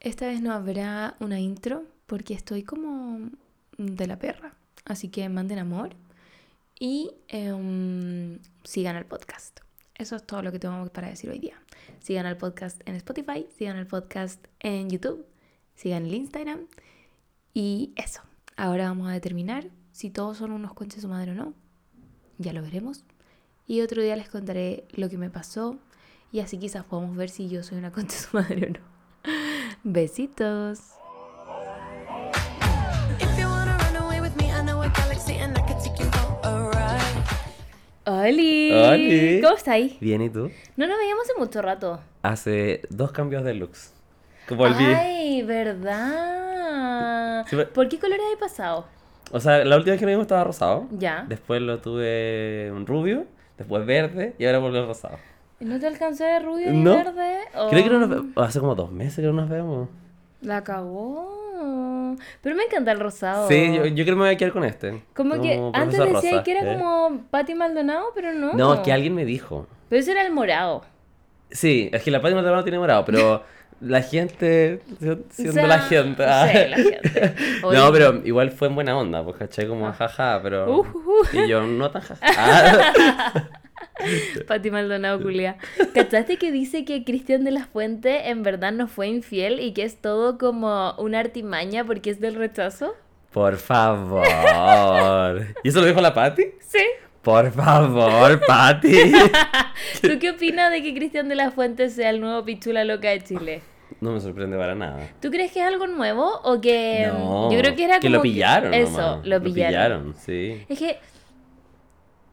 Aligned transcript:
Esta 0.00 0.26
vez 0.26 0.40
no 0.40 0.52
habrá 0.52 1.14
una 1.20 1.40
intro 1.40 1.84
porque 2.06 2.32
estoy 2.32 2.62
como 2.62 3.28
de 3.76 4.06
la 4.06 4.18
perra. 4.18 4.54
Así 4.86 5.10
que 5.10 5.28
manden 5.28 5.58
amor 5.58 5.90
y 6.78 7.10
em, 7.28 8.38
sigan 8.64 8.96
el 8.96 9.04
podcast. 9.04 9.60
Eso 9.94 10.16
es 10.16 10.26
todo 10.26 10.40
lo 10.40 10.52
que 10.52 10.58
tengo 10.58 10.86
para 10.86 11.08
decir 11.08 11.28
hoy 11.28 11.38
día. 11.38 11.60
Sigan 11.98 12.24
el 12.24 12.38
podcast 12.38 12.80
en 12.88 12.94
Spotify, 12.94 13.46
sigan 13.58 13.76
el 13.76 13.86
podcast 13.86 14.42
en 14.60 14.88
YouTube, 14.88 15.26
sigan 15.74 16.06
el 16.06 16.14
Instagram 16.14 16.60
y 17.52 17.92
eso. 17.96 18.22
Ahora 18.56 18.88
vamos 18.88 19.06
a 19.08 19.12
determinar 19.12 19.68
si 19.92 20.08
todos 20.08 20.38
son 20.38 20.52
unos 20.52 20.72
conches 20.72 21.02
su 21.02 21.08
madre 21.08 21.32
o 21.32 21.34
no. 21.34 21.52
Ya 22.38 22.54
lo 22.54 22.62
veremos. 22.62 23.04
Y 23.66 23.82
otro 23.82 24.02
día 24.02 24.16
les 24.16 24.30
contaré 24.30 24.84
lo 24.92 25.10
que 25.10 25.18
me 25.18 25.28
pasó 25.28 25.78
y 26.32 26.40
así 26.40 26.56
quizás 26.58 26.84
podamos 26.84 27.14
ver 27.16 27.28
si 27.28 27.50
yo 27.50 27.62
soy 27.62 27.76
una 27.76 27.92
concha 27.92 28.16
su 28.16 28.34
madre 28.34 28.66
o 28.66 28.70
no. 28.70 28.89
Besitos. 29.82 30.80
¡Holi! 38.06 38.72
¡Holi! 38.72 39.40
¿Cómo 39.42 39.56
estáis? 39.56 40.00
Bien, 40.00 40.22
¿y 40.22 40.30
tú? 40.30 40.50
No 40.76 40.86
nos 40.86 40.98
veíamos 40.98 41.24
hace 41.24 41.38
mucho 41.38 41.62
rato. 41.62 42.00
Hace 42.22 42.82
dos 42.88 43.12
cambios 43.12 43.44
de 43.44 43.54
looks. 43.54 43.92
Volví. 44.50 44.84
¡Ay, 44.84 45.42
verdad! 45.42 47.44
Sí, 47.48 47.56
pero- 47.56 47.72
¿Por 47.72 47.88
qué 47.88 47.98
colores 47.98 48.24
hay 48.30 48.36
pasado? 48.36 48.86
O 49.30 49.38
sea, 49.38 49.64
la 49.64 49.76
última 49.76 49.92
vez 49.92 50.00
que 50.00 50.06
nos 50.06 50.12
vimos 50.12 50.24
estaba 50.24 50.44
rosado. 50.44 50.88
Ya. 50.92 51.24
Después 51.28 51.62
lo 51.62 51.78
tuve 51.80 52.70
un 52.74 52.86
rubio, 52.86 53.26
después 53.58 53.86
verde 53.86 54.34
y 54.38 54.46
ahora 54.46 54.58
volvió 54.58 54.86
rosado. 54.86 55.18
¿No 55.60 55.78
te 55.78 55.86
alcancé 55.86 56.24
de 56.24 56.40
rubio 56.40 56.70
ni 56.72 56.82
No. 56.82 56.96
verde? 56.96 57.38
Creo 57.70 57.84
que 57.84 57.90
no 57.90 57.96
Oh, 57.96 58.00
nos 58.00 58.08
ve- 58.10 58.42
Hace 58.42 58.60
como 58.60 58.74
dos 58.74 58.90
meses 58.90 59.16
que 59.16 59.22
no 59.22 59.32
nos 59.32 59.48
vemos. 59.48 59.88
La 60.40 60.64
cagó. 60.64 62.16
Pero 62.42 62.56
me 62.56 62.64
encanta 62.64 62.92
el 62.92 63.00
rosado. 63.00 63.46
Sí, 63.48 63.74
yo, 63.74 63.84
yo 63.86 63.92
creo 64.04 64.06
que 64.06 64.12
me 64.12 64.20
voy 64.22 64.30
a 64.30 64.36
quedar 64.36 64.52
con 64.52 64.64
este. 64.64 65.02
Como 65.14 65.40
que 65.40 65.60
antes 65.74 65.98
decía 65.98 66.12
Rosa, 66.32 66.42
que 66.42 66.50
era 66.52 66.72
¿eh? 66.72 66.78
como 66.78 67.20
Patty 67.30 67.54
Maldonado, 67.54 68.06
pero 68.14 68.32
no. 68.32 68.54
No, 68.54 68.82
que 68.82 68.92
alguien 68.92 69.14
me 69.14 69.24
dijo. 69.24 69.66
Pero 69.90 70.00
ese 70.00 70.12
era 70.12 70.22
el 70.24 70.32
morado. 70.32 70.82
Sí, 71.50 71.90
es 71.92 72.02
que 72.02 72.10
la 72.10 72.22
Pati 72.22 72.34
Maldonado 72.34 72.62
tiene 72.62 72.78
morado, 72.78 73.04
pero 73.04 73.42
la 73.80 74.00
gente, 74.02 74.80
si- 74.98 75.16
siendo 75.30 75.50
O 75.50 75.54
sea, 75.54 75.66
la 75.66 75.78
gente. 75.80 76.24
ah. 76.26 76.48
sí, 76.50 76.58
la 76.68 76.76
gente. 76.76 77.34
No, 77.62 77.92
pero 77.92 78.20
igual 78.24 78.50
fue 78.52 78.68
en 78.68 78.74
buena 78.76 78.96
onda, 78.96 79.22
pues 79.22 79.36
caché 79.36 79.68
como 79.68 79.86
Ah. 79.88 79.92
jaja, 79.92 80.40
pero. 80.42 80.70
Uh, 80.74 80.80
uh, 80.80 80.84
uh. 80.86 81.38
Y 81.44 81.48
yo 81.48 81.60
no 81.62 81.90
tan 81.90 82.02
jaja. 82.02 82.20
Ah. 82.38 83.44
Pati 84.46 84.70
Maldonado, 84.70 85.20
culia. 85.22 85.56
¿Cachaste 85.94 86.36
que 86.36 86.50
dice 86.52 86.84
que 86.84 87.04
Cristian 87.04 87.44
de 87.44 87.50
la 87.50 87.64
Fuente 87.66 88.28
en 88.30 88.42
verdad 88.42 88.72
no 88.72 88.88
fue 88.88 89.08
infiel 89.08 89.60
y 89.60 89.72
que 89.72 89.82
es 89.84 89.96
todo 90.00 90.38
como 90.38 90.94
una 90.98 91.20
artimaña 91.20 91.84
porque 91.84 92.10
es 92.10 92.20
del 92.20 92.34
rechazo? 92.34 92.94
Por 93.32 93.56
favor. 93.56 95.46
¿Y 95.62 95.68
eso 95.68 95.80
lo 95.80 95.86
dijo 95.86 96.00
la 96.00 96.14
Pati? 96.14 96.44
Sí. 96.60 96.82
Por 97.22 97.50
favor, 97.52 98.40
Pati. 98.46 99.12
¿Tú 100.02 100.18
qué 100.18 100.30
opinas 100.30 100.70
de 100.70 100.82
que 100.82 100.94
Cristian 100.94 101.28
de 101.28 101.34
la 101.34 101.50
Fuente 101.50 101.90
sea 101.90 102.10
el 102.10 102.20
nuevo 102.20 102.44
pichula 102.44 102.84
loca 102.84 103.10
de 103.10 103.20
Chile? 103.22 103.62
No 104.00 104.12
me 104.12 104.20
sorprende 104.20 104.56
para 104.56 104.74
nada. 104.74 105.08
¿Tú 105.20 105.30
crees 105.30 105.52
que 105.52 105.60
es 105.60 105.66
algo 105.66 105.86
nuevo 105.86 106.40
o 106.44 106.60
que 106.60 107.08
No, 107.12 107.52
yo 107.52 107.58
creo 107.58 107.76
que 107.76 107.84
era 107.84 108.00
que 108.00 108.06
como 108.06 108.16
lo 108.16 108.22
pillaron. 108.22 108.72
eso, 108.72 108.90
nomás. 108.98 109.26
lo 109.26 109.42
pillaron. 109.42 110.14
sí. 110.18 110.64
Es 110.68 110.78
que 110.78 110.98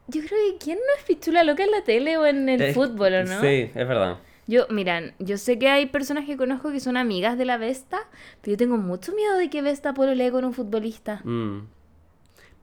yo 0.08 0.22
creo 0.22 0.52
que 0.52 0.58
quién 0.64 0.78
no 0.78 1.00
es 1.00 1.04
pichula 1.06 1.44
loca 1.44 1.64
en 1.64 1.72
la 1.72 1.84
tele 1.84 2.18
o 2.18 2.26
en 2.26 2.50
el 2.50 2.62
Es- 2.62 2.76
fútbol, 2.76 3.14
¿o 3.14 3.24
no? 3.24 3.42
Sí, 3.42 3.70
es 3.74 3.88
verdad. 3.88 4.18
Yo, 4.50 4.66
miran, 4.70 5.14
yo 5.20 5.38
sé 5.38 5.60
que 5.60 5.68
hay 5.68 5.88
personas 5.88 6.26
que 6.26 6.38
conozco 6.38 6.72
que 6.72 6.80
son 6.80 6.96
amigas 6.96 7.38
de 7.38 7.44
la 7.44 7.58
Vesta, 7.58 8.00
pero 8.42 8.54
yo 8.54 8.58
tengo 8.58 8.78
mucho 8.78 9.14
miedo 9.14 9.36
de 9.38 9.50
que 9.50 9.62
Vesta 9.62 9.94
pololee 9.94 10.32
con 10.32 10.46
un 10.46 10.54
futbolista. 10.54 11.20
Mm. 11.26 11.68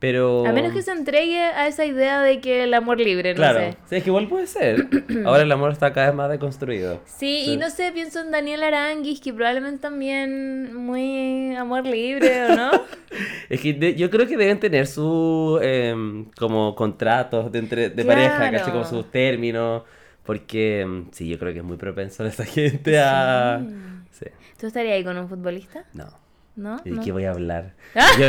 Pero. 0.00 0.46
A 0.46 0.52
menos 0.52 0.72
que 0.72 0.82
se 0.82 0.90
entregue 0.92 1.40
a 1.40 1.66
esa 1.66 1.84
idea 1.86 2.20
de 2.20 2.40
que 2.40 2.64
el 2.64 2.74
amor 2.74 2.98
libre, 3.00 3.30
no 3.32 3.36
Claro. 3.36 3.58
sé. 3.60 3.76
Sí, 3.88 3.96
es 3.96 4.02
que 4.02 4.10
igual 4.10 4.28
puede 4.28 4.46
ser. 4.46 4.86
Ahora 5.24 5.42
el 5.44 5.52
amor 5.52 5.72
está 5.72 5.92
cada 5.94 6.08
vez 6.08 6.14
más 6.16 6.28
deconstruido. 6.30 7.00
Sí, 7.06 7.44
Sí. 7.44 7.52
y 7.52 7.56
no 7.56 7.70
sé, 7.70 7.90
pienso 7.92 8.20
en 8.20 8.30
Daniel 8.30 8.62
Aranguis, 8.64 9.20
que 9.20 9.32
probablemente 9.32 9.78
también 9.78 10.74
muy 10.74 11.54
amor 11.56 11.86
libre, 11.86 12.44
¿o 12.46 12.56
no? 12.56 12.70
Es 13.48 13.60
que 13.60 13.72
de- 13.72 13.94
yo 13.94 14.10
creo 14.10 14.26
que 14.26 14.36
deben 14.36 14.58
tener 14.58 14.86
sus 14.86 15.60
em, 15.62 16.24
como 16.36 16.74
contratos 16.74 17.50
de, 17.52 17.58
entre, 17.60 17.88
de 17.90 18.04
pareja. 18.04 18.50
¿cachai? 18.50 18.72
Como 18.72 18.84
sus 18.84 19.10
términos. 19.10 19.82
Porque 20.24 20.80
em, 20.80 21.06
sí, 21.12 21.28
yo 21.28 21.38
creo 21.38 21.52
que 21.52 21.58
es 21.58 21.64
muy 21.64 21.76
propenso 21.76 22.24
a 22.24 22.28
esa 22.28 22.44
gente 22.44 22.98
a. 22.98 23.60
Sí. 24.10 24.26
¿Tú 24.58 24.66
estarías 24.66 24.94
ahí 24.94 25.04
con 25.04 25.16
un 25.18 25.28
futbolista? 25.28 25.84
No. 25.92 26.06
¿No? 26.56 26.80
¿Y 26.84 26.90
¿No? 26.90 26.96
de 26.98 27.04
qué 27.04 27.12
voy 27.12 27.24
a 27.24 27.30
hablar? 27.32 27.74
Yo, 28.18 28.26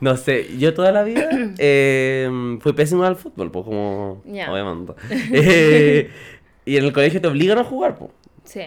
no 0.00 0.16
sé, 0.16 0.56
yo 0.58 0.74
toda 0.74 0.90
la 0.90 1.04
vida 1.04 1.28
em, 1.58 2.58
fui 2.60 2.72
pésimo 2.72 3.04
al 3.04 3.16
fútbol, 3.16 3.50
pues 3.50 3.64
como 3.64 4.22
Ya. 4.26 4.52
obviamente. 4.52 4.94
Eh, 5.32 6.10
y 6.64 6.76
en 6.76 6.84
el 6.84 6.92
colegio 6.92 7.20
te 7.20 7.28
obligan 7.28 7.58
a 7.58 7.64
jugar, 7.64 7.96
pues. 7.96 8.10
Sí. 8.44 8.62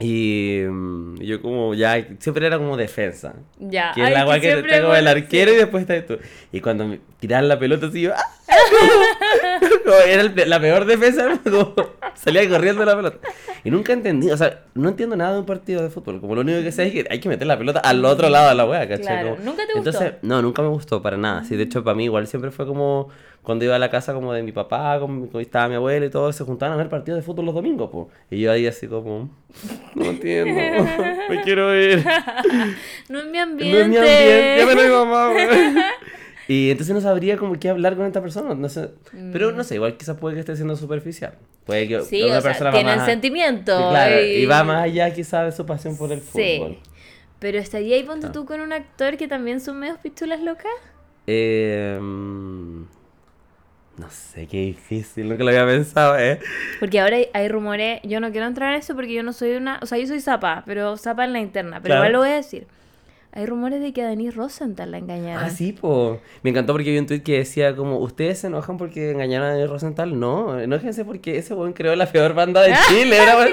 Y 0.00 0.62
mm, 0.68 1.16
yo 1.20 1.40
como 1.40 1.74
ya 1.74 2.06
siempre 2.18 2.46
era 2.46 2.58
como 2.58 2.76
defensa. 2.76 3.34
Ya. 3.58 3.92
Que 3.94 4.02
es 4.02 4.08
la 4.10 4.14
que 4.14 4.20
agua 4.20 4.40
que 4.40 4.52
está 4.58 4.82
como 4.82 4.94
el 4.94 5.06
arquero 5.08 5.52
y 5.52 5.56
después 5.56 5.88
está 5.88 6.04
tú. 6.06 6.18
Y 6.52 6.60
cuando 6.60 6.86
me 6.86 7.00
tiraban 7.20 7.48
la 7.48 7.58
pelota 7.58 7.86
así 7.86 8.02
yo... 8.02 8.12
¡ah! 8.14 8.22
Como 9.84 9.96
era 10.06 10.22
el- 10.22 10.34
la 10.50 10.60
peor 10.60 10.84
defensa, 10.84 11.40
como 11.44 11.74
salía 12.14 12.48
corriendo 12.48 12.84
la 12.84 12.96
pelota. 12.96 13.18
Y 13.64 13.70
nunca 13.70 13.92
entendí, 13.92 14.30
o 14.30 14.36
sea, 14.36 14.62
no 14.74 14.88
entiendo 14.90 15.16
nada 15.16 15.32
de 15.34 15.38
un 15.40 15.46
partido 15.46 15.82
de 15.82 15.90
fútbol. 15.90 16.20
Como 16.20 16.34
lo 16.34 16.40
único 16.42 16.62
que 16.62 16.72
sé 16.72 16.86
es 16.86 16.92
que 16.92 17.06
hay 17.10 17.20
que 17.20 17.28
meter 17.28 17.46
la 17.46 17.58
pelota 17.58 17.80
al 17.80 18.04
otro 18.04 18.28
lado 18.28 18.48
de 18.50 18.54
la 18.54 18.64
wea, 18.66 18.88
¿cachai? 18.88 19.04
Claro. 19.06 19.30
Como- 19.36 19.44
¿Nunca 19.44 19.66
te 19.66 19.72
gustó? 19.74 19.90
Entonces, 19.90 20.12
no, 20.22 20.42
nunca 20.42 20.62
me 20.62 20.68
gustó 20.68 21.00
para 21.02 21.16
nada. 21.16 21.44
Sí, 21.44 21.56
de 21.56 21.64
hecho, 21.64 21.82
para 21.84 21.94
mí 21.94 22.04
igual 22.04 22.26
siempre 22.26 22.50
fue 22.50 22.66
como 22.66 23.08
cuando 23.42 23.64
iba 23.66 23.76
a 23.76 23.78
la 23.78 23.90
casa 23.90 24.14
como 24.14 24.32
de 24.32 24.42
mi 24.42 24.52
papá, 24.52 24.98
como 25.00 25.28
estaba 25.38 25.68
mi 25.68 25.74
abuela 25.74 26.06
y 26.06 26.10
todo, 26.10 26.32
se 26.32 26.44
juntaban 26.44 26.74
a 26.74 26.78
ver 26.78 26.88
partidos 26.88 27.18
de 27.20 27.22
fútbol 27.22 27.44
los 27.46 27.54
domingos, 27.54 27.90
pues. 27.92 28.06
Y 28.30 28.40
yo 28.40 28.50
ahí 28.52 28.66
así 28.66 28.86
como, 28.86 29.28
no 29.94 30.04
entiendo, 30.06 30.54
me 31.28 31.42
quiero 31.42 31.74
ir. 31.78 32.02
No 33.10 33.18
es 33.18 33.26
mi 33.26 33.32
No 33.38 33.42
ambiente. 33.42 33.80
es 33.80 33.88
mi 33.88 33.96
ambiente, 33.98 34.56
ya 34.58 34.66
me 34.66 34.74
lo 34.74 34.82
digo 34.82 35.06
mamá. 35.06 35.34
Y 36.48 36.70
entonces 36.70 36.94
no 36.94 37.00
sabría 37.00 37.36
como 37.38 37.58
qué 37.58 37.70
hablar 37.70 37.96
con 37.96 38.06
esta 38.06 38.20
persona, 38.20 38.54
no 38.54 38.68
sé. 38.68 38.90
Pero 39.32 39.52
no 39.52 39.64
sé, 39.64 39.76
igual 39.76 39.96
quizás 39.96 40.16
puede 40.18 40.34
que 40.34 40.40
esté 40.40 40.56
siendo 40.56 40.76
superficial. 40.76 41.34
Puede 41.64 41.88
que 41.88 42.00
Sí, 42.02 42.22
o 42.22 42.28
sea, 42.28 42.42
persona 42.42 42.70
va 42.70 42.76
tienen 42.76 42.96
más- 42.98 43.06
sentimiento. 43.06 43.76
Claro, 43.90 44.20
y... 44.22 44.42
y 44.42 44.46
va 44.46 44.62
más 44.64 44.82
allá 44.84 45.12
quizás 45.14 45.46
de 45.46 45.52
su 45.52 45.64
pasión 45.64 45.96
por 45.96 46.12
el 46.12 46.20
Sí. 46.20 46.56
fútbol. 46.58 46.78
Pero 47.38 47.58
estaría 47.58 47.96
ahí, 47.96 48.02
ponte 48.02 48.26
Ah. 48.26 48.32
tú 48.32 48.44
con 48.44 48.60
un 48.60 48.72
actor 48.72 49.16
que 49.16 49.26
también 49.28 49.60
son 49.60 49.78
medios 49.78 49.98
pichulas 49.98 50.40
locas. 50.40 50.72
Eh, 51.26 51.98
mm, 52.00 52.82
no 53.96 54.10
sé, 54.10 54.46
qué 54.46 54.58
difícil, 54.58 55.28
nunca 55.28 55.44
lo 55.44 55.50
había 55.50 55.64
pensado, 55.66 56.18
¿eh? 56.18 56.40
Porque 56.80 57.00
ahora 57.00 57.16
hay, 57.16 57.28
hay 57.32 57.48
rumores, 57.48 58.00
yo 58.02 58.20
no 58.20 58.30
quiero 58.32 58.46
entrar 58.46 58.72
en 58.74 58.80
eso 58.80 58.94
porque 58.94 59.12
yo 59.14 59.22
no 59.22 59.32
soy 59.32 59.52
una, 59.52 59.78
o 59.82 59.86
sea, 59.86 59.98
yo 59.98 60.06
soy 60.06 60.20
zapa, 60.20 60.62
pero 60.66 60.96
zapa 60.96 61.24
en 61.24 61.32
la 61.32 61.40
interna, 61.40 61.80
pero 61.80 61.94
Claro. 61.94 62.00
igual 62.02 62.12
lo 62.12 62.18
voy 62.20 62.28
a 62.30 62.36
decir. 62.36 62.66
Hay 63.36 63.46
rumores 63.46 63.80
de 63.80 63.92
que 63.92 64.00
a 64.02 64.06
Denise 64.06 64.36
Rosenthal 64.36 64.92
la 64.92 64.98
engañaron. 64.98 65.42
Ah, 65.42 65.50
sí, 65.50 65.72
po. 65.72 66.20
Me 66.44 66.50
encantó 66.50 66.72
porque 66.72 66.92
vi 66.92 66.98
un 66.98 67.06
tweet 67.06 67.22
que 67.22 67.38
decía 67.38 67.74
como, 67.74 67.98
¿ustedes 67.98 68.38
se 68.38 68.46
enojan 68.46 68.76
porque 68.76 69.10
engañaron 69.10 69.48
a 69.48 69.50
Daniel 69.50 69.68
Rosenthal? 69.70 70.20
No, 70.20 70.60
enójense 70.60 71.04
porque 71.04 71.36
ese 71.38 71.52
weón 71.52 71.72
creó 71.72 71.96
la 71.96 72.06
peor 72.06 72.34
banda 72.34 72.62
de 72.62 72.72
Chile. 72.88 73.18
Wea 73.18 73.42
así, 73.42 73.52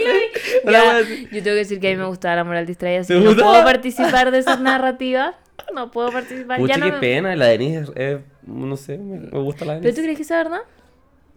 una 0.63 0.71
Ya, 0.71 0.99
yo 1.01 1.07
tengo 1.31 1.43
que 1.43 1.51
decir 1.55 1.79
que 1.79 1.87
a 1.87 1.91
mí 1.91 1.97
me 1.97 2.05
gustaba 2.05 2.35
la 2.35 2.43
moral 2.43 2.67
distraída, 2.67 3.01
así 3.01 3.11
¿Te 3.13 3.19
que 3.19 3.25
no 3.25 3.35
puedo 3.35 3.63
participar 3.63 4.29
de 4.29 4.37
esas 4.37 4.61
narrativas. 4.61 5.33
No 5.73 5.89
puedo 5.89 6.11
participar. 6.11 6.59
Pucha, 6.59 6.73
ya 6.73 6.79
no 6.79 6.85
qué 6.85 6.91
me- 6.91 6.97
pena, 6.99 7.35
la 7.35 7.45
Denise 7.47 7.79
es, 7.79 7.89
es- 7.95 8.19
no 8.45 8.77
sé, 8.77 8.97
me, 8.99 9.19
me 9.19 9.39
gusta 9.39 9.65
la 9.65 9.73
¿Pero 9.79 9.83
Denise. 9.85 9.95
tú 9.99 10.03
crees 10.03 10.17
que 10.17 10.23
es 10.23 10.29
verdad? 10.29 10.61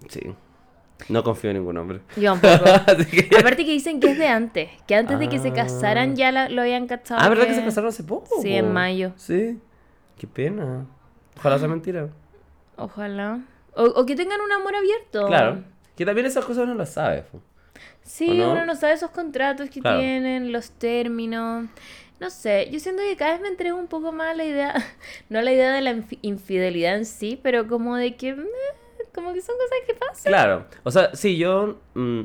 Sí. 0.09 0.21
No 1.09 1.23
confío 1.25 1.51
en 1.51 1.57
ningún 1.59 1.77
hombre. 1.77 2.01
Yo 2.17 2.33
un 2.35 2.41
poco. 2.41 2.65
Así 2.87 3.05
que- 3.29 3.37
Aparte 3.37 3.65
que 3.65 3.73
dicen 3.73 4.01
que 4.01 4.13
es 4.13 4.19
de 4.19 4.29
antes, 4.29 4.71
que 4.87 4.95
antes 4.95 5.19
de 5.19 5.29
que 5.29 5.39
se 5.39 5.49
Ah. 5.49 5.55
casaran 5.55 6.17
ya 6.17 6.33
la- 6.33 6.49
lo 6.49 6.63
habían 6.63 6.87
cachado. 6.87 7.21
Ah, 7.23 7.29
¿verdad 7.29 7.47
que 7.47 7.55
se 7.55 7.65
casaron 7.65 7.89
hace 7.89 8.05
poco? 8.05 8.41
Sí, 8.41 8.55
en 8.55 8.73
mayo. 8.73 9.13
Sí. 9.17 9.59
Qué 10.19 10.27
pena. 10.27 10.87
Ojalá 11.37 11.59
sea 11.59 11.69
mentira. 11.69 12.09
Ojalá. 12.77 13.41
O, 13.75 13.83
o 13.85 14.07
que 14.07 14.15
tengan 14.17 14.41
un 14.41 14.53
amor 14.53 14.75
abierto. 14.77 15.27
Claro. 15.27 15.63
Que 15.97 16.05
también 16.07 16.27
esas 16.27 16.45
cosas 16.45 16.65
uno 16.65 16.75
las 16.75 16.93
sabe. 16.93 17.23
po. 17.23 17.41
Sí, 18.03 18.29
uno 18.41 18.65
no 18.67 18.77
sabe 18.77 18.93
esos 18.95 19.11
contratos 19.11 19.71
que 19.71 19.81
Claro. 19.81 19.99
tienen, 20.01 20.53
los 20.53 20.71
términos. 20.71 21.67
No 22.21 22.31
sé, 22.31 22.69
yo 22.71 22.79
siento 22.79 23.03
que 23.03 23.17
cada 23.17 23.33
vez 23.33 23.41
me 23.41 23.49
entrego 23.49 23.77
un 23.77 23.89
poco 23.89 24.13
más 24.13 24.29
a 24.29 24.35
la 24.35 24.45
idea, 24.45 24.75
no 25.29 25.39
a 25.41 25.43
la 25.43 25.53
idea 25.53 25.73
de 25.73 25.81
la 25.81 25.93
infi- 25.93 26.19
infidelidad 26.23 26.97
en 26.97 27.05
sí, 27.07 27.39
pero 27.43 27.67
como 27.67 27.97
de 27.97 28.15
que, 28.17 28.35
meh, 28.35 28.45
como 29.15 29.33
que 29.33 29.41
son 29.41 29.55
cosas 29.57 29.79
que 29.87 29.95
pasan. 29.95 30.31
Claro. 30.33 30.65
O 30.83 30.91
sea, 30.91 31.15
sí, 31.15 31.37
yo... 31.37 31.79
mm, 31.95 32.21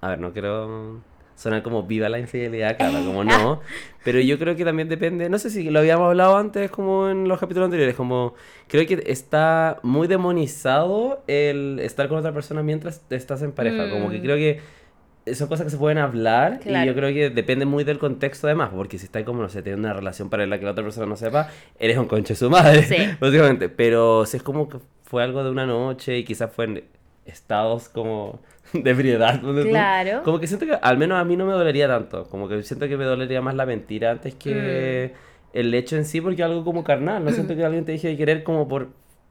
a 0.00 0.08
ver, 0.10 0.20
no 0.20 0.32
quiero 0.32 1.00
sonar 1.34 1.62
como 1.62 1.84
viva 1.84 2.08
la 2.08 2.18
infidelidad, 2.18 2.76
claro, 2.76 2.98
como 3.04 3.22
no. 3.24 3.60
Pero 4.04 4.20
yo 4.20 4.38
creo 4.38 4.56
que 4.56 4.64
también 4.64 4.88
depende, 4.88 5.28
no 5.28 5.38
sé 5.38 5.50
si 5.50 5.70
lo 5.70 5.78
habíamos 5.80 6.06
hablado 6.08 6.36
antes 6.36 6.70
como 6.70 7.08
en 7.08 7.28
los 7.28 7.38
capítulos 7.38 7.66
anteriores, 7.66 7.94
como 7.94 8.34
creo 8.66 8.86
que 8.86 9.04
está 9.06 9.78
muy 9.82 10.08
demonizado 10.08 11.22
el 11.26 11.78
estar 11.80 12.08
con 12.08 12.18
otra 12.18 12.32
persona 12.32 12.62
mientras 12.62 13.02
estás 13.10 13.42
en 13.42 13.52
pareja. 13.52 13.88
Como 13.90 14.10
que 14.10 14.18
Mm. 14.18 14.22
creo 14.22 14.36
que 14.36 14.78
son 15.34 15.46
cosas 15.48 15.64
que 15.66 15.70
se 15.70 15.76
pueden 15.76 15.98
hablar 15.98 16.54
y 16.64 16.68
Claro. 16.68 16.86
yo 16.90 16.94
creo 16.96 17.12
que 17.12 17.28
depende 17.30 17.66
muy 17.66 17.84
del 17.84 17.98
contexto 17.98 18.46
además, 18.46 18.70
porque 18.74 18.98
si 18.98 19.04
estás 19.04 19.24
como, 19.24 19.42
no 19.42 19.48
sé, 19.50 19.62
teniendo 19.62 19.86
una 19.86 19.94
relación 19.94 20.30
paralela 20.30 20.58
que 20.58 20.64
la 20.64 20.70
otra 20.72 20.82
persona 20.82 21.06
no 21.06 21.16
sepa, 21.16 21.50
eres 21.78 21.98
un 21.98 22.06
conche 22.06 22.34
su 22.34 22.48
madre, 22.48 22.82
Sí. 22.84 22.96
básicamente. 23.20 23.68
Pero 23.68 24.24
si 24.26 24.38
es 24.38 24.42
como 24.42 24.68
que 24.68 24.78
fue 25.08 25.22
algo 25.22 25.42
de 25.42 25.50
una 25.50 25.64
noche 25.66 26.18
y 26.18 26.24
quizás 26.24 26.52
fue 26.52 26.66
en 26.66 26.84
estados 27.24 27.88
como 27.88 28.40
de 28.72 28.90
ebriedad, 28.90 29.40
Claro. 29.40 30.22
como 30.22 30.38
que 30.38 30.46
siento 30.46 30.66
que 30.66 30.74
al 30.80 30.98
menos 30.98 31.18
a 31.18 31.24
mí 31.24 31.36
no 31.36 31.46
me 31.46 31.52
dolería 31.54 31.88
tanto, 31.88 32.24
como 32.28 32.48
que 32.48 32.62
siento 32.62 32.86
que 32.88 32.96
me 32.96 33.04
dolería 33.04 33.40
más 33.40 33.54
la 33.54 33.64
mentira 33.66 34.10
antes 34.10 34.34
que 34.34 35.12
Mm. 35.14 35.58
el 35.58 35.74
hecho 35.74 35.96
en 35.96 36.04
sí, 36.04 36.20
porque 36.20 36.42
algo 36.42 36.62
como 36.64 36.84
carnal, 36.84 37.24
no 37.24 37.32
siento 37.32 37.56
que 37.56 37.64
alguien 37.64 37.84
te 37.86 37.92
deje 37.92 38.08
de 38.08 38.16
querer 38.16 38.42
como 38.44 38.68
por 38.68 38.88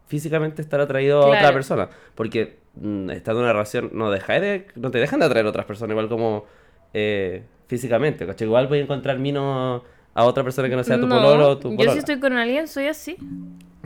físicamente 0.08 0.62
estar 0.62 0.80
atraído 0.80 1.22
a 1.22 1.26
otra 1.28 1.40
Claro. 1.40 1.54
persona, 1.54 1.90
porque 2.16 2.58
mm, 2.76 3.10
estando 3.12 3.42
en 3.42 3.44
una 3.46 3.54
relación 3.54 3.90
no, 3.94 4.10
dejáis 4.10 4.42
de, 4.42 4.68
no 4.76 4.90
te 4.90 4.98
dejan 5.00 5.20
de 5.20 5.26
atraer 5.28 5.46
a 5.46 5.50
otras 5.50 5.66
personas, 5.66 5.92
igual 5.92 6.10
como 6.10 6.46
eh, 6.94 7.44
físicamente. 7.68 8.26
Igual 8.40 8.68
voy 8.68 8.80
a 8.80 8.82
encontrar 8.84 9.20
mino 9.20 9.84
a 10.16 10.24
otra 10.24 10.44
persona 10.44 10.70
que 10.70 10.76
no 10.76 10.84
sea 10.84 11.00
tu 11.00 11.06
No, 11.08 11.16
pololo 11.16 11.50
o 11.50 11.58
tu 11.58 11.70
yo 11.72 11.76
polola. 11.76 11.92
si 11.94 12.00
estoy 12.00 12.20
con 12.20 12.34
alguien 12.34 12.68
soy 12.68 12.88
así, 12.88 13.18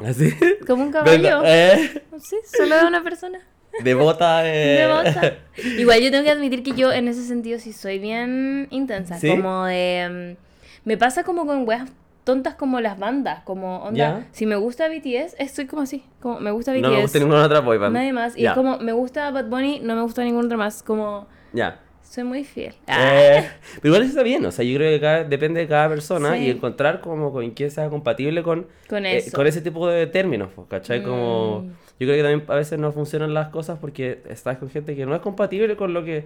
Así. 0.06 0.34
como 0.68 0.84
un 0.84 0.92
caballo. 0.92 1.42
eh, 1.46 2.04
Sí, 2.20 2.36
solo 2.58 2.78
de 2.78 2.86
una 2.86 3.04
persona. 3.04 3.40
de 3.84 3.94
bota. 3.94 4.42
eh. 4.46 4.80
De 4.80 4.88
bota. 4.88 5.34
Igual 5.78 6.02
yo 6.02 6.12
tengo 6.12 6.24
que 6.24 6.32
admitir 6.32 6.64
que 6.64 6.74
yo 6.74 6.92
en 6.92 7.08
ese 7.08 7.24
sentido 7.24 7.60
sí 7.60 7.74
soy 7.74 8.00
bien 8.00 8.68
intensa. 8.72 9.18
¿Sí? 9.18 9.30
Como 9.30 9.66
de. 9.66 10.38
mm, 10.38 10.88
me 10.88 10.98
pasa 10.98 11.24
como 11.24 11.46
con 11.46 11.68
weas 11.68 11.90
tontas 12.24 12.56
como 12.56 12.80
las 12.80 12.98
bandas. 13.00 13.44
Como 13.44 13.84
onda. 13.84 14.26
Si 14.32 14.46
me 14.46 14.56
gusta 14.56 14.88
BTS, 14.88 15.36
estoy 15.40 15.66
como 15.68 15.82
así. 15.84 16.04
Como 16.20 16.40
me 16.40 16.52
gusta 16.52 16.72
BTS. 16.72 16.82
No 16.82 16.92
me 16.92 17.02
gusta 17.02 17.20
ninguna 17.20 17.46
otra 17.46 17.60
boy 17.62 17.78
band. 17.78 17.94
Nadie 17.96 18.14
más. 18.14 18.38
Y 18.38 18.46
es 18.46 18.54
como 18.54 18.78
me 18.78 18.94
gusta 18.94 19.30
Bad 19.32 19.46
Bunny, 19.46 19.80
no 19.82 19.96
me 19.96 20.02
gusta 20.02 20.24
ningún 20.24 20.46
otro 20.46 20.58
más. 20.58 20.84
Como. 20.84 21.28
Ya. 21.54 21.80
Soy 22.12 22.26
muy 22.26 22.44
fiel. 22.44 22.74
Eh, 22.88 23.48
pero 23.82 23.88
igual 23.96 24.04
está 24.04 24.22
bien, 24.22 24.46
o 24.46 24.52
sea, 24.52 24.66
yo 24.66 24.76
creo 24.78 24.92
que 24.92 25.00
cada- 25.00 25.24
depende 25.24 25.62
de 25.62 25.68
cada 25.70 25.88
persona 25.88 26.34
Sí. 26.36 26.44
y 26.44 26.50
encontrar 26.50 27.00
como 27.00 27.32
con 27.32 27.50
quién 27.52 27.72
sea 27.72 27.88
compatible 27.88 28.44
con, 28.44 28.68
Con 28.90 29.06
eh, 29.06 29.16
eso. 29.18 29.34
con 29.34 29.48
ese 29.48 29.62
tipo 29.62 29.88
de 29.88 30.08
términos, 30.08 30.50
pues, 30.54 30.68
¿cachai? 30.68 31.04
Como, 31.04 31.62
Mm. 31.62 31.68
yo 31.70 32.08
creo 32.08 32.16
que 32.18 32.22
también 32.24 32.44
a 32.50 32.56
veces 32.56 32.78
no 32.78 32.92
funcionan 32.92 33.34
las 33.34 33.48
cosas 33.48 33.80
porque 33.80 34.22
estás 34.28 34.58
con 34.58 34.70
gente 34.70 34.94
que 34.94 35.06
no 35.06 35.16
es 35.16 35.22
compatible 35.22 35.78
con 35.78 35.94
lo 35.94 36.04
que 36.04 36.26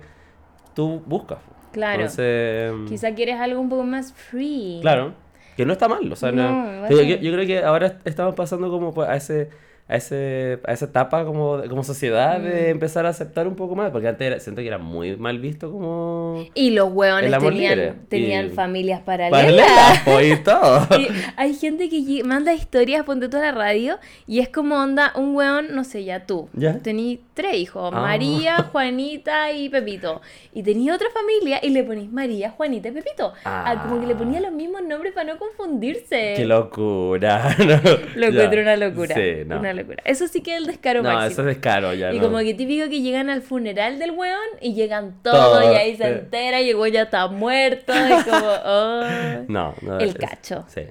tú 0.73 1.03
buscas. 1.05 1.37
Claro. 1.71 2.01
Entonces, 2.01 2.73
mm, 2.73 2.85
Quizá 2.87 3.13
quieres 3.13 3.35
algo 3.39 3.61
un 3.61 3.69
poco 3.69 3.83
más 3.83 4.11
free. 4.11 4.79
claro, 4.81 5.13
que 5.55 5.67
no 5.67 5.73
está 5.73 5.87
mal, 5.87 6.11
o 6.11 6.15
sea, 6.15 6.31
no- 6.31 6.81
No, 6.81 6.89
yo, 6.89 6.97
sí. 6.97 7.07
yo- 7.09 7.17
yo 7.17 7.31
creo 7.31 7.45
que 7.45 7.59
ahora 7.63 7.99
estamos 8.05 8.33
pasando 8.33 8.71
como 8.71 8.91
pues, 8.91 9.07
a 9.07 9.15
ese 9.17 9.49
a 9.87 9.95
ese 9.97 10.59
a 10.65 10.73
esa 10.73 10.85
etapa 10.85 11.25
como 11.25 11.61
como 11.69 11.83
sociedad 11.83 12.39
de 12.39 12.67
Mm. 12.67 12.71
empezar 12.71 13.05
a 13.05 13.09
aceptar 13.09 13.47
un 13.47 13.55
poco 13.55 13.75
más, 13.75 13.91
porque 13.91 14.07
antes 14.07 14.25
era- 14.25 14.39
siento 14.39 14.61
que 14.61 14.67
era 14.67 14.79
muy 14.79 15.15
mal 15.17 15.37
visto 15.39 15.71
como 15.71 16.43
Y 16.55 16.71
los 16.71 16.91
hueones 16.91 17.31
tenían, 17.37 17.95
tenían 18.09 18.47
Y- 18.47 18.49
familias 18.49 19.01
paralelas. 19.01 19.41
paralelas 19.41 20.01
pues, 20.05 20.33
y 20.39 20.43
todo. 20.43 20.87
Y 20.99 21.07
hay 21.37 21.53
gente 21.53 21.87
que 21.89 22.23
manda 22.23 22.51
historias, 22.53 23.03
ponte 23.05 23.29
toda 23.29 23.43
la 23.43 23.51
radio, 23.51 23.99
y 24.25 24.39
es 24.39 24.49
como 24.49 24.75
onda, 24.75 25.11
un 25.15 25.35
weón, 25.35 25.67
no 25.75 25.83
sé, 25.83 26.03
ya 26.03 26.25
tú. 26.25 26.49
¿Ya? 26.53 26.79
Tení 26.79 27.19
tres 27.35 27.55
hijos, 27.55 27.91
Ah. 27.93 28.01
María, 28.01 28.57
Juanita 28.71 29.51
y 29.51 29.69
Pepito. 29.69 30.21
Y 30.53 30.63
tenía 30.63 30.95
otra 30.95 31.07
familia 31.13 31.59
y 31.61 31.69
le 31.69 31.83
ponís 31.83 32.11
María, 32.11 32.49
Juanita 32.49 32.87
y 32.87 32.91
Pepito. 32.91 33.33
Ah, 33.45 33.83
como 33.87 34.01
que 34.01 34.07
le 34.07 34.15
ponía 34.15 34.39
los 34.41 34.51
mismos 34.51 34.81
nombres 34.83 35.13
para 35.13 35.31
no 35.33 35.37
confundirse. 35.39 36.33
Qué 36.37 36.45
locura. 36.45 37.55
Lo 38.15 38.25
encuentro 38.27 38.61
una 38.61 38.75
locura. 38.77 39.13
Sí, 39.15 39.43
no. 39.45 39.59
Una 39.59 39.73
locura. 39.75 40.01
Eso 40.05 40.27
sí 40.27 40.41
que 40.41 40.53
es 40.53 40.57
el 40.57 40.65
descaro 40.67 41.01
No, 41.03 41.09
máximo. 41.09 41.31
eso 41.31 41.41
es 41.41 41.47
descaro 41.47 41.93
ya. 41.93 42.11
Y 42.13 42.17
no. 42.17 42.23
como 42.25 42.39
que 42.39 42.53
típico 42.53 42.89
que 42.89 43.01
llegan 43.01 43.29
al 43.29 43.41
funeral 43.41 43.99
del 43.99 44.11
weón 44.11 44.39
y 44.61 44.73
llegan 44.73 45.21
todos 45.21 45.59
Todo, 45.61 45.71
y 45.71 45.75
ahí 45.75 45.95
se 45.95 46.03
sí. 46.03 46.09
entera 46.09 46.61
y 46.61 46.69
el 46.71 46.75
weón 46.75 46.93
ya 46.93 47.01
está 47.03 47.27
muerto 47.27 47.93
y 47.93 48.23
como, 48.23 48.47
oh. 48.65 49.03
No, 49.47 49.75
no. 49.81 49.99
El 49.99 50.09
es- 50.09 50.15
cacho. 50.15 50.65
Sí. 50.67 50.81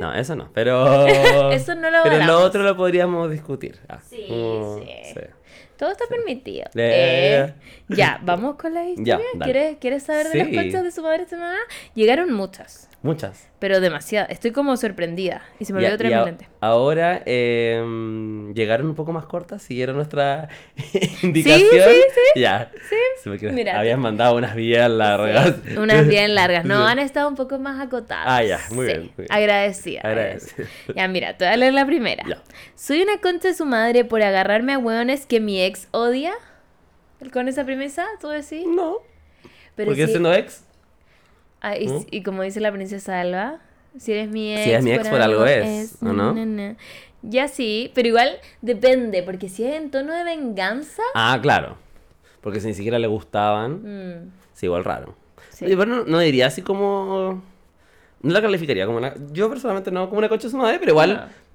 No, 0.00 0.14
eso 0.14 0.36
no. 0.36 0.50
Pero. 0.54 1.06
Eso 1.50 1.74
no 1.74 1.90
lo 1.90 2.02
Pero 2.04 2.24
lo 2.24 2.40
otro 2.40 2.62
lo 2.62 2.76
podríamos 2.76 3.30
discutir. 3.30 3.80
Ah, 3.88 3.98
Sí, 4.00 4.26
como- 4.28 4.78
sí. 4.78 5.20
Todo 5.76 5.90
está 5.92 6.04
permitido. 6.08 6.64
Eh. 6.74 7.46
Eh, 7.48 7.54
Ya, 7.88 8.18
vamos 8.24 8.56
con 8.56 8.74
la 8.74 8.84
historia. 8.84 9.20
¿Quieres, 9.42 9.76
¿Quieres 9.78 10.02
saber 10.02 10.26
de 10.26 10.32
Sí. 10.32 10.38
las 10.38 10.48
conchas 10.62 10.82
de 10.84 10.90
su 10.90 11.02
madre 11.02 11.26
semana? 11.26 11.58
Llegaron 11.94 12.32
muchas, 12.32 12.88
Muchas. 13.02 13.48
pero 13.58 13.80
demasiadas. 13.80 14.30
Estoy 14.30 14.50
como 14.52 14.76
sorprendida. 14.76 15.42
Y 15.60 15.64
se 15.66 15.72
me 15.72 15.80
Ya, 15.82 15.88
olvidó 15.88 15.94
y 15.94 15.98
traer 15.98 16.14
mi 16.14 16.20
a- 16.20 16.24
lente. 16.24 16.48
ahora 16.60 17.22
em, 17.26 18.52
llegaron 18.54 18.86
un 18.86 18.94
poco 18.94 19.12
más 19.12 19.26
cortas, 19.26 19.62
siguieron 19.62 19.96
nuestra 19.96 20.48
indicación. 21.22 21.60
sí, 21.70 22.02
sí. 22.34 22.40
Ya. 22.40 22.70
Sí. 22.88 22.96
porque 23.24 23.50
Mira, 23.50 23.78
habías 23.78 23.98
mandado 23.98 24.36
unas 24.36 24.54
vías 24.54 24.90
largas. 24.90 25.54
Sí, 25.66 25.76
unas 25.76 26.06
bien 26.06 26.34
largas. 26.34 26.64
No, 26.64 26.76
Sí. 26.86 26.92
han 26.92 26.98
estado 26.98 27.28
un 27.28 27.34
poco 27.34 27.58
más 27.58 27.80
acotadas. 27.84 28.24
Ah, 28.26 28.42
ya, 28.42 28.60
muy 28.70 28.86
Sí, 28.86 28.92
bien, 28.92 29.00
muy 29.02 29.12
bien. 29.16 29.28
Agradecida. 29.30 30.00
Agradecido. 30.02 30.68
Ya, 30.94 31.08
mira, 31.08 31.36
te 31.36 31.44
voy 31.44 31.54
a 31.54 31.56
leer 31.56 31.74
la 31.74 31.86
primera. 31.86 32.24
Ya. 32.28 32.38
Soy 32.74 33.02
una 33.02 33.18
concha 33.20 33.48
de 33.48 33.54
su 33.54 33.64
madre 33.64 34.04
por 34.04 34.22
agarrarme 34.22 34.74
a 34.74 34.78
hueones 34.78 35.26
que 35.26 35.40
mi 35.40 35.60
ex 35.66 35.88
odia. 35.90 36.32
¿Con 37.32 37.48
esa 37.48 37.64
premisa, 37.64 38.06
tú 38.20 38.28
decís? 38.28 38.66
No. 38.66 38.98
Pero 39.74 39.88
porque 39.90 40.06
si- 40.06 40.12
siendo 40.12 40.32
ex. 40.32 40.64
Ah, 41.60 41.76
y, 41.76 41.88
¿Mm? 41.88 42.06
y 42.10 42.22
como 42.22 42.42
dice 42.42 42.60
la 42.60 42.70
princesa 42.72 43.20
Alba, 43.20 43.60
si 43.98 44.12
eres 44.12 44.28
mi 44.30 44.52
ex. 44.54 44.64
Si 44.64 44.70
eres 44.70 44.84
mi 44.84 44.92
ex, 44.92 45.08
por 45.08 45.20
algo 45.20 45.44
es, 45.46 45.96
¿o 46.02 46.06
no? 46.12 46.32
na, 46.34 46.44
na, 46.44 46.68
na. 46.70 46.76
Ya 47.22 47.48
sí, 47.48 47.90
pero 47.94 48.08
igual 48.08 48.38
depende, 48.62 49.22
porque 49.22 49.48
si 49.48 49.64
es 49.64 49.74
en 49.74 49.90
tono 49.90 50.12
de 50.12 50.22
venganza. 50.24 51.02
Ah, 51.14 51.38
claro. 51.42 51.76
Porque 52.40 52.60
si 52.60 52.68
ni 52.68 52.74
siquiera 52.74 52.98
le 52.98 53.06
gustaban. 53.08 53.82
mm, 54.22 54.30
Sí, 54.52 54.66
igual 54.66 54.84
raro. 54.84 55.14
sí. 55.50 55.74
Bueno, 55.74 56.04
no 56.06 56.18
diría 56.20 56.46
así 56.46 56.62
como. 56.62 57.42
No 58.22 58.32
la 58.32 58.40
calificaría 58.42 58.86
como 58.86 58.98
una. 58.98 59.14
Yo 59.32 59.48
personalmente 59.48 59.90
no 59.90 60.06
como 60.08 60.18
una 60.18 60.28
concha 60.28 60.46
de 60.46 60.50
su 60.50 60.56
madre, 60.56 60.78
pero 60.78 60.92
igual. 60.92 61.14
No. 61.14 61.45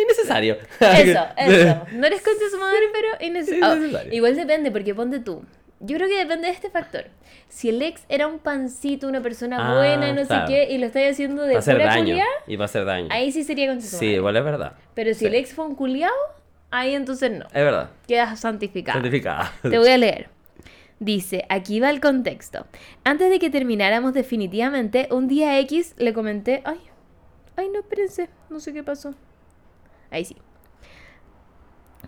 Innecesario. 0.00 0.56
Eso, 0.80 1.20
eso. 1.36 1.86
No 1.92 2.06
eres 2.06 2.22
concha 2.22 2.44
de 2.44 2.50
su 2.50 2.58
madre, 2.58 2.80
pero 2.92 3.08
innecesario. 3.20 3.76
Innecesario. 3.76 4.12
igual 4.14 4.36
depende, 4.36 4.70
porque 4.70 4.94
ponte 4.94 5.20
tú. 5.20 5.42
Yo 5.80 5.96
creo 5.96 6.08
que 6.08 6.16
depende 6.16 6.46
de 6.46 6.52
este 6.52 6.70
factor. 6.70 7.06
Si 7.48 7.68
el 7.68 7.82
ex 7.82 8.04
era 8.08 8.28
un 8.28 8.38
pancito, 8.38 9.08
una 9.08 9.20
persona 9.20 9.56
Ah, 9.58 9.74
buena, 9.76 10.12
no 10.12 10.24
claro. 10.26 10.46
sé 10.46 10.52
qué, 10.52 10.72
y 10.72 10.78
lo 10.78 10.86
estáis 10.86 11.10
haciendo 11.12 11.42
de 11.42 11.54
Va 11.54 11.56
a 11.56 11.58
hacer 11.58 11.74
pura 11.76 11.86
daño. 11.86 12.04
culiá, 12.04 12.26
Y 12.46 12.56
va 12.56 12.64
a 12.64 12.66
hacer 12.66 12.84
daño. 12.84 13.08
ahí 13.10 13.32
sí 13.32 13.42
sería 13.42 13.66
concha 13.66 13.82
de 13.84 13.88
su 13.90 13.96
Sí, 13.96 14.04
madre. 14.06 14.16
igual 14.18 14.36
es 14.36 14.44
verdad. 14.44 14.72
Pero 14.94 15.12
si 15.12 15.20
Sí. 15.20 15.26
el 15.26 15.34
ex 15.34 15.52
fue 15.54 15.66
un 15.66 15.74
culiao, 15.74 16.12
ahí 16.70 16.94
entonces 16.94 17.32
no. 17.32 17.46
Es 17.46 17.52
verdad. 17.64 17.90
Quedas 18.06 18.38
santificado. 18.38 19.00
Certificada. 19.00 19.52
Te 19.62 19.76
voy 19.78 19.88
a 19.88 19.98
leer. 19.98 20.28
Dice, 21.00 21.44
aquí 21.48 21.80
va 21.80 21.90
el 21.90 22.00
contexto. 22.00 22.64
Antes 23.02 23.28
de 23.28 23.40
que 23.40 23.50
termináramos 23.50 24.14
definitivamente, 24.14 25.08
un 25.10 25.26
día 25.26 25.58
X 25.58 25.94
le 25.98 26.12
comenté, 26.12 26.62
ay, 26.64 26.78
ay, 27.56 27.68
no, 27.70 27.80
espérense, 27.80 28.28
no 28.50 28.60
sé 28.60 28.72
qué 28.72 28.84
pasó. 28.84 29.12
Ahí 30.12 30.24
sí. 30.24 30.36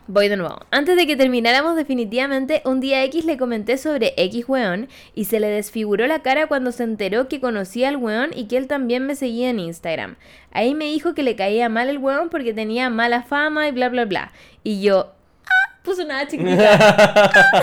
Voy 0.07 0.29
de 0.29 0.37
nuevo. 0.37 0.61
Antes 0.71 0.97
de 0.97 1.07
que 1.07 1.17
termináramos 1.17 1.77
definitivamente, 1.77 2.61
un 2.67 2.81
día 2.81 3.03
X 3.05 3.25
le 3.25 3.39
comenté 3.39 3.79
sobre 3.79 4.13
X 4.19 4.45
weón 4.47 4.89
y 5.15 5.25
se 5.25 5.41
le 5.41 5.47
desfiguró 5.47 6.07
la 6.07 6.21
cara 6.21 6.47
cuando 6.47 6.73
se 6.73 6.83
enteró 6.83 7.27
que 7.27 7.41
conocía 7.41 7.89
al 7.89 7.97
weón 7.97 8.31
y 8.35 8.47
que 8.47 8.59
él 8.59 8.67
también 8.67 9.07
me 9.07 9.17
seguía 9.17 9.49
en 9.49 9.61
Instagram. 9.61 10.17
Ahí 10.53 10.75
me 10.75 10.85
dijo 10.85 11.15
que 11.15 11.23
le 11.23 11.37
caía 11.37 11.71
mal 11.71 11.89
el 11.89 11.97
weón 11.97 12.29
porque 12.29 12.53
tenía 12.53 12.91
mala 12.91 13.23
fama 13.23 13.67
y 13.67 13.73
bla 13.73 13.89
bla 13.89 14.05
bla. 14.05 14.33
Y 14.63 14.83
yo, 14.83 15.15
ah, 15.47 15.79
puso 15.83 16.05
nada 16.05 16.29
chiquitita. 16.29 17.63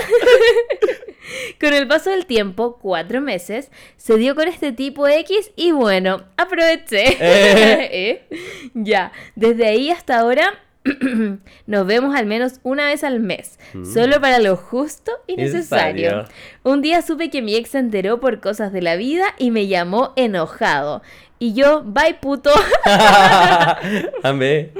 Con 1.60 1.74
el 1.74 1.86
paso 1.86 2.10
del 2.10 2.26
tiempo, 2.26 2.78
cuatro 2.80 3.20
meses, 3.20 3.70
se 3.96 4.16
dio 4.16 4.34
con 4.34 4.48
este 4.48 4.72
tipo 4.72 5.06
X 5.08 5.52
y 5.56 5.72
bueno, 5.72 6.22
aproveché. 6.36 7.16
Eh. 7.20 7.90
¿Eh? 8.30 8.70
Ya, 8.74 9.12
desde 9.36 9.66
ahí 9.66 9.90
hasta 9.90 10.18
ahora 10.18 10.58
nos 11.66 11.86
vemos 11.86 12.14
al 12.16 12.26
menos 12.26 12.54
una 12.62 12.86
vez 12.86 13.04
al 13.04 13.20
mes, 13.20 13.58
solo 13.92 14.20
para 14.20 14.40
lo 14.40 14.56
justo 14.56 15.12
y 15.26 15.36
necesario. 15.36 16.10
Mm. 16.10 16.16
Necesario. 16.16 16.34
Un 16.64 16.82
día 16.82 17.02
supe 17.02 17.30
que 17.30 17.42
mi 17.42 17.54
ex 17.54 17.70
se 17.70 17.78
enteró 17.78 18.20
por 18.20 18.40
cosas 18.40 18.72
de 18.72 18.82
la 18.82 18.96
vida 18.96 19.26
y 19.38 19.50
me 19.50 19.68
llamó 19.68 20.12
enojado. 20.16 21.02
Y 21.38 21.54
yo, 21.54 21.82
bye 21.84 22.14
puto. 22.20 22.50
Amé. 24.22 24.70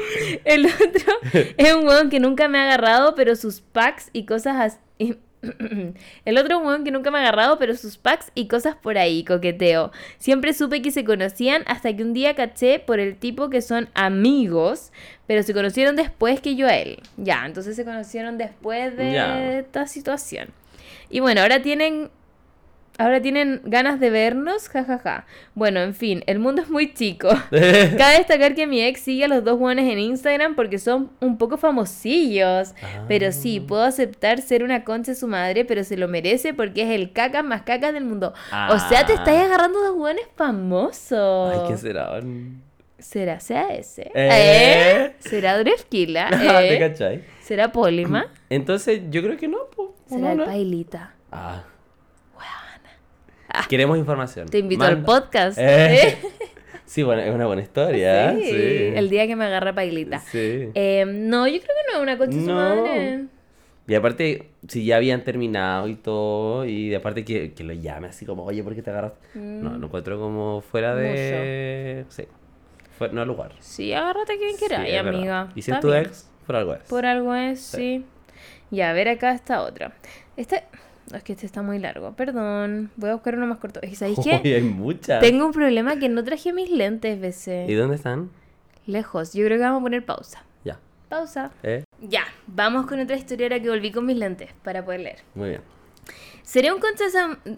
El 0.45 0.67
otro 0.67 1.15
es 1.57 1.75
un 1.75 1.89
weón 1.89 2.09
que 2.09 2.21
nunca 2.21 2.47
me 2.47 2.59
ha 2.59 2.63
agarrado, 2.63 3.17
pero 3.17 3.35
sus 3.35 3.61
packs 3.61 4.11
y 4.13 4.27
cosas 4.27 4.79
así. 4.99 5.19
El 6.25 6.39
otro 6.39 6.59
weón 6.61 6.85
que 6.85 6.91
nunca 6.91 7.11
me 7.11 7.19
ha 7.19 7.23
agarrado, 7.23 7.59
pero 7.59 7.75
sus 7.75 7.97
packs 7.99 8.31
y 8.35 8.47
cosas 8.49 8.77
por 8.77 8.97
ahí, 8.99 9.25
coqueteo. 9.25 9.91
Siempre 10.19 10.53
supe 10.53 10.83
que 10.83 10.91
se 10.91 11.05
conocían 11.05 11.63
hasta 11.67 11.95
que 11.95 12.03
un 12.03 12.13
día 12.13 12.35
caché 12.35 12.79
por 12.79 13.01
el 13.01 13.17
tipo 13.17 13.51
que 13.51 13.61
son 13.63 13.89
amigos, 13.95 14.93
pero 15.27 15.43
se 15.43 15.53
conocieron 15.53 15.97
después 15.97 16.41
que 16.41 16.55
yo 16.57 16.67
a 16.69 16.77
él. 16.77 17.01
Ya, 17.17 17.45
entonces 17.47 17.75
se 17.77 17.85
conocieron 17.85 18.39
después 18.39 18.97
de 18.97 19.13
Ya. 19.13 19.59
esta 19.59 19.87
situación. 19.87 20.49
Y 21.11 21.21
bueno, 21.21 21.41
ahora 21.43 21.61
tienen 21.61 22.11
Ahora 22.99 23.23
tienen 23.23 23.63
ganas 23.65 23.99
de 24.01 24.11
vernos, 24.11 24.69
jajaja. 24.69 25.25
Bueno, 25.55 25.81
en 25.81 25.95
fin, 25.95 26.23
el 26.27 26.39
mundo 26.39 26.61
es 26.63 26.69
muy 26.69 26.93
chico. 26.93 27.29
Cabe 27.51 28.19
destacar 28.19 28.55
que 28.55 28.67
mi 28.67 28.83
ex 28.83 29.01
sigue 29.01 29.25
a 29.25 29.29
los 29.29 29.43
dos 29.43 29.59
buenos 29.59 29.85
en 29.87 29.99
Instagram 29.99 30.55
porque 30.55 30.79
son 30.79 31.11
un 31.21 31.39
poco 31.39 31.57
famosillos. 31.57 32.75
Pero 33.09 33.33
sí, 33.33 33.61
Ah. 33.63 33.67
puedo 33.67 33.83
aceptar 33.83 34.41
ser 34.43 34.63
una 34.63 34.85
concha 34.85 35.13
de 35.13 35.17
su 35.17 35.27
madre, 35.27 35.65
pero 35.65 35.85
se 35.85 35.97
lo 35.97 36.07
merece 36.07 36.53
porque 36.55 36.83
es 36.83 36.91
el 36.91 37.13
caca 37.13 37.43
más 37.43 37.63
caca 37.63 37.93
del 37.93 38.05
mundo. 38.05 38.35
O 38.71 38.79
sea, 38.79 39.07
te 39.07 39.13
Ah. 39.13 39.17
estáis 39.17 39.41
agarrando 39.41 39.81
dos 39.83 39.97
buenos 39.97 40.25
famosos. 40.37 41.55
Ay, 41.55 41.61
¿qué 41.69 41.77
será? 41.79 42.21
¿Será 42.99 43.39
CAS? 43.39 43.99
Eh. 43.99 44.11
¿Eh? 44.15 45.13
¿Será 45.19 45.59
Drefkila? 45.59 46.29
¿Te 46.31 46.75
¿Eh? 46.75 46.79
cachai? 46.79 47.25
¿Será 47.41 47.73
Polima? 47.73 48.27
Entonces, 48.49 49.01
yo 49.11 49.23
creo 49.23 49.37
que 49.37 49.49
no, 49.49 49.59
po. 49.75 49.95
¿O 50.09 50.09
¿Será 50.09 50.21
no, 50.21 50.31
el 50.31 50.37
no? 50.39 50.45
Pailita? 50.45 51.15
Ah. 51.33 51.65
Queremos 53.69 53.99
información. 53.99 54.49
Te 54.49 54.59
invito 54.59 54.85
al 54.85 55.03
podcast. 55.03 55.59
Eh. 55.59 56.09
¿eh? 56.09 56.19
Sí, 56.85 57.03
bueno, 57.03 57.23
es 57.23 57.35
una 57.35 57.47
buena 57.47 57.63
historia. 57.63 58.35
Sí, 58.35 58.45
Sí. 58.45 58.93
el 58.95 59.09
día 59.09 59.27
que 59.27 59.35
me 59.37 59.45
agarra 59.47 59.75
Pailita. 59.75 60.21
Sí. 60.21 60.69
Eh, 60.75 61.05
no, 61.07 61.47
yo 61.47 61.59
creo 61.59 61.63
que 61.63 61.93
no 61.93 61.97
es 61.99 62.03
una 62.03 62.19
concha 62.19 62.37
de 62.37 62.43
su 62.45 62.49
No. 62.51 62.55
madre. 62.55 63.25
Y 63.89 63.95
aparte, 63.95 64.51
si 64.69 64.85
ya 64.85 64.97
habían 64.97 65.25
terminado 65.25 65.89
y 65.89 65.97
todo, 65.97 66.65
y 66.65 66.89
de 66.89 66.97
aparte 66.97 67.25
que, 67.25 67.53
que 67.53 67.65
lo 67.65 67.73
llame 67.73 68.09
así 68.09 68.25
como, 68.25 68.45
oye, 68.45 68.63
¿por 68.63 68.75
qué 68.75 68.83
te 68.83 68.91
agarras? 68.91 69.13
Mm. 69.35 69.63
No, 69.63 69.71
lo 69.79 69.87
encuentro 69.87 70.19
como 70.21 70.61
fuera 70.61 70.95
de... 70.95 72.05
Sí. 72.09 72.25
Fuera, 72.97 73.13
no 73.15 73.25
lugar. 73.25 73.53
Sí, 73.59 73.93
agárrate 73.93 74.35
a 74.35 74.37
quien 74.39 74.57
Sí, 74.57 74.67
verdad. 74.69 75.09
amiga. 75.09 75.49
Y 75.57 75.63
si 75.63 75.73
es 75.73 75.81
tu 75.81 75.93
ex, 75.93 76.31
por 76.47 76.57
algo 76.57 76.75
es. 76.75 76.83
Por 76.83 77.07
algo 77.07 77.35
es, 77.35 77.61
Sí. 77.61 77.77
sí. 77.77 78.05
Ya, 78.71 78.91
a 78.91 78.93
ver 78.93 79.09
acá 79.09 79.33
está 79.33 79.63
otra. 79.63 79.93
Este. 80.37 80.63
Es 81.12 81.23
que 81.23 81.33
este 81.33 81.47
está 81.47 81.62
muy 81.62 81.78
largo. 81.78 82.12
Perdón. 82.14 82.90
Voy 82.97 83.11
a 83.11 83.14
buscar 83.14 83.37
uno 83.37 83.47
más 83.47 83.59
corto. 83.59 83.81
Que, 83.81 83.95
¿sabéis 83.95 84.19
qué? 84.25 84.54
Hay 84.57 84.62
muchas. 84.62 85.21
Tengo 85.21 85.47
un 85.47 85.52
problema 85.52 85.97
que 85.97 86.09
no 86.09 86.25
traje 86.25 86.52
mis 86.52 86.71
lentes, 86.71 87.16
¿Y 87.19 87.21
BC. 87.21 87.76
dónde 87.76 87.97
están? 87.97 88.31
Lejos. 88.87 89.33
Yo 89.35 89.45
creo 89.45 89.59
que 89.59 89.64
vamos 89.64 89.81
a 89.81 89.83
poner 89.83 90.04
pausa. 90.04 90.45
Ya. 90.64 90.78
Pausa. 91.09 91.50
¿Eh? 91.62 91.85
Ya, 92.00 92.25
vamos 92.47 92.87
con 92.87 92.99
otra 93.00 93.16
historia 93.16 93.47
ahora 93.47 93.61
que 93.61 93.69
volví 93.69 93.92
con 93.92 94.07
mis 94.07 94.16
lentes 94.16 94.50
para 94.64 94.85
poder 94.85 95.00
leer. 95.00 95.19
Muy 95.35 95.50
bien. 95.50 95.61
¿Seré 96.42 96.73
un 96.73 96.81
concha 96.81 97.04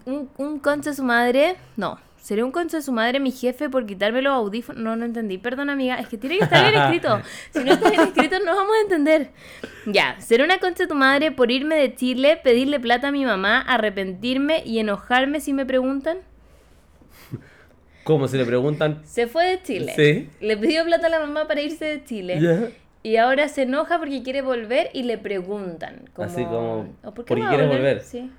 un, 0.07 0.29
un 0.37 0.59
concha 0.59 0.93
su 0.93 1.03
madre? 1.03 1.57
No. 1.77 1.99
¿Seré 2.25 2.43
un 2.43 2.53
concha 2.53 2.79
de 2.79 2.83
su 2.83 2.91
madre 2.91 3.21
mi 3.21 3.33
jefe 3.33 3.69
por 3.69 3.85
quitarme 3.85 4.23
los 4.23 4.33
audífonos? 4.33 4.83
No, 4.83 4.97
no 4.97 5.05
entendí. 5.05 5.37
Perdón, 5.37 5.69
amiga. 5.69 5.97
Es 5.97 6.09
que 6.09 6.17
tiene 6.17 6.39
que 6.39 6.45
estar 6.45 6.67
bien 6.67 6.81
escrito. 6.83 7.21
Si 7.51 7.63
no 7.63 7.71
está 7.71 7.91
bien 7.91 8.01
escrito, 8.01 8.37
no 8.43 8.57
vamos 8.57 8.73
a 8.79 8.81
entender. 8.81 9.29
Ya. 9.85 10.19
¿Seré 10.21 10.43
una 10.43 10.59
concha 10.59 10.85
de 10.85 10.87
tu 10.87 10.95
madre 10.95 11.33
por 11.33 11.51
irme 11.51 11.75
de 11.75 11.95
Chile, 11.95 12.41
pedirle 12.43 12.81
plata 12.81 13.09
a 13.09 13.13
mi 13.13 13.27
mamá, 13.27 13.61
arrepentirme 13.61 14.63
y 14.65 14.79
enojarme 14.79 15.41
si 15.41 15.53
me 15.53 15.67
preguntan? 15.67 16.17
¿Cómo? 18.05 18.27
Si 18.27 18.39
le 18.39 18.47
preguntan... 18.47 19.03
Se 19.05 19.27
fue 19.27 19.45
de 19.45 19.63
Chile. 19.63 19.93
Sí. 19.95 20.31
Le 20.41 20.57
pidió 20.57 20.83
plata 20.87 21.09
a 21.09 21.11
la 21.11 21.21
mamá 21.21 21.47
para 21.47 21.61
irse 21.61 21.85
de 21.85 22.05
Chile. 22.05 22.73
Y 23.03 23.17
ahora 23.19 23.49
se 23.49 23.65
enoja 23.65 23.99
porque 23.99 24.23
quiere 24.23 24.41
volver 24.41 24.89
y 24.95 25.03
le 25.03 25.19
preguntan. 25.19 26.09
Como, 26.15 26.27
Así 26.27 26.43
como, 26.43 26.89
"¿O 27.05 27.13
¿por 27.13 27.27
qué 27.27 27.43
a 27.43 27.49
quieres 27.51 27.69
volver?" 27.69 28.01
Sí. 28.01 28.31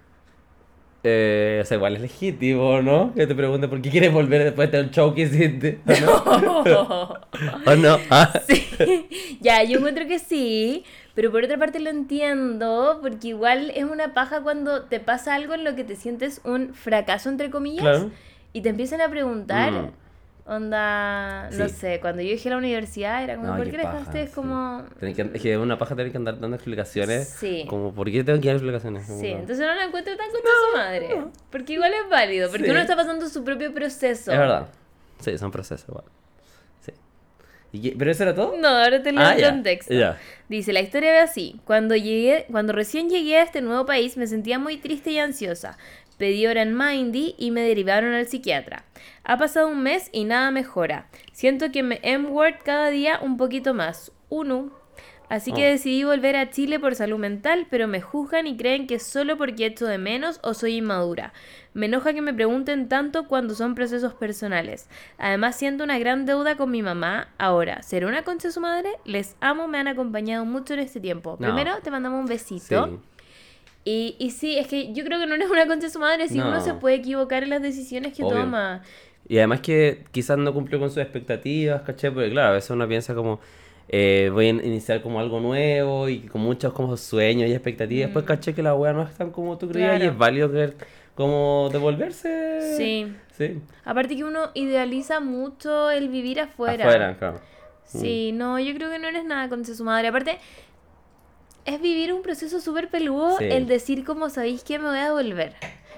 Eh, 1.07 1.59
o 1.61 1.65
sea, 1.65 1.77
igual 1.77 1.95
es 1.97 2.01
legítimo, 2.01 2.81
¿no? 2.81 3.13
Que 3.13 3.27
te 3.27 3.35
pregunten 3.35 3.69
por 3.69 3.79
qué 3.81 3.91
quieres 3.91 4.11
volver 4.11 4.43
después 4.43 4.71
de 4.71 4.81
un 4.81 4.89
show 4.89 5.13
que 5.13 5.21
hiciste. 5.21 5.79
¿O 6.25 6.39
no? 6.39 6.63
¿O 7.67 7.75
no? 7.75 7.97
Ah. 8.09 8.33
Sí, 8.47 8.65
ya, 9.39 9.63
yo 9.63 9.77
encuentro 9.77 10.07
que 10.07 10.17
sí, 10.17 10.83
pero 11.13 11.31
por 11.31 11.43
otra 11.43 11.57
parte 11.57 11.79
lo 11.79 11.91
entiendo, 11.91 12.97
porque 13.01 13.27
igual 13.29 13.71
es 13.75 13.83
una 13.83 14.13
paja 14.15 14.41
cuando 14.41 14.83
te 14.83 14.99
pasa 14.99 15.35
algo 15.35 15.53
en 15.53 15.63
lo 15.63 15.75
que 15.75 15.83
te 15.83 15.95
sientes 15.95 16.41
un 16.43 16.73
fracaso, 16.73 17.29
entre 17.29 17.51
comillas, 17.51 17.83
Claro. 17.83 18.11
y 18.53 18.61
te 18.61 18.69
empiezan 18.69 19.01
a 19.01 19.09
preguntar, 19.09 19.71
Mm. 19.73 19.91
Onda, 20.45 21.49
no 21.51 21.67
Sí. 21.69 21.75
sé, 21.75 21.99
cuando 21.99 22.21
yo 22.21 22.29
dije 22.29 22.49
a 22.49 22.51
la 22.51 22.57
universidad 22.57 23.23
era 23.23 23.35
como, 23.35 23.47
No, 23.47 23.57
¿por 23.57 23.69
qué 23.69 23.77
dejaste? 23.77 24.21
Es 24.23 24.29
sí. 24.29 24.35
como... 24.35 24.83
Tenés 24.99 25.15
que, 25.15 25.31
es 25.33 25.41
que 25.41 25.57
una 25.57 25.77
paja 25.77 25.95
tener 25.95 26.11
que 26.11 26.17
andar 26.17 26.39
dando 26.39 26.55
explicaciones. 26.55 27.27
Sí. 27.29 27.65
Como, 27.67 27.93
¿por 27.93 28.11
qué 28.11 28.23
tengo 28.23 28.39
que 28.39 28.47
dar 28.47 28.55
explicaciones? 28.57 29.05
Como, 29.07 29.19
Sí, 29.19 29.33
no. 29.33 29.39
entonces 29.39 29.65
no 29.65 29.73
la 29.73 29.83
encuentro 29.85 30.15
tan 30.15 30.29
contra 30.31 30.51
su 30.71 30.77
madre, 30.77 31.21
porque 31.51 31.73
igual 31.73 31.93
es 31.93 32.09
válido, 32.09 32.49
porque 32.49 32.65
Sí. 32.65 32.71
uno 32.71 32.79
está 32.79 32.95
pasando 32.95 33.27
su 33.29 33.43
propio 33.43 33.73
proceso. 33.73 34.31
Es 34.31 34.37
verdad. 34.37 34.67
Sí, 35.19 35.37
son 35.37 35.49
procesos 35.51 35.87
igual. 35.89 36.05
Sí. 36.81 36.91
¿Y 37.71 37.81
qué- 37.81 37.95
¿Pero 37.97 38.11
eso 38.11 38.23
era 38.23 38.35
todo? 38.35 38.55
No, 38.57 38.67
ahora 38.67 39.01
te 39.01 39.11
leo 39.11 39.21
Ah, 39.23 39.33
el 39.33 39.41
ya, 39.41 39.49
contexto. 39.49 39.93
ya. 39.93 40.17
Dice, 40.47 40.73
la 40.73 40.81
historia 40.81 41.11
ve 41.11 41.19
así. 41.19 41.59
Cuando 41.65 41.95
llegué, 41.95 42.45
cuando 42.51 42.71
recién 42.73 43.09
llegué 43.09 43.37
a 43.37 43.43
este 43.43 43.61
nuevo 43.61 43.85
país 43.85 44.15
me 44.17 44.27
sentía 44.27 44.59
muy 44.59 44.77
triste 44.77 45.11
y 45.11 45.17
ansiosa. 45.19 45.77
Pedí 46.17 46.47
hora 46.47 46.61
en 46.61 46.77
Mindy 46.77 47.35
y 47.37 47.51
me 47.51 47.61
derivaron 47.61 48.13
al 48.13 48.27
psiquiatra. 48.27 48.85
Ha 49.25 49.37
pasado 49.37 49.67
un 49.67 49.81
mes 49.83 50.09
y 50.11 50.23
nada 50.23 50.51
mejora. 50.51 51.07
Siento 51.33 51.71
que 51.71 51.83
me 51.83 51.99
M-word 52.03 52.55
cada 52.63 52.89
día 52.89 53.19
un 53.21 53.37
poquito 53.37 53.73
más. 53.73 54.11
Uno. 54.29 54.71
Así 55.27 55.51
que 55.51 55.65
Oh. 55.67 55.71
decidí 55.71 56.03
volver 56.03 56.35
a 56.35 56.51
Chile 56.51 56.79
por 56.79 56.93
salud 56.93 57.17
mental, 57.17 57.65
pero 57.71 57.87
me 57.87 57.99
juzgan 57.99 58.45
y 58.45 58.55
creen 58.57 58.85
que 58.85 58.95
es 58.95 59.03
solo 59.03 59.37
porque 59.39 59.65
echo 59.65 59.87
de 59.87 59.97
menos 59.97 60.39
o 60.43 60.53
soy 60.53 60.75
inmadura. 60.75 61.33
Me 61.73 61.87
enoja 61.87 62.13
que 62.13 62.21
me 62.21 62.31
pregunten 62.31 62.87
tanto 62.87 63.27
cuando 63.27 63.55
son 63.55 63.73
procesos 63.73 64.13
personales. 64.13 64.87
Además 65.17 65.55
siento 65.55 65.83
una 65.83 65.97
gran 65.97 66.27
deuda 66.27 66.55
con 66.57 66.69
mi 66.69 66.83
mamá. 66.83 67.29
Ahora, 67.39 67.81
¿será 67.81 68.05
una 68.07 68.21
concha 68.23 68.51
su 68.51 68.61
madre? 68.61 68.91
Les 69.03 69.35
amo, 69.41 69.67
me 69.67 69.79
han 69.79 69.87
acompañado 69.87 70.45
mucho 70.45 70.75
en 70.75 70.81
este 70.81 70.99
tiempo. 70.99 71.37
No. 71.39 71.47
Primero 71.47 71.81
te 71.81 71.89
mandamos 71.89 72.19
un 72.19 72.27
besito. 72.27 72.85
Sí. 72.85 72.99
Y, 73.87 74.15
y 74.19 74.29
sí, 74.31 74.57
es 74.59 74.67
que 74.67 74.93
yo 74.93 75.03
creo 75.03 75.19
que 75.19 75.25
no 75.25 75.33
eres 75.33 75.49
una 75.49 75.65
concha 75.65 75.89
su 75.89 75.97
madre 75.99 76.27
si 76.27 76.37
No. 76.37 76.49
uno 76.49 76.61
se 76.61 76.75
puede 76.75 76.95
equivocar 76.97 77.41
en 77.43 77.49
las 77.49 77.63
decisiones 77.63 78.13
que 78.13 78.23
Obvio. 78.23 78.41
toma. 78.41 78.83
Y 79.27 79.37
además 79.37 79.61
que 79.61 80.03
quizás 80.11 80.37
no 80.37 80.53
cumplió 80.53 80.79
con 80.79 80.89
sus 80.89 80.99
expectativas, 80.99 81.81
¿cachai? 81.81 82.11
Porque 82.11 82.29
claro, 82.29 82.49
a 82.49 82.51
veces 82.53 82.69
uno 82.69 82.87
piensa 82.87 83.15
como, 83.15 83.39
eh, 83.87 84.29
voy 84.31 84.45
a 84.47 84.49
in- 84.49 84.61
iniciar 84.65 85.01
como 85.01 85.19
algo 85.19 85.39
nuevo 85.39 86.07
y 86.09 86.19
con 86.21 86.41
muchos 86.41 86.73
como 86.73 86.95
sueños 86.97 87.49
y 87.49 87.53
expectativas. 87.53 88.07
Después 88.07 88.25
caché 88.25 88.53
que 88.53 88.61
la 88.63 88.75
wea 88.75 88.93
no 88.93 89.03
es 89.03 89.13
tan 89.15 89.31
como 89.31 89.57
tú 89.57 89.67
creías 89.69 89.99
y 89.99 90.03
Mm. 90.05 90.09
Es 90.11 90.17
válido 90.17 90.51
querer 90.51 90.75
como 91.15 91.69
devolverse. 91.71 92.75
Sí. 92.77 93.13
Sí. 93.37 93.59
Aparte 93.83 94.15
que 94.15 94.23
uno 94.23 94.51
idealiza 94.53 95.19
mucho 95.19 95.89
el 95.91 96.09
vivir 96.09 96.39
afuera. 96.39 96.85
Afuera, 96.85 97.17
claro. 97.17 97.41
Sí, 97.83 98.31
no, 98.31 98.59
yo 98.59 98.73
creo 98.75 98.89
que 98.89 98.99
no 98.99 99.07
eres 99.07 99.25
nada 99.25 99.47
de 99.47 99.65
su 99.75 99.83
madre. 99.83 100.07
Aparte, 100.07 100.39
es 101.65 101.81
vivir 101.81 102.13
un 102.13 102.21
proceso 102.21 102.59
súper 102.61 102.89
peludo 102.89 103.37
Sí. 103.37 103.45
el 103.45 103.67
decir 103.67 104.03
como 104.03 104.29
sabéis 104.29 104.63
que 104.63 104.77
me 104.79 104.87
voy 104.89 104.97
a 104.99 105.05
devolver. 105.05 105.53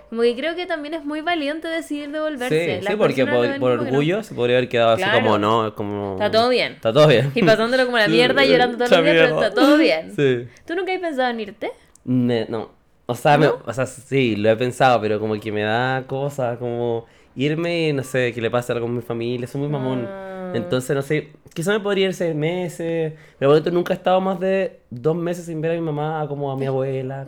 Como 0.09 0.21
que 0.21 0.35
creo 0.35 0.55
que 0.55 0.65
también 0.65 0.93
es 0.93 1.03
muy 1.03 1.21
valiente 1.21 1.67
decidir 1.67 2.09
devolverse. 2.11 2.79
Sí, 2.81 2.87
sí, 2.87 2.95
porque 2.95 3.25
por, 3.25 3.59
no. 3.59 3.65
orgullo 3.65 4.23
se 4.23 4.33
podría 4.33 4.57
haber 4.57 4.69
quedado 4.69 4.91
así 4.91 5.03
como, 5.03 5.37
no, 5.37 5.75
como... 5.75 6.13
Está 6.13 6.31
todo 6.31 6.49
bien. 6.49 6.73
Está 6.73 6.93
todo 6.93 7.07
bien. 7.07 7.31
Y 7.35 7.43
pasándolo 7.43 7.85
como 7.85 7.97
la 7.97 8.07
mierda, 8.17 8.43
Sí, 8.43 8.49
llorando 8.49 8.77
mucha 8.77 8.95
los 8.95 9.03
días, 9.05 9.15
pero 9.27 9.41
está 9.41 9.53
todo 9.53 9.77
bien. 9.77 10.13
Sí. 10.15 10.47
¿Tú 10.65 10.75
nunca 10.75 10.93
has 10.93 10.99
pensado 10.99 11.29
en 11.29 11.39
irte? 11.41 11.71
Me- 12.05 12.45
no. 12.47 12.71
O 13.05 13.15
sea, 13.15 13.37
me- 13.37 13.47
o 13.47 13.73
sea, 13.73 13.85
sí, 13.85 14.35
lo 14.37 14.49
he 14.49 14.55
pensado, 14.55 15.01
pero 15.01 15.19
como 15.19 15.37
que 15.39 15.51
me 15.51 15.63
da 15.63 16.03
cosas, 16.07 16.57
como 16.57 17.05
irme 17.35 17.89
y 17.89 17.93
no 17.93 18.03
sé, 18.03 18.33
que 18.33 18.41
le 18.41 18.49
pase 18.49 18.71
algo 18.73 18.87
a 18.87 18.89
mi 18.89 19.01
familia, 19.01 19.45
soy 19.47 19.61
muy 19.61 19.69
mamón. 19.69 20.05
Ah. 20.07 20.36
Entonces, 20.55 20.95
no 20.95 21.01
sé, 21.01 21.33
quizá 21.53 21.71
me 21.71 21.79
podría 21.79 22.07
ir 22.07 22.13
seis 22.13 22.35
meses, 22.35 23.13
pero 23.39 23.61
por 23.61 23.71
nunca 23.71 23.93
he 23.93 23.97
estado 23.97 24.21
más 24.21 24.39
de 24.39 24.79
dos 24.89 25.15
meses 25.15 25.45
sin 25.45 25.61
ver 25.61 25.71
a 25.71 25.75
mi 25.75 25.81
mamá, 25.81 26.25
como 26.27 26.51
a 26.51 26.57
mi 26.57 26.65
abuela, 26.65 27.25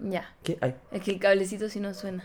Ya. 0.00 0.34
¿Qué? 0.42 0.58
Ay, 0.60 0.74
Es 0.92 1.02
que 1.02 1.12
el 1.12 1.18
cablecito 1.18 1.68
si 1.68 1.80
no 1.80 1.94
suena. 1.94 2.24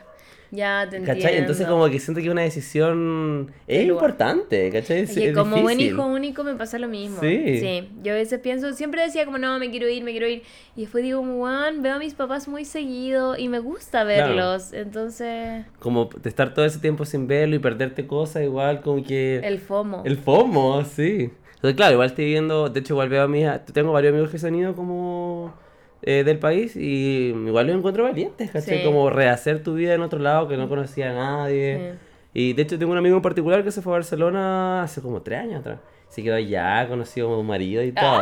Ya 0.51 0.87
te 0.89 0.97
entiendo. 0.97 1.21
¿cachai? 1.21 1.37
Entonces 1.37 1.67
como 1.67 1.87
que 1.89 1.99
siento 1.99 2.21
que 2.21 2.29
una 2.29 2.41
decisión 2.41 3.51
es 3.67 3.85
importante, 3.85 4.69
¿cachai? 4.71 5.01
Es 5.01 5.15
Es, 5.15 5.35
como 5.35 5.61
buen 5.61 5.79
hijo 5.79 6.05
único 6.05 6.43
me 6.43 6.55
pasa 6.55 6.79
lo 6.79 6.87
mismo. 6.87 7.19
Sí. 7.21 7.87
Yo 8.01 8.13
a 8.13 8.15
veces 8.15 8.39
pienso, 8.39 8.73
siempre 8.73 9.01
decía 9.03 9.25
como, 9.25 9.37
no, 9.37 9.59
me 9.59 9.69
quiero 9.69 9.87
ir, 9.87 10.03
me 10.03 10.11
quiero 10.11 10.27
ir. 10.27 10.41
Y 10.75 10.81
después 10.81 11.03
digo, 11.03 11.21
Juan, 11.23 11.81
veo 11.81 11.93
a 11.95 11.99
mis 11.99 12.13
papás 12.15 12.47
muy 12.47 12.65
seguido 12.65 13.37
y 13.37 13.47
me 13.47 13.59
gusta 13.59 14.03
Claro. 14.03 14.27
verlos. 14.27 14.73
Entonces, 14.73 15.65
Como 15.79 16.05
de 16.05 16.29
estar 16.29 16.53
todo 16.53 16.65
ese 16.65 16.79
tiempo 16.79 17.05
sin 17.05 17.27
verlo 17.27 17.55
y 17.55 17.59
perderte 17.59 18.07
cosas, 18.07 18.43
igual 18.43 18.81
como 18.81 19.03
que... 19.03 19.39
el 19.43 19.59
FOMO. 19.59 20.03
El 20.05 20.17
FOMO, 20.17 20.83
sí. 20.85 21.29
Entonces, 21.55 21.75
claro, 21.75 21.93
igual 21.93 22.07
estoy 22.07 22.25
viendo, 22.25 22.69
de 22.69 22.79
hecho, 22.79 22.93
igual 22.93 23.09
veo 23.09 23.23
a 23.23 23.27
mis, 23.27 23.45
tengo 23.73 23.91
varios 23.91 24.13
amigos 24.13 24.31
que 24.31 24.39
se 24.39 24.47
han 24.47 24.55
ido 24.55 24.73
como 24.75 25.53
eh, 26.01 26.23
del 26.23 26.39
país 26.39 26.75
y 26.75 27.33
igual 27.45 27.67
los 27.67 27.75
encuentro 27.75 28.03
valientes, 28.03 28.51
¿cachai? 28.51 28.79
Sí. 28.79 28.83
Como 28.85 29.09
rehacer 29.09 29.61
tu 29.63 29.73
vida 29.75 29.93
en 29.93 30.01
otro 30.01 30.19
lado 30.19 30.47
que 30.47 30.57
no 30.57 30.69
conocía 30.69 31.11
a 31.11 31.13
nadie. 31.13 31.93
Y 32.33 32.53
de 32.53 32.61
hecho 32.61 32.77
tengo 32.79 32.91
un 32.91 32.97
amigo 32.97 33.15
en 33.15 33.21
particular 33.21 33.63
que 33.63 33.71
se 33.71 33.81
fue 33.81 33.93
a 33.93 33.97
Barcelona 33.97 34.83
hace 34.83 35.01
como 35.01 35.21
tres 35.21 35.39
años 35.39 35.59
atrás. 35.61 35.79
Se 36.09 36.23
quedó 36.23 36.35
allá, 36.35 36.87
conoció 36.87 37.29
a 37.31 37.37
un 37.39 37.45
marido 37.47 37.83
y 37.83 37.91
todo. 37.91 38.21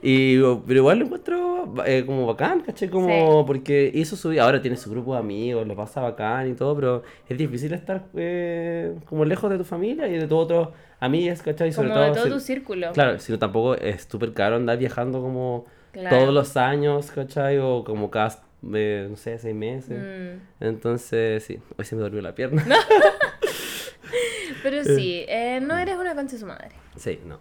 Y, 0.00 0.38
pero 0.66 0.78
igual 0.80 0.98
lo 1.00 1.06
encuentro 1.06 1.74
eh, 1.84 2.04
como 2.06 2.24
bacán, 2.26 2.60
¿cachai? 2.60 2.88
Como 2.88 3.08
Sí. 3.08 3.44
porque 3.46 3.90
hizo 3.92 4.14
su 4.14 4.28
vida, 4.28 4.44
ahora 4.44 4.62
tiene 4.62 4.76
su 4.76 4.90
grupo 4.90 5.14
de 5.14 5.18
amigos, 5.18 5.66
lo 5.66 5.74
pasa 5.74 6.00
bacán 6.00 6.48
y 6.50 6.54
todo, 6.54 6.76
pero 6.76 7.02
es 7.28 7.36
difícil 7.36 7.72
estar 7.74 8.04
eh, 8.14 8.94
como 9.06 9.24
lejos 9.24 9.50
de 9.50 9.58
tu 9.58 9.64
familia 9.64 10.06
y 10.06 10.12
de 10.12 10.28
tus 10.28 10.38
otros 10.38 10.68
amigos, 11.00 11.42
¿cachai? 11.42 11.72
Sobre 11.72 11.88
Como 11.88 12.00
todo 12.00 12.08
de 12.10 12.14
todo 12.14 12.24
si- 12.26 12.30
tu 12.30 12.40
círculo. 12.40 12.92
Claro, 12.92 13.18
sino 13.18 13.38
tampoco 13.40 13.74
es 13.74 14.06
súper 14.08 14.32
caro 14.34 14.54
andar 14.56 14.78
viajando 14.78 15.20
como 15.20 15.66
Claro. 15.98 16.16
todos 16.16 16.34
los 16.34 16.56
años, 16.56 17.10
¿cachai? 17.10 17.58
O 17.58 17.82
como 17.84 18.10
cada 18.10 18.40
de, 18.62 19.06
no 19.10 19.16
sé, 19.16 19.38
seis 19.38 19.54
meses. 19.54 19.98
Mm. 19.98 20.64
Entonces, 20.64 21.44
sí, 21.44 21.58
hoy 21.76 21.84
se 21.84 21.96
me 21.96 22.02
durmió 22.02 22.22
la 22.22 22.34
pierna. 22.34 22.64
Pero 24.62 24.84
sí, 24.84 25.24
eh, 25.28 25.60
no 25.62 25.76
eres 25.76 25.96
una 25.96 26.14
concha 26.14 26.32
de 26.34 26.38
su 26.40 26.46
madre. 26.46 26.70
Sí, 26.96 27.20
no. 27.24 27.38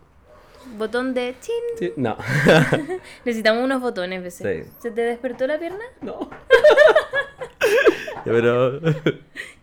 Botón 0.78 1.14
de 1.14 1.34
chin. 1.40 1.54
Sí, 1.80 1.94
no. 1.96 2.18
Necesitamos 3.26 3.64
unos 3.64 3.82
botones, 3.82 4.22
veces. 4.22 4.66
Sí. 4.66 4.72
¿Se 4.80 4.92
te 4.92 5.02
despertó 5.02 5.48
la 5.48 5.60
pierna? 5.60 5.84
no. 6.02 6.30
Ya, 8.26 8.34
Pero 8.34 8.80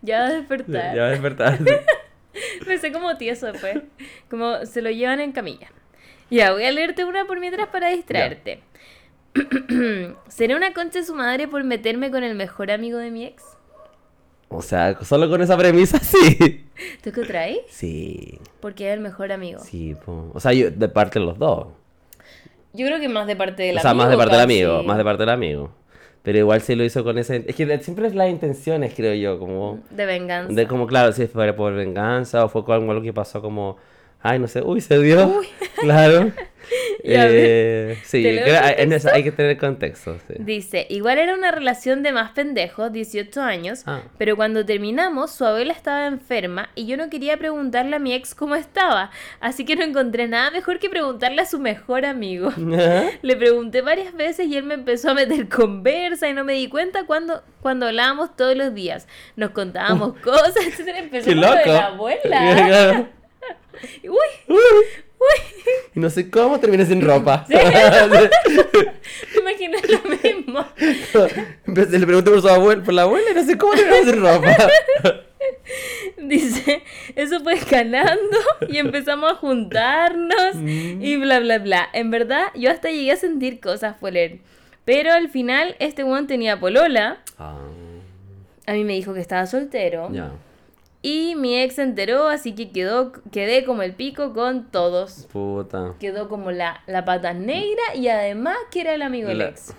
Ya 0.02 0.18
va 0.20 0.26
a 0.26 0.32
despertar. 0.32 0.94
ya 0.96 1.02
va 1.02 1.08
a 1.08 1.10
despertar. 1.10 1.58
Me 2.66 2.78
sé 2.78 2.92
como 2.92 3.16
tieso 3.18 3.46
después. 3.52 3.78
Como 4.30 4.64
se 4.64 4.80
lo 4.80 4.90
llevan 4.90 5.20
en 5.20 5.32
camilla. 5.32 5.68
Ya, 6.30 6.52
voy 6.52 6.64
a 6.64 6.72
leerte 6.72 7.04
una 7.04 7.26
por 7.26 7.40
mientras 7.40 7.68
para 7.68 7.88
distraerte. 7.90 8.62
¿Seré 10.28 10.54
una 10.54 10.72
concha 10.72 11.00
de 11.00 11.04
su 11.04 11.14
madre 11.14 11.48
por 11.48 11.64
meterme 11.64 12.10
con 12.10 12.22
el 12.24 12.34
mejor 12.34 12.70
amigo 12.70 12.98
de 12.98 13.10
mi 13.10 13.24
ex? 13.24 13.42
O 14.48 14.62
sea, 14.62 14.96
solo 15.02 15.28
con 15.28 15.42
esa 15.42 15.56
premisa, 15.56 15.98
sí. 16.02 16.66
¿Tú 17.02 17.12
qué 17.12 17.22
traes? 17.22 17.58
Sí, 17.68 18.38
Porque 18.60 18.88
es 18.88 18.94
el 18.94 19.00
mejor 19.00 19.32
amigo. 19.32 19.60
sí. 19.60 19.96
po. 20.04 20.30
O 20.32 20.40
sea, 20.40 20.52
yo, 20.52 20.70
de 20.70 20.88
parte 20.88 21.18
de 21.18 21.24
los 21.24 21.38
dos. 21.38 21.68
Yo 22.72 22.86
creo 22.86 22.98
que 23.00 23.08
más 23.08 23.26
de 23.26 23.36
parte 23.36 23.62
del 23.62 23.78
o 23.78 23.80
sea, 23.80 23.90
amigo. 23.90 24.04
más 24.04 24.10
de 24.10 24.16
parte 24.16 24.34
del 24.34 24.44
amigo, 24.44 24.82
más 24.82 24.96
de 24.96 25.04
parte 25.04 25.22
del 25.22 25.30
amigo. 25.30 25.70
Pero 26.22 26.38
igual 26.38 26.60
sí 26.62 26.74
lo 26.74 26.84
hizo 26.84 27.04
con 27.04 27.18
ese... 27.18 27.44
Es 27.46 27.54
que 27.54 27.78
siempre 27.80 28.06
es 28.06 28.14
las 28.14 28.30
intenciones, 28.30 28.94
creo 28.94 29.14
yo, 29.14 29.38
como... 29.38 29.80
De 29.90 30.06
venganza. 30.06 30.54
De 30.54 30.66
como, 30.66 30.86
claro, 30.86 31.12
si 31.12 31.26
fue 31.26 31.52
por 31.52 31.74
venganza 31.74 32.44
o 32.44 32.48
fue 32.48 32.64
con 32.64 32.88
algo 32.88 33.02
que 33.02 33.12
pasó 33.12 33.42
como... 33.42 33.76
Ay, 34.24 34.38
no 34.40 34.48
sé, 34.48 34.62
uy, 34.62 34.80
se 34.80 34.98
dio. 34.98 35.40
Claro. 35.80 36.32
Ya 37.04 37.26
Eh, 37.28 37.98
sí, 38.04 38.22
¿Te 38.22 38.32
leo 38.32 38.44
creo- 38.44 38.64
el 38.64 38.80
en 38.80 38.92
eso 38.94 39.10
hay 39.12 39.22
que 39.22 39.30
tener 39.30 39.58
contexto. 39.58 40.16
Sí. 40.26 40.34
Dice, 40.38 40.86
igual 40.88 41.18
era 41.18 41.34
una 41.34 41.50
relación 41.50 42.02
de 42.02 42.10
más 42.10 42.30
pendejos, 42.30 42.90
18 42.90 43.42
años, 43.42 43.82
Ah. 43.86 44.00
pero 44.16 44.34
cuando 44.34 44.64
terminamos 44.64 45.30
su 45.30 45.44
abuela 45.44 45.74
estaba 45.74 46.06
enferma 46.06 46.70
y 46.74 46.86
yo 46.86 46.96
no 46.96 47.10
quería 47.10 47.36
preguntarle 47.36 47.96
a 47.96 47.98
mi 47.98 48.14
ex 48.14 48.34
cómo 48.34 48.54
estaba, 48.54 49.10
así 49.40 49.66
que 49.66 49.76
no 49.76 49.84
encontré 49.84 50.26
nada 50.26 50.50
mejor 50.50 50.78
que 50.78 50.88
preguntarle 50.88 51.42
a 51.42 51.46
su 51.46 51.58
mejor 51.60 52.06
amigo. 52.06 52.50
Le 53.22 53.36
pregunté 53.36 53.82
varias 53.82 54.14
veces 54.14 54.46
y 54.48 54.56
él 54.56 54.64
me 54.64 54.74
empezó 54.74 55.10
a 55.10 55.14
meter 55.14 55.46
conversa 55.50 56.30
y 56.30 56.32
no 56.32 56.44
me 56.44 56.54
di 56.54 56.68
cuenta 56.70 57.04
cuando, 57.04 57.42
cuando 57.60 57.86
hablábamos 57.88 58.34
todos 58.36 58.56
los 58.56 58.72
días. 58.74 59.06
Nos 59.36 59.50
contábamos 59.50 60.14
cosas, 60.20 60.56
etc. 60.56 60.88
Empezó 60.96 61.26
¡Qué 61.28 61.32
con 61.36 61.40
lo 61.42 61.48
loco! 61.50 61.58
de 61.66 61.72
la 61.74 61.86
abuela. 61.88 63.08
Uy, 64.04 64.10
uy, 64.48 65.76
Y 65.94 66.00
no 66.00 66.10
sé 66.10 66.30
cómo 66.30 66.58
terminé 66.60 66.84
sin 66.86 67.00
ropa. 67.02 67.46
me 67.48 67.56
imaginé 69.40 69.78
lo 69.88 70.00
mismo. 70.10 70.66
Empecé- 71.66 71.98
Le 71.98 72.06
pregunté 72.06 72.30
por 72.30 72.40
su 72.42 72.48
abuela, 72.48 72.82
por 72.82 72.94
la 72.94 73.02
abuela 73.02 73.30
y 73.30 73.34
no 73.34 73.44
sé 73.44 73.56
cómo 73.58 73.72
terminé 73.74 74.04
sin 74.04 74.20
ropa. 74.22 74.56
Dice, 76.18 76.82
eso 77.16 77.40
fue 77.40 77.54
escalando 77.54 78.36
y 78.68 78.78
empezamos 78.78 79.32
a 79.32 79.34
juntarnos 79.36 80.54
y 80.56 81.16
bla, 81.16 81.40
bla, 81.40 81.58
bla. 81.58 81.88
En 81.92 82.10
verdad, 82.10 82.46
yo 82.54 82.70
hasta 82.70 82.90
llegué 82.90 83.12
a 83.12 83.16
sentir 83.16 83.60
cosas 83.60 83.96
por 83.98 84.16
él. 84.16 84.40
Pero 84.84 85.12
al 85.12 85.28
final, 85.30 85.76
este 85.78 86.02
one 86.02 86.26
tenía 86.26 86.58
polola. 86.60 87.18
Ah, 87.38 87.56
A 88.66 88.72
mí 88.72 88.84
me 88.84 88.92
dijo 88.94 89.14
que 89.14 89.20
estaba 89.20 89.46
soltero. 89.46 90.10
ya. 90.12 90.30
Y 91.06 91.34
mi 91.34 91.54
ex 91.60 91.74
se 91.74 91.82
enteró, 91.82 92.28
así 92.28 92.54
que 92.54 92.70
quedó, 92.70 93.12
quedé 93.30 93.66
como 93.66 93.82
el 93.82 93.92
pico 93.92 94.32
con 94.32 94.70
todos. 94.70 95.28
Puta. 95.30 95.92
Quedó 96.00 96.30
como 96.30 96.50
la, 96.50 96.80
la 96.86 97.04
pata 97.04 97.34
negra 97.34 97.82
y 97.94 98.08
además 98.08 98.56
que 98.70 98.80
era 98.80 98.94
el 98.94 99.02
amigo 99.02 99.28
del 99.28 99.38
La- 99.40 99.48
ex. 99.50 99.74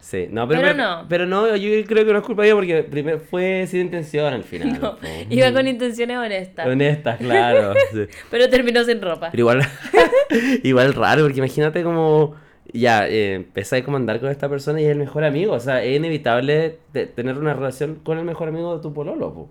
Sí, 0.00 0.28
no, 0.30 0.48
pero, 0.48 0.60
Pero 0.62 0.72
pero, 0.74 0.88
no. 0.88 1.06
pero 1.08 1.26
no, 1.26 1.56
yo 1.56 1.84
creo 1.86 2.04
que 2.06 2.12
no 2.12 2.18
es 2.20 2.24
culpa 2.24 2.44
ella 2.44 2.54
porque 2.54 2.82
primero 2.82 3.18
fue 3.20 3.66
sin 3.68 3.82
intención 3.82 4.32
al 4.32 4.44
final. 4.44 4.78
No, 4.80 4.96
iba 5.30 5.52
con 5.52 5.68
intenciones 5.68 6.16
honestas. 6.16 6.66
Honesta, 6.66 7.16
claro. 7.18 7.74
sí. 7.92 8.06
Pero 8.30 8.48
terminó 8.48 8.82
sin 8.84 9.00
ropa. 9.00 9.28
Pero 9.30 9.42
igual, 9.42 9.62
igual 10.62 10.94
raro, 10.94 11.22
porque 11.22 11.38
imagínate 11.38 11.82
como 11.84 12.34
ya 12.72 13.06
eh, 13.08 13.34
empezáis 13.34 13.86
a 13.86 13.92
andar 13.94 14.20
con 14.20 14.30
esta 14.30 14.48
persona 14.48 14.80
y 14.80 14.84
es 14.86 14.90
el 14.90 14.98
mejor 14.98 15.22
amigo. 15.24 15.52
O 15.52 15.60
sea, 15.60 15.84
es 15.84 15.94
inevitable 15.96 16.78
te- 16.92 17.06
tener 17.06 17.36
una 17.38 17.54
relación 17.54 17.96
con 17.96 18.18
el 18.18 18.24
mejor 18.24 18.48
amigo 18.48 18.74
de 18.76 18.82
tu 18.82 18.92
pololo, 18.92 19.32
po. 19.34 19.50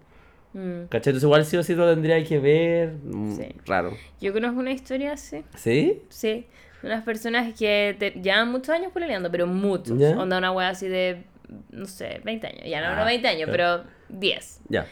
Mm. 0.54 0.84
¿Cachai? 0.90 1.12
Entonces 1.12 1.24
igual 1.24 1.46
sí 1.46 1.58
o 1.58 1.64
sí 1.64 1.76
lo 1.76 1.90
tendría 1.90 2.24
que 2.24 2.40
ver. 2.40 2.94
mm, 3.04 3.36
Sí. 3.36 3.48
Raro. 3.66 3.96
Yo 4.20 4.34
conozco 4.34 4.60
una 4.60 4.72
historia 4.72 5.14
así. 5.14 5.44
¿Sí? 5.56 6.02
Sí, 6.10 6.46
unas 6.84 7.04
personas 7.04 7.54
que 7.58 7.96
te, 7.98 8.12
llevan 8.12 8.52
muchos 8.52 8.70
años 8.70 8.92
peleando, 8.94 9.32
pero 9.32 9.48
muchos. 9.48 9.98
¿Ya? 9.98 10.18
Onda 10.18 10.38
una 10.38 10.52
wea 10.52 10.70
así 10.70 10.88
de, 10.88 11.24
no 11.70 11.86
sé, 11.86 12.20
20 12.24 12.48
años. 12.48 12.64
Ya 12.66 12.82
no, 12.82 12.88
Ah, 12.88 12.96
no 13.00 13.06
20 13.06 13.28
años, 13.28 13.50
claro. 13.50 13.84
pero 13.86 14.20
10. 14.20 14.62
Ya. 14.70 14.86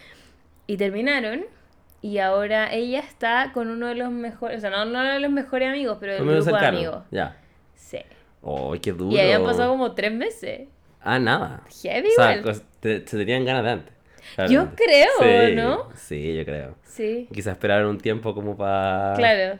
Y 0.67 0.77
terminaron. 0.77 1.45
Y 2.01 2.19
ahora 2.19 2.71
ella 2.73 2.99
está 2.99 3.51
con 3.53 3.69
uno 3.69 3.87
de 3.87 3.95
los 3.95 4.09
mejores, 4.09 4.59
o 4.59 4.61
sea, 4.61 4.69
no 4.69 4.83
uno 4.89 5.03
de 5.03 5.19
los 5.19 5.29
mejores 5.31 5.67
amigos, 5.67 5.97
pero 5.99 6.13
del 6.13 6.21
grupo 6.23 6.35
de 6.37 6.41
cercano. 6.43 6.77
amigos. 6.77 7.03
Ya. 7.11 7.35
Sí. 7.75 7.97
Oh, 8.41 8.73
qué 8.81 8.93
duro. 8.93 9.13
Y 9.13 9.19
habían 9.19 9.43
pasado 9.43 9.71
como 9.71 9.91
tres 9.93 10.13
meses. 10.13 10.69
Ah, 11.01 11.19
nada. 11.19 11.63
Heavy 11.81 12.07
O 12.07 12.11
sea, 12.15 12.37
igual. 12.37 12.61
te- 12.79 13.05
se 13.05 13.17
tenían 13.17 13.43
ganas 13.43 13.63
de 13.65 13.69
antes. 13.71 13.93
Yo 14.47 14.69
creo, 14.75 15.07
Sí, 15.49 15.55
¿no? 15.55 15.89
Sí, 15.95 16.35
yo 16.35 16.45
creo. 16.45 16.75
Sí. 16.83 17.27
Quizás 17.33 17.53
esperaron 17.53 17.89
un 17.91 17.97
tiempo 17.97 18.33
como 18.33 18.55
para... 18.57 19.13
Claro. 19.15 19.59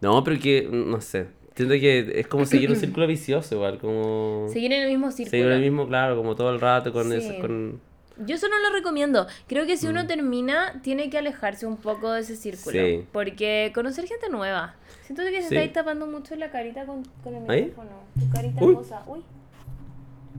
No, 0.00 0.22
pero 0.24 0.38
que, 0.40 0.68
no 0.70 1.00
sé. 1.00 1.26
Siento 1.54 1.74
que 1.74 2.20
es 2.20 2.26
como 2.28 2.46
seguir 2.46 2.70
un 2.70 2.76
círculo 2.76 3.06
vicioso 3.06 3.54
igual, 3.54 3.78
como... 3.78 4.46
Seguir 4.50 4.72
en 4.72 4.82
el 4.84 4.88
mismo 4.90 5.10
círculo. 5.10 5.30
Seguir 5.30 5.46
el 5.52 5.60
mismo, 5.60 5.86
claro, 5.86 6.16
como 6.16 6.34
todo 6.34 6.50
el 6.50 6.60
rato 6.60 6.92
con 6.92 7.10
Sí. 7.10 7.16
eso, 7.18 7.38
con... 7.40 7.80
Yo 8.26 8.34
eso 8.36 8.46
no 8.48 8.58
lo 8.60 8.70
recomiendo. 8.74 9.26
Creo 9.48 9.66
que 9.66 9.76
si 9.76 9.86
uno 9.86 10.06
termina, 10.06 10.80
tiene 10.82 11.08
que 11.10 11.18
alejarse 11.18 11.66
un 11.66 11.76
poco 11.78 12.12
de 12.12 12.20
ese 12.20 12.36
círculo. 12.36 12.80
Mm. 12.80 12.84
Sí. 12.84 13.06
Porque 13.12 13.72
conocer 13.74 14.06
gente 14.06 14.28
nueva. 14.28 14.76
Siento 15.04 15.22
que 15.24 15.42
se 15.42 15.48
Sí. 15.48 15.56
está 15.56 15.80
tapando 15.80 16.06
mucho 16.06 16.36
la 16.36 16.50
carita 16.50 16.84
con, 16.84 17.04
con 17.24 17.34
el 17.34 17.50
¿Ahí? 17.50 17.62
micrófono. 17.64 17.90
Tu 18.18 18.30
carita 18.30 18.64
Uy. 18.64 18.72
hermosa. 18.72 19.02
Uy. 19.06 19.20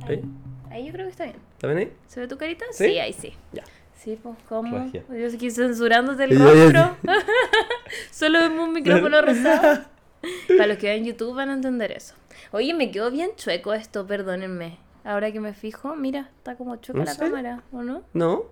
Ahí. 0.07 0.15
¿Ahí? 0.15 0.23
Ahí 0.71 0.85
yo 0.87 0.91
creo 0.93 1.05
que 1.05 1.11
está 1.11 1.23
bien. 1.25 1.35
¿Está 1.55 1.67
bien 1.67 1.79
ahí? 1.79 1.91
¿Se 2.07 2.19
ve 2.19 2.27
tu 2.27 2.37
carita? 2.37 2.65
¿Sí? 2.71 2.97
ahí 2.99 3.13
sí. 3.13 3.33
Ya. 3.53 3.63
Sí, 4.03 4.19
pues, 4.21 4.35
¿cómo? 4.49 4.77
Regia. 4.79 5.03
Yo 5.09 5.27
aquí 5.33 5.49
censurándote 5.49 6.25
el 6.25 6.37
rostro. 6.39 6.97
Solo 8.11 8.39
vemos 8.39 8.67
un 8.67 8.73
micrófono 8.73 9.21
rosado. 9.21 9.85
Para 10.47 10.67
los 10.67 10.77
que 10.77 10.89
ven 10.89 11.05
YouTube 11.05 11.35
van 11.35 11.49
a 11.49 11.53
entender 11.53 11.91
eso. 11.91 12.15
Oye, 12.51 12.73
me 12.73 12.91
quedó 12.91 13.11
bien 13.11 13.31
chueco 13.35 13.73
esto, 13.73 14.05
perdónenme. 14.05 14.77
Ahora 15.03 15.31
que 15.31 15.39
me 15.39 15.53
fijo, 15.53 15.95
mira, 15.95 16.29
está 16.37 16.55
como 16.55 16.75
chueca 16.77 16.99
¿En 16.99 17.05
la 17.05 17.15
cámara, 17.17 17.63
¿o 17.71 17.81
no? 17.81 18.03
¿No? 18.13 18.45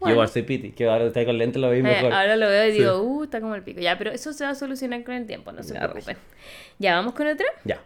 Bueno. 0.00 0.06
Yo 0.06 0.10
igual 0.14 0.28
soy 0.28 0.42
piti, 0.42 0.72
que 0.72 0.88
ahora 0.88 1.04
está 1.06 1.24
con 1.24 1.38
lente 1.38 1.60
lo 1.60 1.70
veis 1.70 1.84
Eh, 1.84 1.88
mejor. 1.88 2.12
ahora 2.12 2.34
lo 2.36 2.48
veo 2.48 2.66
y 2.68 2.72
Sí. 2.72 2.78
digo, 2.78 3.00
uh, 3.02 3.22
está 3.24 3.40
como 3.40 3.54
el 3.54 3.62
pico. 3.62 3.80
Ya, 3.80 3.96
pero 3.98 4.10
eso 4.10 4.32
se 4.32 4.44
va 4.44 4.50
a 4.50 4.54
solucionar 4.56 5.04
con 5.04 5.14
el 5.14 5.26
tiempo, 5.26 5.52
no 5.52 5.62
se 5.62 5.74
Ya, 5.74 5.80
preocupen. 5.88 6.16
Ya, 6.80 6.96
¿vamos 6.96 7.14
con 7.14 7.28
otra? 7.28 7.46
Ya. 7.64 7.80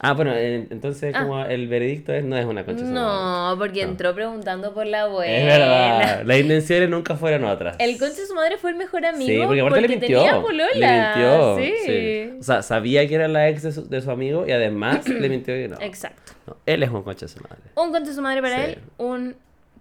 Ah, 0.00 0.12
bueno, 0.12 0.34
entonces 0.34 1.14
Ah. 1.14 1.22
como 1.22 1.44
el 1.44 1.68
veredicto 1.68 2.12
es, 2.12 2.24
no 2.24 2.36
es 2.36 2.44
una 2.44 2.64
concha 2.64 2.82
de 2.82 2.88
su 2.88 2.92
madre. 2.94 3.04
No, 3.52 3.58
porque 3.58 3.84
No. 3.84 3.90
entró 3.92 4.14
preguntando 4.14 4.74
por 4.74 4.86
la 4.86 5.02
abuela. 5.02 5.32
Es 5.36 5.46
verdad, 5.46 6.22
las 6.24 6.38
intenciones 6.40 6.88
nunca 6.90 7.14
fueron 7.14 7.44
otras. 7.44 7.76
El 7.78 7.96
concha 7.98 8.16
de 8.22 8.26
su 8.26 8.34
madre 8.34 8.56
fue 8.58 8.70
el 8.72 8.76
mejor 8.76 9.06
amigo. 9.06 9.30
Sí, 9.42 9.46
porque 9.46 9.60
aparte 9.60 9.80
le 9.82 9.88
mintió. 9.88 10.18
tenía 10.18 10.42
polola. 10.42 10.68
Le 10.74 11.00
mintió. 11.22 11.58
Sí. 11.58 11.72
sí. 11.86 12.36
O 12.40 12.42
sea, 12.42 12.62
sabía 12.62 13.06
que 13.06 13.14
era 13.14 13.28
la 13.28 13.48
ex 13.48 13.62
de 13.62 13.72
su, 13.72 13.88
de 13.88 14.00
su 14.02 14.10
amigo 14.10 14.44
y 14.46 14.50
además 14.50 15.08
le 15.08 15.28
mintió 15.28 15.54
que 15.54 15.68
no. 15.68 15.76
Exacto. 15.80 16.32
No, 16.46 16.56
él 16.66 16.82
es 16.82 16.90
un 16.90 17.02
concha 17.02 17.26
de 17.26 17.32
su 17.32 17.40
madre. 17.40 17.62
Un 17.76 17.92
concha 17.92 18.08
de 18.10 18.14
su 18.14 18.20
madre 18.22 18.42
para 18.42 18.56
Sí. 18.66 18.72
él, 18.72 18.78
un 18.98 19.36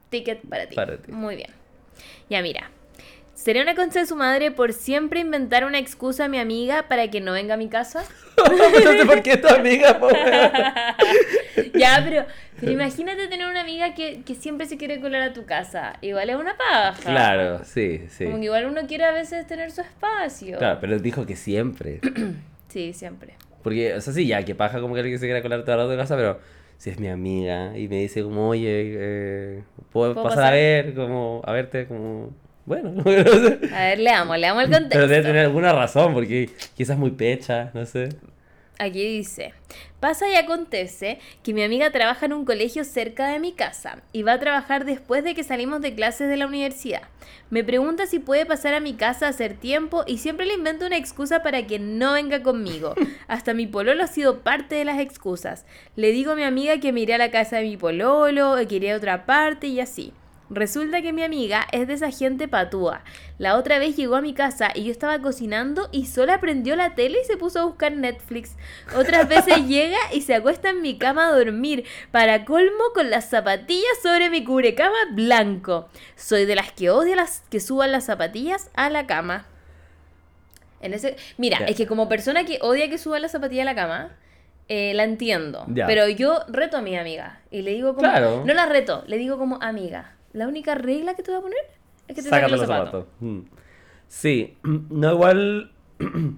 ticket 0.09 0.41
para 0.47 0.67
ti. 0.67 0.75
Para 0.75 0.95
ti. 0.97 1.11
Muy 1.11 1.35
bien. 1.35 1.49
Ya, 2.29 2.41
mira. 2.43 2.69
¿Sería 3.43 3.61
una 3.61 3.75
concha 3.75 3.99
de 3.99 4.05
su 4.05 4.15
madre 4.15 4.51
por 4.51 4.71
siempre 4.71 5.19
inventar 5.19 5.65
una 5.65 5.77
excusa 5.77 6.25
a 6.25 6.27
mi 6.29 6.39
amiga 6.39 6.85
para 6.87 7.09
que 7.09 7.19
no 7.19 7.33
venga 7.33 7.55
a 7.55 7.57
mi 7.57 7.67
casa? 7.67 8.05
no 8.37 8.91
sé 8.93 9.05
por 9.05 9.21
qué 9.21 9.35
tu 9.35 9.49
amiga, 9.49 9.99
ya, 11.73 12.01
pero, 12.05 12.25
pero 12.57 12.71
imagínate 12.71 13.27
tener 13.27 13.45
una 13.47 13.59
amiga 13.59 13.93
que, 13.95 14.21
que 14.23 14.35
siempre 14.35 14.65
se 14.65 14.77
quiere 14.77 15.01
colar 15.01 15.23
a 15.23 15.33
tu 15.33 15.45
casa. 15.45 15.97
Igual 15.99 16.29
es 16.29 16.37
una 16.37 16.55
paja. 16.55 17.01
Claro, 17.01 17.65
sí, 17.65 18.05
sí. 18.07 18.23
Como 18.23 18.37
que 18.37 18.45
igual 18.45 18.65
uno 18.65 18.87
quiere 18.87 19.03
a 19.03 19.11
veces 19.11 19.45
tener 19.45 19.71
su 19.71 19.81
espacio. 19.81 20.57
Claro, 20.57 20.77
pero 20.79 20.93
él 20.93 21.01
dijo 21.01 21.25
que 21.25 21.35
siempre. 21.35 21.99
Sí, 22.69 22.91
siempre. 22.93 23.35
Porque, 23.61 23.93
o 23.93 24.01
sea, 24.01 24.13
sí, 24.13 24.25
ya, 24.25 24.43
que 24.43 24.55
paja 24.55 24.81
como 24.81 24.95
que 24.95 25.01
alguien 25.01 25.19
se 25.19 25.27
quiera 25.27 25.43
colar 25.43 25.59
el 25.59 25.65
rato 25.67 25.89
de 25.89 25.97
casa, 25.97 26.15
pero 26.15 26.39
si 26.77 26.89
es 26.89 26.99
mi 26.99 27.07
amiga 27.07 27.77
y 27.77 27.87
me 27.87 27.97
dice 27.97 28.23
como, 28.23 28.49
oye, 28.49 28.67
eh, 28.67 29.63
¿puedo, 29.91 30.13
¿Puedo 30.13 30.23
pasar, 30.23 30.37
pasar? 30.37 30.53
a 30.53 30.55
ver, 30.55 30.95
como, 30.95 31.43
a 31.45 31.51
verte, 31.51 31.85
como, 31.85 32.33
bueno, 32.65 32.91
no 32.95 33.03
sé. 33.03 33.59
A 33.73 33.85
ver, 33.85 33.99
le 33.99 34.09
amo, 34.09 34.35
le 34.35 34.47
amo 34.47 34.61
el 34.61 34.67
contexto. 34.67 34.89
Pero 34.95 35.07
debe 35.07 35.23
tener 35.23 35.45
alguna 35.45 35.73
razón, 35.73 36.13
porque 36.13 36.49
quizás 36.75 36.97
muy 36.97 37.11
pecha, 37.11 37.71
no 37.73 37.85
sé. 37.85 38.09
aquí 38.79 39.05
dice, 39.05 39.53
pasa 39.99 40.29
y 40.29 40.35
acontece 40.35 41.19
que 41.43 41.53
mi 41.53 41.63
amiga 41.63 41.91
trabaja 41.91 42.25
en 42.25 42.33
un 42.33 42.45
colegio 42.45 42.83
cerca 42.83 43.27
de 43.27 43.39
mi 43.39 43.53
casa 43.53 44.01
y 44.11 44.23
va 44.23 44.33
a 44.33 44.39
trabajar 44.39 44.85
después 44.85 45.23
de 45.23 45.35
que 45.35 45.43
salimos 45.43 45.81
de 45.81 45.93
clases 45.93 46.29
de 46.29 46.37
la 46.37 46.47
universidad. 46.47 47.03
Me 47.49 47.63
pregunta 47.63 48.07
si 48.07 48.19
puede 48.19 48.45
pasar 48.45 48.73
a 48.73 48.79
mi 48.79 48.93
casa 48.93 49.27
a 49.27 49.29
hacer 49.29 49.53
tiempo 49.53 50.03
y 50.07 50.17
siempre 50.17 50.45
le 50.45 50.55
invento 50.55 50.85
una 50.85 50.97
excusa 50.97 51.43
para 51.43 51.67
que 51.67 51.79
no 51.79 52.13
venga 52.13 52.41
conmigo. 52.43 52.95
Hasta 53.27 53.53
mi 53.53 53.67
pololo 53.67 54.03
ha 54.03 54.07
sido 54.07 54.39
parte 54.39 54.75
de 54.75 54.85
las 54.85 54.99
excusas. 54.99 55.65
Le 55.95 56.11
digo 56.11 56.31
a 56.31 56.35
mi 56.35 56.43
amiga 56.43 56.79
que 56.79 56.91
me 56.91 57.01
iré 57.01 57.13
a 57.13 57.17
la 57.17 57.31
casa 57.31 57.57
de 57.57 57.63
mi 57.63 57.77
pololo, 57.77 58.55
que 58.67 58.75
iré 58.75 58.93
a 58.93 58.97
otra 58.97 59.25
parte 59.25 59.67
y 59.67 59.79
así. 59.79 60.13
Resulta 60.53 61.01
que 61.01 61.13
mi 61.13 61.23
amiga 61.23 61.65
es 61.71 61.87
de 61.87 61.95
esa 61.95 62.11
gente 62.11 62.47
patúa. 62.47 63.03
La 63.39 63.57
otra 63.57 63.79
vez 63.79 63.95
llegó 63.95 64.15
a 64.15 64.21
mi 64.21 64.33
casa 64.35 64.69
y 64.75 64.83
yo 64.83 64.91
estaba 64.91 65.19
cocinando 65.19 65.89
y 65.91 66.05
sola 66.05 66.39
prendió 66.39 66.75
la 66.75 66.93
tele 66.93 67.19
y 67.21 67.25
se 67.25 67.37
puso 67.37 67.59
a 67.59 67.65
buscar 67.65 67.91
Netflix. 67.91 68.55
Otras 68.95 69.27
veces 69.27 69.57
llega 69.67 69.97
y 70.13 70.21
se 70.21 70.35
acuesta 70.35 70.69
en 70.69 70.81
mi 70.81 70.99
cama 70.99 71.27
a 71.27 71.31
dormir, 71.31 71.85
para 72.11 72.45
colmo 72.45 72.83
con 72.93 73.09
las 73.09 73.29
zapatillas 73.29 74.01
sobre 74.03 74.29
mi 74.29 74.43
cubrecama 74.43 74.97
blanco. 75.11 75.89
Soy 76.15 76.45
de 76.45 76.55
las 76.55 76.71
que 76.71 76.91
odia 76.91 77.15
las 77.15 77.41
que 77.49 77.59
suban 77.59 77.91
las 77.91 78.05
zapatillas 78.05 78.69
a 78.75 78.91
la 78.91 79.07
cama. 79.07 79.47
En 80.81 80.93
ese, 80.93 81.15
mira, 81.37 81.57
es 81.65 81.77
que 81.77 81.87
como 81.87 82.07
persona 82.07 82.45
que 82.45 82.59
odia 82.61 82.89
que 82.89 82.99
suban 82.99 83.23
las 83.23 83.31
zapatillas 83.31 83.63
a 83.63 83.73
la 83.73 83.75
cama, 83.75 84.11
eh, 84.67 84.93
la 84.93 85.03
entiendo. 85.03 85.65
Pero 85.73 86.07
yo 86.09 86.41
reto 86.47 86.77
a 86.77 86.81
mi 86.81 86.95
amiga 86.95 87.41
y 87.51 87.63
le 87.63 87.71
digo 87.71 87.95
como... 87.95 88.07
Claro. 88.07 88.43
No 88.45 88.53
la 88.53 88.65
reto, 88.65 89.03
le 89.07 89.17
digo 89.17 89.37
como 89.37 89.61
amiga. 89.61 90.12
La 90.33 90.47
única 90.47 90.75
regla 90.75 91.13
que 91.15 91.23
te 91.23 91.31
voy 91.31 91.39
a 91.39 91.41
poner 91.43 91.59
es 92.07 92.15
que 92.15 92.21
te 92.21 92.29
saques 92.29 92.51
los 92.51 92.59
los 92.59 92.67
zapatos. 92.67 92.91
zapatos. 93.05 93.07
Mm. 93.21 93.39
Sí, 94.07 94.57
no 94.63 95.11
igual. 95.13 95.71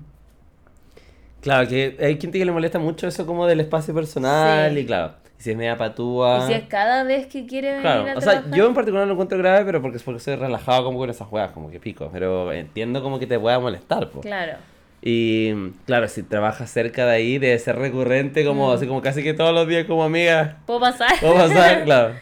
claro, 1.42 1.68
que 1.68 1.98
hay 2.00 2.20
gente 2.20 2.38
que 2.40 2.46
le 2.46 2.52
molesta 2.52 2.80
mucho 2.80 3.08
eso 3.08 3.26
como 3.26 3.46
del 3.48 3.60
espacio 3.60 3.94
personal 3.94 4.74
Sí. 4.74 4.80
y 4.80 4.86
claro, 4.86 5.14
y 5.40 5.42
si 5.44 5.52
es 5.52 5.58
media 5.58 5.78
patúa. 5.78 6.40
Y 6.44 6.48
si 6.48 6.54
es 6.54 6.64
cada 6.68 7.04
vez 7.04 7.28
que 7.28 7.46
quiere 7.46 7.74
venir 7.74 7.88
a 7.88 8.18
o 8.18 8.22
sea, 8.22 8.32
trabajar. 8.34 8.52
yo 8.58 8.68
en 8.68 8.74
particular 8.74 9.06
lo 9.08 9.14
encuentro 9.14 9.38
grave, 9.38 9.66
pero 9.66 9.82
porque 9.82 9.98
es 9.98 10.04
porque 10.04 10.20
soy 10.20 10.36
relajado 10.36 10.84
como 10.86 10.98
con 10.98 11.10
esas 11.10 11.28
juegas, 11.28 11.52
como 11.52 11.70
que 11.70 11.80
pico, 11.80 12.10
pero 12.12 12.52
entiendo 12.52 13.02
como 13.04 13.20
que 13.20 13.28
te 13.28 13.40
pueda 13.40 13.60
molestar, 13.60 14.10
po. 14.10 14.22
Claro. 14.22 14.54
Y 15.02 15.54
claro, 15.86 16.08
si 16.08 16.24
trabajas 16.24 16.70
cerca 16.72 17.06
de 17.06 17.12
ahí 17.16 17.38
debe 17.38 17.60
ser 17.60 17.76
recurrente, 17.78 18.44
como 18.44 18.70
Mm. 18.72 18.76
así 18.76 18.88
como 18.88 19.02
casi 19.02 19.22
que 19.22 19.34
todos 19.36 19.54
los 19.54 19.68
días 19.68 19.86
como 19.86 20.04
amiga. 20.04 20.58
¿Puedo 20.66 20.80
pasar? 20.80 21.12
¿Puedo 21.22 21.36
pasar? 21.36 21.84
claro. 21.86 22.16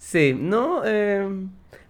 Sí, 0.00 0.34
no, 0.38 0.80
eh, 0.84 1.28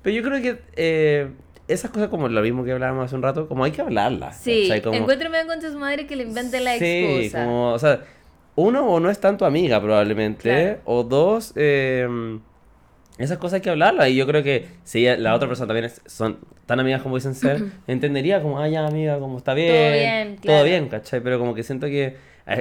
pero 0.03 0.17
yo 0.17 0.23
creo 0.25 0.43
que 0.43 0.61
eh, 0.75 1.29
esas 1.69 1.93
cosas 1.93 2.09
como 2.09 2.29
lo 2.29 2.43
mismo 2.43 2.65
que 2.65 2.73
hablábamos 2.73 3.05
hace 3.05 3.15
un 3.15 3.23
rato, 3.23 3.47
como 3.47 3.63
hay 3.63 3.71
que 3.71 3.81
hablarlas. 3.83 4.37
Sí, 4.37 4.63
¿cachai? 4.67 4.83
Como- 4.83 4.99
encuentro 4.99 5.31
medio 5.31 5.47
contra 5.47 5.71
su 5.71 5.79
madre 5.79 6.07
que 6.09 6.17
le 6.17 6.25
invente 6.25 6.59
la 6.61 6.77
sí, 6.77 6.85
excusa. 6.85 7.45
como, 7.45 7.73
o 7.73 7.79
sea, 7.79 8.01
uno 8.57 8.85
o 8.89 8.99
no 8.99 9.11
es 9.11 9.21
tanto 9.21 9.47
amiga 9.47 9.81
probablemente, 9.81 10.51
Claro. 10.51 10.81
o 10.87 11.05
dos, 11.05 11.53
eh, 11.55 12.09
esas 13.17 13.39
cosas 13.39 13.55
hay 13.55 13.61
que 13.61 13.71
hablarlas. 13.71 14.09
Y 14.09 14.17
yo 14.17 14.27
creo 14.27 14.43
que 14.43 14.67
si 14.83 15.05
la 15.17 15.33
otra 15.35 15.47
persona 15.47 15.69
también 15.69 15.85
es- 15.85 16.03
son 16.07 16.39
tan 16.67 16.81
amigas 16.81 17.03
como 17.03 17.15
dicen 17.15 17.37
ser, 17.37 17.63
entendería 17.87 18.43
como, 18.43 18.59
ah, 18.59 18.69
ya 18.69 18.85
amiga, 18.87 19.21
como 19.21 19.39
está 19.39 19.55
bien, 19.55 19.93
bien, 19.93 20.37
todo 20.37 20.41
claro. 20.57 20.65
bien, 20.65 20.89
¿cachai? 20.89 21.21
Pero 21.21 21.39
como 21.39 21.55
que 21.55 21.63
siento 21.63 21.87
que 21.87 22.17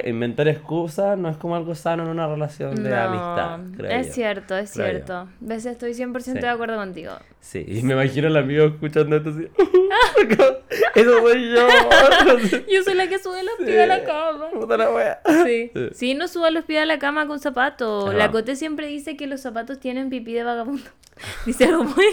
inventar 0.06 0.46
excusas 0.48 1.18
no 1.18 1.28
es 1.28 1.36
como 1.36 1.56
algo 1.56 1.74
sano 1.74 2.04
en 2.04 2.08
una 2.10 2.26
relación 2.28 2.74
de 2.82 2.90
No, 2.90 2.96
amistad, 2.96 3.60
creo 3.76 3.90
es 3.90 4.06
yo. 4.08 4.12
cierto, 4.12 4.56
es 4.56 4.72
Creo 4.72 4.86
yo. 4.86 4.92
cierto. 4.92 5.28
¿Ves? 5.40 5.66
Estoy 5.66 5.94
100% 5.94 6.22
Sí. 6.24 6.32
de 6.40 6.48
acuerdo 6.48 6.76
contigo. 6.76 7.12
Sí, 7.40 7.64
y 7.66 7.82
me 7.82 7.94
imagino 7.94 8.28
al 8.28 8.36
amigo 8.36 8.64
escuchando 8.66 9.16
esto 9.16 9.30
así. 9.30 9.48
Eso 10.94 11.18
soy 11.20 11.50
yo. 11.54 11.68
Yo 12.72 12.82
soy 12.84 12.94
la 12.94 13.08
que 13.08 13.18
sube 13.18 13.42
los 13.42 13.54
pies 13.66 13.80
a 13.80 13.86
la 13.86 14.04
cama. 14.04 14.50
Puta 14.52 14.76
la 14.76 14.90
wea. 14.90 15.20
Sí. 15.44 15.70
Sí. 15.74 15.88
Sí, 15.92 16.14
no 16.14 16.28
suba 16.28 16.50
los 16.50 16.64
pies 16.64 16.82
a 16.82 16.86
la 16.86 16.98
cama 16.98 17.26
con 17.26 17.38
zapatos. 17.40 18.08
Ajá. 18.10 18.16
La 18.18 18.30
Cote 18.30 18.56
siempre 18.56 18.86
dice 18.86 19.16
que 19.16 19.26
los 19.26 19.40
zapatos 19.40 19.78
tienen 19.80 20.10
pipí 20.10 20.32
de 20.32 20.42
vagabundo. 20.44 20.82
Dice 21.46 21.66
algo 21.66 21.84
muy... 21.84 22.06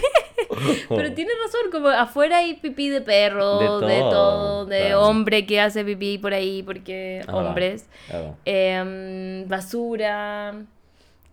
Pero 0.89 1.13
tiene 1.13 1.32
razón, 1.45 1.71
como 1.71 1.88
afuera 1.88 2.38
hay 2.39 2.56
pipí 2.56 2.89
de 2.89 2.99
perro, 3.01 3.80
De 3.80 3.88
de 3.88 3.99
todo, 3.99 4.65
de 4.65 4.80
claro. 4.88 5.01
hombre 5.03 5.45
que 5.45 5.62
hace 5.62 5.86
pipí 5.86 6.17
por 6.17 6.34
ahí 6.34 6.62
porque 6.63 7.21
Ah, 7.27 7.36
hombres. 7.38 7.88
Ah, 8.12 8.34
Em, 8.43 9.47
basura. 9.47 10.51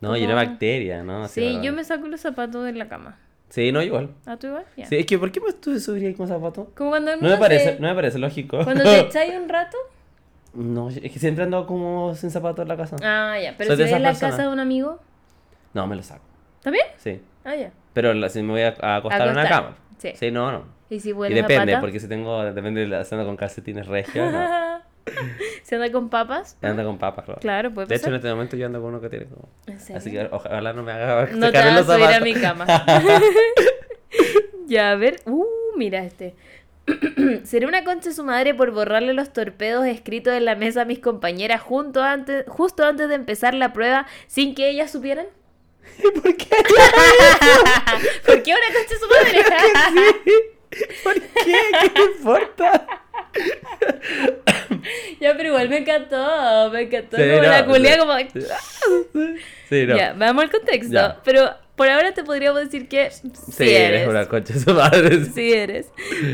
No, 0.01 0.17
y 0.17 0.21
Como- 0.21 0.33
una 0.33 0.35
bacteria, 0.45 1.03
¿no? 1.03 1.25
Así, 1.25 1.41
Sí, 1.41 1.59
yo 1.63 1.73
me 1.73 1.83
saco 1.85 2.07
los 2.07 2.21
zapatos 2.21 2.65
de 2.65 2.73
la 2.75 2.89
cama. 2.89 3.19
Sí, 3.51 3.71
no, 3.71 3.83
igual. 3.83 4.11
¿A 4.27 4.37
tú 4.37 4.49
igual? 4.49 4.65
Ya. 4.77 4.87
Sí, 4.87 4.97
es 4.97 5.07
que 5.07 5.19
¿por 5.19 5.31
qué 5.31 5.41
pues 5.41 5.61
tú 5.61 5.79
subirías 5.79 6.17
con 6.17 6.27
zapatos? 6.27 6.69
Como 6.75 6.91
cuando 6.91 7.17
No 7.17 7.29
me 7.29 7.37
parece, 7.37 7.75
se- 7.75 7.81
no 7.81 7.89
me 7.89 7.95
parece 7.95 8.19
lógico. 8.19 8.65
Cuando 8.65 8.83
te 8.83 8.99
echáis 9.09 9.35
un 9.37 9.49
rato. 9.49 9.77
No, 10.55 10.89
es 10.89 11.01
que 11.01 11.19
siempre 11.19 11.45
ando 11.45 11.67
como 11.67 12.15
sin 12.15 12.31
zapatos 12.31 12.63
en 12.63 12.69
la 12.69 12.77
casa. 12.77 12.97
Ah, 13.03 13.39
ya. 13.41 13.55
Pero 13.57 13.69
Soy 13.69 13.77
si 13.77 13.83
de 13.85 13.93
ves 13.93 14.03
la 14.03 14.13
casa 14.15 14.43
de 14.43 14.49
un 14.49 14.61
amigo. 14.61 15.01
No, 15.73 15.87
me 15.87 15.97
lo 15.97 16.03
saco. 16.03 16.23
¿Está 16.59 16.71
bien? 16.71 16.87
Sí. 16.97 17.21
Ah, 17.45 17.55
ya. 17.55 17.73
Pero 17.93 18.13
la- 18.15 18.29
si 18.29 18.43
me 18.43 18.53
voy 18.53 18.63
a, 18.63 18.75
a 18.81 18.97
acostar 18.97 19.27
en 19.27 19.33
una 19.35 19.49
cama. 19.49 19.77
sí. 19.99 20.13
Sí, 20.15 20.31
no, 20.31 20.51
no. 20.53 20.65
Y 20.91 21.01
si 21.01 21.11
Y 21.11 21.13
hueles 21.13 21.39
a 21.39 21.47
depende, 21.47 21.73
pata. 21.73 21.81
porque 21.81 21.99
si 22.01 22.09
tengo, 22.09 22.43
depende 22.45 22.83
de 22.83 22.87
la 22.89 23.01
haciendo 23.01 23.27
con 23.27 23.37
calcetines 23.37 23.87
regios, 23.87 24.33
no. 24.33 24.74
¿Se 25.63 25.75
anda 25.75 25.91
con 25.93 26.09
papas? 26.09 26.57
Anda 26.63 26.85
con 26.85 26.99
papas, 26.99 27.25
claro. 27.25 27.41
Claro, 27.41 27.75
puede 27.75 27.87
De 27.89 27.95
hecho, 27.97 28.07
en 28.07 28.13
pasar. 28.13 28.17
este 28.17 28.31
momento 28.31 28.57
yo 28.57 28.67
ando 28.67 28.81
con 28.81 28.91
uno 28.91 29.01
que 29.01 29.09
tiene 29.09 29.27
como... 29.27 29.49
¿En 29.67 29.81
serio? 29.81 29.97
Así 29.97 30.11
que 30.11 30.29
ojalá 30.31 30.73
no 30.73 30.83
me 30.83 30.93
haga 30.93 31.27
No 31.33 31.51
te 31.53 31.73
los 31.73 31.87
subir 31.87 32.05
a 32.05 32.21
mi 32.21 32.35
cama. 32.35 32.67
ya, 34.67 34.93
a 34.93 34.97
ver. 34.97 35.17
Uh, 35.27 35.45
mira 35.77 36.05
este. 36.05 36.35
Seré 37.45 37.67
una 37.67 37.85
concha 37.85 38.11
de 38.11 38.15
su 38.15 38.25
madre 38.25 38.55
por 38.55 38.71
borrarle 38.71 39.15
los 39.15 39.33
torpedos 39.33 39.87
escritos 39.87 40.35
en 40.35 40.45
la 40.45 40.55
mesa 40.55 40.83
a 40.83 40.85
mis 40.85 40.99
compañeras 40.99 41.63
junto 41.63 42.03
antes, 42.03 42.45
justo 42.49 42.85
antes 42.85 43.09
de 43.09 43.15
empezar 43.15 43.55
la 43.55 43.73
prueba 43.73 44.07
sin 44.27 44.55
que 44.55 44.69
ellas 44.69 44.91
supieran. 44.91 45.27
¿Por 46.03 46.37
qué? 46.37 46.49
¿Por 48.27 48.43
qué 48.43 48.53
una 48.53 48.75
concha 48.75 48.95
de 48.95 48.99
su 48.99 49.09
madre? 49.09 49.45
¿Por 51.03 51.15
qué? 51.15 51.57
¿Qué 51.83 51.89
te 51.91 52.03
importa? 52.03 53.04
Ya, 55.21 55.37
pero 55.37 55.49
igual 55.51 55.69
me 55.69 55.79
encantó. 55.79 56.71
Me 56.73 56.83
encantó 56.83 57.17
Sí, 57.17 57.23
como 57.23 57.43
no, 57.43 57.49
la 57.49 57.65
culia 57.67 57.93
sí. 57.95 57.99
como... 57.99 58.15
Sí, 59.69 59.87
no. 59.87 59.97
Ya, 59.97 60.13
vamos 60.17 60.45
al 60.45 60.51
contexto. 60.51 60.93
Ya. 60.93 61.21
Pero 61.25 61.55
por 61.77 61.89
ahora 61.89 62.13
te 62.15 62.23
podríamos 62.23 62.61
decir 62.61 62.89
que 62.89 63.11
sí, 63.11 63.31
Sí, 63.51 63.69
eres 63.75 64.07
una 64.09 64.27
concha 64.29 64.55
de 64.55 64.61
su 64.61 64.73
madre. 64.75 65.25
Sí 65.35 65.53
eres. 65.53 65.87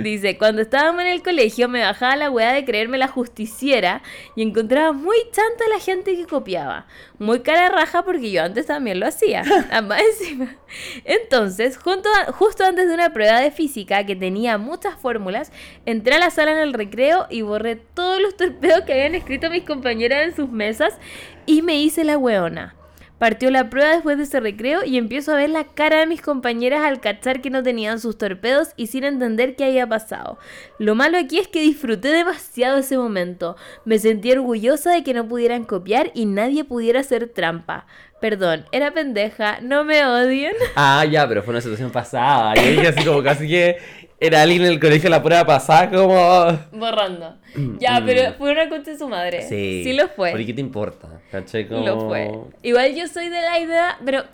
Dice, 0.02 0.36
cuando 0.36 0.60
estábamos 0.62 1.00
en 1.02 1.08
el 1.08 1.22
colegio 1.22 1.68
me 1.68 1.80
bajaba 1.80 2.14
la 2.16 2.30
weá 2.30 2.52
de 2.52 2.64
creerme 2.64 2.98
la 2.98 3.08
justiciera 3.08 4.02
y 4.36 4.42
encontraba 4.42 4.92
muy 4.92 5.16
chanta 5.32 5.64
la 5.72 5.80
gente 5.80 6.14
que 6.14 6.26
copiaba. 6.26 6.86
Muy 7.18 7.40
cara 7.40 7.68
raja 7.70 8.04
porque 8.04 8.30
yo 8.30 8.42
antes 8.42 8.66
también 8.66 9.00
lo 9.00 9.06
hacía. 9.06 9.42
Además 9.70 10.02
encima. 10.18 10.56
Entonces, 11.04 11.78
junto 11.78 12.08
a- 12.08 12.32
justo 12.32 12.64
antes 12.64 12.88
de 12.88 12.94
una 12.94 13.12
prueba 13.12 13.40
de 13.40 13.50
física 13.50 14.04
que 14.04 14.16
tenía 14.16 14.58
muchas 14.58 14.94
fórmulas, 15.00 15.52
entré 15.86 16.14
a 16.16 16.18
la 16.18 16.30
sala 16.30 16.52
en 16.52 16.58
el 16.58 16.72
recreo 16.74 17.26
y 17.30 17.42
borré 17.42 17.76
todos 17.76 18.20
los 18.20 18.36
torpedos 18.36 18.82
que 18.82 18.92
habían 18.92 19.14
escrito 19.14 19.48
mis 19.50 19.64
compañeras 19.64 20.28
en 20.28 20.36
sus 20.36 20.50
mesas 20.50 20.98
y 21.46 21.62
me 21.62 21.76
hice 21.80 22.04
la 22.04 22.18
weona. 22.18 22.74
Partió 23.20 23.50
la 23.50 23.68
prueba 23.68 23.90
después 23.90 24.16
de 24.16 24.24
ese 24.24 24.40
recreo 24.40 24.82
y 24.82 24.96
empiezo 24.96 25.32
a 25.32 25.36
ver 25.36 25.50
la 25.50 25.64
cara 25.64 25.98
de 25.98 26.06
mis 26.06 26.22
compañeras 26.22 26.86
al 26.86 27.00
cachar 27.00 27.42
que 27.42 27.50
no 27.50 27.62
tenían 27.62 28.00
sus 28.00 28.16
torpedos 28.16 28.68
y 28.76 28.86
sin 28.86 29.04
entender 29.04 29.56
qué 29.56 29.66
había 29.66 29.86
pasado. 29.86 30.38
Lo 30.78 30.94
malo 30.94 31.18
aquí 31.18 31.38
es 31.38 31.46
que 31.46 31.60
disfruté 31.60 32.08
demasiado 32.08 32.78
ese 32.78 32.96
momento. 32.96 33.56
Me 33.84 33.98
sentí 33.98 34.32
orgullosa 34.32 34.92
de 34.92 35.04
que 35.04 35.12
no 35.12 35.28
pudieran 35.28 35.66
copiar 35.66 36.10
y 36.14 36.24
nadie 36.24 36.64
pudiera 36.64 37.00
hacer 37.00 37.28
trampa. 37.28 37.84
Perdón, 38.22 38.64
era 38.72 38.92
pendeja, 38.92 39.60
no 39.60 39.84
me 39.84 40.02
odien. 40.06 40.54
Ah, 40.74 41.04
ya, 41.04 41.28
pero 41.28 41.42
fue 41.42 41.52
una 41.52 41.60
situación 41.60 41.90
pasada. 41.90 42.54
Yo 42.54 42.70
dije 42.70 42.88
así 42.88 43.04
como 43.04 43.22
casi 43.22 43.46
que 43.46 43.76
era 44.20 44.42
alguien 44.42 44.62
en 44.62 44.68
el 44.68 44.78
colegio 44.80 45.08
la 45.10 45.22
prueba 45.22 45.44
pasada 45.46 45.90
como... 45.90 46.58
Borrando. 46.72 47.36
Ya, 47.78 48.02
pero 48.04 48.34
fue 48.34 48.52
una 48.52 48.68
concha 48.68 48.90
de 48.92 48.98
su 48.98 49.08
madre. 49.08 49.44
Mm, 49.44 49.48
Sí. 49.48 49.80
Sí 49.84 49.92
lo 49.94 50.08
fue. 50.08 50.30
¿Por 50.32 50.44
qué 50.44 50.52
te 50.52 50.60
importa? 50.60 51.08
¿Cachai? 51.30 51.66
Como... 51.66 51.84
Lo 51.86 52.06
fue. 52.08 52.30
Igual 52.62 52.94
yo 52.94 53.06
soy 53.08 53.28
de 53.30 53.40
la 53.40 53.58
idea, 53.58 53.98
pero 54.04 54.24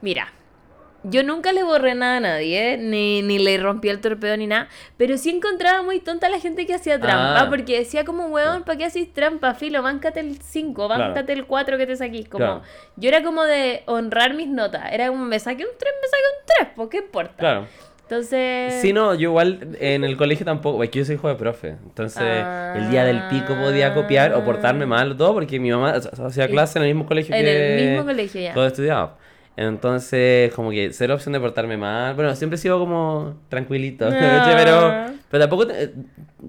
mira, 0.00 0.32
yo 1.06 1.22
nunca 1.22 1.52
le 1.52 1.62
borré 1.62 1.94
nada 1.94 2.16
a 2.16 2.20
nadie, 2.20 2.72
¿eh? 2.72 2.76
ni, 2.78 3.20
ni 3.20 3.38
le 3.38 3.58
rompí 3.58 3.90
el 3.90 4.00
torpedo 4.00 4.34
ni 4.38 4.46
nada, 4.46 4.68
pero 4.96 5.18
sí 5.18 5.28
encontraba 5.28 5.82
muy 5.82 6.00
tonta 6.00 6.30
la 6.30 6.40
gente 6.40 6.64
que 6.64 6.72
hacía 6.72 6.98
trampa, 6.98 7.42
Ah. 7.42 7.50
porque 7.50 7.78
decía 7.78 8.06
como, 8.06 8.28
weón, 8.28 8.62
¿para 8.64 8.78
qué 8.78 8.86
hacís 8.86 9.12
trampa, 9.12 9.52
filo? 9.52 9.82
Báncate 9.82 10.20
el 10.20 10.40
5, 10.40 10.86
Claro. 10.86 11.04
báncate 11.04 11.34
el 11.34 11.44
4 11.44 11.76
que 11.76 11.86
te 11.86 11.96
saquís. 11.96 12.26
Como, 12.30 12.44
Claro. 12.46 12.62
Yo 12.96 13.08
era 13.10 13.22
como 13.22 13.42
de 13.44 13.82
honrar 13.84 14.32
mis 14.32 14.48
notas, 14.48 14.90
era 14.92 15.08
como, 15.08 15.26
me 15.26 15.38
saqué 15.38 15.64
un 15.64 15.76
3, 15.78 15.92
me 16.00 16.08
saqué 16.08 16.22
un 16.22 16.46
3, 16.64 16.68
¿por 16.74 16.88
qué 16.88 16.96
importa? 16.96 17.34
Claro. 17.36 17.66
Entonces... 18.04 18.74
Sí, 18.82 18.92
no, 18.92 19.14
yo 19.14 19.30
igual 19.30 19.76
en 19.80 20.04
el 20.04 20.16
colegio 20.16 20.44
tampoco, 20.44 20.82
es 20.84 20.90
que 20.90 20.98
yo 21.00 21.04
soy 21.04 21.14
hijo 21.16 21.28
de 21.28 21.34
profe, 21.36 21.68
entonces 21.82 22.22
el 22.22 22.90
día 22.90 23.04
del 23.04 23.22
pico 23.30 23.54
podía 23.54 23.94
copiar 23.94 24.34
o 24.34 24.44
portarme 24.44 24.84
mal 24.86 25.12
o 25.12 25.16
todo 25.16 25.32
porque 25.34 25.58
mi 25.58 25.70
mamá 25.70 25.92
hacía 25.92 26.46
clase 26.48 26.78
en 26.78 26.84
el 26.84 26.94
mismo 26.94 27.06
colegio 27.08 27.34
Ah. 27.34 27.38
En 27.38 27.44
que 27.46 27.78
el 27.84 27.90
mismo 27.90 28.04
colegio 28.04 28.40
ya. 28.40 28.52
todo 28.54 28.66
estudiaba. 28.66 29.16
Entonces, 29.56 30.52
como 30.52 30.70
que 30.70 30.90
cero 30.92 31.14
opción 31.14 31.32
de 31.32 31.38
portarme 31.40 31.76
mal. 31.76 32.14
Bueno, 32.16 32.34
siempre 32.34 32.56
he 32.56 32.58
sido 32.58 32.78
como 32.78 33.36
tranquilito, 33.48 34.06
Ah. 34.12 34.52
pero, 34.56 35.16
pero 35.30 35.40
tampoco 35.44 35.66
te- 35.68 35.92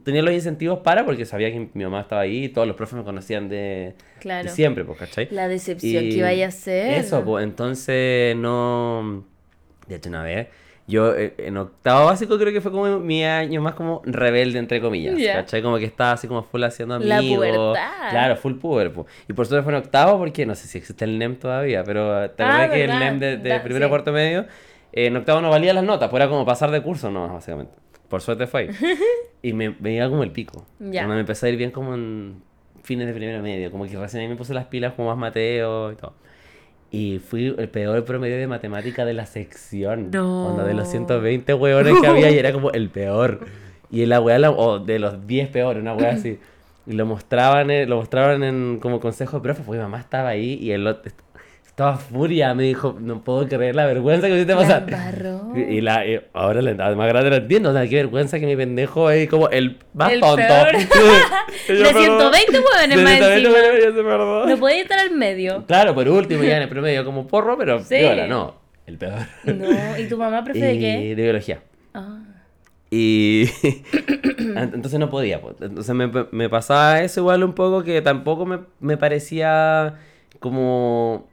tenía 0.03 0.23
los 0.23 0.33
incentivos 0.33 0.79
para, 0.79 1.05
porque 1.05 1.23
sabía 1.23 1.51
que 1.51 1.69
mi 1.73 1.83
mamá 1.83 2.01
estaba 2.01 2.21
ahí 2.21 2.45
y 2.45 2.49
todos 2.49 2.67
los 2.67 2.75
profes 2.75 2.95
me 2.95 3.03
conocían 3.03 3.47
de, 3.47 3.93
Claro. 4.19 4.49
de 4.49 4.49
siempre, 4.55 4.83
pues, 4.83 4.97
¿cachai? 4.97 5.27
La 5.31 5.47
decepción 5.47 6.03
Y 6.03 6.15
que 6.15 6.21
vaya 6.23 6.47
a 6.47 6.51
ser. 6.51 6.95
Eso, 6.95 7.23
pues, 7.23 7.43
entonces 7.43 8.35
no... 8.35 9.23
De 9.87 9.95
hecho, 9.97 10.09
una 10.09 10.23
vez, 10.23 10.47
yo 10.87 11.15
eh, 11.15 11.33
en 11.39 11.57
octavo 11.57 12.05
básico 12.05 12.37
creo 12.37 12.53
que 12.53 12.61
fue 12.61 12.71
como 12.71 12.99
mi 12.99 13.23
año 13.23 13.59
más 13.61 13.73
como 13.73 14.01
rebelde, 14.05 14.59
entre 14.59 14.79
comillas, 14.81 15.17
Ya. 15.17 15.35
¿cachai? 15.35 15.61
Como 15.63 15.77
que 15.79 15.85
estaba 15.85 16.11
así 16.11 16.27
como 16.27 16.43
full 16.43 16.63
haciendo 16.63 16.99
La 16.99 17.17
amigos. 17.17 17.37
pubertad. 17.47 18.09
Claro, 18.11 18.35
full 18.37 18.53
puber, 18.55 18.91
pues. 18.93 19.07
Y 19.27 19.33
por 19.33 19.45
suerte 19.47 19.63
fue 19.63 19.73
en 19.73 19.79
octavo 19.79 20.17
porque 20.19 20.45
no 20.45 20.53
sé 20.55 20.67
si 20.67 20.77
existe 20.77 21.05
el 21.05 21.17
NEM 21.17 21.37
todavía, 21.37 21.83
pero 21.83 22.29
te 22.31 22.43
Ah, 22.43 22.69
que 22.71 22.83
el. 22.83 22.99
NEM 22.99 23.19
de, 23.19 23.37
de 23.37 23.49
Da- 23.49 23.63
primero 23.63 23.85
a 23.85 23.87
sí. 23.87 23.89
cuarto 23.89 24.11
medio, 24.11 24.41
eh, 24.93 25.07
en 25.07 25.17
octavo 25.17 25.41
no 25.41 25.49
valía 25.49 25.73
las 25.73 25.83
notas, 25.83 26.09
pues 26.09 26.21
era 26.21 26.29
como 26.29 26.45
pasar 26.45 26.69
de 26.71 26.81
curso, 26.81 27.09
no, 27.09 27.27
básicamente. 27.33 27.73
Por 28.07 28.21
suerte 28.21 28.45
fue 28.47 28.61
ahí. 28.61 28.69
Y 29.41 29.53
me, 29.53 29.75
me 29.79 29.93
iba 29.93 30.09
como 30.09 30.23
el 30.23 30.31
pico. 30.31 30.65
Ya. 30.79 31.01
Cuando 31.01 31.13
me 31.15 31.19
empezó 31.19 31.45
a 31.45 31.49
ir 31.49 31.55
bien 31.57 31.69
como 31.69 31.93
en 31.93 32.41
fines 32.81 33.05
de 33.05 33.13
primero 33.13 33.43
medio, 33.43 33.69
como 33.69 33.85
que 33.85 33.95
recién 33.95 34.21
ahí 34.23 34.27
me 34.27 34.35
puse 34.35 34.55
las 34.55 34.65
pilas 34.65 34.93
como 34.93 35.09
más 35.09 35.17
Mateo 35.17 35.91
y 35.91 35.95
todo. 35.95 36.13
Y 36.95 37.19
fui 37.19 37.53
el 37.57 37.67
peor 37.69 38.03
promedio 38.05 38.37
de 38.37 38.47
matemática 38.47 39.03
de 39.05 39.13
la 39.13 39.25
sección. 39.25 40.11
No. 40.11 40.47
Onda 40.47 40.63
de 40.63 40.73
los 40.73 40.87
120 40.87 41.53
hueones 41.53 41.93
que 41.99 42.07
había 42.07 42.31
y 42.31 42.37
era 42.37 42.53
como 42.53 42.71
el 42.71 42.89
peor. 42.89 43.41
Y 43.91 44.05
la 44.05 44.19
la- 44.39 44.51
o 44.51 44.79
de 44.79 44.99
los 44.99 45.27
10 45.27 45.49
peores, 45.49 45.81
una 45.81 45.93
weá 45.93 46.11
así. 46.11 46.39
Y 46.87 46.93
lo 46.93 47.07
mostraban, 47.07 47.71
lo 47.89 47.95
mostraban 47.95 48.43
en 48.43 48.77
como 48.79 48.99
consejo 48.99 49.37
de 49.37 49.43
profe, 49.43 49.63
porque 49.65 49.79
mi 49.79 49.83
mamá 49.83 49.99
estaba 49.99 50.29
ahí 50.29 50.53
y 50.61 50.69
el 50.71 50.85
otro 50.85 51.11
est- 51.75 51.79
estaba 51.81 51.97
furia, 51.97 52.53
me 52.53 52.63
dijo, 52.63 52.95
no 53.01 53.21
puedo 53.21 53.45
creer 53.49 53.75
la 53.75 53.85
vergüenza 53.85 54.27
que 54.27 54.33
me 54.33 54.39
hiciste 54.39 54.53
La 54.55 54.61
pasar. 54.61 54.83
embarró. 54.87 55.51
Y, 55.57 55.81
la, 55.81 56.05
y 56.07 56.21
ahora 56.33 56.61
la 56.61 56.73
más 56.95 57.07
grande 57.09 57.29
lo 57.31 57.35
entiendo, 57.35 57.69
o 57.71 57.73
sea, 57.73 57.85
qué 57.87 57.97
vergüenza 57.97 58.39
que 58.39 58.45
mi 58.45 58.55
pendejo 58.55 59.09
es 59.11 59.29
como 59.29 59.49
el 59.49 59.77
más 59.93 60.13
El 60.13 60.21
tonto. 60.21 60.37
peor. 60.37 60.67
Y 61.67 61.73
yo, 61.73 61.77
De 61.79 61.83
perdón. 61.85 62.31
120 62.31 62.59
hueones 62.59 62.97
De 62.97 63.03
más 63.03 63.13
120 63.17 63.87
encima. 63.87 64.09
yo. 64.17 64.45
No 64.45 64.57
podía 64.57 64.81
estar 64.81 64.99
al 64.99 65.11
medio. 65.11 65.65
Claro, 65.67 65.93
por 65.93 66.07
último 66.09 66.43
ya 66.43 66.55
en 66.57 66.63
el 66.63 66.69
promedio 66.69 67.03
como 67.03 67.27
porro, 67.27 67.57
pero 67.57 67.79
Sí. 67.83 67.95
piola, 67.99 68.25
no, 68.27 68.55
el 68.87 68.97
peor. 68.97 69.19
No, 69.43 69.99
¿y 69.99 70.07
tu 70.07 70.17
mamá 70.17 70.43
Y 70.53 70.53
qué? 70.53 71.13
de 71.15 71.23
biología. 71.23 71.59
Ah. 71.93 72.19
Y 72.89 73.49
entonces 74.39 74.97
no 74.99 75.09
podía, 75.09 75.41
pues. 75.41 75.55
Entonces 75.59 75.93
me, 75.93 76.09
me 76.31 76.47
pasaba 76.49 77.01
eso 77.01 77.19
igual 77.19 77.43
un 77.43 77.51
poco 77.53 77.83
que 77.83 78.01
tampoco 78.01 78.45
me, 78.45 78.59
me 78.79 78.95
parecía 78.95 79.95
como 80.39 81.27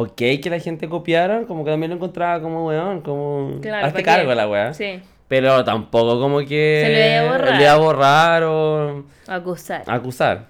ok 0.00 0.16
que 0.16 0.48
la 0.50 0.58
gente 0.60 0.88
copiara, 0.88 1.42
como 1.46 1.64
que 1.64 1.70
también 1.70 1.90
lo 1.90 1.96
encontraba 1.96 2.40
como 2.40 2.66
weón, 2.66 3.00
como 3.02 3.60
Claro, 3.60 3.86
hazte 3.86 4.00
¿pa' 4.00 4.04
cargo 4.04 4.34
la 4.34 4.48
weá. 4.48 4.74
Sí, 4.74 5.00
Pero 5.28 5.64
tampoco 5.64 6.18
como 6.20 6.38
que 6.40 6.82
Se 6.84 6.92
le 6.92 7.12
iba 7.16 7.20
a 7.20 7.32
borrar. 7.32 7.54
le 7.56 7.62
iba 7.62 7.72
a 7.72 7.76
borrar 7.76 8.42
o 8.44 9.04
acusar. 9.26 9.82
acusar. 9.86 10.46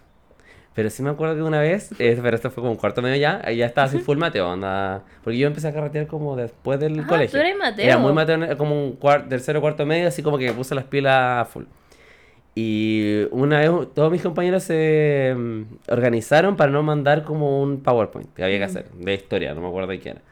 Pero 0.75 0.91
sí 0.91 1.03
me 1.03 1.11
acuerdo 1.11 1.35
que 1.35 1.43
una 1.43 1.59
vez, 1.59 1.91
eh, 1.99 2.17
pero 2.23 2.37
esto 2.37 2.51
fue 2.53 2.61
como 2.63 2.71
un 2.71 2.77
cuarto 2.79 3.03
medio 3.03 3.17
ya, 3.17 3.43
ya 3.51 3.67
estaba 3.67 3.89
así 3.89 3.99
full 3.99 4.17
Mateo, 4.17 4.49
onda. 4.49 5.03
Porque 5.25 5.37
yo 5.37 5.49
empecé 5.49 5.67
a 5.67 5.73
carretear 5.73 6.07
como 6.07 6.37
después 6.37 6.79
del 6.79 7.05
colegio. 7.05 7.33
tú 7.41 7.45
eres 7.45 7.57
Mateo. 7.59 7.85
Era 7.85 7.99
muy 7.99 8.13
Mateo, 8.13 8.57
como 8.57 8.81
un 8.81 8.93
cuarto, 8.93 9.29
tercero 9.29 9.61
cuarto 9.61 9.85
medio, 9.85 10.07
así 10.07 10.23
como 10.23 10.39
que 10.39 10.47
me 10.47 10.53
puse 10.53 10.77
las 10.77 10.85
pilas 10.85 11.49
full. 11.49 11.65
Y 12.61 13.25
una 13.31 13.61
vez 13.61 13.71
todos 13.95 14.11
mis 14.11 14.21
compañeros 14.21 14.65
se 14.65 15.33
mm, 15.37 15.63
organizaron 15.93 16.57
para 16.57 16.73
no 16.73 16.83
mandar 16.83 17.23
como 17.23 17.63
un 17.63 17.85
PowerPoint 17.85 18.35
que 18.35 18.43
había 18.43 18.59
que 18.59 18.65
hacer, 18.65 18.87
de 18.99 19.15
historia, 19.15 19.55
no 19.55 19.61
me 19.61 19.69
acuerdo 19.69 19.91
de 19.91 20.01
qué 20.01 20.09
era. 20.11 20.23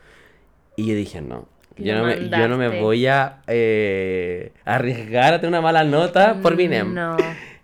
Y 0.74 0.88
yo 0.88 0.94
dije, 0.96 1.20
no, 1.20 1.46
yo 1.76 1.94
no, 1.96 2.04
me, 2.04 2.28
yo 2.28 2.48
no 2.48 2.56
me 2.58 2.80
voy 2.80 3.06
a 3.06 3.42
eh, 3.46 4.50
arriesgar 4.64 5.34
a 5.34 5.36
tener 5.40 5.50
una 5.50 5.60
mala 5.60 5.84
nota 5.84 6.38
por 6.42 6.56
mi 6.56 6.66
NEM. 6.66 6.94
No. 6.94 7.16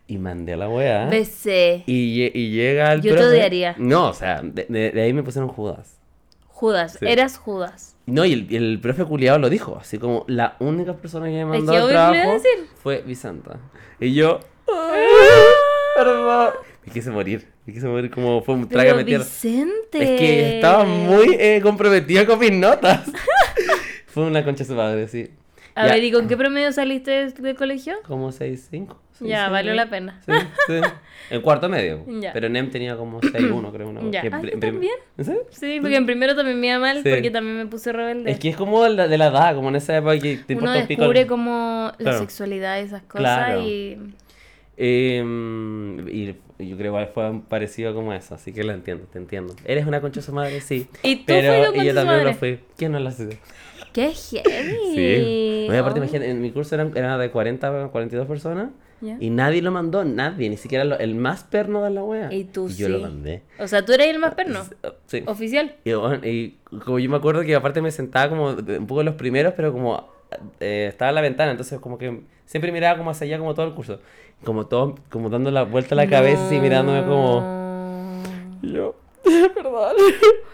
Y 0.06 0.18
mandé 0.18 0.56
la 0.56 0.68
weá. 0.68 1.06
BC. 1.06 1.82
Y, 1.86 2.30
y 2.32 2.50
llega 2.52 2.92
el 2.92 3.02
Yo 3.02 3.16
te 3.16 3.20
profe- 3.20 3.28
odiaría. 3.30 3.74
No, 3.78 4.10
o 4.10 4.14
sea, 4.14 4.42
de, 4.44 4.66
de- 4.68 4.92
de 4.92 5.02
ahí 5.02 5.12
me 5.12 5.24
pusieron 5.24 5.48
Judas. 5.48 5.98
Judas. 6.46 6.98
Sí. 7.00 7.06
Eras 7.08 7.36
Judas. 7.36 7.96
No, 8.06 8.24
y 8.24 8.32
el, 8.32 8.54
el 8.54 8.78
profe 8.80 9.04
culiado 9.04 9.38
lo 9.40 9.48
dijo, 9.50 9.76
así 9.80 9.98
como 9.98 10.24
la 10.28 10.54
única 10.60 10.92
persona 10.94 11.26
que 11.26 11.32
me 11.32 11.44
mandó 11.46 11.72
que 11.72 11.78
el 11.78 11.84
obvio 11.84 11.88
que 11.88 11.94
le 11.94 11.98
iba 12.00 12.08
a 12.08 12.12
trabajo 12.12 12.32
decir. 12.34 12.66
fue 12.76 13.02
Vicenta. 13.04 13.58
Y 14.00 14.12
yo, 14.14 14.40
"Ay, 14.40 14.46
perdón. 15.96 16.50
Me 16.84 16.92
quise 16.92 17.10
morir, 17.10 17.46
me 17.64 17.72
quise 17.72 17.86
morir 17.86 18.10
como 18.10 18.42
fue 18.42 18.54
un 18.56 18.68
trágame 18.68 19.04
tierra. 19.04 19.22
Vicente. 19.24 20.02
Es 20.14 20.20
que 20.20 20.54
estaba 20.56 20.84
muy 20.84 21.36
eh, 21.38 21.60
comprometido 21.62 22.26
con 22.26 22.38
mis 22.40 22.52
notas. 22.52 23.08
fue 24.06 24.24
una 24.24 24.44
concha 24.44 24.64
su 24.64 24.74
padre, 24.74 25.06
sí. 25.08 25.30
A 25.74 25.86
Ya. 25.86 25.94
ver, 25.94 26.04
¿y 26.04 26.12
con 26.12 26.28
qué 26.28 26.36
promedio 26.36 26.70
saliste 26.72 27.30
del 27.30 27.54
colegio? 27.56 27.94
Como 28.06 28.30
6-5. 28.30 28.96
Ya, 29.20 29.48
valió 29.48 29.72
la 29.74 29.88
pena. 29.88 30.20
Sí, 30.26 30.32
sí. 30.66 30.80
En 31.30 31.40
cuarto 31.40 31.68
medio. 31.68 32.04
Ya. 32.20 32.32
Pero 32.32 32.48
NEM 32.48 32.70
tenía 32.70 32.96
como 32.96 33.20
6-1, 33.20 33.72
creo. 33.72 33.88
Una, 33.88 34.00
Ya. 34.10 34.20
que 34.22 34.28
Ah, 34.32 34.40
pri- 34.40 34.50
¿tú 34.50 34.54
en 34.54 34.60
prim- 34.60 34.72
también? 34.74 35.38
Sí, 35.50 35.78
porque 35.80 35.96
en 35.96 36.04
primero 36.04 36.34
también 36.34 36.60
me 36.60 36.66
iba 36.66 36.78
mal 36.80 37.00
porque 37.04 37.30
también 37.30 37.56
me 37.56 37.66
puse 37.66 37.92
rebelde. 37.92 38.32
Es 38.32 38.38
que 38.40 38.48
es 38.50 38.56
como 38.56 38.82
de 38.82 38.90
la, 38.90 39.06
de 39.08 39.16
la 39.16 39.28
edad, 39.28 39.54
como 39.54 39.68
en 39.68 39.76
esa 39.76 39.96
época 39.96 40.18
que 40.18 40.38
te 40.38 40.54
Uno 40.54 40.62
importa 40.62 40.80
un 40.80 40.86
pico. 40.88 41.02
descubre 41.02 41.26
como 41.28 41.92
la 41.92 41.96
Claro. 42.04 42.18
sexualidad 42.18 42.78
y 42.80 42.84
esas 42.84 43.02
cosas 43.04 43.20
Claro. 43.46 43.62
y... 43.62 43.98
Em, 44.84 46.08
y 46.08 46.34
yo 46.58 46.76
creo 46.76 46.96
que 46.98 47.06
fue 47.06 47.40
parecido 47.48 47.94
como 47.94 48.12
eso, 48.12 48.34
así 48.34 48.52
que 48.52 48.64
lo 48.64 48.72
entiendo, 48.72 49.04
te 49.12 49.18
entiendo. 49.18 49.54
Eres 49.64 49.86
una 49.86 50.00
concha 50.00 50.20
su 50.22 50.32
madre, 50.32 50.60
sí. 50.60 50.88
¿Y 51.02 51.16
tú 51.16 51.22
pero 51.26 51.74
y 51.74 51.84
yo 51.86 51.94
también 51.94 52.18
lo 52.18 52.24
madre? 52.24 52.34
fui. 52.34 52.60
¿Quién 52.76 52.92
no 52.92 53.00
lo 53.00 53.08
hace? 53.08 53.38
¡Qué 53.92 54.10
heavy! 54.12 54.76
Sí. 54.94 55.66
No, 55.68 55.74
y 55.74 55.78
aparte, 55.78 56.00
Oh. 56.00 56.02
imagínate, 56.02 56.30
en 56.30 56.40
mi 56.40 56.50
curso 56.50 56.74
eran, 56.74 56.92
eran 56.96 57.18
de 57.20 57.30
40 57.30 57.88
42 57.88 58.26
personas 58.26 58.70
Ya. 59.00 59.16
y 59.20 59.30
nadie 59.30 59.60
lo 59.62 59.70
mandó, 59.70 60.04
nadie, 60.04 60.48
ni 60.48 60.56
siquiera 60.56 60.84
lo- 60.84 60.98
el 60.98 61.14
más 61.14 61.44
perno 61.44 61.82
de 61.84 61.90
la 61.90 62.02
wea. 62.02 62.32
Y 62.32 62.44
tú 62.44 62.68
yo 62.68 62.88
lo 62.88 62.98
sí. 62.98 63.02
mandé. 63.02 63.42
O 63.58 63.68
sea, 63.68 63.84
tú 63.84 63.92
eres 63.92 64.08
el 64.08 64.18
más 64.18 64.34
perno. 64.34 64.60
Sí. 65.06 65.22
Oficial. 65.26 65.74
Y, 65.84 65.92
bueno, 65.92 66.26
y 66.26 66.56
como 66.84 66.98
yo 66.98 67.08
me 67.10 67.16
acuerdo 67.16 67.42
que 67.42 67.54
aparte 67.54 67.80
me 67.82 67.90
sentaba 67.90 68.28
como 68.30 68.48
un 68.50 68.86
poco 68.86 69.02
los 69.02 69.14
primeros, 69.14 69.52
pero 69.54 69.72
como 69.72 70.08
eh, 70.60 70.86
estaba 70.88 71.10
en 71.10 71.14
la 71.16 71.20
ventana, 71.20 71.50
entonces 71.50 71.78
como 71.78 71.98
que 71.98 72.20
siempre 72.46 72.72
miraba 72.72 72.96
como 72.96 73.10
hacia 73.10 73.26
allá 73.26 73.38
como 73.38 73.54
todo 73.54 73.66
el 73.66 73.74
curso. 73.74 74.00
Como 74.44 74.66
todo, 74.66 74.96
como 75.08 75.28
dando 75.30 75.50
la 75.50 75.62
vuelta 75.62 75.94
a 75.94 75.96
la 75.96 76.08
cabeza 76.08 76.52
y 76.54 76.58
mirándome 76.60 77.02
como... 77.04 78.22
Y 78.62 78.72
yo, 78.72 78.96
perdón. 79.54 79.96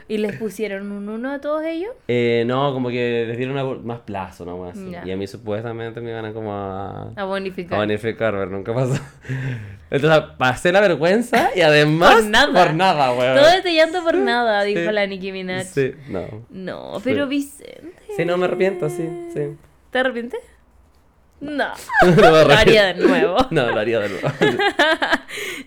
¿Y 0.08 0.18
les 0.18 0.36
pusieron 0.38 0.90
un 0.92 1.08
uno 1.08 1.30
a 1.32 1.40
todos 1.40 1.64
ellos? 1.64 1.92
Eh, 2.06 2.44
no, 2.46 2.72
como 2.74 2.88
que 2.90 3.24
les 3.28 3.36
dieron 3.38 3.56
una- 3.56 3.78
más 3.82 4.00
plazo, 4.00 4.44
¿no? 4.44 4.64
Así. 4.66 4.90
Ya. 4.90 5.06
Y 5.06 5.10
a 5.12 5.16
mí 5.16 5.26
supuestamente 5.26 6.00
me 6.00 6.10
iban 6.10 6.24
a 6.26 6.32
como 6.32 6.52
a... 6.52 7.02
A 7.04 7.12
A 7.16 7.24
bonificar. 7.24 7.78
bonificar, 7.78 8.32
pero 8.34 8.46
nunca 8.50 8.74
pasó. 8.74 9.00
Entonces 9.90 10.22
pasé 10.36 10.70
la 10.72 10.80
vergüenza 10.82 11.50
y 11.56 11.62
además... 11.62 12.14
Por 12.16 12.24
nada. 12.26 12.64
Por 12.64 12.74
nada, 12.74 13.12
weón. 13.12 13.36
Todo 13.38 13.48
este 13.48 13.74
llanto 13.74 14.02
por 14.04 14.14
nada, 14.16 14.64
Sí. 14.64 14.74
dijo 14.74 14.90
la 14.90 15.06
Nicki 15.06 15.32
Minaj. 15.32 15.64
Sí, 15.64 15.92
no. 16.10 16.26
No, 16.50 17.00
pero 17.02 17.24
Sí. 17.24 17.30
Vicente. 17.30 17.92
Sí, 18.16 18.24
no 18.26 18.36
me 18.36 18.44
arrepiento, 18.46 18.88
sí, 18.90 19.08
sí. 19.34 19.56
¿Te 19.90 19.98
arrepientes? 19.98 20.40
No. 21.40 21.72
Lo 22.16 22.36
haría 22.52 22.86
de 22.92 22.94
nuevo. 23.06 23.36
No, 23.50 23.70
lo 23.70 23.78
haría 23.78 24.00
de 24.00 24.08
nuevo. 24.08 24.28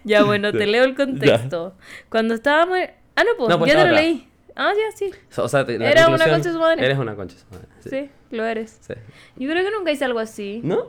Ya, 0.03 0.23
bueno, 0.23 0.51
te 0.51 0.65
leo 0.65 0.83
el 0.83 0.95
contexto. 0.95 1.75
Cuando 2.09 2.33
estábamos. 2.33 2.77
Ah, 3.15 3.23
no, 3.23 3.31
pues, 3.37 3.49
No, 3.49 3.59
pues 3.59 3.71
ya 3.71 3.79
te 3.83 3.89
lo 3.89 3.95
leí. 3.95 4.27
Ah, 4.55 4.71
ya, 4.75 4.97
sí. 4.97 5.11
O 5.37 5.47
sea, 5.47 5.65
te- 5.65 5.75
Era 5.75 6.07
una 6.07 6.17
concha 6.25 6.49
de 6.49 6.53
su 6.53 6.59
madre. 6.59 6.85
Eres 6.85 6.97
una 6.97 7.15
concha 7.15 7.35
de 7.35 7.41
su 7.41 7.47
madre. 7.51 7.67
Sí. 7.81 7.89
Sí, 7.89 8.09
lo 8.35 8.45
eres. 8.45 8.79
sí. 8.81 8.93
Yo 9.37 9.49
creo 9.49 9.63
que 9.63 9.71
nunca 9.71 9.91
hice 9.91 10.03
algo 10.05 10.19
así. 10.19 10.59
¿No? 10.63 10.87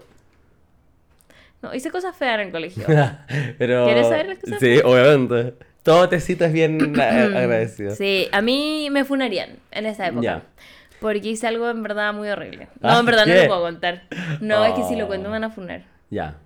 No, 1.62 1.72
hice 1.74 1.90
cosas 1.90 2.16
feas 2.16 2.34
en 2.34 2.46
el 2.46 2.50
colegio. 2.50 2.84
Pero... 3.58 3.84
¿Quieres 3.84 4.08
saber 4.08 4.26
las 4.26 4.38
cosas 4.40 4.58
Sí, 4.58 4.80
obviamente. 4.84 5.54
Todo 5.84 6.08
tecito 6.08 6.44
es 6.44 6.52
bien 6.52 6.98
a- 7.00 7.24
agradecido. 7.38 7.94
Sí, 7.94 8.28
a 8.32 8.40
mí 8.40 8.88
me 8.90 9.04
funarían 9.04 9.58
en 9.70 9.86
esa 9.86 10.08
época. 10.08 10.22
Ya. 10.22 10.42
Porque 11.02 11.28
hice 11.28 11.46
algo 11.48 11.68
en 11.68 11.82
verdad 11.82 12.14
muy 12.14 12.28
horrible. 12.30 12.68
No, 12.80 12.88
Ah, 12.88 13.00
en 13.00 13.06
verdad 13.06 13.26
no 13.26 13.34
lo 13.34 13.46
puedo 13.46 13.60
contar. 13.62 14.02
No, 14.40 14.64
es 14.64 14.72
que 14.74 14.84
si 14.84 14.96
lo 14.96 15.04
Oh. 15.04 15.08
cuento 15.08 15.28
me 15.28 15.32
van 15.32 15.44
a 15.44 15.50
funar. 15.50 15.82
Ya. 16.08 16.36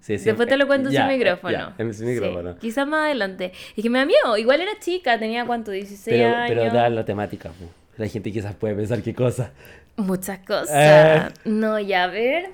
Sí, 0.00 0.18
sí. 0.18 0.24
Después 0.24 0.48
te 0.48 0.56
lo 0.56 0.66
cuento 0.66 0.90
Ya, 0.90 1.06
sin 1.08 1.18
micrófono. 1.18 1.52
Ya, 1.52 1.74
en 1.78 1.92
sin 1.94 2.06
micrófono. 2.06 2.52
Sí, 2.54 2.58
quizás 2.60 2.86
más 2.86 3.06
adelante. 3.06 3.52
Es 3.76 3.82
que 3.82 3.90
me 3.90 3.98
da 3.98 4.06
miedo. 4.06 4.36
Igual 4.36 4.60
era 4.60 4.72
chica, 4.80 5.18
tenía 5.18 5.44
cuánto, 5.44 5.70
16 5.72 6.16
Pero, 6.16 6.34
años. 6.34 6.48
pero 6.48 6.72
da 6.72 6.88
la 6.88 7.04
temática. 7.04 7.50
La 7.96 8.06
gente 8.08 8.30
quizás 8.32 8.54
puede 8.54 8.74
pensar 8.74 9.02
qué 9.02 9.14
cosa. 9.14 9.50
Muchas 9.96 10.38
cosas. 10.40 10.70
Eh. 10.72 11.28
No, 11.44 11.78
ya 11.80 12.04
a 12.04 12.06
ver. 12.08 12.50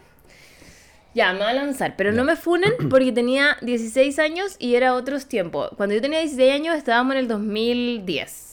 Ya, 1.14 1.32
me 1.34 1.40
voy 1.40 1.48
a 1.48 1.52
lanzar. 1.52 1.94
Pero 1.96 2.12
no 2.12 2.24
me 2.24 2.36
funen 2.36 2.72
porque 2.90 3.12
tenía 3.12 3.58
16 3.60 4.18
años 4.18 4.56
y 4.58 4.76
era 4.76 4.94
otros 4.94 5.26
tiempos. 5.26 5.70
Cuando 5.76 5.94
yo 5.94 6.00
tenía 6.00 6.20
16 6.20 6.52
años 6.54 6.74
estábamos 6.76 7.12
en 7.16 7.18
el 7.18 7.28
2010. 7.28 8.48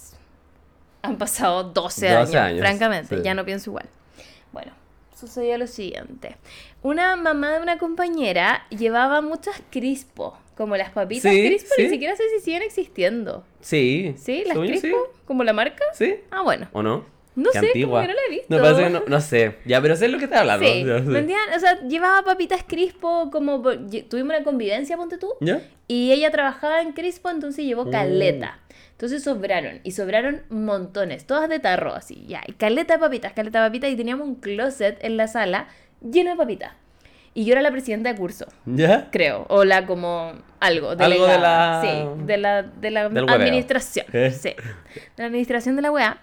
Han 1.02 1.18
pasado 1.18 1.64
12, 1.64 2.08
12 2.08 2.08
años, 2.10 2.36
años, 2.36 2.60
francamente. 2.60 3.18
sí. 3.18 3.22
Ya 3.24 3.34
no 3.34 3.46
pienso 3.46 3.70
igual. 3.70 3.86
Bueno, 4.52 4.72
sucedió 5.18 5.58
lo 5.58 5.68
siguiente. 5.68 6.36
Una 6.82 7.16
mamá 7.16 7.52
de 7.54 7.62
una 7.62 7.78
compañera 7.78 8.66
llevaba 8.70 9.22
muchas 9.22 9.62
crispo. 9.70 10.38
Como 10.58 10.76
las 10.76 10.90
papitas 10.92 11.32
Sí, 11.32 11.48
crispo, 11.48 11.70
sí. 11.78 11.84
ni 11.84 11.90
siquiera 11.90 12.16
sé 12.18 12.24
si 12.36 12.44
siguen 12.44 12.64
existiendo. 12.64 13.46
Sí. 13.62 14.14
¿Sí? 14.18 14.44
¿Las 14.46 14.58
crispo? 14.58 14.98
¿Como 15.26 15.46
la 15.46 15.54
marca? 15.54 15.86
Sí. 15.94 16.16
Ah, 16.32 16.42
bueno. 16.42 16.68
¿O 16.74 16.84
no? 16.84 17.06
No 17.36 17.50
Qué 17.52 17.60
sé, 17.62 17.68
antigua. 17.68 18.02
como 18.02 18.02
que 18.02 18.08
no 18.08 18.14
la 18.20 18.26
he 18.28 18.30
visto. 18.38 18.56
No, 18.58 18.62
parece 18.62 18.84
que 18.84 18.90
no, 18.90 19.04
no 19.08 19.22
sé. 19.22 19.56
Ya, 19.64 19.82
pero 19.82 19.96
sé 19.96 20.10
lo 20.10 20.18
que 20.18 20.26
estás 20.26 20.42
hablando. 20.42 20.66
Sí, 20.68 20.84
vendían, 20.84 21.54
o 21.56 21.60
sea, 21.62 21.80
llevaba 21.88 22.24
papitas 22.26 22.66
Crispo 22.68 23.30
como... 23.32 23.62
Tuvimos 23.62 24.36
una 24.36 24.44
convivencia, 24.44 24.98
ponte 24.98 25.18
tú, 25.18 25.30
¿Ya? 25.40 25.62
y 25.88 26.12
ella 26.12 26.30
trabajaba 26.32 26.82
en 26.82 26.92
Crispo, 26.92 27.30
entonces 27.30 27.64
llevó 27.64 27.86
Mm. 27.86 27.92
Entonces 29.00 29.24
sobraron, 29.24 29.80
y 29.86 29.92
sobraron 29.92 30.42
montones, 30.50 31.26
todas 31.26 31.48
de 31.48 31.60
tarro, 31.60 31.96
así, 31.96 32.26
ya. 32.28 32.42
Y 32.48 32.52
caleta 32.52 32.96
de 32.96 33.00
papitas, 33.00 33.32
caleta 33.32 33.64
de 33.64 33.70
papitas, 33.70 33.90
y 33.92 33.96
teníamos 33.96 34.28
un 34.28 34.36
closet 34.36 34.98
en 35.06 35.16
la 35.16 35.30
sala 35.30 35.70
lleno 36.02 36.32
de 36.32 36.36
papitas. 36.36 36.74
Y 37.34 37.46
yo 37.46 37.54
era 37.54 37.62
la 37.62 37.72
presidenta 37.72 38.12
de 38.12 38.18
curso, 38.20 38.46
¿Ya? 38.66 39.08
creo, 39.10 39.46
o 39.48 39.64
la 39.64 39.86
como 39.86 40.34
algo, 40.60 40.90
Algo 40.90 41.28
de 41.28 41.40
la- 41.40 41.80
Sí, 41.82 42.26
de 42.26 42.38
la, 42.40 42.64
de 42.64 42.92
la 42.92 43.08
Del 43.08 43.30
administración, 43.30 44.06
¿Eh? 44.12 44.32
sí. 44.32 44.50
De 44.50 44.56
la 45.16 45.28
administración 45.28 45.78
de 45.78 45.82
la 45.82 45.92
weá. 45.92 46.18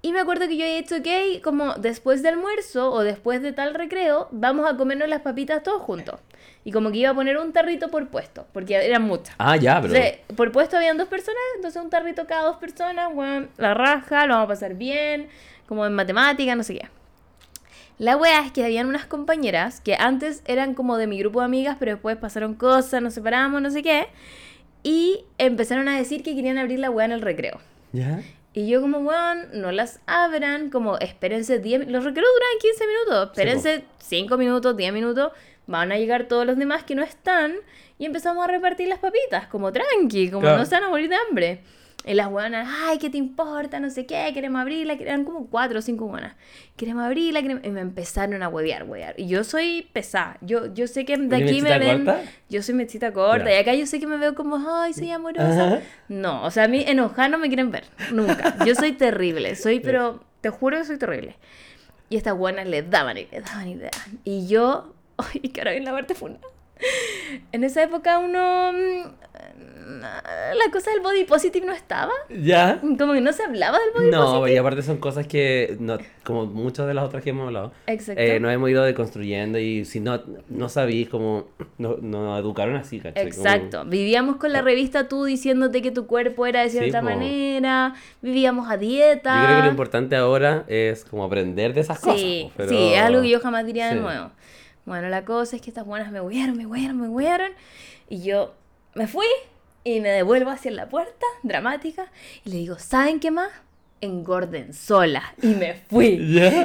Y 0.00 0.12
me 0.12 0.20
acuerdo 0.20 0.48
que 0.48 0.56
yo 0.56 0.64
había 0.64 0.76
dicho, 0.78 0.96
ok, 0.96 1.42
como 1.42 1.74
después 1.74 2.22
del 2.22 2.34
almuerzo 2.36 2.90
o 2.90 3.02
después 3.02 3.42
de 3.42 3.52
tal 3.52 3.74
recreo, 3.74 4.28
vamos 4.32 4.66
a 4.66 4.78
comernos 4.78 5.10
las 5.10 5.20
papitas 5.20 5.62
todos 5.62 5.82
juntos. 5.82 6.20
Y 6.66 6.72
como 6.72 6.90
que 6.90 6.98
iba 6.98 7.10
a 7.10 7.14
poner 7.14 7.36
un 7.36 7.52
tarrito 7.52 7.88
por 7.90 8.08
puesto, 8.08 8.46
porque 8.52 8.74
eran 8.74 9.02
muchas. 9.02 9.34
Ah, 9.38 9.56
ya, 9.56 9.80
pero. 9.82 9.94
Entonces, 9.94 10.20
por 10.34 10.50
puesto 10.50 10.76
habían 10.78 10.96
dos 10.96 11.08
personas, 11.08 11.38
entonces 11.56 11.82
un 11.82 11.90
tarrito 11.90 12.26
cada 12.26 12.44
dos 12.44 12.56
personas, 12.56 13.10
weón, 13.12 13.50
la 13.58 13.74
raja, 13.74 14.24
lo 14.26 14.34
vamos 14.34 14.46
a 14.46 14.48
pasar 14.48 14.74
bien, 14.74 15.28
como 15.66 15.84
en 15.84 15.92
matemática, 15.94 16.54
no 16.56 16.62
sé 16.62 16.74
qué. 16.78 16.88
La 17.98 18.16
wea 18.16 18.44
es 18.44 18.50
que 18.50 18.64
habían 18.64 18.88
unas 18.88 19.04
compañeras 19.06 19.80
que 19.80 19.94
antes 19.94 20.42
eran 20.46 20.74
como 20.74 20.96
de 20.96 21.06
mi 21.06 21.18
grupo 21.18 21.40
de 21.40 21.44
amigas, 21.46 21.76
pero 21.78 21.92
después 21.92 22.16
pasaron 22.16 22.54
cosas, 22.54 23.00
nos 23.02 23.14
separamos, 23.14 23.60
no 23.62 23.70
sé 23.70 23.82
qué, 23.82 24.06
y 24.82 25.24
empezaron 25.38 25.88
a 25.88 25.96
decir 25.96 26.22
que 26.22 26.34
querían 26.34 26.58
abrir 26.58 26.78
la 26.78 26.90
wea 26.90 27.04
en 27.06 27.12
el 27.12 27.20
recreo. 27.20 27.60
¿Ya? 27.92 28.20
Y 28.52 28.68
yo 28.68 28.80
como, 28.80 28.98
weón, 28.98 29.46
no 29.52 29.70
las 29.70 30.00
abran, 30.06 30.70
como 30.70 30.96
espérense 30.98 31.58
10 31.58 31.80
mi- 31.86 31.92
Los 31.92 32.04
recreos 32.04 32.28
duran 32.34 32.58
15 32.60 32.84
minutos, 32.86 33.28
espérense 33.30 33.84
5 33.98 34.36
minutos, 34.38 34.76
10 34.76 34.92
minutos, 34.92 35.32
van 35.66 35.92
a 35.92 35.96
llegar 35.98 36.24
todos 36.24 36.46
los 36.46 36.56
demás 36.56 36.84
que 36.84 36.94
no 36.94 37.02
están 37.02 37.54
y 37.98 38.06
empezamos 38.06 38.44
a 38.44 38.48
repartir 38.48 38.88
las 38.88 38.98
papitas, 38.98 39.46
como 39.46 39.72
tranqui, 39.72 40.28
como 40.30 40.42
Claro. 40.42 40.58
no 40.58 40.64
se 40.66 40.74
van 40.74 40.84
a 40.84 40.88
morir 40.88 41.08
de 41.08 41.16
hambre. 41.16 41.60
Y 42.06 42.12
las 42.12 42.28
buenas, 42.28 42.68
ay, 42.82 42.98
¿qué 42.98 43.08
te 43.08 43.16
importa? 43.16 43.80
No 43.80 43.88
sé 43.88 44.04
qué, 44.04 44.30
queremos 44.34 44.60
abrirla. 44.60 44.92
Eran 44.92 45.24
como 45.24 45.46
cuatro 45.46 45.78
o 45.78 45.82
cinco 45.82 46.06
buenas. 46.06 46.34
Queremos 46.76 47.02
abrirla, 47.02 47.40
queremos... 47.40 47.64
Y 47.64 47.70
me 47.70 47.80
empezaron 47.80 48.42
a 48.42 48.48
huevear, 48.50 48.82
huevear. 48.84 49.14
Y 49.16 49.26
yo 49.26 49.42
soy 49.42 49.88
pesada. 49.94 50.36
Yo, 50.42 50.66
yo 50.74 50.86
sé 50.86 51.06
que 51.06 51.16
de 51.16 51.34
¿Eres 51.34 51.50
aquí 51.50 51.62
me 51.62 51.78
ven... 51.78 52.04
corta? 52.04 52.20
Yo 52.50 52.62
soy 52.62 52.74
mechita 52.74 53.10
corta. 53.14 53.50
Y 53.50 53.56
acá 53.56 53.72
yo 53.72 53.86
sé 53.86 54.00
que 54.00 54.06
me 54.06 54.18
veo 54.18 54.34
como, 54.34 54.58
ay, 54.70 54.92
soy 54.92 55.10
amorosa. 55.12 55.66
Ajá. 55.66 55.80
No, 56.08 56.44
o 56.44 56.50
sea, 56.50 56.64
a 56.64 56.68
mí 56.68 56.84
enojada 56.86 57.28
no 57.28 57.38
me 57.38 57.48
quieren 57.48 57.70
ver. 57.70 57.84
Nunca. 58.12 58.62
Yo 58.66 58.74
soy 58.74 58.92
terrible. 58.92 59.56
Soy, 59.56 59.80
pero 59.84 60.22
te 60.42 60.50
juro 60.50 60.76
que 60.76 60.84
soy 60.84 60.98
terrible. 60.98 61.36
Y 62.10 62.16
estas 62.18 62.36
buenas 62.36 62.66
le 62.66 62.82
daban 62.82 63.16
y 63.16 63.28
le 63.32 63.40
daban 63.40 63.66
y 63.66 63.76
le 63.76 63.84
daban. 63.84 64.18
Y 64.24 64.46
yo, 64.46 64.93
ay, 65.34 65.40
que 65.40 65.60
ahora 65.60 65.70
viene 65.72 65.86
la 65.86 65.92
parte 65.92 66.14
funa. 66.14 66.38
En 67.52 67.62
esa 67.64 67.82
época 67.84 68.18
uno... 68.18 68.72
mm, 68.72 70.00
La 70.02 70.70
cosa 70.72 70.90
del 70.90 71.00
body 71.00 71.24
positive 71.24 71.64
no 71.64 71.72
estaba. 71.72 72.12
¿Ya? 72.28 72.80
Como 72.98 73.12
que 73.12 73.20
no 73.20 73.32
se 73.32 73.44
hablaba 73.44 73.78
del 73.78 73.90
body 73.94 74.10
No, 74.10 74.24
positive. 74.24 74.52
y 74.52 74.56
aparte 74.58 74.82
son 74.82 74.98
cosas 74.98 75.26
que, 75.26 75.76
no, 75.78 75.98
como 76.24 76.46
muchas 76.46 76.86
de 76.86 76.94
las 76.94 77.04
otras 77.04 77.22
que 77.22 77.30
hemos 77.30 77.46
hablado, 77.46 77.72
Exacto. 77.86 78.20
eh, 78.20 78.40
nos 78.40 78.52
hemos 78.52 78.68
ido 78.70 78.82
deconstruyendo 78.82 79.58
y 79.58 79.84
si 79.84 80.00
no, 80.00 80.20
no 80.48 80.68
sabís 80.68 81.08
cómo 81.08 81.46
nos 81.78 82.02
nos 82.02 82.38
educaron 82.40 82.76
así, 82.76 82.98
¿cachai? 83.00 83.30
Como- 83.30 83.44
Exacto. 83.46 83.84
Vivíamos 83.86 84.36
con 84.36 84.52
la 84.52 84.60
revista 84.60 85.08
tú 85.08 85.24
diciéndote 85.24 85.80
que 85.80 85.90
tu 85.92 86.06
cuerpo 86.06 86.44
era 86.44 86.62
de 86.62 86.70
Sí, 86.70 86.78
cierta 86.78 87.00
po. 87.00 87.06
vivíamos 87.06 87.98
Vivíamos 88.20 88.70
a 88.70 88.76
dieta. 88.76 89.40
Yo 89.40 89.46
creo 89.46 89.56
que 89.58 89.64
lo 89.64 89.70
importante 89.70 90.16
ahora 90.16 90.64
es 90.66 91.04
como 91.04 91.24
aprender 91.24 91.72
de 91.72 91.82
esas 91.82 92.00
cosas. 92.00 92.20
Sí, 92.20 92.46
po, 92.48 92.52
pero- 92.56 92.68
sí, 92.70 92.92
es 92.94 93.00
algo 93.00 93.22
que 93.22 93.28
yo 93.30 93.40
jamás 93.40 93.64
diría 93.64 93.86
de 93.88 93.94
Sí. 93.94 94.00
nuevo. 94.00 94.30
Bueno, 94.84 95.08
la 95.08 95.24
cosa 95.24 95.56
es 95.56 95.62
que 95.62 95.70
estas 95.70 95.86
buenas 95.86 96.10
me 96.12 96.20
huyeron, 96.20 96.56
me 96.56 96.66
huyeron, 96.66 97.00
me 97.00 97.08
huyeron. 97.08 97.52
Y 98.08 98.22
yo 98.22 98.54
me 98.94 99.06
fui 99.06 99.26
y 99.82 100.00
me 100.00 100.10
devuelvo 100.10 100.50
hacia 100.50 100.70
la 100.70 100.88
puerta, 100.88 101.26
dramática. 101.42 102.06
Y 102.44 102.50
le 102.50 102.56
digo, 102.58 102.78
¿saben 102.78 103.20
qué 103.20 103.30
más? 103.30 103.50
Engorden 104.00 104.74
sola. 104.74 105.22
Y 105.40 105.46
me 105.48 105.74
fui. 105.74 106.18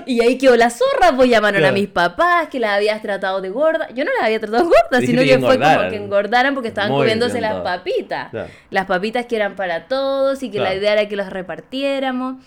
Y 0.06 0.20
ahí 0.22 0.38
quedó 0.38 0.58
la 0.58 0.70
zorra, 0.70 1.16
pues 1.16 1.30
llamaron 1.30 1.60
a 1.60 1.68
Claro. 1.68 1.74
mis 1.74 1.88
papás 1.88 2.50
que 2.50 2.60
la 2.60 2.76
habías 2.76 3.02
tratado 3.02 3.40
de 3.40 3.50
gorda. 3.50 3.88
Yo 3.94 4.04
no 4.04 4.12
la 4.20 4.26
había 4.26 4.42
tratado 4.42 4.64
de 4.64 4.70
gorda, 4.70 5.00
sino 5.06 5.22
que 5.22 5.40
fue 5.40 5.58
como 5.58 5.90
que 5.90 5.96
engordaran 5.96 6.54
porque 6.54 6.68
estaban 6.68 6.92
Muy 6.92 7.00
comiéndose 7.00 7.40
las 7.40 7.62
papitas. 7.62 8.30
Las 8.70 8.86
papitas 8.88 9.26
que 9.28 9.38
eran 9.38 9.56
para 9.56 9.88
todos 9.88 10.44
y 10.44 10.52
que 10.52 10.60
la 10.60 10.76
idea 10.76 10.94
era 10.94 11.08
que 11.08 11.16
las 11.16 11.30
repartiéramos. 11.32 12.44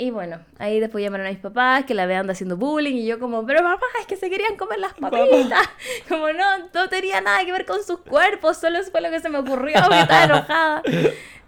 Y 0.00 0.10
bueno, 0.12 0.38
ahí 0.60 0.78
después 0.78 1.02
llamaron 1.02 1.26
a 1.26 1.30
mis 1.30 1.40
papás 1.40 1.84
que 1.84 1.92
la 1.92 2.06
vean 2.06 2.30
haciendo 2.30 2.56
bullying 2.56 2.94
y 2.94 3.04
yo 3.06 3.18
como, 3.18 3.44
pero 3.44 3.62
papá, 3.64 3.84
es 4.00 4.06
que 4.06 4.16
se 4.16 4.30
querían 4.30 4.56
comer 4.56 4.78
las 4.78 4.94
papitas. 4.94 5.68
Como 6.08 6.28
no, 6.32 6.44
no 6.72 6.88
tenía 6.88 7.20
nada 7.20 7.44
que 7.44 7.50
ver 7.50 7.66
con 7.66 7.82
sus 7.82 7.98
cuerpos, 8.02 8.58
solo 8.58 8.78
fue 8.84 9.00
lo 9.00 9.10
que 9.10 9.18
se 9.18 9.28
me 9.28 9.38
ocurrió, 9.38 9.76
estaba 9.76 10.22
enojada. 10.24 10.82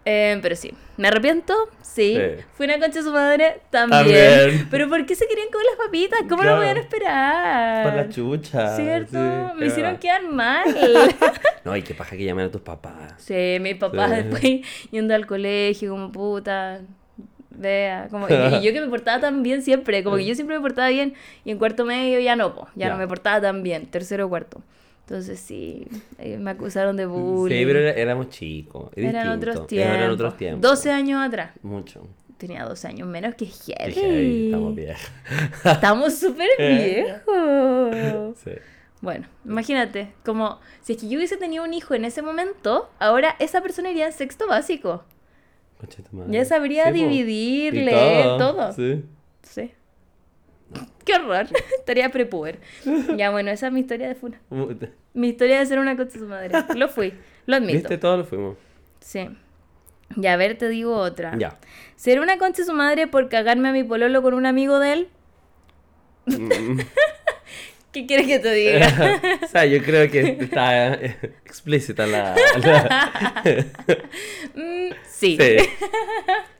Eh, 0.05 0.37
pero 0.43 0.57
sí, 0.57 0.75
¿me 0.97 1.07
arrepiento? 1.09 1.55
Sí. 1.81 2.17
Sí. 2.17 2.21
¿Fui 2.55 2.67
una 2.67 2.81
concha 2.81 2.99
de 2.99 3.05
su 3.05 3.13
madre? 3.13 3.61
También. 3.71 4.01
También. 4.03 4.69
Pero 4.71 4.89
¿por 4.89 5.05
qué 5.07 5.15
se 5.15 5.27
querían 5.29 5.49
comer 5.51 5.67
las 5.77 5.87
papitas? 5.87 6.21
¿Cómo 6.29 6.43
Claro. 6.43 6.51
lo 6.57 6.57
podían 6.63 6.77
esperar? 6.79 7.85
Por 7.85 7.95
la 7.95 8.09
chucha. 8.09 8.77
¿Cierto? 8.77 9.13
sí, 9.13 9.59
me 9.61 9.67
hicieron 9.67 9.97
quedar 9.99 10.23
mal. 10.25 10.65
No, 11.65 11.77
y 11.77 11.83
qué 11.83 11.95
paja 11.95 12.17
que 12.17 12.25
llamen 12.25 12.47
a 12.47 12.51
tus 12.51 12.63
papás. 12.63 13.15
Sí, 13.19 13.59
mi 13.61 13.75
papá 13.75 14.09
Sí. 14.09 14.15
después 14.15 14.43
yendo 14.91 15.15
al 15.15 15.27
colegio 15.27 15.91
como 15.91 16.11
puta. 16.11 16.81
Vea, 17.51 18.09
como, 18.11 18.29
y, 18.29 18.33
y 18.33 18.63
yo 18.63 18.73
que 18.73 18.81
me 18.81 18.89
portaba 18.91 19.21
tan 19.21 19.43
bien 19.43 19.63
siempre, 19.63 20.03
como 20.05 20.17
que 20.17 20.25
yo 20.25 20.35
siempre 20.35 20.57
me 20.57 20.63
portaba 20.63 20.89
bien 20.89 21.15
y 21.45 21.51
en 21.51 21.59
cuarto 21.59 21.85
medio 21.85 22.21
ya 22.21 22.37
no, 22.37 22.55
po, 22.55 22.69
ya, 22.77 22.87
Ya. 22.87 22.93
no 22.93 22.99
me 22.99 23.09
portaba 23.09 23.41
tan 23.41 23.63
bien, 23.63 23.87
tercero 23.87 24.27
o 24.27 24.29
cuarto. 24.29 24.63
Entonces 25.03 25.41
sí, 25.41 25.89
eh, 26.19 26.39
me 26.39 26.53
acusaron 26.53 26.97
de 26.97 27.07
bullying. 27.07 27.59
Sí, 27.59 27.67
pero 27.67 27.81
éramos 27.81 28.29
chicos. 28.31 28.91
eran 28.95 29.29
otros 29.29 29.67
tiempos. 29.67 29.97
Eran 29.97 30.11
otros 30.11 30.37
tiempos. 30.37 30.63
12 30.63 30.91
años 30.93 31.21
atrás. 31.27 31.51
Mucho. 31.63 32.07
Tenía 32.39 32.65
12 32.65 32.87
años 32.89 33.09
menos 33.09 33.35
que 33.35 33.45
"Ey, 33.77 34.47
estamos 34.47 34.75
viejos. 34.77 35.11
Estamos 35.65 36.15
súper 36.15 36.49
viejos. 36.59 38.37
Sí. 38.45 38.51
Bueno, 39.01 39.27
imagínate, 39.45 40.13
como 40.25 40.61
si 40.83 40.93
es 40.93 41.01
que 41.01 41.09
yo 41.09 41.17
hubiese 41.17 41.37
tenido 41.37 41.65
un 41.65 41.75
hijo 41.75 41.95
en 41.95 42.05
ese 42.05 42.23
momento, 42.23 42.91
ahora 42.99 43.35
esa 43.41 43.61
persona 43.63 43.91
iría 43.91 44.07
en 44.07 44.13
sexto 44.13 44.47
básico. 44.47 45.05
Madre. 46.13 46.33
Ya 46.33 46.45
sabría 46.45 46.87
Sí, 46.87 46.93
dividir, 46.93 47.75
Y 47.75 47.85
leer, 47.85 48.25
todo. 48.39 48.73
Sí. 48.73 49.05
Sí. 49.43 49.73
Qué 51.05 51.15
horror. 51.15 51.47
Estaría 51.79 52.11
prepuber. 52.11 52.61
Ya, 53.17 53.31
bueno, 53.31 53.51
esa 53.51 53.69
es 53.69 53.73
mi 53.73 53.81
historia 53.81 54.09
de 54.09 54.15
funa. 54.15 54.41
Mi 55.15 55.29
historia 55.29 55.59
de 55.59 55.67
ser 55.67 55.79
una 55.79 55.97
concha 55.97 56.19
su 56.19 56.27
madre. 56.27 56.51
Lo 56.77 56.89
fui. 56.89 57.15
Lo 57.47 57.57
admito. 57.57 57.79
¿Viste? 57.79 57.99
Todos 57.99 58.19
lo 58.19 58.25
fuimos. 58.25 58.57
Sí. 59.01 59.29
Ya, 60.17 60.35
a 60.35 60.37
ver, 60.37 60.59
te 60.59 60.69
digo 60.69 60.97
otra. 60.97 61.37
Ya. 61.39 61.59
¿Ser 61.97 62.21
una 62.21 62.39
concha 62.39 62.65
su 62.65 62.73
madre 62.73 63.07
por 63.07 63.29
cagarme 63.29 63.69
a 63.69 63.73
mi 63.73 63.85
pololo 63.85 64.23
con 64.23 64.35
un 64.35 64.47
amigo 64.47 64.79
de 64.79 64.93
él? 64.93 65.09
Mm. 66.27 66.81
¿Qué 67.93 68.07
quieres 68.07 68.27
que 68.27 68.39
te 68.39 68.53
diga? 68.55 69.21
o 69.43 69.47
sea, 69.49 69.65
yo 69.67 69.83
creo 69.83 70.09
que 70.11 70.37
está 70.41 70.95
eh, 70.95 71.17
explícita 71.45 72.07
la... 72.07 72.35
la- 72.63 73.45
Mm, 74.55 74.91
sí. 75.09 75.37
Sí. 75.41 75.57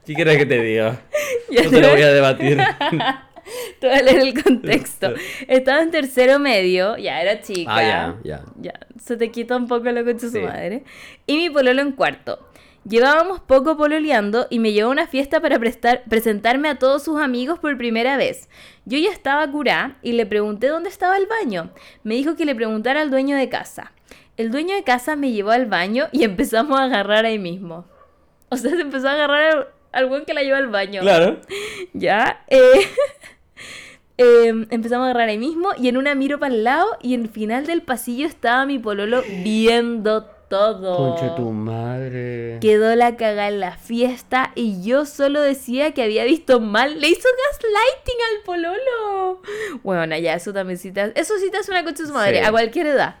¿Qué 0.05 0.13
quieres 0.13 0.37
que 0.37 0.45
te 0.45 0.61
diga? 0.61 1.01
Ya 1.51 1.63
No 1.63 1.69
te 1.69 1.81
lo 1.81 1.89
voy- 1.91 2.01
a 2.01 2.11
debatir. 2.11 2.57
Te 3.79 3.87
voy 3.87 3.97
a 3.97 4.01
leer 4.01 4.19
el 4.21 4.43
contexto. 4.43 5.13
Estaba 5.47 5.81
en 5.81 5.91
tercero 5.91 6.39
medio, 6.39 6.97
ya 6.97 7.21
era 7.21 7.41
chica. 7.41 7.71
Ah, 7.75 7.81
ya, 7.81 8.15
ya. 8.23 8.41
Ya, 8.61 8.73
se 9.03 9.17
te 9.17 9.31
quita 9.31 9.57
un 9.57 9.67
poco 9.67 9.91
lo 9.91 10.03
de 10.03 10.17
su 10.19 10.29
Sí. 10.29 10.39
madre. 10.39 10.83
Y 11.27 11.37
mi 11.37 11.49
pololo 11.49 11.81
en 11.81 11.91
cuarto. 11.93 12.47
Llevábamos 12.83 13.39
poco 13.39 13.77
pololeando 13.77 14.47
y 14.49 14.57
me 14.57 14.71
llevó 14.73 14.89
a 14.89 14.93
una 14.93 15.07
fiesta 15.07 15.39
para 15.39 15.59
prestar- 15.59 16.03
presentarme 16.09 16.67
a 16.67 16.79
todos 16.79 17.03
sus 17.03 17.21
amigos 17.21 17.59
por 17.59 17.77
primera 17.77 18.17
vez. 18.17 18.49
Yo 18.85 18.97
ya 18.97 19.11
estaba 19.11 19.49
curá 19.51 19.97
y 20.01 20.13
le 20.13 20.25
pregunté 20.25 20.67
dónde 20.67 20.89
estaba 20.89 21.17
el 21.17 21.27
baño. 21.27 21.69
Me 22.03 22.15
dijo 22.15 22.35
que 22.35 22.45
le 22.45 22.55
preguntara 22.55 23.01
al 23.01 23.11
dueño 23.11 23.35
de 23.37 23.49
casa. 23.49 23.91
El 24.35 24.49
dueño 24.49 24.73
de 24.75 24.83
casa 24.83 25.15
me 25.15 25.31
llevó 25.31 25.51
al 25.51 25.67
baño 25.67 26.07
y 26.11 26.23
empezamos 26.23 26.79
a 26.79 26.85
agarrar 26.85 27.25
ahí 27.25 27.37
mismo. 27.37 27.85
O 28.49 28.57
sea, 28.57 28.71
se 28.71 28.81
empezó 28.81 29.09
a 29.09 29.13
agarrar 29.13 29.73
al, 29.91 30.05
buen 30.07 30.25
que 30.25 30.33
la 30.33 30.41
llevó 30.41 30.57
al 30.57 30.67
baño. 30.67 31.01
Claro. 31.01 31.39
Ya. 31.93 32.43
eh, 32.47 32.59
eh, 34.17 34.65
empezamos 34.71 35.03
a 35.05 35.09
agarrar 35.11 35.29
ahí 35.29 35.37
mismo 35.37 35.69
y 35.77 35.87
en 35.87 35.97
una 35.97 36.15
miro 36.15 36.39
para 36.39 36.53
el 36.53 36.63
lado 36.63 36.87
y 37.01 37.13
en 37.13 37.21
el 37.23 37.29
final 37.29 37.65
del 37.67 37.81
pasillo 37.83 38.25
estaba 38.25 38.65
mi 38.65 38.79
pololo 38.79 39.23
viendo 39.43 40.27
todo. 40.51 40.97
Concha 40.97 41.35
tu 41.35 41.49
madre. 41.51 42.59
Quedó 42.61 42.93
la 42.95 43.15
caga 43.15 43.47
en 43.47 43.59
la 43.59 43.71
fiesta 43.77 44.51
y 44.53 44.83
yo 44.83 45.05
solo 45.07 45.41
decía 45.41 45.93
que 45.93 46.03
había 46.03 46.25
visto 46.25 46.59
mal. 46.59 46.99
Le 47.01 47.07
hizo 47.07 47.27
gaslighting 47.49 48.15
al 48.37 48.43
pololo. 48.43 49.41
Bueno, 49.81 50.15
ya, 50.17 50.35
eso 50.35 50.53
también 50.53 50.77
hace- 50.77 51.13
Eso 51.15 51.37
sí 51.39 51.49
te 51.49 51.57
hace 51.57 51.71
una 51.71 51.83
concha 51.83 52.03
de 52.03 52.07
su 52.09 52.13
madre, 52.13 52.39
Sí. 52.39 52.45
a 52.45 52.51
cualquier 52.51 52.87
edad. 52.87 53.15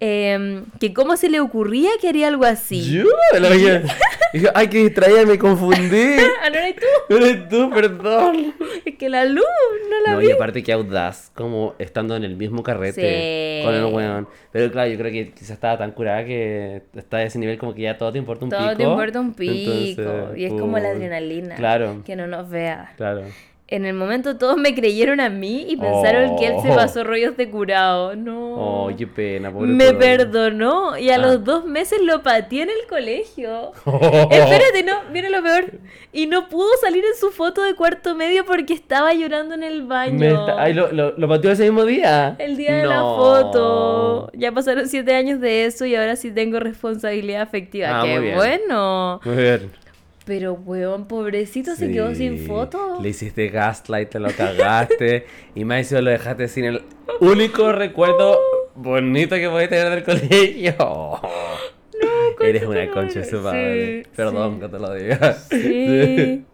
Em, 0.00 0.64
que 0.80 0.92
cómo 0.92 1.16
se 1.16 1.28
le 1.28 1.40
ocurría 1.40 1.90
que 2.00 2.08
haría 2.08 2.28
algo 2.28 2.44
así. 2.44 2.92
Yo, 2.92 3.04
la 3.38 3.48
veía. 3.48 3.82
Dijo, 4.32 4.48
ay, 4.54 4.68
que 4.68 4.78
distraída, 4.78 5.24
me 5.24 5.38
confundí. 5.38 6.16
Ah, 6.42 6.50
no 6.50 6.56
eres 6.56 6.76
tú. 6.76 6.86
No 7.08 7.16
eres 7.16 7.48
tú, 7.48 7.70
perdón. 7.70 8.54
Es 8.84 8.96
que 8.96 9.08
la 9.08 9.24
luz 9.24 9.44
no 9.90 10.00
la 10.06 10.12
No, 10.12 10.18
vi. 10.18 10.26
y 10.28 10.30
aparte 10.32 10.62
que 10.62 10.72
audaz, 10.72 11.30
como 11.34 11.74
estando 11.78 12.14
en 12.16 12.24
el 12.24 12.36
mismo 12.36 12.62
carrete 12.62 13.60
Sí. 13.60 13.64
con 13.64 13.74
el 13.74 13.84
weón. 13.86 14.28
Pero 14.52 14.70
claro, 14.70 14.90
yo 14.90 14.98
creo 14.98 15.10
que 15.12 15.30
quizás 15.32 15.50
estaba 15.52 15.78
tan 15.78 15.92
curada 15.92 16.24
que 16.24 16.82
está 16.94 17.18
a 17.18 17.22
ese 17.24 17.38
nivel 17.38 17.56
como 17.58 17.74
que 17.74 17.82
ya 17.82 17.96
todo 17.96 18.12
te 18.12 18.18
importa 18.18 18.44
un 18.44 18.50
Todo 18.50 18.60
pico. 18.60 18.76
te 18.76 18.82
importa 18.82 19.20
un 19.20 19.34
pico. 19.34 19.72
Entonces, 19.72 20.38
y 20.38 20.44
es 20.44 20.52
como 20.52 20.78
la 20.78 20.88
adrenalina. 20.90 21.54
Claro, 21.56 22.02
Que 22.04 22.16
no 22.16 22.26
nos 22.26 22.48
vea. 22.50 22.92
claro. 22.96 23.22
En 23.68 23.84
el 23.84 23.94
momento 23.94 24.36
todos 24.38 24.56
me 24.56 24.76
creyeron 24.76 25.18
a 25.18 25.28
mí 25.28 25.66
y 25.68 25.76
pensaron 25.76 26.36
que 26.38 26.46
él 26.46 26.54
se 26.62 26.70
Oh. 26.70 26.76
pasó 26.76 27.02
rollos 27.02 27.36
de 27.36 27.50
curado. 27.50 28.14
No. 28.14 28.54
Oh, 28.54 28.90
qué 28.96 29.08
pena, 29.08 29.50
pobre 29.50 29.66
me 29.66 29.92
perdonó 29.92 30.96
y 30.96 31.10
a 31.10 31.16
Ah. 31.16 31.18
los 31.18 31.42
dos 31.42 31.64
meses 31.64 32.00
lo 32.00 32.22
pateé 32.22 32.62
en 32.62 32.70
el 32.70 32.86
colegio. 32.88 33.72
Espérate, 34.30 34.84
no, 34.84 34.92
viene 35.12 35.30
lo 35.30 35.42
peor. 35.42 35.72
Y 36.12 36.26
no 36.26 36.48
pudo 36.48 36.68
salir 36.80 37.04
en 37.04 37.18
su 37.18 37.32
foto 37.32 37.62
de 37.64 37.74
cuarto 37.74 38.14
medio 38.14 38.44
porque 38.46 38.72
estaba 38.72 39.12
llorando 39.14 39.56
en 39.56 39.64
el 39.64 39.82
baño. 39.82 40.46
Ay, 40.58 40.72
lo, 40.72 40.92
lo, 40.92 41.18
lo 41.18 41.28
pateó 41.28 41.50
ese 41.50 41.64
mismo 41.64 41.84
día. 41.84 42.36
El 42.38 42.56
día 42.56 42.76
de 42.76 42.86
la 42.86 43.00
foto. 43.00 44.30
Ya 44.34 44.52
pasaron 44.52 44.86
siete 44.88 45.12
años 45.16 45.40
de 45.40 45.64
eso 45.64 45.86
y 45.86 45.96
ahora 45.96 46.14
sí 46.14 46.30
tengo 46.30 46.60
responsabilidad 46.60 47.42
afectiva. 47.42 48.00
Ah, 48.00 48.04
¡Qué 48.04 48.12
muy 48.14 48.22
bien. 48.26 48.36
bueno! 48.36 49.20
Muy 49.24 49.36
bien. 49.36 49.70
Pero, 50.26 50.54
weón, 50.54 51.06
pobrecito, 51.06 51.76
se 51.76 51.90
quedó 51.92 52.12
sin 52.12 52.46
foto. 52.46 52.98
Le 53.00 53.10
hiciste 53.10 53.48
gaslight, 53.48 54.10
te 54.10 54.18
lo 54.18 54.28
cagaste. 54.32 55.24
y 55.54 55.64
más 55.64 55.78
encima 55.78 56.00
lo 56.00 56.10
dejaste 56.10 56.48
sin 56.48 56.64
el 56.64 56.82
único 57.20 57.70
recuerdo 57.70 58.36
bonito 58.74 59.36
que 59.36 59.48
podés 59.48 59.68
tener 59.68 59.88
del 59.88 60.02
colegio. 60.02 61.20
Eres 62.40 62.64
concha 62.64 62.82
una 62.82 62.92
concha 62.92 63.24
su 63.24 63.40
madre. 63.40 64.02
Sí, 64.02 64.10
Perdón 64.16 64.54
sí. 64.54 64.60
que 64.60 64.68
te 64.68 64.78
lo 64.78 64.94
diga. 64.94 65.32
Sí. 65.32 66.44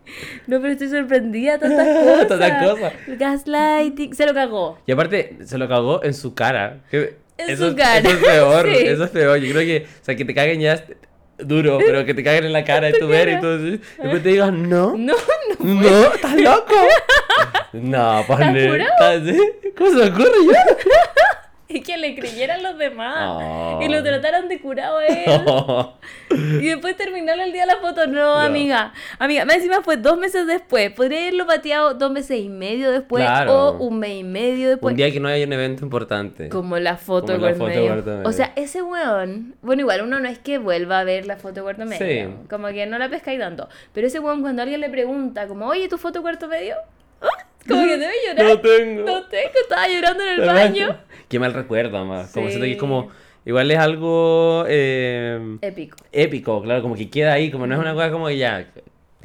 No, 0.46 0.60
pero 0.60 0.72
estoy 0.74 0.88
sorprendida, 0.88 1.58
tantas 1.58 1.86
cosas. 1.98 2.28
Tantas 2.28 2.68
cosas. 2.68 2.92
Gaslighting. 3.18 4.14
Se 4.14 4.26
lo 4.26 4.34
cagó. 4.34 4.78
Y 4.86 4.92
aparte, 4.92 5.38
se 5.44 5.56
lo 5.56 5.66
cagó 5.66 6.04
en 6.04 6.12
su 6.12 6.34
cara. 6.34 6.80
En 6.92 7.16
eso, 7.38 7.70
su 7.70 7.76
cara, 7.76 7.98
Eso 8.00 8.10
es 8.10 8.16
peor. 8.24 8.68
Eso 8.68 9.04
es 9.04 9.10
peor. 9.10 9.38
Yo 9.38 9.52
creo 9.54 9.66
que, 9.66 9.86
o 9.86 10.04
sea, 10.04 10.14
que 10.14 10.24
te 10.26 10.34
caguen 10.34 10.60
ya 10.60 10.84
duro, 11.44 11.78
pero 11.86 12.04
que 12.04 12.14
te 12.14 12.22
caguen 12.22 12.44
en 12.44 12.52
la 12.52 12.64
cara 12.64 12.88
de 12.88 12.94
tu 12.98 13.08
ver 13.08 13.28
y 13.28 13.40
todo 13.40 13.56
así. 13.56 13.80
Después 13.98 14.22
te 14.22 14.28
digas, 14.30 14.52
no. 14.52 14.96
No, 14.96 15.14
no. 15.58 15.74
No, 15.74 16.14
¿estás 16.14 16.36
loco? 16.36 16.74
No, 17.72 18.22
ponle. 18.26 18.82
¿estás-? 18.84 19.34
¿Cómo 19.78 19.90
se 19.90 19.96
me 19.96 20.10
ocurre 20.10 20.30
yo? 20.44 20.52
Es 21.74 21.82
que 21.84 21.96
le 21.96 22.14
creyeran 22.14 22.62
los 22.62 22.76
demás. 22.78 23.16
Oh. 23.28 23.80
Y 23.82 23.88
lo 23.88 24.02
trataran 24.02 24.48
de 24.48 24.60
curado 24.60 24.98
a 24.98 25.06
él. 25.06 25.24
Y 26.62 26.66
después 26.66 26.96
terminarlo 26.96 27.42
el 27.42 27.52
día 27.52 27.62
de 27.62 27.66
la 27.66 27.76
foto. 27.76 28.06
No, 28.06 28.12
No. 28.34 28.38
amiga. 28.38 28.92
Amiga, 29.18 29.44
más 29.44 29.56
encima 29.56 29.82
fue 29.82 29.96
dos 29.96 30.16
meses 30.18 30.46
después. 30.46 30.90
Podría 30.92 31.20
haberlo 31.20 31.46
pateado 31.46 31.94
dos 31.94 32.10
meses 32.10 32.38
y 32.40 32.48
medio 32.48 32.90
después. 32.90 33.22
Claro. 33.24 33.52
O 33.52 33.72
un 33.78 33.98
mes 33.98 34.20
y 34.20 34.24
medio 34.24 34.70
después. 34.70 34.92
Un 34.92 34.96
día 34.96 35.10
que 35.10 35.20
no 35.20 35.28
haya 35.28 35.46
un 35.46 35.52
evento 35.52 35.84
importante. 35.84 36.48
Como 36.48 36.78
la 36.78 36.96
foto 36.96 37.34
Como 37.34 37.46
la 37.46 37.54
cuarto 37.54 37.74
foto 37.80 38.06
medio. 38.10 38.22
O 38.28 38.32
sea, 38.32 38.52
ese 38.56 38.82
weón. 38.82 39.54
Bueno, 39.62 39.82
igual 39.82 40.02
uno 40.02 40.20
no 40.20 40.28
es 40.28 40.38
que 40.38 40.58
vuelva 40.58 41.00
a 41.00 41.04
ver 41.04 41.26
la 41.26 41.36
foto 41.36 41.62
cuarto 41.62 41.84
medio. 41.84 42.06
Sí. 42.06 42.34
Como 42.48 42.68
que 42.68 42.86
no 42.86 42.98
la 42.98 43.08
pescáis 43.08 43.38
tanto. 43.38 43.68
Pero 43.92 44.06
ese 44.06 44.18
weón, 44.18 44.40
cuando 44.40 44.62
alguien 44.62 44.80
le 44.80 44.88
pregunta, 44.88 45.46
como, 45.46 45.66
oye, 45.66 45.88
¿tu 45.88 45.98
foto 45.98 46.22
cuarto 46.22 46.48
medio? 46.48 46.76
¡Ah! 47.20 47.26
Como 47.68 47.84
que 47.84 47.96
debe 47.96 48.12
llorar. 48.26 48.44
No 48.46 48.58
tengo. 48.60 49.02
No 49.04 49.22
tengo, 49.26 49.52
estaba 49.62 49.86
llorando 49.86 50.24
en 50.24 50.28
el 50.30 50.46
baño. 50.46 50.98
Qué 51.32 51.38
mal 51.40 51.52
recuerdo, 51.54 51.96
además. 51.96 52.30
Como 52.32 52.46
siento 52.48 52.64
que 52.66 52.72
es 52.72 52.78
como. 52.78 53.08
Igual 53.44 53.70
es 53.70 53.78
algo. 53.78 54.64
eh, 54.68 55.58
Épico. 55.62 55.96
épico, 56.12 56.62
claro, 56.62 56.82
como 56.82 56.94
que 56.94 57.08
queda 57.10 57.32
ahí, 57.32 57.50
como 57.50 57.66
no 57.66 57.74
es 57.74 57.80
una 57.80 57.94
cosa 57.94 58.12
como 58.12 58.26
que 58.28 58.36
ya. 58.38 58.70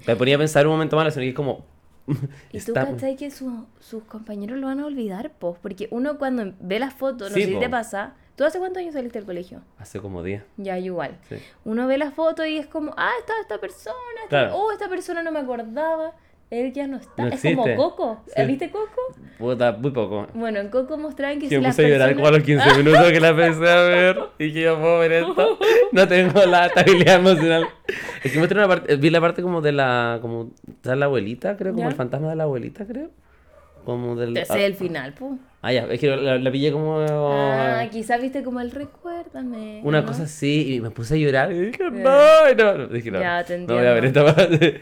Me 0.07 0.15
ponía 0.15 0.35
a 0.35 0.39
pensar 0.39 0.65
un 0.65 0.73
momento 0.73 0.95
malo, 0.95 1.11
sino 1.11 1.21
que 1.23 1.29
es 1.29 1.35
como. 1.35 1.65
Y 2.07 2.59
tú 2.59 2.71
está- 2.71 2.85
cachai 2.85 3.15
que 3.17 3.29
su- 3.29 3.67
sus 3.79 4.03
compañeros 4.05 4.57
lo 4.57 4.67
van 4.67 4.79
a 4.79 4.85
olvidar, 4.85 5.31
po. 5.33 5.57
Porque 5.61 5.87
uno 5.91 6.17
cuando 6.17 6.53
ve 6.61 6.79
las 6.79 6.93
fotos, 6.93 7.29
no 7.29 7.35
Sí, 7.35 7.43
sé 7.43 7.49
si 7.53 7.59
te 7.59 7.69
pasa. 7.69 8.15
¿Tú 8.37 8.43
hace 8.45 8.59
cuántos 8.59 8.79
años 8.81 8.93
saliste 8.93 9.17
del 9.19 9.25
colegio? 9.25 9.61
Hace 9.79 9.99
como 9.99 10.23
10. 10.23 10.43
Ya, 10.57 10.77
igual. 10.79 11.17
Sí. 11.27 11.35
Uno 11.65 11.87
ve 11.87 11.97
las 11.97 12.13
fotos 12.13 12.47
y 12.47 12.57
es 12.57 12.67
como, 12.67 12.93
ah, 12.95 13.09
está 13.19 13.33
esta 13.41 13.59
persona. 13.59 13.95
esta- 14.23 14.29
Claro. 14.29 14.55
Oh, 14.55 14.71
esta 14.71 14.87
persona 14.87 15.21
no 15.23 15.31
me 15.31 15.39
acordaba. 15.39 16.13
Él 16.49 16.71
ya 16.71 16.87
no 16.87 16.95
está. 16.97 17.23
No 17.23 17.27
es 17.27 17.41
como. 17.41 17.75
Coco. 17.75 18.21
Sí. 18.33 18.41
¿Viste 18.45 18.69
Coco? 18.71 19.01
Puta, 19.37 19.73
muy 19.73 19.91
poco. 19.91 20.27
Bueno, 20.33 20.59
en 20.59 20.69
Coco 20.69 20.97
mostraban 20.97 21.39
que 21.39 21.49
Que 21.49 21.59
si 21.59 21.65
puse 21.65 21.85
a 21.85 21.89
llorar 21.89 22.15
como 22.15 22.27
a 22.27 22.31
los 22.31 22.43
15 22.43 22.73
minutos 22.77 23.11
que 23.11 23.19
la 23.19 23.29
empecé 23.29 23.69
a 23.69 23.81
ver 23.81 24.17
y 24.39 24.53
que 24.53 24.61
yo 24.61 24.79
puedo 24.79 24.99
ver 24.99 25.11
esto. 25.11 25.59
No 25.91 26.07
tengo 26.07 26.45
la 26.45 26.67
estabilidad 26.67 27.15
emocional. 27.15 27.67
Es 28.23 28.31
que 28.31 28.39
una 28.39 28.67
parte, 28.67 28.95
vi 28.95 29.09
la 29.09 29.19
parte 29.19 29.41
como 29.41 29.59
de 29.61 29.73
la, 29.73 30.19
como, 30.21 30.51
¿sabes 30.83 30.99
la 30.99 31.05
abuelita? 31.05 31.57
Creo, 31.57 31.73
como 31.73 31.83
Ya. 31.83 31.89
el 31.89 31.95
fantasma 31.95 32.29
de 32.29 32.35
la 32.37 32.43
abuelita, 32.43 32.85
creo. 32.85 33.09
Como 33.83 34.15
del... 34.15 34.35
Ese 34.37 34.53
es 34.53 34.63
el 34.65 34.75
final, 34.75 35.13
po. 35.13 35.37
Ah, 35.61 35.71
ya, 35.71 35.85
es 35.85 35.99
que 35.99 36.07
la, 36.15 36.37
la 36.37 36.51
pillé 36.51 36.71
como... 36.73 36.99
Ah, 37.09 37.85
quizás 37.91 38.21
viste 38.21 38.43
como 38.43 38.59
el 38.61 38.71
recuérdame. 38.71 39.81
Una 39.83 40.01
¿no? 40.01 40.07
cosa 40.07 40.23
así 40.23 40.75
y 40.75 40.81
me 40.81 40.91
puse 40.91 41.15
a 41.15 41.17
llorar 41.17 41.51
y 41.51 41.59
dije, 41.71 41.83
Eh. 41.83 42.53
no, 42.57 42.77
no, 42.77 42.87
dije, 42.87 43.11
no, 43.11 43.19
Ya, 43.19 43.43
te 43.43 43.57
no 43.57 43.65
voy 43.75 43.85
a 43.85 43.93
ver 43.93 44.05
esta 44.05 44.23
parte. 44.33 44.81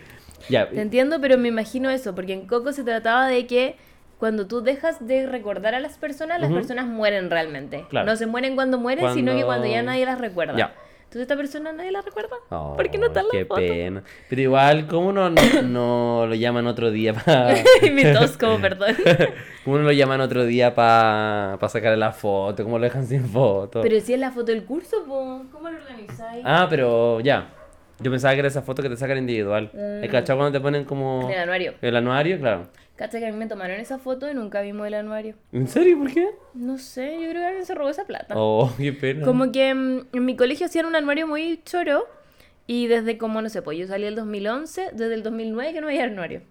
Ya, 0.49 0.69
Te 0.69 0.81
entiendo, 0.81 1.19
pero 1.21 1.37
me 1.37 1.47
imagino 1.49 1.89
eso, 1.89 2.15
porque 2.15 2.33
en 2.33 2.47
Coco 2.47 2.71
se 2.73 2.83
trataba 2.83 3.27
de 3.27 3.45
que 3.47 3.75
cuando 4.19 4.47
tú 4.47 4.61
dejas 4.61 5.05
de 5.05 5.27
recordar 5.27 5.75
a 5.75 5.79
las 5.79 5.97
personas, 5.97 6.39
las 6.39 6.49
Ujú. 6.49 6.59
personas 6.59 6.85
mueren 6.87 7.29
realmente. 7.29 7.85
Claro. 7.89 8.05
No 8.05 8.15
se 8.15 8.25
mueren 8.27 8.55
cuando 8.55 8.77
mueren, 8.79 9.13
sino 9.13 9.31
que 9.33 9.43
Cuando- 9.43 9.47
cuando 9.47 9.67
ya 9.67 9.83
nadie 9.83 10.05
las 10.05 10.19
recuerda. 10.19 10.55
Ya. 10.57 10.73
Entonces 11.03 11.21
esta 11.21 11.35
persona 11.37 11.71
nadie 11.71 11.91
la 11.91 12.01
recuerda. 12.01 12.35
Oh, 12.49 12.73
¿Por 12.75 12.89
qué 12.89 12.97
no 12.97 13.05
está 13.07 13.19
en 13.21 13.25
la 13.27 13.31
qué 13.31 13.45
foto? 13.45 13.61
pena. 13.61 14.03
Pero 14.29 14.41
igual, 14.41 14.87
¿cómo 14.87 15.13
no, 15.13 15.29
no, 15.29 15.41
no 15.61 16.25
lo 16.27 16.35
llaman 16.35 16.65
otro 16.67 16.91
día 16.91 17.13
para... 17.13 17.53
mi 17.93 18.03
tos 18.11 18.37
como 18.37 18.59
perdón. 18.59 18.95
¿Cómo 19.63 19.77
no 19.77 19.83
lo 19.83 19.91
llaman 19.91 20.19
otro 20.21 20.45
día 20.45 20.73
para 20.75 21.57
sacarle 21.69 21.97
la 21.97 22.11
foto? 22.11 22.63
¿Cómo 22.63 22.79
lo 22.79 22.83
dejan 22.85 23.05
sin 23.05 23.23
foto? 23.25 23.81
pero 23.81 23.99
si 24.01 24.13
es 24.13 24.19
la 24.19 24.31
foto 24.31 24.51
del 24.51 24.63
curso, 24.65 25.03
po, 25.05 25.43
¿cómo 25.51 25.69
lo 25.69 25.77
organizáis? 25.77 26.41
Ah, 26.43 26.67
pero 26.69 27.19
ya. 27.21 27.49
Yo 27.99 28.11
pensaba 28.11 28.33
que 28.33 28.39
era 28.39 28.47
esa 28.49 28.61
foto 28.61 28.81
que 28.81 28.89
te 28.89 28.97
sacan 28.97 29.17
individual. 29.17 29.71
Mm. 29.73 30.03
¿Has 30.03 30.09
cachado 30.09 30.39
cuando 30.39 30.57
te 30.57 30.61
ponen 30.61 30.83
como... 30.83 31.29
El 31.29 31.39
anuario. 31.39 31.73
El 31.81 31.95
anuario? 31.95 32.37
Claro. 32.39 32.67
Cacha 32.95 33.19
que 33.19 33.27
a 33.27 33.31
mí 33.31 33.37
me 33.37 33.47
tomaron 33.47 33.79
esa 33.79 33.97
foto 33.99 34.29
y 34.29 34.33
nunca 34.33 34.61
vimos 34.61 34.87
el 34.87 34.93
anuario. 34.93 35.35
¿En 35.51 35.67
serio? 35.67 35.97
¿Por 35.97 36.13
qué? 36.13 36.29
No 36.53 36.77
sé, 36.77 37.13
yo 37.13 37.29
creo 37.29 37.41
que 37.41 37.45
alguien 37.45 37.65
se 37.65 37.75
robó 37.75 37.89
esa 37.89 38.05
plata. 38.05 38.35
Oh, 38.37 38.71
qué 38.77 38.93
pena. 38.93 39.25
Como 39.25 39.51
que 39.51 39.73
mm, 39.73 40.07
en 40.13 40.25
mi 40.25 40.35
colegio 40.35 40.65
hacían 40.65 40.85
un 40.85 40.95
anuario 40.95 41.27
muy 41.27 41.61
choro 41.65 42.05
y 42.67 42.87
desde 42.87 43.17
como, 43.17 43.41
no 43.41 43.49
sé, 43.49 43.61
pues 43.61 43.77
yo 43.77 43.85
salí 43.87 44.05
el 44.05 44.15
2011, 44.15 44.91
desde 44.93 45.13
el 45.13 45.23
2009 45.23 45.73
que 45.73 45.81
no 45.81 45.87
había 45.87 46.05
anuario. 46.05 46.41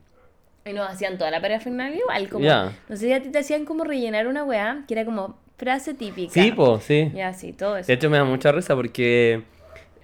Y 0.67 0.73
nos 0.73 0.89
hacían 0.89 1.19
toda 1.19 1.31
la 1.31 1.41
parafernalia 1.41 1.99
igual, 1.99 2.29
como, 2.29 2.45
Ya. 2.45 2.73
no 2.89 2.97
sé 2.97 3.07
si 3.07 3.13
a 3.13 3.23
ti 3.23 3.31
te 3.31 3.39
hacían 3.39 3.65
como 3.65 3.85
rellenar 3.85 4.27
una 4.27 4.45
weá, 4.45 4.85
que 4.87 4.95
era 4.95 5.05
como 5.05 5.39
frase 5.57 5.95
típica. 5.95 6.33
Sí, 6.33 6.53
pues, 6.53 6.85
sí. 6.85 7.11
Ya, 7.15 7.33
sí, 7.33 7.53
todo 7.53 7.77
eso. 7.77 7.87
De 7.87 7.95
hecho, 7.95 8.09
me 8.11 8.17
da 8.19 8.25
mucha 8.25 8.51
risa 8.53 8.75
porque 8.75 9.43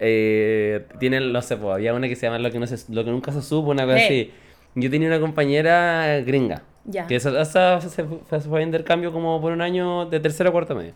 eh, 0.01 0.87
tienen, 0.99 1.33
no 1.33 1.43
sé, 1.43 1.57
pues, 1.57 1.75
había 1.75 1.95
una 1.95 2.09
que 2.09 2.17
se 2.17 2.27
llama 2.27 2.39
Lo 2.39 2.51
que, 2.51 2.59
no 2.59 2.67
se, 2.67 2.93
lo 2.93 3.05
que 3.05 3.11
nunca 3.11 3.31
se 3.33 3.43
supo, 3.43 3.71
una 3.71 3.85
cosa 3.85 3.99
Sí. 3.99 4.05
así. 4.05 4.31
Yo 4.75 4.91
tenía 4.91 5.09
una 5.09 5.21
compañera 5.21 6.21
gringa 6.21 6.63
Ya. 6.85 7.07
que 7.07 7.17
esa, 7.17 7.41
esa 7.41 7.81
se, 7.81 8.05
fue, 8.05 8.19
se 8.41 8.49
fue 8.49 8.61
a 8.61 8.63
intercambio 8.63 9.13
como 9.13 9.41
por 9.41 9.53
un 9.53 9.61
año 9.61 10.07
de 10.07 10.19
tercero 10.21 10.49
a 10.51 10.53
cuarto 10.53 10.75
medio. 10.75 10.93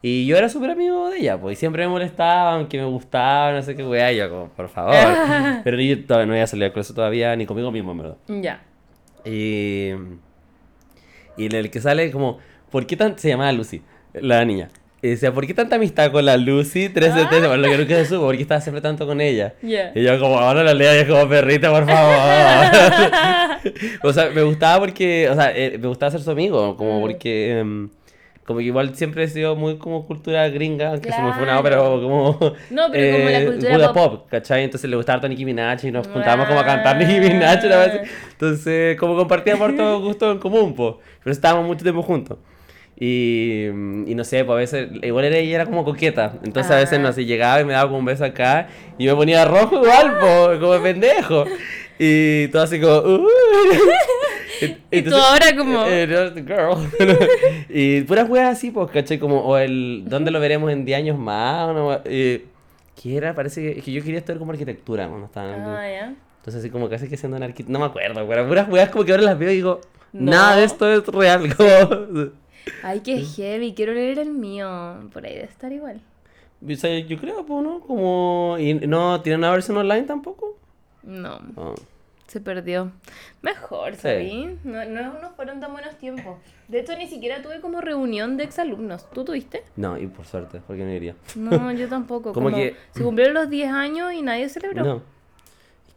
Y 0.00 0.26
yo 0.26 0.36
era 0.38 0.48
súper 0.48 0.70
amigo 0.70 1.10
de 1.10 1.18
ella, 1.18 1.38
pues, 1.40 1.58
y 1.58 1.60
siempre 1.60 1.82
me 1.84 1.88
molestaban, 1.88 2.68
que 2.68 2.78
me 2.78 2.84
gustaba, 2.84 3.52
no 3.52 3.62
sé 3.62 3.74
qué 3.74 3.84
weá, 3.84 4.12
yo 4.12 4.30
como, 4.30 4.48
por 4.50 4.68
favor. 4.68 4.94
Pero 5.64 5.80
yo 5.80 6.04
todavía 6.06 6.26
no 6.26 6.32
había 6.34 6.46
salido 6.46 6.64
del 6.66 6.72
closet 6.72 6.94
todavía, 6.94 7.34
ni 7.36 7.46
conmigo 7.46 7.70
mismo, 7.72 7.90
en 7.92 7.98
verdad. 7.98 8.16
Ya. 8.28 8.62
Y, 9.24 9.90
y 11.36 11.46
en 11.46 11.52
el 11.54 11.70
que 11.70 11.80
sale 11.80 12.10
como, 12.12 12.38
¿por 12.70 12.86
qué 12.86 12.96
tan... 12.96 13.18
Se 13.18 13.28
llamaba 13.28 13.50
Lucy, 13.52 13.82
la 14.14 14.44
niña. 14.44 14.68
Y 15.00 15.10
decía, 15.10 15.32
¿por 15.32 15.46
qué 15.46 15.54
tanta 15.54 15.76
amistad 15.76 16.10
con 16.10 16.24
la 16.24 16.36
Lucy 16.36 16.88
370? 16.88 17.48
Por 17.48 17.58
lo 17.58 17.68
que 17.70 17.78
nunca 17.78 17.94
se 17.94 18.06
supo, 18.06 18.22
¿por 18.26 18.34
qué 18.36 18.42
estaba 18.42 18.60
siempre 18.60 18.80
tanto 18.80 19.06
con 19.06 19.20
ella? 19.20 19.54
Ya. 19.62 19.92
Y 19.94 20.02
yo 20.02 20.18
como, 20.18 20.38
ahora 20.40 20.64
la 20.64 20.74
lea 20.74 20.96
y 20.96 20.98
es 21.00 21.04
como, 21.08 21.28
perrita, 21.28 21.70
por 21.70 21.86
favor. 21.86 22.16
o 24.02 24.12
sea, 24.12 24.30
me 24.30 24.42
gustaba 24.42 24.80
porque, 24.80 25.28
o 25.30 25.34
sea, 25.34 25.52
eh, 25.56 25.78
me 25.80 25.88
gustaba 25.88 26.10
ser 26.10 26.20
su 26.20 26.30
amigo, 26.30 26.76
como 26.76 26.98
Mm. 26.98 27.02
porque... 27.02 27.58
em, 27.60 27.90
como 28.44 28.60
que 28.60 28.64
igual 28.64 28.94
siempre 28.96 29.24
he 29.24 29.28
sido 29.28 29.56
muy 29.56 29.76
como 29.76 30.06
cultura 30.06 30.48
gringa, 30.48 30.88
aunque 30.88 31.12
se 31.12 31.20
me 31.20 31.34
fue 31.34 31.42
Claro. 31.44 31.60
una 31.60 31.62
pero 31.62 32.00
como... 32.00 32.38
No, 32.70 32.86
pero 32.90 33.18
como 33.18 33.28
la 33.30 33.44
cultura 33.44 33.70
cultura 33.74 33.92
pop. 33.92 34.26
¿cachai? 34.30 34.64
Entonces 34.64 34.88
le 34.88 34.96
gustaba 34.96 35.28
Nicki 35.28 35.44
Minaj 35.44 35.84
y 35.84 35.90
nos 35.90 36.08
juntábamos 36.08 36.46
como 36.48 36.58
a 36.58 36.64
cantar 36.64 36.96
Nicki 36.96 37.20
Minaj. 37.20 37.58
Entonces, 38.32 38.96
como 38.98 39.16
compartíamos 39.16 39.68
harto 39.68 40.00
gusto 40.00 40.32
en 40.32 40.38
común, 40.38 40.74
pues. 40.74 40.94
Pero 41.22 41.32
estábamos 41.32 41.66
mucho 41.66 41.82
tiempo 41.82 42.02
juntos. 42.02 42.38
Y, 43.00 43.66
y 43.66 44.14
no 44.16 44.24
sé, 44.24 44.44
pues 44.44 44.54
a 44.74 44.78
veces, 44.78 44.88
igual 45.04 45.24
era, 45.26 45.36
ella 45.36 45.54
era 45.56 45.66
como 45.66 45.84
coqueta. 45.84 46.34
Entonces 46.42 46.72
a 46.72 46.76
veces, 46.76 46.98
Ah. 46.98 47.02
no 47.02 47.12
sé, 47.12 47.24
llegaba 47.24 47.60
y 47.60 47.64
me 47.64 47.72
daba 47.72 47.86
como 47.88 47.98
un 48.00 48.04
beso 48.04 48.24
acá 48.24 48.68
y 48.98 49.06
me 49.06 49.14
ponía 49.14 49.44
rojo 49.44 49.76
igual, 49.76 50.16
pues, 50.20 50.58
como 50.58 50.82
pendejo. 50.82 51.44
Y 51.98 52.48
todo 52.48 52.62
así 52.62 52.80
como, 52.80 52.96
"Uh". 52.98 53.28
Y 54.90 55.02
tú 55.02 55.14
ahora 55.14 55.54
como- 55.56 55.84
eh, 55.86 56.02
a 56.04 56.34
girl. 56.40 56.88
y 57.68 58.00
puras 58.02 58.28
weas 58.28 58.56
así, 58.56 58.70
pues, 58.72 58.90
¿cachai? 58.90 59.18
Como, 59.18 59.40
o 59.42 59.56
el, 59.56 60.02
¿dónde 60.06 60.30
lo 60.32 60.40
veremos 60.40 60.72
en 60.72 60.84
10 60.84 60.98
años 60.98 61.18
más? 61.18 61.70
Una 61.70 61.84
wea- 61.84 62.02
eh, 62.04 62.44
¿Qué 63.00 63.16
era? 63.16 63.32
Parece 63.34 63.62
que, 63.62 63.78
es 63.78 63.84
que 63.84 63.92
yo 63.92 64.02
quería 64.02 64.18
estudiar 64.18 64.40
como 64.40 64.50
arquitectura 64.50 65.06
cuando 65.06 65.26
estaba 65.26 65.52
Ah, 65.54 65.88
ya. 65.88 66.14
Entonces 66.38 66.56
así 66.60 66.70
como 66.70 66.88
casi 66.88 67.08
que 67.08 67.16
siendo 67.16 67.36
un 67.36 67.44
arquitecto, 67.44 67.70
no 67.72 67.78
me 67.78 67.84
acuerdo, 67.84 68.26
pero 68.26 68.48
puras 68.48 68.68
weas 68.68 68.88
como 68.90 69.04
que 69.04 69.12
ahora 69.12 69.22
las 69.22 69.38
veo 69.38 69.52
y 69.52 69.56
digo, 69.56 69.80
No. 70.12 70.32
nada 70.32 70.56
de 70.56 70.64
esto 70.64 70.90
es 70.92 71.06
real, 71.06 71.54
como... 71.56 71.68
Ay, 72.82 73.00
qué 73.00 73.20
heavy, 73.24 73.74
quiero 73.74 73.92
leer 73.94 74.18
el 74.18 74.30
mío. 74.30 75.08
Por 75.12 75.24
ahí 75.26 75.34
debe 75.34 75.46
estar 75.46 75.72
igual. 75.72 76.00
O 76.66 76.74
sea, 76.74 76.98
yo 76.98 77.18
creo, 77.18 77.44
pues, 77.46 77.64
¿no? 77.64 77.80
Como... 77.80 78.56
¿Y 78.58 78.74
no 78.74 79.20
tiene 79.22 79.38
una 79.38 79.50
versión 79.52 79.76
online 79.76 80.02
tampoco? 80.02 80.56
No, 81.04 81.38
No. 81.56 81.74
se 82.26 82.40
perdió. 82.40 82.90
Mejor, 83.42 83.94
Sí. 83.94 84.00
¿sabí? 84.02 84.58
No, 84.64 84.84
no, 84.84 85.20
no 85.20 85.30
fueron 85.36 85.60
tan 85.60 85.72
buenos 85.72 85.96
tiempos. 85.98 86.36
De 86.66 86.80
hecho, 86.80 86.96
ni 86.98 87.06
siquiera 87.06 87.40
tuve 87.42 87.60
como 87.60 87.80
reunión 87.80 88.36
de 88.36 88.44
exalumnos. 88.44 89.08
¿Tú 89.10 89.24
tuviste? 89.24 89.62
No, 89.76 89.96
y 89.98 90.06
por 90.08 90.26
suerte, 90.26 90.60
porque 90.66 90.84
no 90.84 90.92
iría. 90.92 91.14
No, 91.36 91.72
yo 91.72 91.88
tampoco. 91.88 92.32
Como 92.34 92.46
Como 92.50 92.56
que- 92.56 92.74
Se 92.92 93.02
cumplieron 93.02 93.34
los 93.34 93.48
10 93.48 93.70
años 93.72 94.12
y 94.12 94.20
nadie 94.22 94.48
celebró. 94.48 94.84
No. 94.84 95.02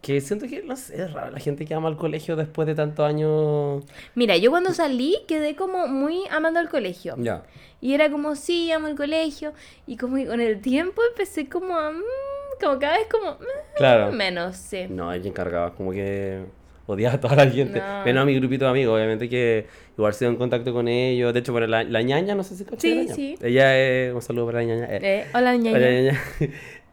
Que 0.02 0.20
siento 0.20 0.46
que, 0.48 0.62
no 0.64 0.76
sé, 0.76 1.00
es 1.04 1.12
raro 1.12 1.30
la 1.30 1.38
gente 1.38 1.64
que 1.64 1.74
ama 1.74 1.88
al 1.88 1.96
colegio 1.96 2.34
después 2.36 2.66
de 2.66 2.74
tantos 2.74 3.06
años. 3.06 3.84
Mira, 4.16 4.36
yo 4.36 4.50
cuando 4.50 4.74
salí 4.74 5.16
quedé 5.28 5.54
como 5.54 5.86
muy 5.86 6.22
amando 6.30 6.58
al 6.58 6.68
colegio. 6.68 7.14
Ya. 7.18 7.44
Y 7.80 7.94
era 7.94 8.10
como, 8.10 8.34
sí, 8.34 8.70
amo 8.72 8.88
el 8.88 8.96
colegio. 8.96 9.52
Y 9.86 9.96
como 9.96 10.16
que 10.16 10.26
con 10.26 10.40
el 10.40 10.60
tiempo 10.60 11.00
empecé 11.10 11.48
como 11.48 11.76
a... 11.78 11.92
mm, 11.92 12.02
como 12.60 12.78
cada 12.80 12.98
vez 12.98 13.06
como... 13.10 13.32
mm, 13.32 13.36
Claro. 13.76 14.10
menos, 14.12 14.56
sí. 14.56 14.86
No, 14.90 15.08
hay 15.08 15.20
quien 15.20 15.32
cargaba, 15.32 15.72
como 15.74 15.92
que 15.92 16.42
odiaba 16.86 17.14
a 17.14 17.20
toda 17.20 17.36
la 17.36 17.46
gente. 17.48 17.78
No. 17.80 18.04
Menos 18.04 18.22
a 18.22 18.24
mi 18.26 18.34
grupito 18.34 18.64
de 18.64 18.70
amigos, 18.72 18.96
obviamente 18.96 19.28
que 19.28 19.66
igual 19.96 20.14
sigo 20.14 20.32
en 20.32 20.36
contacto 20.36 20.72
con 20.72 20.88
ellos. 20.88 21.32
De 21.32 21.38
hecho, 21.40 21.52
bueno, 21.52 21.68
la, 21.68 21.84
la 21.84 22.02
ñaña, 22.02 22.34
no 22.34 22.42
sé 22.42 22.56
si 22.56 22.64
conoces 22.64 23.08
Sí, 23.14 23.14
sí. 23.14 23.38
Ella 23.40 23.78
es, 23.78 24.12
un 24.12 24.20
saludo 24.20 24.46
para 24.46 24.58
la 24.58 24.64
ñaña. 24.64 24.86
eh, 24.90 24.98
Eh, 25.00 25.26
hola, 25.32 25.56
ñaña. 25.56 25.76
Hola, 25.78 25.90
ñaña. 25.92 26.20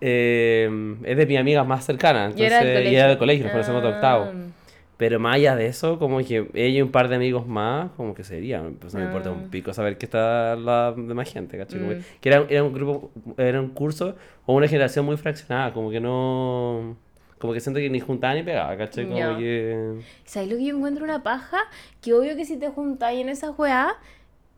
Eh, 0.01 0.95
es 1.03 1.17
de 1.17 1.25
mis 1.25 1.37
amigas 1.37 1.65
más 1.67 1.85
cercanas. 1.85 2.31
Entonces-. 2.31 2.91
Y 2.91 2.95
era 2.95 3.07
del 3.07 3.17
colegio, 3.17 3.43
nos 3.45 3.51
conocemos 3.51 3.81
de 3.83 3.89
octavo. 3.89 4.25
Ah, 4.27 4.33
Pero 4.97 5.17
más 5.19 5.35
allá 5.35 5.55
de 5.55 5.65
eso, 5.67 5.97
como 5.97 6.17
que 6.19 6.49
ella 6.53 6.79
y 6.79 6.81
un 6.81 6.91
par 6.91 7.07
de 7.07 7.15
amigos 7.15 7.47
más, 7.47 7.89
como 7.95 8.13
que 8.13 8.23
serían. 8.25 8.73
Pues 8.73 8.93
no 8.93 8.99
me 8.99 9.05
importa 9.05 9.29
Ah. 9.29 9.33
un 9.33 9.49
pico 9.49 9.73
saber 9.73 9.97
que 9.97 10.05
está 10.05 10.55
la 10.57 10.93
demás 10.95 11.31
gente, 11.31 11.57
¿cachai? 11.57 11.79
Como 11.79 11.93
Mm. 11.93 11.99
Que 12.19 12.29
era, 12.29 12.45
era 12.49 12.63
un 12.63 12.73
grupo, 12.73 13.09
era 13.37 13.61
un 13.61 13.69
curso 13.69 14.15
o 14.45 14.53
una 14.55 14.67
generación 14.67 15.05
muy 15.05 15.15
fraccionada, 15.17 15.71
como 15.73 15.89
que 15.89 15.99
no. 16.01 16.97
Como 17.37 17.53
que 17.53 17.61
siento 17.61 17.79
que 17.79 17.89
ni 17.89 18.01
juntaba 18.01 18.33
ni 18.33 18.43
pegaba, 18.43 18.75
¿cachai? 18.75 19.05
Como 19.07 19.37
que. 19.37 20.01
¿Sabes 20.25 20.49
lo 20.49 20.57
que 20.57 20.65
yo 20.65 20.75
encuentro 20.75 21.05
una 21.05 21.23
paja? 21.23 21.59
Que 22.01 22.13
obvio 22.13 22.35
que 22.35 22.43
si 22.43 22.57
te 22.57 22.67
juntáis 22.67 23.21
en 23.21 23.29
esa 23.29 23.51
weá, 23.51 23.93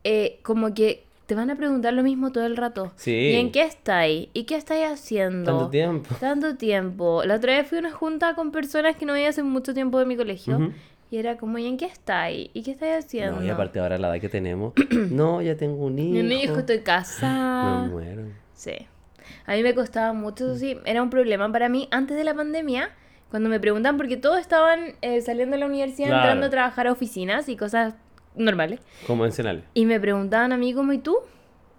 eh, 0.02 0.40
como 0.42 0.74
que 0.74 1.04
te 1.32 1.36
van 1.36 1.48
a 1.48 1.56
preguntar 1.56 1.94
lo 1.94 2.02
mismo 2.02 2.30
todo 2.30 2.44
el 2.44 2.58
rato. 2.58 2.92
Sí. 2.96 3.10
¿Y 3.30 3.36
en 3.36 3.52
qué 3.52 3.62
estáis? 3.62 4.28
¿Y 4.34 4.44
qué 4.44 4.54
estáis 4.56 4.84
haciendo? 4.84 5.50
Tanto 5.50 5.70
tiempo. 5.70 6.14
Tanto 6.20 6.56
tiempo. 6.56 7.22
La 7.24 7.36
otra 7.36 7.56
vez 7.56 7.66
fui 7.66 7.78
a 7.78 7.80
una 7.80 7.90
junta 7.90 8.34
con 8.34 8.52
personas 8.52 8.96
que 8.96 9.06
no 9.06 9.14
veía 9.14 9.30
hace 9.30 9.42
mucho 9.42 9.72
tiempo 9.72 9.98
de 9.98 10.04
mi 10.04 10.14
colegio. 10.14 10.56
Ujú. 10.58 10.72
Y 11.10 11.16
era 11.16 11.38
como, 11.38 11.56
¿y 11.56 11.66
en 11.66 11.78
qué 11.78 11.86
estáis? 11.86 12.50
¿Y 12.52 12.62
qué 12.62 12.72
estáis 12.72 13.02
haciendo? 13.06 13.40
No, 13.40 13.46
y 13.46 13.48
aparte 13.48 13.80
ahora 13.80 13.96
la 13.96 14.08
edad 14.10 14.20
que 14.20 14.28
tenemos. 14.28 14.74
no, 15.10 15.40
ya 15.40 15.56
tengo 15.56 15.86
un 15.86 15.98
hijo. 15.98 16.22
Mi 16.22 16.42
hijo, 16.42 16.58
estoy 16.58 16.80
casada. 16.80 17.84
Me 17.84 17.88
muero. 17.88 18.22
Sí. 18.52 18.72
A 19.46 19.54
mí 19.54 19.62
me 19.62 19.74
costaba 19.74 20.12
mucho, 20.12 20.44
eso 20.44 20.56
sí, 20.58 20.76
era 20.84 21.02
un 21.02 21.08
problema 21.08 21.50
para 21.50 21.70
mí 21.70 21.88
antes 21.92 22.14
de 22.14 22.24
la 22.24 22.34
pandemia, 22.34 22.90
cuando 23.30 23.48
me 23.48 23.58
preguntan, 23.58 23.96
porque 23.96 24.18
todos 24.18 24.38
estaban 24.38 24.96
eh, 25.00 25.22
saliendo 25.22 25.54
de 25.56 25.60
la 25.60 25.66
universidad, 25.66 26.08
Claro. 26.08 26.22
entrando 26.24 26.46
a 26.48 26.50
trabajar 26.50 26.86
a 26.88 26.92
oficinas 26.92 27.48
y 27.48 27.56
cosas 27.56 27.94
normales. 28.34 28.80
Convencional. 29.06 29.64
Y 29.74 29.86
me 29.86 30.00
preguntaban 30.00 30.52
a 30.52 30.56
mí 30.56 30.74
como, 30.74 30.92
¿y 30.92 30.98
tú? 30.98 31.18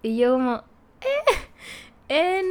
Y 0.01 0.17
yo 0.17 0.33
como, 0.33 0.63
eh, 1.01 1.33
en, 2.09 2.45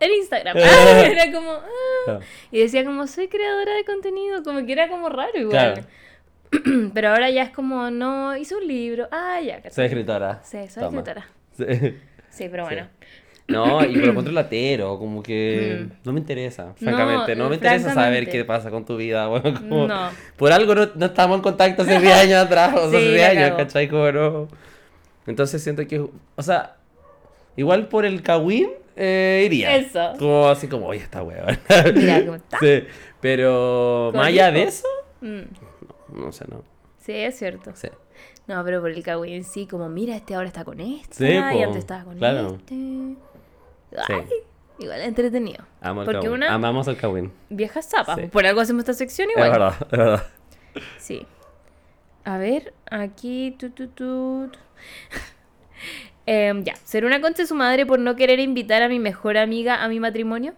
en 0.00 0.12
Instagram. 0.12 0.56
era 0.58 1.32
como, 1.32 1.52
ah. 1.52 1.66
Claro. 2.04 2.20
Y 2.50 2.60
decía 2.60 2.84
como, 2.84 3.06
soy 3.06 3.28
creadora 3.28 3.74
de 3.74 3.84
contenido, 3.84 4.42
como 4.42 4.64
que 4.64 4.72
era 4.72 4.88
como 4.88 5.08
raro 5.08 5.38
igual. 5.38 5.74
Claro. 5.74 5.82
Pero 6.94 7.08
ahora 7.10 7.30
ya 7.30 7.42
es 7.42 7.50
como, 7.50 7.90
no, 7.90 8.36
hice 8.36 8.56
un 8.56 8.66
libro. 8.66 9.08
Ah, 9.12 9.40
ya. 9.40 9.60
Soy 9.70 9.86
escritora. 9.86 10.40
Sí, 10.42 10.66
soy 10.68 10.82
Toma. 10.82 10.98
escritora. 11.00 11.28
Sí. 11.56 11.98
Sí, 12.30 12.48
pero 12.48 12.64
bueno. 12.64 12.88
No, 13.50 13.84
y 13.84 13.94
lo 13.94 14.06
encuentro 14.10 14.32
latero, 14.32 14.98
como 14.98 15.22
que 15.22 15.86
Mm. 15.86 15.92
no 16.04 16.12
me 16.12 16.20
interesa, 16.20 16.72
francamente. 16.76 17.34
No, 17.36 17.44
No, 17.44 17.50
me 17.50 17.56
interesa 17.56 17.92
saber 17.94 18.28
qué 18.28 18.44
pasa 18.44 18.70
con 18.70 18.84
tu 18.84 18.96
vida, 18.96 19.26
bueno, 19.28 19.54
como... 19.58 19.86
No. 19.86 20.08
Por 20.36 20.52
algo 20.52 20.74
no, 20.74 20.88
no 20.94 21.06
estábamos 21.06 21.36
en 21.38 21.42
contacto 21.42 21.82
hace 21.82 21.98
10 22.00 22.14
años 22.14 22.44
atrás, 22.44 22.74
o 22.74 22.90
sea, 22.90 23.00
Sí, 23.00 23.06
hace 23.06 23.14
10 23.14 23.34
la 23.34 23.44
años. 23.46 23.56
¿cachai? 23.58 23.88
Como 23.88 24.12
no... 24.12 24.48
Entonces 25.26 25.62
siento 25.62 25.86
que, 25.86 26.00
o 26.00 26.42
sea, 26.42 26.76
igual 27.56 27.88
por 27.88 28.04
el 28.04 28.22
Kawin 28.22 28.68
eh, 28.96 29.42
iría. 29.46 29.76
Eso. 29.76 30.12
Como 30.18 30.48
así 30.48 30.66
como, 30.66 30.86
oye, 30.86 31.00
está 31.00 31.22
weón. 31.22 31.58
Mira 31.94 32.20
cómo 32.24 32.34
está. 32.36 32.58
Sí, 32.58 32.84
pero 33.20 34.10
más 34.14 34.26
allá 34.28 34.50
de 34.50 34.62
eso, 34.64 34.86
Mm, 35.22 35.42
no 36.20 36.32
sé, 36.32 36.46
no. 36.50 36.62
Sí, 36.98 37.12
es 37.12 37.38
cierto. 37.38 37.72
Sí. 37.74 37.88
No, 38.46 38.64
pero 38.64 38.80
por 38.80 38.90
el 38.90 39.02
Kawaii 39.02 39.34
en 39.34 39.44
sí, 39.44 39.66
como 39.66 39.88
mira, 39.88 40.16
este 40.16 40.34
ahora 40.34 40.48
está 40.48 40.64
con 40.64 40.80
esta 40.80 41.14
Sí, 41.14 41.26
y 41.26 41.38
po, 41.38 41.62
antes 41.64 41.76
estaba 41.76 42.04
con 42.04 42.16
claro. 42.18 42.56
este. 42.58 42.74
Sí. 43.90 44.12
Ay, 44.12 44.26
igual 44.78 45.00
entretenido. 45.02 45.64
Amo 45.80 46.04
Porque 46.04 46.28
una 46.28 46.52
Amamos 46.54 46.86
el 46.88 46.96
Kawin. 46.96 47.32
vieja 47.48 47.82
zapa. 47.82 48.14
Sí. 48.16 48.22
Por 48.28 48.46
algo 48.46 48.60
hacemos 48.60 48.80
esta 48.82 48.94
sección 48.94 49.28
Es 49.30 49.36
igual. 49.36 49.50
verdad, 49.50 49.74
es 49.80 49.98
verdad. 49.98 50.26
Sí. 50.98 51.26
A 52.24 52.38
ver, 52.38 52.72
aquí. 52.90 53.56
Tu, 53.58 53.70
tu, 53.70 53.88
tu, 53.88 54.48
tu. 54.52 54.58
Em, 56.26 56.62
ya, 56.62 56.76
ser 56.84 57.04
una 57.04 57.20
concha 57.20 57.42
de 57.42 57.48
su 57.48 57.54
madre 57.56 57.86
por 57.86 57.98
no 57.98 58.14
querer 58.14 58.38
invitar 58.38 58.82
a 58.82 58.88
mi 58.88 58.98
mejor 59.00 59.36
amiga 59.36 59.82
a 59.82 59.88
mi 59.88 59.98
matrimonio. 59.98 60.54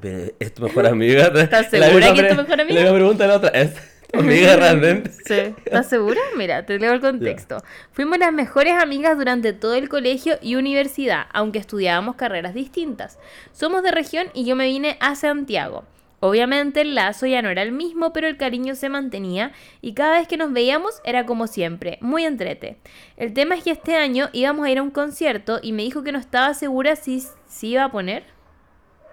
Pero 0.00 0.32
es 0.38 0.54
tu 0.54 0.62
mejor 0.62 0.86
amiga. 0.86 1.26
¿Estás 1.34 1.70
segura 1.70 2.12
que 2.14 2.20
es 2.20 2.28
tu 2.28 2.36
mejor 2.36 2.60
amiga? 2.60 2.80
Misma 2.80 2.94
pregunta 2.94 3.26
la 3.26 3.36
otra. 3.36 3.48
¿Es 3.50 3.74
amiga 4.12 4.56
realmente? 4.56 5.10
Sí. 5.10 5.54
¿Estás 5.64 5.88
segura? 5.88 6.20
Mira, 6.36 6.66
te 6.66 6.78
leo 6.78 6.92
el 6.92 7.00
contexto. 7.00 7.62
Fuimos 7.92 8.18
las 8.18 8.32
mejores 8.32 8.74
amigas 8.74 9.16
durante 9.16 9.52
todo 9.52 9.74
el 9.74 9.88
colegio 9.88 10.38
y 10.42 10.56
universidad, 10.56 11.26
aunque 11.32 11.58
estudiábamos 11.58 12.16
carreras 12.16 12.54
distintas. 12.54 13.18
Somos 13.52 13.82
de 13.82 13.90
región 13.90 14.28
y 14.34 14.44
yo 14.44 14.56
me 14.56 14.66
vine 14.66 14.96
a 15.00 15.14
Santiago. 15.14 15.84
Obviamente 16.22 16.82
el 16.82 16.94
lazo 16.94 17.26
ya 17.26 17.40
no 17.40 17.48
era 17.48 17.62
el 17.62 17.72
mismo, 17.72 18.12
pero 18.12 18.28
el 18.28 18.36
cariño 18.36 18.74
se 18.74 18.90
mantenía 18.90 19.52
y 19.80 19.94
cada 19.94 20.18
vez 20.18 20.28
que 20.28 20.36
nos 20.36 20.52
veíamos 20.52 21.00
era 21.02 21.24
como 21.24 21.46
siempre, 21.46 21.96
muy 22.02 22.26
entrete. 22.26 22.76
El 23.16 23.32
tema 23.32 23.54
es 23.54 23.64
que 23.64 23.70
este 23.70 23.96
año 23.96 24.28
íbamos 24.34 24.66
a 24.66 24.70
ir 24.70 24.78
a 24.78 24.82
un 24.82 24.90
concierto 24.90 25.60
y 25.62 25.72
me 25.72 25.82
dijo 25.82 26.02
que 26.02 26.12
no 26.12 26.18
estaba 26.18 26.52
segura 26.52 26.94
si, 26.94 27.24
si 27.48 27.68
iba 27.68 27.84
a 27.84 27.90
poner. 27.90 28.24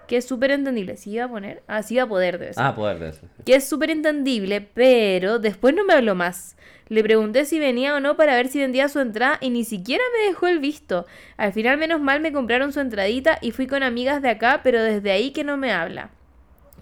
Que 0.07 0.17
es 0.17 0.25
súper 0.25 0.51
entendible. 0.51 0.97
Si 0.97 1.11
iba 1.11 1.25
a 1.25 1.29
poner. 1.29 1.63
Ah, 1.67 1.83
si 1.83 1.95
iba 1.95 2.03
a 2.03 2.07
poder, 2.07 2.39
debe 2.39 2.53
ser 2.53 2.63
Ah, 2.63 2.75
poder 2.75 2.97
de 2.99 3.09
eso. 3.09 3.21
que 3.45 3.55
es 3.55 3.67
súper 3.67 3.89
entendible, 3.91 4.61
pero 4.61 5.39
después 5.39 5.75
no 5.75 5.83
me 5.85 5.93
habló 5.93 6.15
más. 6.15 6.55
Le 6.89 7.03
pregunté 7.03 7.43
si 7.45 7.59
venía 7.59 7.93
o 7.95 7.99
no 7.99 8.15
para 8.15 8.35
ver 8.35 8.47
si 8.47 8.59
vendía 8.59 8.87
su 8.87 8.99
entrada 8.99 9.37
y 9.41 9.49
ni 9.49 9.65
siquiera 9.65 10.03
me 10.17 10.27
dejó 10.29 10.47
el 10.47 10.59
visto. 10.59 11.05
Al 11.35 11.51
final, 11.51 11.77
menos 11.77 11.99
mal, 11.99 12.21
me 12.21 12.31
compraron 12.31 12.71
su 12.71 12.79
entradita 12.79 13.37
y 13.41 13.51
fui 13.51 13.67
con 13.67 13.83
amigas 13.83 14.21
de 14.21 14.29
acá, 14.29 14.61
pero 14.63 14.81
desde 14.81 15.11
ahí 15.11 15.31
que 15.31 15.43
no 15.43 15.57
me 15.57 15.73
habla. 15.73 16.11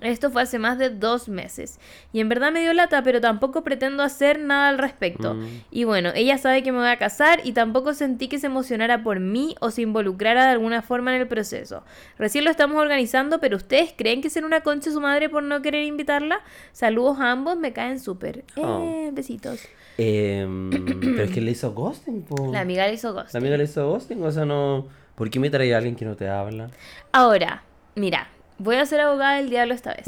Esto 0.01 0.29
fue 0.29 0.41
hace 0.41 0.59
más 0.59 0.77
de 0.77 0.89
dos 0.89 1.29
meses. 1.29 1.79
Y 2.11 2.19
en 2.19 2.29
verdad 2.29 2.51
me 2.51 2.61
dio 2.61 2.73
lata, 2.73 3.01
pero 3.03 3.21
tampoco 3.21 3.63
pretendo 3.63 4.03
hacer 4.03 4.39
nada 4.39 4.69
al 4.69 4.77
respecto. 4.77 5.35
Mm. 5.35 5.45
Y 5.71 5.83
bueno, 5.85 6.11
ella 6.15 6.37
sabe 6.37 6.63
que 6.63 6.71
me 6.71 6.79
voy 6.79 6.89
a 6.89 6.97
casar 6.97 7.39
y 7.43 7.53
tampoco 7.53 7.93
sentí 7.93 8.27
que 8.27 8.39
se 8.39 8.47
emocionara 8.47 9.03
por 9.03 9.19
mí 9.19 9.55
o 9.61 9.71
se 9.71 9.81
involucrara 9.81 10.45
de 10.45 10.51
alguna 10.51 10.81
forma 10.81 11.15
en 11.15 11.21
el 11.21 11.27
proceso. 11.27 11.83
Recién 12.17 12.43
lo 12.43 12.51
estamos 12.51 12.77
organizando, 12.77 13.39
pero 13.39 13.57
¿ustedes 13.57 13.93
creen 13.95 14.21
que 14.21 14.29
ser 14.29 14.43
una 14.45 14.61
concha 14.61 14.91
su 14.91 14.99
madre 14.99 15.29
por 15.29 15.43
no 15.43 15.61
querer 15.61 15.83
invitarla? 15.83 16.41
Saludos 16.71 17.19
a 17.19 17.31
ambos, 17.31 17.57
me 17.57 17.73
caen 17.73 17.99
súper. 17.99 18.43
Oh. 18.57 18.81
Eh, 18.83 19.09
besitos. 19.13 19.61
Em, 19.97 20.69
pero 20.99 21.23
es 21.23 21.31
que 21.31 21.41
le 21.41 21.51
hizo 21.51 21.71
ghosting, 21.71 22.23
po. 22.23 22.51
La 22.51 22.59
amiga 22.59 22.85
le 22.85 22.93
hizo 22.93 23.13
ghost. 23.13 23.33
La 23.33 23.39
amiga 23.39 23.57
le 23.57 23.63
hizo 23.63 23.87
ghosting, 23.89 24.21
o 24.23 24.31
sea, 24.31 24.45
no... 24.45 24.87
¿Por 25.15 25.29
qué 25.29 25.39
me 25.39 25.49
trae 25.49 25.73
a 25.73 25.77
alguien 25.77 25.95
que 25.95 26.03
no 26.03 26.17
te 26.17 26.27
habla? 26.27 26.69
Ahora, 27.13 27.63
mira, 27.95 28.27
voy 28.57 28.75
a 28.77 28.85
ser 28.85 29.01
abogada 29.01 29.35
del 29.37 29.49
diablo 29.49 29.73
esta 29.73 29.93
vez. 29.93 30.05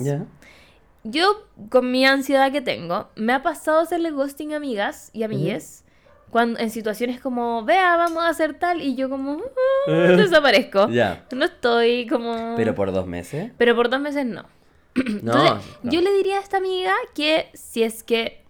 Yo, 1.03 1.45
con 1.69 1.91
mi 1.91 2.05
ansiedad 2.05 2.51
que 2.51 2.61
tengo, 2.61 3.09
me 3.15 3.33
ha 3.33 3.41
pasado 3.41 3.79
hacerle 3.79 4.11
ghosting 4.11 4.53
a 4.53 4.57
amigas 4.57 5.09
y 5.13 5.23
amigues. 5.23 5.83
Cuando, 6.29 6.59
en 6.59 6.69
situaciones 6.69 7.21
como, 7.21 7.63
vea, 7.63 7.95
vamos 7.95 8.21
a 8.23 8.27
hacer 8.27 8.55
tal, 8.55 8.81
y 8.81 8.95
yo 8.95 9.09
como, 9.09 9.41
"Ah", 9.87 9.91
desaparezco. 10.17 10.89
Ya. 10.89 11.25
No 11.31 11.45
estoy 11.45 12.05
como... 12.07 12.55
¿Pero 12.57 12.75
por 12.75 12.91
dos 12.91 13.07
meses? 13.07 13.51
Pero 13.57 13.75
por 13.75 13.89
dos 13.89 14.01
meses 14.01 14.25
no. 14.25 14.43
No. 14.95 15.31
Entonces, 15.31 15.77
no. 15.83 15.91
yo 15.91 16.01
le 16.01 16.11
diría 16.13 16.37
a 16.39 16.41
esta 16.41 16.57
amiga 16.57 16.93
que 17.15 17.49
si 17.53 17.83
es 17.83 18.03
que 18.03 18.43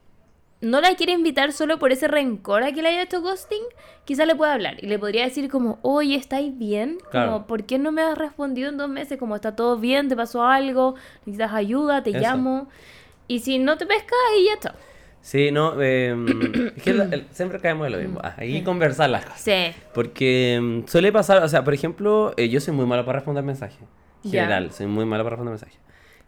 no 0.61 0.81
la 0.81 0.95
quiere 0.95 1.13
invitar 1.13 1.51
solo 1.51 1.77
por 1.79 1.91
ese 1.91 2.07
rencor 2.07 2.63
a 2.63 2.71
que 2.71 2.81
le 2.81 2.89
haya 2.89 3.03
hecho 3.03 3.21
ghosting, 3.21 3.61
quizá 4.05 4.25
le 4.25 4.35
pueda 4.35 4.53
hablar. 4.53 4.83
Y 4.83 4.87
le 4.87 4.97
podría 4.97 5.23
decir 5.23 5.49
como, 5.49 5.77
oye, 5.83 6.15
¿estáis 6.15 6.57
bien? 6.57 6.97
Claro. 7.11 7.31
Como, 7.33 7.47
¿por 7.47 7.63
qué 7.65 7.77
no 7.77 7.91
me 7.91 8.01
has 8.01 8.17
respondido 8.17 8.69
en 8.69 8.77
dos 8.77 8.89
meses? 8.89 9.17
Como, 9.19 9.35
¿está 9.35 9.55
todo 9.55 9.77
bien? 9.77 10.07
¿Te 10.09 10.15
pasó 10.15 10.43
algo? 10.45 10.95
¿Necesitas 11.25 11.53
ayuda? 11.53 12.01
¿Te 12.03 12.09
Eso. 12.11 12.19
llamo? 12.19 12.67
Y 13.27 13.39
si 13.39 13.59
no 13.59 13.77
te 13.77 13.85
pesca, 13.85 14.15
ahí 14.33 14.45
ya 14.45 14.53
está. 14.53 14.75
Sí, 15.21 15.51
no, 15.51 15.73
eh, 15.81 16.15
es 16.77 16.83
que 16.83 16.89
el- 16.91 17.13
el- 17.13 17.27
siempre 17.31 17.59
caemos 17.59 17.85
en 17.87 17.93
lo 17.93 17.99
mismo. 17.99 18.19
Ah, 18.23 18.33
hay 18.37 18.53
que 18.53 18.63
conversar 18.63 19.09
las 19.09 19.25
cosas. 19.25 19.41
Sí. 19.41 19.75
Porque 19.93 20.57
mm, 20.61 20.87
suele 20.87 21.11
pasar, 21.11 21.43
o 21.43 21.49
sea, 21.49 21.63
por 21.63 21.73
ejemplo, 21.73 22.33
eh, 22.37 22.47
yo 22.49 22.61
soy 22.61 22.73
muy 22.73 22.85
malo 22.85 23.05
para 23.05 23.19
responder 23.19 23.43
mensajes. 23.43 23.79
General, 24.23 24.71
soy 24.71 24.87
muy 24.87 25.05
malo 25.05 25.23
para 25.23 25.35
responder 25.35 25.51
mensajes. 25.59 25.77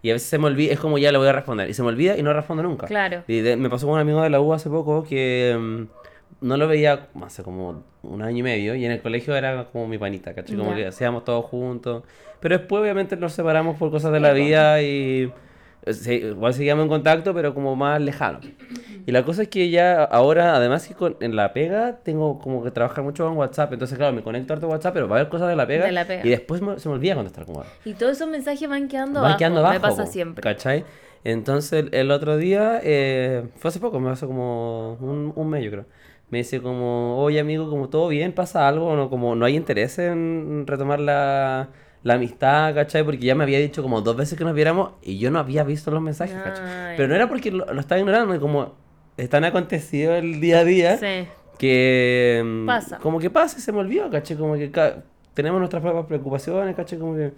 Y 0.01 0.09
a 0.11 0.13
veces 0.13 0.29
se 0.29 0.37
me 0.37 0.45
olvida, 0.47 0.71
es 0.73 0.79
como 0.79 0.97
ya 0.97 1.11
le 1.11 1.17
voy 1.17 1.27
a 1.27 1.33
responder. 1.33 1.69
Y 1.69 1.73
se 1.73 1.81
me 1.83 1.89
olvida 1.89 2.17
y 2.17 2.23
no 2.23 2.31
respondo 2.33 2.63
nunca. 2.63 2.87
Claro. 2.87 3.23
Y 3.27 3.41
de- 3.41 3.57
me 3.57 3.69
pasó 3.69 3.85
con 3.85 3.95
un 3.95 4.01
amigo 4.01 4.21
de 4.21 4.29
la 4.29 4.39
U 4.39 4.53
hace 4.53 4.69
poco 4.69 5.03
que 5.03 5.57
mm, 5.59 6.45
no 6.47 6.55
lo 6.57 6.67
veía 6.67 7.07
hace 7.23 7.43
como 7.43 7.83
un 8.03 8.21
año 8.21 8.37
y 8.37 8.43
medio. 8.43 8.75
Y 8.75 8.85
en 8.85 8.91
el 8.91 9.01
colegio 9.01 9.35
era 9.35 9.65
como 9.65 9.87
mi 9.87 9.97
panita, 9.97 10.33
¿cachai? 10.33 10.55
Como 10.55 10.73
que 10.75 10.87
hacíamos 10.87 11.25
todos 11.25 11.43
juntos. 11.45 12.03
Pero 12.39 12.57
después, 12.57 12.81
obviamente, 12.81 13.17
nos 13.17 13.33
separamos 13.33 13.77
por 13.77 13.91
cosas 13.91 14.11
de 14.13 14.19
la 14.21 14.31
vida 14.31 14.81
y. 14.81 15.31
eh, 15.85 15.93
se- 15.93 16.15
igual 16.15 16.53
seguíamos 16.53 16.83
en 16.83 16.89
contacto, 16.89 17.33
pero 17.33 17.53
como 17.53 17.75
más 17.75 17.99
lejano. 18.01 18.39
Y 19.05 19.11
la 19.11 19.23
cosa 19.25 19.41
es 19.43 19.47
que 19.47 19.69
ya 19.69 20.03
ahora, 20.03 20.55
además 20.55 20.87
que 20.87 20.93
con- 20.93 21.15
en 21.19 21.35
la 21.35 21.51
pega, 21.53 21.97
tengo 22.03 22.39
como 22.39 22.63
que 22.63 22.69
trabajar 22.71 23.03
mucho 23.03 23.25
con 23.25 23.37
WhatsApp. 23.37 23.73
Entonces, 23.73 23.97
claro, 23.97 24.13
me 24.13 24.21
conecto 24.21 24.53
harto 24.53 24.67
a 24.67 24.69
WhatsApp, 24.69 24.93
pero 24.93 25.07
va 25.07 25.15
a 25.15 25.19
haber 25.21 25.29
cosas 25.29 25.49
de 25.49 25.55
la 25.55 25.65
pega. 25.65 25.85
De 25.85 25.91
la 25.91 26.05
pega. 26.05 26.25
Y 26.25 26.29
después 26.29 26.61
me- 26.61 26.77
se 26.79 26.87
me 26.89 26.95
olvida 26.95 27.15
contestar 27.15 27.45
como. 27.45 27.63
Y 27.85 27.93
todos 27.93 28.11
esos 28.13 28.27
mensajes 28.29 28.69
van 28.69 28.87
quedando 28.87 29.15
Van 29.21 29.25
abajo. 29.31 29.37
quedando 29.39 29.59
abajo. 29.61 29.73
Me 29.73 29.79
pasa 29.79 30.05
po, 30.05 30.11
siempre. 30.11 30.41
¿Cachai? 30.43 30.85
Entonces 31.23 31.85
el, 31.91 32.11
otro 32.11 32.37
día, 32.37 32.79
eh, 32.83 33.43
fue 33.57 33.69
hace 33.69 33.79
poco, 33.79 33.99
me 33.99 34.09
pasó 34.09 34.27
como 34.27 34.93
un, 35.01 35.33
un 35.35 35.49
mes 35.49 35.63
yo 35.63 35.71
creo. 35.71 35.85
Me 36.29 36.37
dice 36.37 36.61
como, 36.61 37.17
oye 37.17 37.39
amigo, 37.39 37.69
como 37.69 37.89
todo 37.89 38.07
bien, 38.07 38.31
pasa 38.33 38.67
algo, 38.67 38.95
no, 38.95 39.09
como 39.09 39.35
no 39.35 39.45
hay 39.45 39.55
interés 39.57 39.97
en 39.99 40.63
retomar 40.67 40.99
la, 40.99 41.69
la 42.03 42.13
amistad, 42.15 42.73
¿cachai? 42.73 43.03
Porque 43.03 43.19
ya 43.25 43.35
me 43.35 43.43
había 43.43 43.59
dicho 43.59 43.81
como 43.81 44.01
dos 44.01 44.15
veces 44.15 44.37
que 44.37 44.43
nos 44.45 44.53
viéramos 44.53 44.91
y 45.01 45.17
yo 45.19 45.31
no 45.31 45.39
había 45.39 45.63
visto 45.63 45.91
los 45.91 46.01
mensajes, 46.01 46.35
¿cachai? 46.41 46.65
Ay. 46.65 46.93
Pero 46.97 47.09
no 47.09 47.15
era 47.15 47.27
porque 47.27 47.51
lo, 47.51 47.65
lo 47.73 47.79
estaba 47.79 47.99
ignorando, 47.99 48.39
como 48.39 48.73
están 49.17 49.43
acontecido 49.43 50.15
el 50.15 50.39
día 50.39 50.59
a 50.59 50.63
día 50.63 50.97
Sí. 50.97 51.27
que 51.57 52.41
mm, 52.45 52.65
Pasa. 52.65 52.97
como 52.99 53.19
que 53.19 53.29
pasa 53.29 53.57
y 53.57 53.61
se 53.61 53.71
me 53.73 53.79
olvidó, 53.79 54.09
¿cachai? 54.09 54.37
Como 54.37 54.53
que 54.55 54.71
tenemos 55.33 55.59
nuestras 55.59 55.81
propias 55.81 56.05
preocupaciones, 56.05 56.75
¿cachai? 56.75 56.97
Como 56.99 57.15
que... 57.15 57.31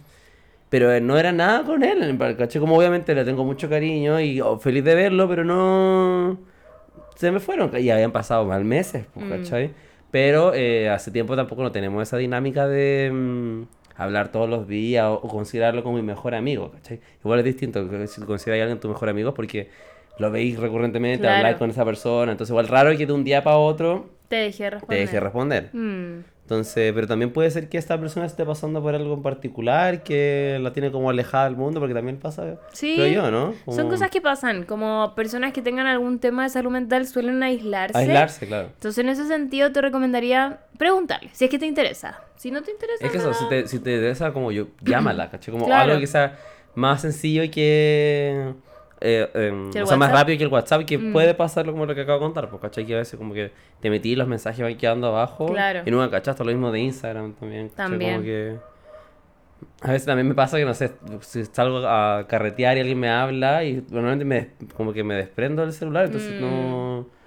Pero 0.69 0.89
eh, 0.93 1.01
no 1.01 1.17
era 1.17 1.31
nada 1.33 1.63
con 1.63 1.83
él, 1.83 2.17
¿cachai? 2.37 2.61
Como 2.61 2.77
obviamente 2.77 3.13
le 3.15 3.25
tengo 3.25 3.43
mucho 3.43 3.67
cariño 3.69 4.19
y 4.21 4.39
oh, 4.41 4.57
feliz 4.59 4.83
de 4.83 4.95
verlo, 4.95 5.27
pero 5.27 5.43
no... 5.43 6.37
Se 7.15 7.29
me 7.31 7.39
fueron, 7.39 7.71
y 7.77 7.89
habían 7.89 8.11
pasado 8.11 8.45
mal 8.45 8.63
meses, 8.63 9.05
pues, 9.13 9.25
Mm. 9.25 9.29
¿cachai? 9.29 9.71
Pero 10.11 10.53
eh, 10.53 10.89
hace 10.89 11.09
tiempo 11.11 11.35
tampoco 11.35 11.61
no 11.63 11.71
tenemos 11.71 12.01
esa 12.03 12.17
dinámica 12.17 12.67
de 12.67 13.09
mm, 13.13 13.61
hablar 14.03 14.31
todos 14.31 14.49
los 14.49 14.67
días 14.67 15.05
o, 15.05 15.13
o 15.15 15.27
considerarlo 15.27 15.83
como 15.83 15.97
mi 15.97 16.01
mejor 16.03 16.35
amigo, 16.35 16.71
¿cachai? 16.71 16.99
Igual 17.23 17.39
es 17.39 17.45
distinto 17.45 17.89
que 17.89 18.07
si 18.07 18.21
consideras 18.21 18.59
a 18.59 18.63
alguien 18.63 18.79
tu 18.79 18.87
mejor 18.89 19.09
amigo 19.09 19.33
porque 19.33 19.69
lo 20.17 20.29
veis 20.31 20.59
recurrentemente, 20.59 21.21
Claro. 21.21 21.37
habláis 21.37 21.57
con 21.57 21.69
esa 21.69 21.85
persona, 21.85 22.31
entonces 22.31 22.51
igual 22.51 22.67
raro 22.67 22.95
que 22.97 23.05
de 23.05 23.13
un 23.13 23.23
día 23.23 23.43
para 23.43 23.57
otro 23.57 24.09
Te 24.27 24.35
dejé 24.37 24.57
te 24.65 24.69
responder. 24.71 24.99
deje 24.99 25.19
responder. 25.19 25.69
Mm. 25.73 26.23
Entonces, 26.43 26.91
pero 26.93 27.07
también 27.07 27.31
puede 27.31 27.49
ser 27.49 27.69
que 27.69 27.77
esta 27.77 27.97
persona 27.97 28.25
esté 28.25 28.43
pasando 28.45 28.81
por 28.81 28.93
algo 28.93 29.13
en 29.13 29.21
particular, 29.21 30.03
que 30.03 30.59
la 30.61 30.73
tiene 30.73 30.91
como 30.91 31.09
alejada 31.09 31.45
del 31.45 31.55
mundo, 31.55 31.79
porque 31.79 31.93
también 31.93 32.17
pasa, 32.17 32.57
Sí. 32.73 32.95
creo 32.97 33.07
yo, 33.07 33.31
¿no? 33.31 33.53
Son 33.65 33.75
Como 33.77 33.89
cosas 33.91 34.09
que 34.09 34.19
pasan. 34.19 34.63
Como 34.63 35.13
personas 35.15 35.53
que 35.53 35.61
tengan 35.61 35.87
algún 35.87 36.19
tema 36.19 36.43
de 36.43 36.49
salud 36.49 36.71
mental 36.71 37.07
suelen 37.07 37.41
aislarse. 37.41 37.97
Aislarse, 37.97 38.47
claro. 38.47 38.67
Entonces, 38.73 39.01
en 39.01 39.09
ese 39.09 39.27
sentido, 39.27 39.71
te 39.71 39.79
recomendaría 39.81 40.59
preguntarle 40.77 41.29
si 41.31 41.45
es 41.45 41.51
que 41.51 41.57
te 41.59 41.67
interesa. 41.67 42.19
Si 42.35 42.51
no 42.51 42.61
te 42.63 42.71
interesa, 42.71 43.05
Es 43.05 43.11
que 43.11 43.17
eso, 43.19 43.33
si 43.33 43.47
te, 43.47 43.67
si 43.67 43.79
te 43.79 43.93
interesa, 43.93 44.33
como 44.33 44.51
yo, 44.51 44.67
llámala, 44.81 45.29
¿cachai? 45.29 45.53
Como 45.53 45.65
Claro. 45.67 45.91
algo 45.91 45.99
que 46.01 46.07
sea 46.07 46.37
más 46.75 47.01
sencillo 47.01 47.43
y 47.43 47.49
que... 47.49 48.53
eh, 49.01 49.29
em, 49.33 49.71
¿Que 49.71 49.79
el 49.79 49.83
o 49.83 49.87
sea, 49.87 49.97
más 49.97 50.11
rápido 50.11 50.37
que 50.37 50.43
el 50.45 50.49
WhatsApp, 50.51 50.83
que 50.85 50.97
Mm. 50.97 51.11
puede 51.11 51.33
pasar 51.33 51.65
como 51.65 51.85
lo 51.85 51.93
que 51.95 52.01
acabo 52.01 52.19
de 52.19 52.25
contar, 52.25 52.49
pues, 52.49 52.61
¿cachai? 52.61 52.85
Que 52.85 52.93
a 52.95 52.97
veces 52.99 53.17
como 53.17 53.33
que 53.33 53.51
te 53.81 53.89
metí 53.89 54.11
y 54.11 54.15
los 54.15 54.27
mensajes 54.27 54.61
van 54.61 54.77
quedando 54.77 55.07
abajo. 55.07 55.47
Claro. 55.47 55.81
Y 55.85 55.91
nunca 55.91 56.09
cachaste 56.11 56.43
lo 56.45 56.51
mismo 56.51 56.71
de 56.71 56.79
Instagram 56.81 57.33
también. 57.33 57.69
¿cachai? 57.69 57.89
También. 57.89 58.11
Como 58.13 58.23
que... 58.25 58.57
A 59.81 59.91
veces 59.91 60.05
también 60.05 60.27
me 60.27 60.33
pasa 60.35 60.57
que, 60.57 60.65
no 60.65 60.73
sé, 60.73 60.91
si 61.21 61.45
salgo 61.45 61.79
a 61.87 62.25
carretear 62.27 62.77
y 62.77 62.79
alguien 62.81 62.99
me 62.99 63.09
habla 63.09 63.63
y 63.63 63.83
normalmente 63.89 64.25
me, 64.25 64.49
como 64.75 64.91
que 64.93 65.03
me 65.03 65.15
desprendo 65.15 65.61
del 65.63 65.73
celular, 65.73 66.05
entonces 66.05 66.33
Mm. 66.39 66.41
no... 66.41 67.20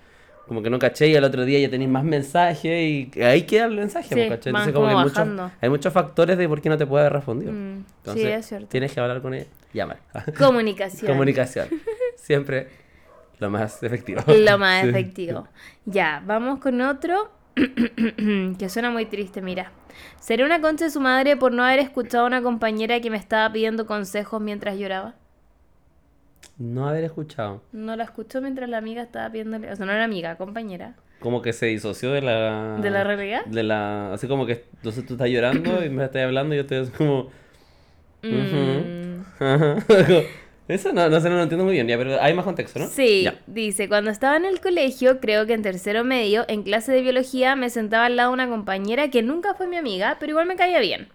Como 0.47 0.63
que 0.63 0.69
no 0.69 0.79
caché 0.79 1.09
y 1.09 1.17
al 1.17 1.25
otro 1.25 1.45
día 1.47 1.59
ya 1.59 1.71
tenéis 1.71 1.91
más 1.91 2.05
mensajes 2.05 2.65
y 2.65 3.11
ahí 3.23 3.43
queda 3.43 3.65
el 3.65 3.77
mensaje, 3.77 4.09
Sí, 4.09 4.15
pues, 4.15 4.47
Entonces 4.47 4.53
como 4.53 4.65
que 4.67 4.73
como 4.75 4.87
hay 4.89 4.95
muchos, 4.97 5.13
bajando. 5.15 5.51
hay 5.61 5.69
muchos 5.71 5.93
factores 5.93 6.37
de 6.37 6.47
por 6.49 6.61
qué 6.61 6.69
no 6.69 6.77
te 6.77 6.87
puede 6.87 7.03
haber 7.07 7.15
respondido. 7.15 7.53
Mm, 7.53 7.79
sí, 7.79 7.93
Entonces, 7.99 8.27
es 8.27 8.47
cierto. 8.47 8.67
tienes 8.69 8.93
que 8.93 9.01
hablar 9.01 9.23
con 9.23 9.33
ella, 9.35 9.47
llámala. 9.73 10.01
Comunicación. 10.39 11.11
Comunicación. 11.11 11.69
Siempre 12.17 12.69
lo 13.39 13.49
más 13.51 13.83
efectivo. 13.83 14.21
Lo 14.27 14.59
más 14.59 14.83
Sí. 14.83 14.89
efectivo. 14.91 15.49
Ya, 15.87 16.23
vamos 16.27 16.59
con 16.61 16.79
otro 16.83 17.31
que 18.59 18.69
suena 18.69 18.91
muy 18.91 19.07
triste, 19.07 19.41
mira. 19.41 19.73
¿Seré 20.21 20.45
una 20.45 20.61
concha 20.61 20.85
de 20.87 20.91
su 20.91 21.01
madre 21.01 21.37
por 21.37 21.53
no 21.53 21.65
haber 21.65 21.79
escuchado 21.79 22.25
a 22.25 22.27
una 22.27 22.43
compañera 22.43 23.01
que 23.01 23.11
me 23.11 23.17
estaba 23.17 23.51
pidiendo 23.53 23.87
consejos 23.87 24.41
mientras 24.43 24.77
lloraba? 24.77 25.15
No 26.59 26.89
haber 26.89 27.05
escuchado. 27.05 27.63
No 27.73 27.97
la 27.97 28.05
escuchó 28.05 28.41
mientras 28.41 28.69
la 28.69 28.79
amiga 28.79 29.03
estaba 29.03 29.31
pidiéndole... 29.31 29.73
O 29.73 29.77
sea, 29.77 29.87
no 29.87 29.93
era 29.93 30.05
amiga, 30.05 30.37
compañera. 30.37 30.95
Como 31.21 31.43
que 31.43 31.53
se 31.53 31.67
disoció 31.67 32.13
de 32.13 32.23
la... 32.23 32.79
¿De 32.81 32.91
la 32.91 33.03
realidad? 33.03 33.45
De 33.47 33.63
la... 33.63 34.13
Así 34.13 34.29
como 34.29 34.47
que 34.47 34.65
entonces 34.77 35.05
tú 35.07 35.15
estás 35.15 35.29
llorando 35.29 35.85
y 35.85 35.89
me 35.89 36.05
estás 36.05 36.23
hablando 36.23 36.55
y 36.55 36.59
yo 36.59 36.63
estoy 36.63 36.87
como... 36.97 37.31
Mm. 38.23 39.23
Eso 40.67 40.93
no, 40.95 41.11
no 41.11 41.21
sé, 41.21 41.29
no 41.29 41.37
lo 41.37 41.43
entiendo 41.43 41.65
muy 41.65 41.75
bien, 41.75 41.87
ya, 41.87 41.99
pero 41.99 42.21
hay 42.23 42.33
más 42.33 42.45
contexto, 42.47 42.79
¿no? 42.79 42.87
Sí, 42.89 43.25
Ya. 43.25 43.35
dice, 43.47 43.87
cuando 43.89 44.11
estaba 44.11 44.37
en 44.39 44.47
el 44.47 44.61
colegio, 44.61 45.21
creo 45.21 45.45
que 45.47 45.53
en 45.53 45.61
tercero 45.63 46.05
medio, 46.05 46.47
en 46.49 46.63
clase 46.63 46.91
de 46.93 47.03
biología 47.03 47.55
me 47.55 47.69
sentaba 47.69 48.07
al 48.07 48.17
lado 48.17 48.33
una 48.33 48.49
compañera 48.49 49.11
que 49.11 49.23
nunca 49.23 49.53
fue 49.55 49.67
mi 49.67 49.77
amiga, 49.77 50.17
pero 50.19 50.31
igual 50.31 50.47
me 50.47 50.57
caía 50.57 50.81
bien. 50.81 51.09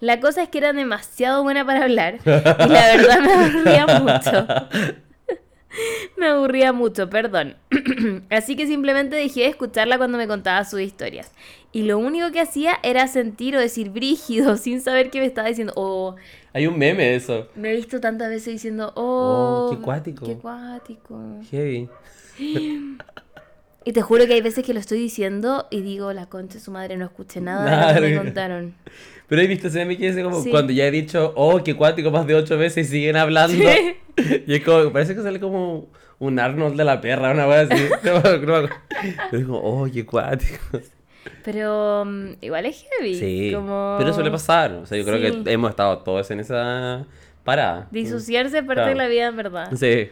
La 0.00 0.18
cosa 0.18 0.42
es 0.42 0.48
que 0.48 0.58
era 0.58 0.72
demasiado 0.72 1.44
buena 1.44 1.64
para 1.64 1.84
hablar 1.84 2.18
y 2.24 2.28
la 2.68 2.96
verdad 2.96 3.20
me 3.20 3.32
aburría 3.32 3.86
mucho. 4.00 4.46
Me 6.16 6.28
aburría 6.28 6.72
mucho, 6.72 7.10
perdón. 7.10 7.56
Así 8.30 8.56
que 8.56 8.66
simplemente 8.66 9.14
dejé 9.14 9.40
de 9.40 9.48
escucharla 9.48 9.98
cuando 9.98 10.16
me 10.16 10.26
contaba 10.26 10.64
sus 10.64 10.80
historias. 10.80 11.32
Y 11.70 11.82
lo 11.82 11.98
único 11.98 12.30
que 12.32 12.40
hacía 12.40 12.78
era 12.82 13.06
sentir 13.08 13.54
o 13.56 13.60
decir 13.60 13.90
brígido 13.90 14.56
sin 14.56 14.80
saber 14.80 15.10
qué 15.10 15.20
me 15.20 15.26
estaba 15.26 15.48
diciendo. 15.48 15.74
Oh, 15.76 16.16
Hay 16.56 16.66
un 16.66 16.78
meme 16.78 17.02
de 17.04 17.16
eso. 17.16 17.48
me 17.54 17.70
he 17.72 17.76
visto 17.76 18.00
tantas 18.00 18.30
veces 18.30 18.54
diciendo, 18.54 18.90
oh, 18.96 19.68
Oh, 19.68 19.76
qué 19.76 19.82
cuático. 19.82 20.24
Qué 20.24 20.36
cuático. 20.36 21.20
Heavy. 21.50 21.86
Y 23.84 23.92
te 23.92 24.00
juro 24.02 24.26
que 24.26 24.32
hay 24.32 24.40
veces 24.40 24.64
que 24.64 24.72
lo 24.74 24.80
estoy 24.80 24.98
diciendo 24.98 25.66
y 25.70 25.82
digo, 25.82 26.12
la 26.14 26.26
concha 26.26 26.54
de 26.54 26.60
su 26.60 26.70
madre, 26.70 26.96
no 26.96 27.04
escuché 27.04 27.40
nada 27.42 27.92
de 27.92 28.00
lo 28.00 28.06
que 28.06 28.12
me 28.14 28.18
contaron. 28.24 28.74
Pero 29.28 29.42
he 29.42 29.46
visto 29.46 29.68
ese 29.68 29.78
meme 29.80 29.98
que 29.98 30.08
dice 30.08 30.22
como 30.22 30.42
Sí. 30.42 30.50
cuando 30.50 30.72
ya 30.72 30.86
he 30.86 30.90
dicho, 30.90 31.32
oh, 31.36 31.62
qué 31.62 31.76
cuático 31.76 32.10
más 32.10 32.26
de 32.26 32.34
ocho 32.36 32.56
veces 32.56 32.88
y 32.88 32.90
siguen 32.90 33.16
hablando. 33.16 33.62
Y 34.46 34.54
es 34.54 34.64
como, 34.64 34.90
parece 34.92 35.14
que 35.14 35.22
sale 35.22 35.38
como 35.38 35.88
un 36.18 36.38
Arnold 36.38 36.76
de 36.78 36.84
la 36.84 37.00
perra, 37.02 37.32
una 37.32 37.46
wea 37.46 37.60
así. 37.60 37.74
No 38.02 38.14
no. 38.62 38.68
Pero 39.30 39.38
digo, 39.38 39.60
oh, 39.62 39.86
qué 39.92 40.06
cuático. 40.06 40.80
Pero 41.44 42.04
mm, 42.06 42.28
igual 42.40 42.66
es 42.66 42.84
heavy. 42.98 43.14
Sí, 43.14 43.52
Como... 43.54 43.96
pero 43.98 44.12
suele 44.12 44.30
pasar. 44.30 44.72
O 44.72 44.86
sea, 44.86 44.96
yo 44.98 45.04
creo 45.04 45.16
Sí. 45.32 45.42
que 45.44 45.52
hemos 45.52 45.70
estado 45.70 45.98
todos 45.98 46.30
en 46.30 46.40
esa 46.40 47.04
parada. 47.44 47.88
Disociarse 47.90 48.58
es 48.58 48.64
parte 48.64 48.82
Claro. 48.82 48.88
de 48.90 48.94
la 48.96 49.08
vida, 49.08 49.26
en 49.28 49.36
verdad. 49.36 49.70
Sí. 49.76 50.08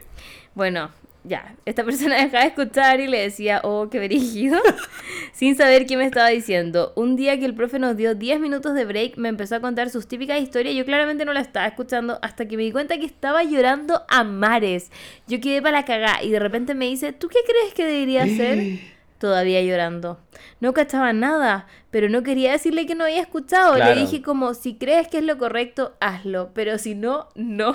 Bueno, 0.55 0.91
ya. 1.25 1.57
Esta 1.65 1.83
persona 1.85 2.17
dejaba 2.23 2.43
de 2.45 2.49
escuchar 2.51 3.01
y 3.01 3.09
le 3.09 3.19
decía, 3.23 3.61
oh, 3.65 3.89
qué 3.91 3.99
brígido. 3.99 4.61
sin 5.33 5.57
saber 5.57 5.87
qué 5.87 5.97
me 5.97 6.05
estaba 6.05 6.29
diciendo. 6.29 6.93
Un 6.95 7.17
día 7.17 7.39
que 7.39 7.45
el 7.47 7.55
profe 7.55 7.79
nos 7.81 7.97
dio 7.97 8.15
10 8.15 8.39
minutos 8.41 8.75
de 8.75 8.85
break, 8.85 9.17
me 9.17 9.29
empezó 9.31 9.57
a 9.57 9.61
contar 9.61 9.91
sus 9.91 10.07
típicas 10.07 10.41
historias. 10.41 10.75
Yo 10.77 10.85
claramente 10.85 11.25
no 11.25 11.33
la 11.33 11.41
estaba 11.41 11.67
escuchando 11.67 12.19
hasta 12.23 12.47
que 12.47 12.57
me 12.57 12.63
di 12.63 12.71
cuenta 12.73 12.99
que 12.99 13.07
estaba 13.07 13.43
llorando 13.43 14.03
a 14.09 14.23
mares. 14.23 14.93
Yo 15.27 15.41
quedé 15.41 15.61
para 15.61 15.79
la 15.81 15.85
cagá 15.85 16.23
y 16.23 16.31
de 16.31 16.39
repente 16.39 16.75
me 16.75 16.85
dice, 16.87 17.13
¿tú 17.13 17.29
qué 17.29 17.39
crees 17.45 17.75
que 17.75 17.85
debería 17.85 18.23
hacer? 18.25 18.59
Todavía 19.19 19.63
llorando. 19.63 20.19
No 20.61 20.73
cachaba 20.75 21.13
nada, 21.13 21.67
pero 21.91 22.09
no 22.09 22.23
quería 22.23 22.53
decirle 22.53 22.85
que 22.87 22.95
no 22.95 23.05
había 23.05 23.21
escuchado. 23.23 23.75
Claro. 23.77 23.95
Le 23.95 24.01
dije 24.01 24.23
como, 24.23 24.55
si 24.55 24.77
crees 24.77 25.09
que 25.09 25.19
es 25.19 25.25
lo 25.25 25.39
correcto, 25.39 25.95
hazlo, 26.01 26.51
pero 26.55 26.79
si 26.79 26.95
no, 26.95 27.29
no. 27.35 27.75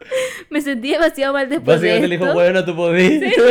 me 0.50 0.60
sentí 0.60 0.90
demasiado 0.92 1.32
mal 1.34 1.48
después 1.48 1.80
de 1.80 1.88
Básicamente 1.88 2.08
le 2.08 2.14
esto. 2.16 2.24
dijo, 2.26 2.34
bueno, 2.34 2.64
tú 2.64 2.74
podís. 2.76 3.22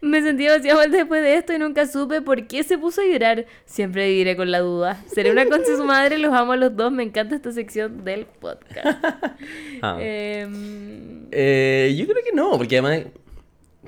Me 0.00 0.20
sentí 0.22 0.44
demasiado 0.44 0.78
mal 0.80 0.90
después 0.90 1.22
de 1.22 1.36
esto 1.36 1.52
y 1.52 1.58
nunca 1.58 1.86
supe 1.86 2.22
por 2.22 2.46
qué 2.48 2.64
se 2.64 2.76
puso 2.76 3.02
a 3.02 3.04
llorar. 3.04 3.46
Siempre 3.66 4.08
viviré 4.08 4.34
con 4.34 4.50
la 4.50 4.58
duda. 4.60 5.00
Seré 5.06 5.30
una 5.30 5.44
concha 5.46 5.70
de 5.70 5.76
su 5.76 5.84
madre, 5.84 6.18
los 6.18 6.32
amo 6.34 6.52
a 6.52 6.56
los 6.56 6.74
dos. 6.74 6.90
Me 6.90 7.02
encanta 7.04 7.36
esta 7.36 7.52
sección 7.52 8.02
del 8.04 8.26
podcast. 8.26 8.98
Ah. 9.82 9.98
Em, 10.00 11.26
Eh, 11.30 11.94
yo 11.96 12.06
creo 12.06 12.24
que 12.24 12.32
no, 12.32 12.56
porque 12.56 12.78
además, 12.78 13.12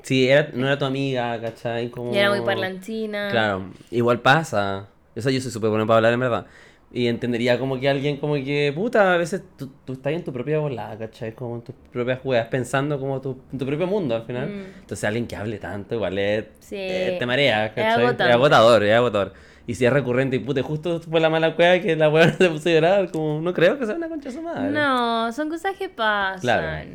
si 0.05 0.29
era, 0.29 0.49
no 0.53 0.67
era 0.67 0.77
tu 0.77 0.85
amiga, 0.85 1.41
¿cachai? 1.41 1.89
Como... 1.89 2.13
y 2.13 2.17
era 2.17 2.29
muy 2.29 2.41
parlanchina. 2.41 3.29
Claro, 3.31 3.71
igual 3.89 4.21
pasa. 4.21 4.87
O 5.15 5.21
sea, 5.21 5.31
yo 5.31 5.41
soy 5.41 5.49
súper 5.49 5.71
bueno 5.71 5.87
para 5.87 5.97
hablar, 5.97 6.13
en 6.13 6.19
verdad. 6.19 6.45
Y 6.93 7.07
entendería 7.07 7.57
como 7.57 7.79
que 7.79 7.89
alguien 7.89 8.17
como 8.17 8.35
que, 8.35 8.71
puta, 8.75 9.15
a 9.15 9.17
veces 9.17 9.41
tú, 9.57 9.71
tú 9.83 9.93
estás 9.93 10.13
en 10.13 10.23
tu 10.23 10.31
propia 10.31 10.59
volada, 10.59 10.95
¿cachai? 10.97 11.33
Como 11.33 11.55
en 11.55 11.61
tus 11.63 11.73
propias 11.91 12.19
jugadas, 12.19 12.47
pensando 12.49 12.99
como 12.99 13.19
tu, 13.19 13.41
en 13.51 13.57
tu 13.57 13.65
propio 13.65 13.87
mundo 13.87 14.15
al 14.15 14.23
final. 14.25 14.47
Mm. 14.47 14.79
Entonces 14.81 15.03
alguien 15.03 15.25
que 15.25 15.35
hable 15.35 15.57
tanto 15.57 15.95
igual 15.95 16.17
es, 16.19 16.45
Sí. 16.59 16.75
eh, 16.77 17.15
te 17.17 17.25
marea, 17.25 17.65
Es 17.65 17.71
¿cachai? 17.73 18.03
agotante. 18.03 18.23
Es 18.25 18.35
agotador, 18.35 18.83
es 18.83 18.93
agotador. 18.95 19.33
Y 19.67 19.73
si 19.73 19.85
es 19.87 19.91
recurrente 19.91 20.35
y 20.35 20.39
puta, 20.39 20.61
justo 20.61 21.01
fue 21.01 21.19
la 21.19 21.29
mala 21.31 21.55
cueva 21.55 21.79
que 21.81 21.95
la 21.95 22.07
weá 22.09 22.31
se 22.31 22.47
puso 22.51 22.69
a 22.69 22.71
llorar, 22.73 23.11
como, 23.11 23.41
no 23.41 23.51
creo 23.53 23.79
que 23.79 23.87
sea 23.87 23.95
una 23.95 24.07
concha 24.07 24.29
su 24.29 24.43
madre. 24.43 24.69
No, 24.69 25.33
son 25.33 25.49
cosas 25.49 25.75
que 25.75 25.89
pasan. 25.89 26.39
Claro. 26.41 26.89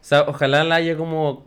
O 0.00 0.04
sea, 0.04 0.20
ojalá 0.28 0.62
la 0.64 0.74
haya 0.76 0.96
como... 0.96 1.46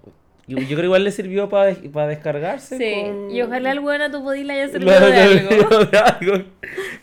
Yo, 0.52 0.58
yo 0.58 0.66
creo 0.68 0.78
que 0.80 0.86
igual 0.86 1.04
le 1.04 1.12
sirvió 1.12 1.47
para 1.49 1.74
para 1.93 2.08
descargarse. 2.08 2.78
Sí, 2.78 3.10
con- 3.10 3.32
y 3.32 3.41
ojalá 3.41 3.72
el 3.72 3.80
bueno 3.80 4.12
tu 4.12 4.22
podí 4.24 4.43
le 4.43 4.54
haya 4.54 4.70
servido 4.70 4.91
de 4.99 5.20
algo. 5.22 5.86
de 5.86 5.97
algo. 5.97 6.43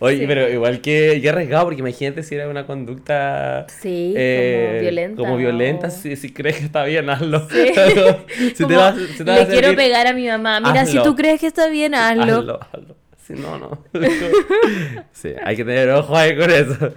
Oye, 0.00 0.18
Sí. 0.18 0.24
pero 0.26 0.48
igual 0.48 0.80
que, 0.80 1.18
que 1.22 1.28
arriesgado, 1.28 1.64
porque 1.64 1.80
imagínate 1.80 2.22
si 2.22 2.34
era 2.34 2.48
una 2.48 2.66
conducta... 2.66 3.66
Sí, 3.68 4.12
eh, 4.16 4.66
como 4.70 4.80
violenta. 4.82 5.22
Como 5.22 5.36
violenta, 5.36 5.86
o- 5.88 5.90
si, 5.90 6.16
si 6.16 6.32
crees 6.32 6.56
que 6.58 6.64
está 6.66 6.84
bien, 6.84 7.08
hazlo. 7.10 7.48
Sí. 7.48 7.72
si 8.54 8.66
te 8.66 8.76
vas, 8.76 8.96
si 8.96 9.16
te 9.18 9.24
vas 9.24 9.36
le 9.38 9.42
a 9.42 9.46
quiero 9.48 9.74
pegar 9.76 10.06
a 10.06 10.12
mi 10.12 10.26
mamá. 10.26 10.60
Mira, 10.60 10.84
si 10.86 11.02
tú 11.02 11.16
crees 11.16 11.40
que 11.40 11.46
está 11.46 11.68
bien, 11.68 11.94
hazlo. 11.94 12.22
hazlo. 12.38 12.60
hazlo. 12.72 12.96
Si 13.26 13.32
no, 13.34 13.58
no. 13.58 13.84
sí, 15.12 15.30
hay 15.44 15.56
que 15.56 15.64
tener 15.64 15.90
ojo 15.90 16.16
ahí 16.16 16.36
con 16.36 16.50
eso. 16.50 16.92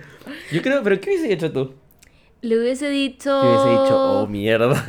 Yo 0.52 0.62
creo, 0.62 0.82
pero 0.84 1.00
¿qué 1.00 1.10
hubiese 1.10 1.34
hecho 1.34 1.52
tú? 1.52 1.74
Le 2.42 2.58
hubiese 2.60 2.90
dicho. 2.90 3.40
¿Qué 3.42 3.48
hubiese 3.48 3.70
dicho? 3.84 3.96
Oh, 4.22 4.28
mierda. 4.28 4.84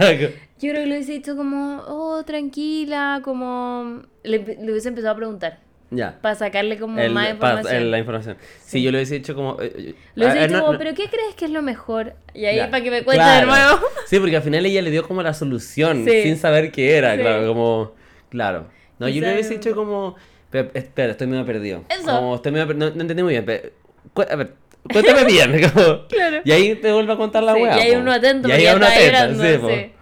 Yo 0.62 0.70
creo 0.70 0.82
que 0.84 0.86
le 0.88 0.94
hubiese 0.96 1.12
dicho 1.12 1.36
como, 1.36 1.82
oh, 1.88 2.22
tranquila, 2.24 3.20
como... 3.24 4.02
Le, 4.22 4.38
le 4.38 4.70
hubiese 4.70 4.88
empezado 4.88 5.12
a 5.12 5.16
preguntar. 5.16 5.58
ya. 5.90 6.18
Para 6.22 6.34
sacarle 6.36 6.78
como 6.78 7.00
El- 7.00 7.12
más 7.12 7.30
información. 7.30 7.74
el- 7.74 7.90
la 7.90 7.98
información. 7.98 8.36
Sí, 8.64 8.82
yo 8.82 8.90
le 8.92 8.98
hubiese 8.98 9.14
dicho 9.14 9.34
como... 9.34 9.60
eh, 9.60 9.72
eh, 9.76 9.94
Le 10.14 10.24
hubiese 10.24 10.38
ah, 10.38 10.42
dicho 10.46 10.54
no- 10.56 10.60
como, 10.62 10.72
no- 10.74 10.78
pero 10.78 10.94
¿qué 10.94 11.08
crees 11.08 11.34
que 11.36 11.44
es 11.46 11.50
lo 11.50 11.62
mejor? 11.62 12.14
Y 12.32 12.44
ahí 12.46 12.56
Ya. 12.56 12.70
para 12.70 12.82
que 12.82 12.90
me 12.90 13.02
cuente 13.02 13.22
Claro. 13.24 13.40
de 13.52 13.58
nuevo. 13.58 13.80
Sí, 14.06 14.18
porque 14.20 14.36
al 14.36 14.42
final 14.42 14.64
ella 14.64 14.82
le 14.82 14.90
dio 14.90 15.06
como 15.06 15.22
la 15.22 15.34
solución, 15.34 16.04
Sí. 16.04 16.22
sin 16.22 16.36
saber 16.36 16.70
qué 16.72 16.96
era, 16.96 17.14
Sí. 17.16 17.20
claro, 17.20 17.46
como... 17.48 17.92
Claro. 18.30 18.66
No, 18.98 19.08
yo 19.08 19.20
le 19.20 19.32
hubiese 19.32 19.54
dicho 19.54 19.74
como... 19.74 20.14
"Pe- 20.50 20.70
Espera, 20.74 21.10
estoy 21.12 21.26
medio 21.26 21.44
perdido. 21.44 21.82
Eso. 21.88 22.04
Como, 22.06 22.36
estoy 22.36 22.52
medio 22.52 22.66
no, 22.66 22.90
no 22.90 23.00
entendí 23.00 23.22
muy 23.22 23.32
bien. 23.32 23.44
pe- 23.44 23.72
cu- 24.14 24.22
a 24.30 24.36
ver, 24.36 24.54
cuéntame 24.92 25.24
bien. 25.24 25.50
como- 25.74 26.06
Claro. 26.06 26.36
Y 26.44 26.52
ahí 26.52 26.74
te 26.76 26.92
vuelvo 26.92 27.12
a 27.14 27.16
contar 27.16 27.42
la 27.42 27.54
Sí, 27.54 27.60
weá. 27.62 27.76
y 27.78 27.80
hay 27.90 27.96
uno 27.96 28.12
atento 28.12 28.48
Y 28.48 28.52
ahí 28.52 28.66
uno 28.76 28.86
atento, 28.86 29.68
sí, 29.68 29.92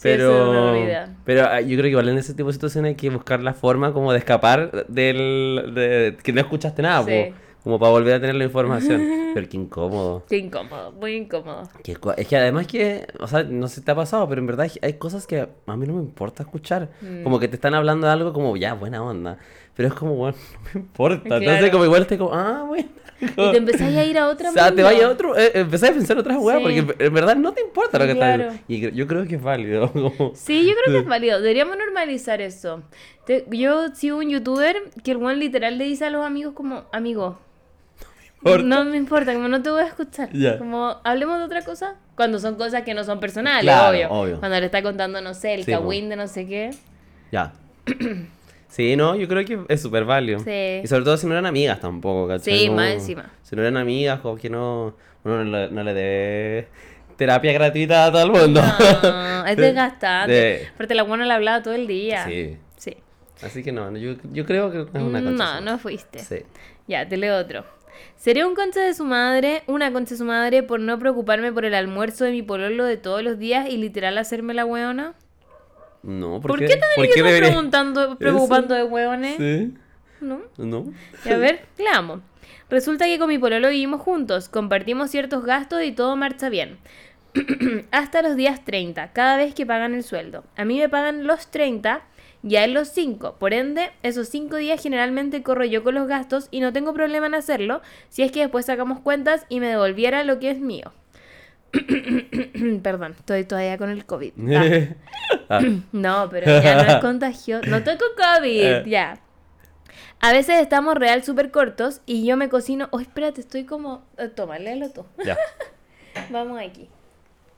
sí. 0.00 0.08
Es 0.08 0.16
Pero, 0.16 0.84
pero 1.24 1.46
ah, 1.46 1.60
yo 1.60 1.68
creo 1.76 1.82
que 1.84 1.88
igual 1.90 2.08
en 2.08 2.18
ese 2.18 2.34
tipo 2.34 2.48
de 2.48 2.52
situaciones 2.54 2.90
hay 2.90 2.94
que 2.96 3.10
buscar 3.10 3.40
la 3.42 3.52
forma 3.54 3.92
como 3.92 4.12
de 4.12 4.18
escapar 4.18 4.86
del... 4.88 5.72
De, 5.74 6.16
que 6.22 6.32
no 6.32 6.40
escuchaste 6.40 6.82
nada, 6.82 7.04
Sí. 7.04 7.10
po, 7.30 7.36
como 7.62 7.78
para 7.78 7.92
volver 7.92 8.14
a 8.14 8.20
tener 8.20 8.34
la 8.36 8.44
información. 8.44 9.00
Pero 9.34 9.48
qué 9.48 9.56
incómodo. 9.56 10.24
Qué 10.28 10.38
incómodo, 10.38 10.92
muy 10.92 11.14
incómodo. 11.14 11.62
Que 11.84 11.96
es 12.16 12.26
que 12.28 12.36
además 12.36 12.66
que, 12.66 13.06
o 13.20 13.28
sea, 13.28 13.44
no 13.44 13.68
sé 13.68 13.76
si 13.76 13.80
te 13.82 13.92
ha 13.92 13.94
pasado, 13.94 14.28
pero 14.28 14.40
en 14.40 14.46
verdad 14.48 14.68
hay, 14.82 14.92
cosas 14.94 15.24
que 15.24 15.46
a 15.66 15.76
mí 15.76 15.86
no 15.86 15.94
me 15.94 16.00
importa 16.02 16.42
escuchar. 16.42 16.88
Mm. 17.00 17.22
Como 17.22 17.38
que 17.38 17.46
te 17.46 17.54
están 17.54 17.74
hablando 17.74 18.08
de 18.08 18.12
algo 18.12 18.32
como, 18.32 18.56
ya, 18.56 18.74
buena 18.74 19.02
onda. 19.04 19.38
Pero 19.76 19.88
es 19.88 19.94
como, 19.94 20.14
bueno, 20.16 20.36
no 20.64 20.70
me 20.74 20.80
importa. 20.80 21.22
Entonces 21.36 21.58
Claro. 21.58 21.70
como 21.70 21.84
igual 21.84 22.06
te 22.08 22.18
como, 22.18 22.34
ah, 22.34 22.64
bueno. 22.66 22.88
Y 23.20 23.26
te 23.52 23.56
empezáis 23.58 23.96
a 23.96 24.04
ir 24.04 24.18
a 24.18 24.28
otra 24.28 24.48
O 24.50 24.52
sea, 24.52 24.74
te 24.74 24.82
vayas 24.82 25.04
a 25.04 25.08
otro, 25.10 25.36
eh, 25.38 25.52
empezás 25.54 25.90
a 25.90 25.92
pensar 25.92 26.18
otras 26.18 26.38
weas, 26.38 26.58
Sí. 26.58 26.82
porque 26.82 27.04
en- 27.04 27.14
verdad 27.14 27.36
no 27.36 27.52
te 27.52 27.60
importa 27.60 27.98
lo 28.00 28.06
que 28.06 28.14
Claro. 28.16 28.44
estás 28.48 28.60
Y 28.66 28.90
yo 28.92 29.06
creo 29.06 29.26
que 29.28 29.36
es 29.36 29.42
válido. 29.42 29.92
como- 29.92 30.32
Sí, 30.34 30.66
yo 30.66 30.72
creo 30.82 30.94
que 30.96 31.00
es 31.02 31.06
válido. 31.06 31.40
Deberíamos 31.40 31.76
normalizar 31.78 32.40
eso. 32.40 32.82
Te- 33.26 33.46
yo 33.50 33.88
sigo 33.94 34.18
un 34.18 34.28
youtuber 34.28 34.76
que 35.04 35.12
el 35.12 35.18
one 35.18 35.36
literal 35.36 35.78
le 35.78 35.84
dice 35.84 36.06
a 36.06 36.10
los 36.10 36.24
amigos 36.26 36.54
como, 36.54 36.84
amigo, 36.92 37.38
importa. 38.42 38.62
no 38.62 38.84
me 38.84 38.96
importa, 38.96 39.32
como 39.34 39.48
no 39.48 39.62
te 39.62 39.70
voy 39.70 39.82
a 39.82 39.86
escuchar. 39.86 40.28
Como, 40.58 40.96
hablemos 41.04 41.38
de 41.38 41.44
otra 41.44 41.62
cosa. 41.62 41.96
Cuando 42.16 42.38
son 42.38 42.56
cosas 42.56 42.82
que 42.82 42.94
no 42.94 43.04
son 43.04 43.20
personales, 43.20 43.62
Claro, 43.62 43.90
obvio. 43.90 44.10
obvio. 44.10 44.38
Cuando 44.40 44.58
le 44.60 44.66
está 44.66 44.82
contando, 44.82 45.20
no 45.20 45.34
sé, 45.34 45.54
el 45.54 45.64
Sí, 45.64 45.72
de 45.72 46.16
no 46.16 46.26
sé 46.26 46.46
qué. 46.46 46.70
Ya. 47.32 47.52
Sí, 48.68 48.94
no, 48.94 49.16
yo 49.16 49.26
creo 49.26 49.44
que 49.44 49.58
es 49.68 49.82
súper 49.82 50.04
válido. 50.04 50.38
Sí. 50.38 50.80
Y 50.84 50.86
sobre 50.86 51.02
todo 51.02 51.16
si 51.16 51.26
no 51.26 51.32
eran 51.32 51.44
amigas 51.46 51.80
tampoco, 51.80 52.28
¿cachai? 52.28 52.56
Sí, 52.56 52.64
Como- 52.66 52.76
más 52.76 52.90
encima. 52.90 53.28
Si 53.42 53.56
no 53.56 53.62
eran 53.62 53.76
amigas, 53.76 54.20
como 54.20 54.36
que 54.36 54.48
no, 54.48 54.94
uno 55.24 55.44
no 55.44 55.58
le, 55.58 55.70
no 55.72 55.82
le 55.82 55.92
dé 55.92 56.68
terapia 57.16 57.52
gratuita 57.52 58.04
a 58.06 58.12
todo 58.12 58.22
el 58.22 58.30
mundo. 58.30 58.62
No, 59.02 59.44
es 59.46 59.56
desgastante. 59.56 60.70
De- 60.78 60.94
la 60.94 61.02
buena 61.02 61.26
le 61.26 61.34
hablaba 61.34 61.62
todo 61.64 61.74
el 61.74 61.88
día. 61.88 62.24
Sí. 62.26 62.56
Sí. 62.76 62.96
Así 63.42 63.64
que 63.64 63.72
no, 63.72 63.90
yo, 63.96 64.14
yo 64.32 64.46
creo 64.46 64.70
que 64.70 64.82
es 64.82 65.02
una 65.02 65.20
concha 65.20 65.60
No, 65.60 65.72
no 65.72 65.78
fuiste. 65.78 66.20
Sí. 66.20 66.36
Ya, 66.86 67.08
te 67.08 67.16
leo 67.16 67.38
otro. 67.38 67.64
Seré 68.16 68.44
un 68.44 68.54
concha 68.54 68.80
de 68.80 68.94
su 68.94 69.04
madre, 69.04 69.62
una 69.66 69.92
concha 69.92 70.10
de 70.10 70.18
su 70.18 70.24
madre 70.24 70.62
por 70.62 70.80
no 70.80 70.98
preocuparme 70.98 71.52
por 71.52 71.64
el 71.64 71.74
almuerzo 71.74 72.24
de 72.24 72.32
mi 72.32 72.42
pololo 72.42 72.84
de 72.84 72.96
todos 72.96 73.22
los 73.22 73.38
días 73.38 73.68
y 73.68 73.76
literal 73.76 74.18
hacerme 74.18 74.54
la 74.54 74.64
hueona. 74.64 75.14
No, 76.02 76.40
¿por, 76.40 76.52
¿Por, 76.52 76.58
qué? 76.60 76.78
¿Por 76.96 77.08
qué 77.08 77.22
debería- 77.22 77.48
preguntando, 77.48 78.16
preocupando 78.18 78.74
de 78.74 78.84
hueones? 78.84 79.36
Sí. 79.36 79.74
¿No? 80.20 80.40
No. 80.58 80.92
Y 81.24 81.28
a 81.30 81.36
ver, 81.38 81.62
leamos. 81.78 82.20
Resulta 82.68 83.06
que 83.06 83.18
con 83.18 83.28
mi 83.28 83.38
pololo 83.38 83.68
vivimos 83.68 84.00
juntos, 84.00 84.48
compartimos 84.48 85.10
ciertos 85.10 85.44
gastos 85.44 85.82
y 85.82 85.92
todo 85.92 86.14
marcha 86.16 86.48
bien. 86.48 86.78
Hasta 87.90 88.22
los 88.22 88.36
días 88.36 88.64
30, 88.64 89.12
cada 89.12 89.36
vez 89.36 89.54
que 89.54 89.66
pagan 89.66 89.94
el 89.94 90.02
sueldo. 90.02 90.44
A 90.56 90.64
mí 90.64 90.78
me 90.78 90.88
pagan 90.88 91.26
los 91.26 91.50
30 91.50 92.02
y 92.42 92.56
a 92.56 92.64
él 92.64 92.72
los 92.72 92.88
5. 92.88 93.36
Por 93.38 93.52
ende, 93.52 93.90
esos 94.02 94.28
5 94.28 94.56
días 94.56 94.82
generalmente 94.82 95.42
corro 95.42 95.64
yo 95.64 95.82
con 95.84 95.94
los 95.94 96.06
gastos 96.08 96.48
y 96.50 96.60
no 96.60 96.72
tengo 96.72 96.94
problema 96.94 97.26
en 97.26 97.34
hacerlo 97.34 97.82
si 98.08 98.22
es 98.22 98.32
que 98.32 98.40
después 98.40 98.66
sacamos 98.66 99.00
cuentas 99.00 99.44
y 99.48 99.60
me 99.60 99.68
devolviera 99.68 100.24
lo 100.24 100.38
que 100.38 100.50
es 100.50 100.58
mío. 100.60 100.92
Perdón, 102.82 103.14
estoy 103.18 103.44
todavía 103.44 103.78
con 103.78 103.90
el 103.90 104.04
COVID. 104.04 104.32
Ah. 105.48 105.58
Ah, 105.58 105.60
No, 105.92 106.28
pero 106.30 106.46
ya 106.62 106.82
no 106.82 106.88
es 106.92 106.96
contagioso. 107.00 107.68
No 107.68 107.82
tengo 107.82 108.04
COVID, 108.16 108.64
Eh. 108.64 108.84
ya. 108.86 109.18
A 110.20 110.32
veces 110.32 110.60
estamos 110.60 110.94
real 110.96 111.22
súper 111.24 111.50
cortos 111.50 112.02
y 112.06 112.26
yo 112.26 112.36
me 112.36 112.48
cocino. 112.48 112.88
Oh, 112.92 113.00
espérate, 113.00 113.40
estoy 113.40 113.64
como. 113.64 114.02
eh, 114.18 114.28
Toma, 114.28 114.58
léelo 114.58 114.90
tú. 114.90 115.04
ya. 115.24 115.36
Vamos 116.30 116.60
aquí. 116.60 116.88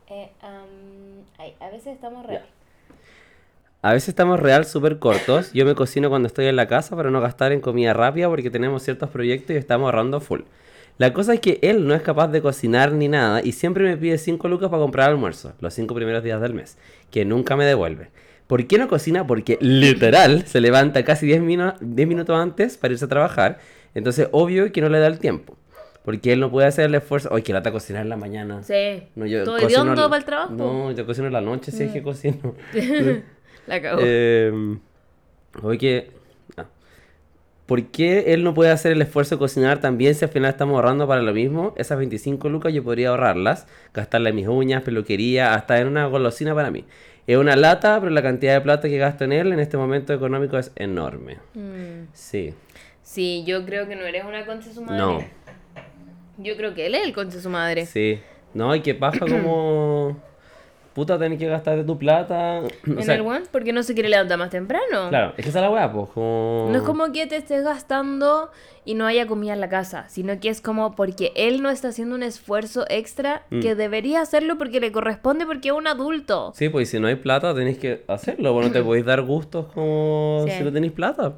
Eh, 0.09 0.31
am, 0.43 1.25
ahí, 1.39 1.55
a 1.61 1.71
veces 1.71 1.89
estamos 1.95 2.25
real. 2.27 2.45
A 3.85 3.93
veces 3.93 4.11
estamos 4.11 4.39
real 4.39 4.65
súper 4.65 4.99
cortos. 4.99 5.53
Yo 5.53 5.65
me 5.65 5.75
cocino 5.75 6.09
cuando 6.09 6.29
estoy 6.29 6.47
en 6.47 6.55
la 6.57 6.69
casa 6.69 6.95
para 6.95 7.11
no 7.11 7.21
gastar 7.21 7.51
en 7.53 7.61
comida 7.61 7.93
rápida 7.93 8.29
porque 8.29 8.49
tenemos 8.51 8.83
ciertos 8.83 9.11
proyectos 9.11 9.55
y 9.55 9.59
estamos 9.59 9.87
ahorrando 9.87 10.21
full. 10.21 10.43
La 10.99 11.13
cosa 11.13 11.35
es 11.35 11.41
que 11.41 11.59
él 11.63 11.87
no 11.87 11.95
es 11.95 12.03
capaz 12.03 12.29
de 12.29 12.41
cocinar 12.43 12.93
ni 12.93 13.09
nada 13.09 13.41
y 13.43 13.53
siempre 13.53 13.83
me 13.85 13.97
pide 13.97 14.19
5 14.19 14.47
lucas 14.47 14.69
para 14.71 14.81
comprar 14.83 15.11
almuerzo, 15.11 15.53
los 15.61 15.75
5 15.75 15.95
primeros 15.95 16.23
días 16.23 16.41
del 16.41 16.55
mes, 16.55 16.79
que 17.11 17.25
nunca 17.25 17.57
me 17.57 17.65
devuelve. 17.65 18.11
¿Por 18.47 18.67
qué 18.67 18.79
no 18.79 18.87
cocina? 18.87 19.27
Porque 19.27 19.59
literal 19.61 20.47
se 20.47 20.61
levanta 20.61 21.05
casi 21.05 21.27
10, 21.27 21.41
minu- 21.43 21.75
10 21.81 22.07
minutos 22.07 22.39
antes 22.39 22.77
para 22.77 22.93
irse 22.93 23.07
a 23.07 23.09
trabajar. 23.09 23.59
Entonces, 23.95 24.29
obvio 24.31 24.71
que 24.71 24.81
no 24.81 24.91
le 24.91 24.99
da 25.01 25.07
el 25.09 25.19
tiempo. 25.19 25.57
Porque 26.05 26.33
él 26.33 26.41
no 26.41 26.51
puede 26.51 26.67
hacer 26.67 26.85
el 26.85 26.95
esfuerzo. 26.95 27.31
Oye, 27.33 27.43
que 27.43 27.53
lata 27.53 27.73
cocinar 27.73 28.03
en 28.03 28.09
la 28.11 28.17
mañana. 28.17 28.63
Sí. 28.63 29.05
No, 29.17 29.25
yo 29.27 29.45
¿Todo 29.45 29.59
cocino 29.59 29.95
para 29.95 30.17
el 30.17 30.25
trabajo? 30.25 30.53
No, 30.53 30.91
yo 30.93 31.07
cocino 31.07 31.29
en 31.29 31.33
la 31.33 31.41
noche, 31.41 31.73
si 31.73 31.85
es 31.85 31.93
que 31.93 32.03
cocino. 32.03 32.55
La. 33.67 33.81
Eh, 34.01 34.79
oye, 35.63 36.11
ah. 36.57 36.67
¿por 37.67 37.85
qué 37.87 38.33
él 38.35 38.45
no 38.45 38.55
puede 38.55 38.71
hacer 38.71 38.93
el 38.93 39.03
esfuerzo 39.03 39.37
de 39.37 39.39
cocinar 39.39 39.81
también 39.81 40.15
si 40.15 40.25
al 40.25 40.31
final 40.31 40.51
estamos 40.51 40.75
ahorrando 40.75 41.07
para 41.07 41.23
lo 41.23 41.33
mismo? 41.33 41.75
Esas 41.77 41.99
25 41.99 42.49
lucas 42.49 42.73
yo 42.73 42.83
podría 42.83 43.11
ahorrarlas, 43.11 43.67
gastarlas 43.95 44.31
en 44.31 44.37
mis 44.37 44.49
uñas, 44.49 44.83
peluquería, 44.83 45.55
hasta 45.55 45.81
en 45.81 45.89
una 45.89 46.07
golosina 46.07 46.55
para 46.55 46.71
mí. 46.71 46.85
Es 47.27 47.37
una 47.37 47.55
lata, 47.55 48.01
pero 48.01 48.11
la 48.11 48.23
cantidad 48.23 48.55
de 48.55 48.61
plata 48.61 48.89
que 48.89 48.99
gasto 48.99 49.25
en 49.25 49.33
él 49.33 49.53
en 49.53 49.61
este 49.61 49.77
momento 49.77 50.13
económico 50.13 50.59
es 50.59 50.73
enorme. 50.75 51.39
Mm. 51.55 52.09
Sí. 52.13 52.55
Sí, 53.03 53.45
yo 53.47 53.65
creo 53.65 53.87
que 53.87 53.95
no 53.95 54.03
eres 54.03 54.25
una 54.25 54.45
concha 54.45 54.69
de 54.69 54.75
su 54.75 54.83
madre. 54.83 54.99
No. 54.99 55.25
Yo 56.39 56.57
creo 56.57 56.75
que 56.75 56.87
él 56.87 56.95
es 56.95 57.05
el 57.05 57.13
concha 57.13 57.37
de 57.37 57.43
su 57.43 57.51
madre. 57.51 57.87
Sí. 57.87 58.21
No, 58.55 58.75
y 58.75 58.81
que 58.81 58.95
pasa 58.95 59.21
como... 59.21 60.21
Puta, 60.95 61.19
tenés 61.19 61.39
que 61.39 61.47
gastar 61.47 61.77
de 61.77 61.85
tu 61.85 61.99
plata. 61.99 62.61
O 62.61 62.91
¿En 62.91 63.03
sea, 63.03 63.15
el 63.15 63.23
one? 63.23 63.43
Porque 63.51 63.73
no 63.73 63.83
se 63.83 63.95
quiere 63.95 64.09
levantar 64.11 64.39
más 64.39 64.51
temprano. 64.51 65.09
Claro, 65.09 65.33
es 65.37 65.43
que 65.45 65.49
esa 65.49 65.59
es 65.61 65.63
la 65.65 65.71
weá, 65.71 65.91
pues, 65.91 66.11
como... 66.11 66.69
No 66.71 66.77
es 66.79 66.83
como 66.85 67.11
que 67.13 67.27
te 67.27 67.37
estés 67.37 67.65
gastando 67.65 68.51
y 68.85 68.95
no 68.95 69.07
haya 69.07 69.27
comida 69.27 69.53
en 69.55 69.61
la 69.61 69.69
casa, 69.69 70.07
sino 70.09 70.39
que 70.41 70.49
es 70.51 70.61
como 70.61 70.95
porque 70.95 71.33
él 71.35 71.63
no 71.63 71.71
está 71.71 71.89
haciendo 71.89 72.15
un 72.15 72.23
esfuerzo 72.23 72.85
extra 72.89 73.43
Mm. 73.51 73.61
que 73.61 73.75
debería 73.75 74.21
hacerlo 74.21 74.59
porque 74.59 74.81
le 74.81 74.93
corresponde 74.93 75.47
porque 75.47 75.69
es 75.69 75.75
un 75.75 75.87
adulto. 75.87 76.53
Sí, 76.55 76.69
pues 76.69 76.91
si 76.91 76.99
no 77.01 77.07
hay 77.07 77.15
plata 77.17 77.55
tenéis 77.55 77.79
que 77.79 78.03
hacerlo, 78.09 78.53
bueno, 78.53 78.71
te 78.71 78.83
podéis 78.85 79.05
dar 79.07 79.23
gustos 79.23 79.67
como 79.73 80.45
Sí. 80.47 80.53
si 80.59 80.65
no 80.65 80.73
tenéis 80.73 80.93
plata. 80.93 81.35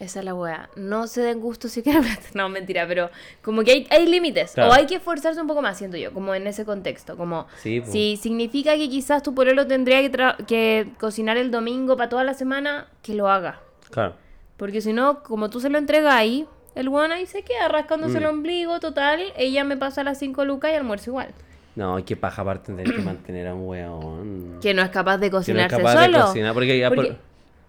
Esa 0.00 0.18
es 0.18 0.24
la 0.24 0.34
weá. 0.34 0.68
No 0.76 1.06
se 1.06 1.20
den 1.22 1.40
gusto 1.40 1.68
si 1.68 1.82
quieren. 1.82 2.02
No, 2.34 2.48
mentira, 2.48 2.84
pero 2.86 3.10
como 3.42 3.62
que 3.62 3.70
hay, 3.72 3.86
hay 3.90 4.06
límites. 4.06 4.52
Claro. 4.52 4.70
O 4.70 4.72
hay 4.74 4.86
que 4.86 4.96
esforzarse 4.96 5.40
un 5.40 5.46
poco 5.46 5.62
más, 5.62 5.78
siento 5.78 5.96
yo, 5.96 6.12
como 6.12 6.34
en 6.34 6.46
ese 6.46 6.64
contexto. 6.64 7.16
Como 7.16 7.46
Sí, 7.62 7.80
po. 7.80 7.90
si 7.92 8.16
significa 8.16 8.74
que 8.76 8.88
quizás 8.90 9.22
tu 9.22 9.34
pololo 9.34 9.66
tendría 9.66 10.00
que, 10.00 10.10
tra- 10.10 10.36
que 10.46 10.88
cocinar 10.98 11.36
el 11.36 11.50
domingo 11.50 11.96
para 11.96 12.08
toda 12.08 12.24
la 12.24 12.34
semana, 12.34 12.88
que 13.02 13.14
lo 13.14 13.28
haga. 13.28 13.60
Claro. 13.90 14.14
Porque 14.56 14.80
si 14.80 14.92
no, 14.92 15.22
como 15.22 15.48
tú 15.50 15.60
se 15.60 15.68
lo 15.70 15.78
entregas 15.78 16.12
ahí, 16.14 16.46
El 16.76 16.88
weón 16.88 17.12
ahí 17.12 17.24
se 17.26 17.42
queda 17.44 17.68
rascándose 17.68 18.18
el 18.18 18.24
Mm. 18.24 18.28
ombligo, 18.30 18.80
total. 18.80 19.20
Ella 19.36 19.62
me 19.62 19.76
pasa 19.76 20.02
las 20.02 20.18
5 20.18 20.44
lucas 20.44 20.72
y 20.72 20.74
almuerzo 20.74 21.10
igual. 21.10 21.28
No, 21.76 22.04
qué 22.04 22.16
paja 22.16 22.42
aparte 22.42 22.72
de 22.72 22.82
tener 22.82 22.96
que 22.96 23.02
mantener 23.02 23.46
a 23.46 23.54
un 23.54 23.68
weón. 23.68 24.58
Que 24.60 24.74
no 24.74 24.82
es 24.82 24.90
capaz 24.90 25.18
de 25.18 25.28
Que 25.28 25.32
no 25.34 25.38
es 25.38 25.46
cocinarse 25.46 25.76
capaz 25.76 25.94
de 26.00 26.04
solo. 26.06 26.20
cocinar. 26.26 26.52
Porque 26.52 26.76
ya 26.76 26.90
por- 26.90 27.16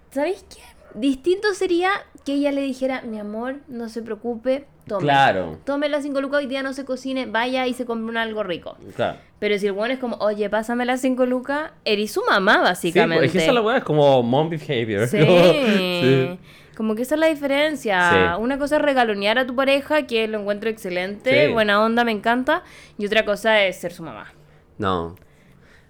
¿Sabéis 0.09 0.43
qué? 0.49 0.61
Distinto 0.95 1.53
sería 1.53 1.89
que 2.25 2.33
ella 2.33 2.51
le 2.51 2.61
dijera, 2.61 3.01
mi 3.01 3.19
amor, 3.19 3.57
no 3.67 3.89
se 3.89 4.01
preocupe, 4.01 4.65
tome. 4.87 5.03
Claro, 5.03 5.59
Tome 5.65 5.89
las 5.89 6.03
5 6.03 6.21
lucas, 6.21 6.39
hoy 6.39 6.47
día 6.47 6.63
no 6.63 6.73
se 6.73 6.85
cocine, 6.85 7.25
vaya 7.25 7.67
y 7.67 7.73
se 7.73 7.85
compre 7.85 8.09
un 8.09 8.17
algo 8.17 8.43
rico. 8.43 8.77
claro. 8.95 9.19
Pero 9.37 9.59
si 9.59 9.67
el 9.67 9.73
weón 9.73 9.91
es 9.91 9.99
como, 9.99 10.15
oye, 10.21 10.49
pásame 10.49 10.85
las 10.85 11.01
5 11.01 11.25
lucas, 11.25 11.71
eres 11.83 12.11
su 12.11 12.23
mamá, 12.27 12.53
Sí, 12.55 12.61
básicamente. 12.63 13.17
pues, 13.17 13.25
es 13.27 13.31
que 13.33 13.37
esa 13.39 13.47
es 13.47 13.53
la 13.53 13.61
weá, 13.61 13.77
es 13.77 13.83
como 13.83 14.23
mom 14.23 14.49
behavior. 14.49 15.07
Sí. 15.07 15.19
como- 15.19 15.43
sí. 15.53 16.39
Como 16.77 16.95
que 16.95 17.03
esa 17.03 17.15
es 17.15 17.21
la 17.21 17.27
diferencia. 17.27 18.09
Sí. 18.35 18.41
Una 18.41 18.57
cosa 18.57 18.77
es 18.77 18.81
regalonear 18.81 19.37
a 19.39 19.45
tu 19.45 19.55
pareja, 19.55 20.07
que 20.07 20.27
lo 20.27 20.39
encuentro 20.39 20.69
excelente, 20.69 21.47
Sí. 21.47 21.53
buena 21.53 21.81
onda, 21.83 22.03
me 22.03 22.11
encanta. 22.11 22.63
Y 22.97 23.05
otra 23.05 23.23
cosa 23.25 23.61
es 23.63 23.77
ser 23.77 23.93
su 23.93 24.03
mamá. 24.03 24.33
No. 24.77 25.15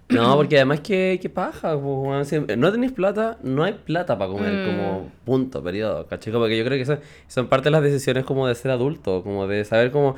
No, 0.08 0.36
porque 0.36 0.56
además 0.56 0.80
que, 0.80 1.18
que 1.20 1.28
paja, 1.28 1.76
pues, 1.80 2.32
no 2.56 2.70
tenéis 2.72 2.92
plata, 2.92 3.38
no 3.42 3.64
hay 3.64 3.72
plata 3.72 4.16
para 4.16 4.30
comer, 4.30 4.52
Mm. 4.52 4.66
como 4.66 5.10
punto, 5.24 5.62
periodo, 5.64 6.06
¿cachai? 6.06 6.32
Como 6.32 6.46
que 6.46 6.56
yo 6.56 6.64
creo 6.64 6.78
que 6.78 6.84
son, 6.86 7.00
son 7.26 7.48
parte 7.48 7.64
de 7.64 7.70
las 7.72 7.82
decisiones 7.82 8.24
como 8.24 8.46
de 8.46 8.54
ser 8.54 8.70
adulto, 8.70 9.22
como 9.24 9.48
de 9.48 9.64
saber 9.64 9.90
como, 9.90 10.14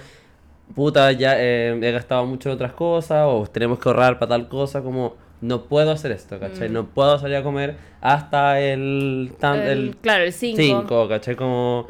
puta, 0.75 1.11
ya 1.13 1.35
eh, 1.41 1.79
he 1.81 1.91
gastado 1.93 2.27
mucho 2.27 2.51
en 2.51 2.57
otras 2.57 2.73
cosas, 2.73 3.25
o 3.27 3.47
tenemos 3.51 3.79
que 3.79 3.89
ahorrar 3.89 4.19
para 4.19 4.29
tal 4.29 4.49
cosa, 4.49 4.83
como, 4.83 5.17
no 5.41 5.65
puedo 5.65 5.91
hacer 5.91 6.13
esto, 6.13 6.39
¿cachai? 6.39 6.69
Mm. 6.69 6.73
No 6.75 6.87
puedo 6.89 7.19
salir 7.19 7.37
a 7.37 7.43
comer 7.43 7.77
hasta 8.03 8.61
el... 8.61 9.33
tan- 9.39 9.61
El- 9.61 9.69
el 9.89 9.97
claro, 9.97 10.25
el 10.25 10.33
5. 10.35 10.57
5, 10.61 11.09
¿cachai? 11.09 11.35
Como 11.35 11.89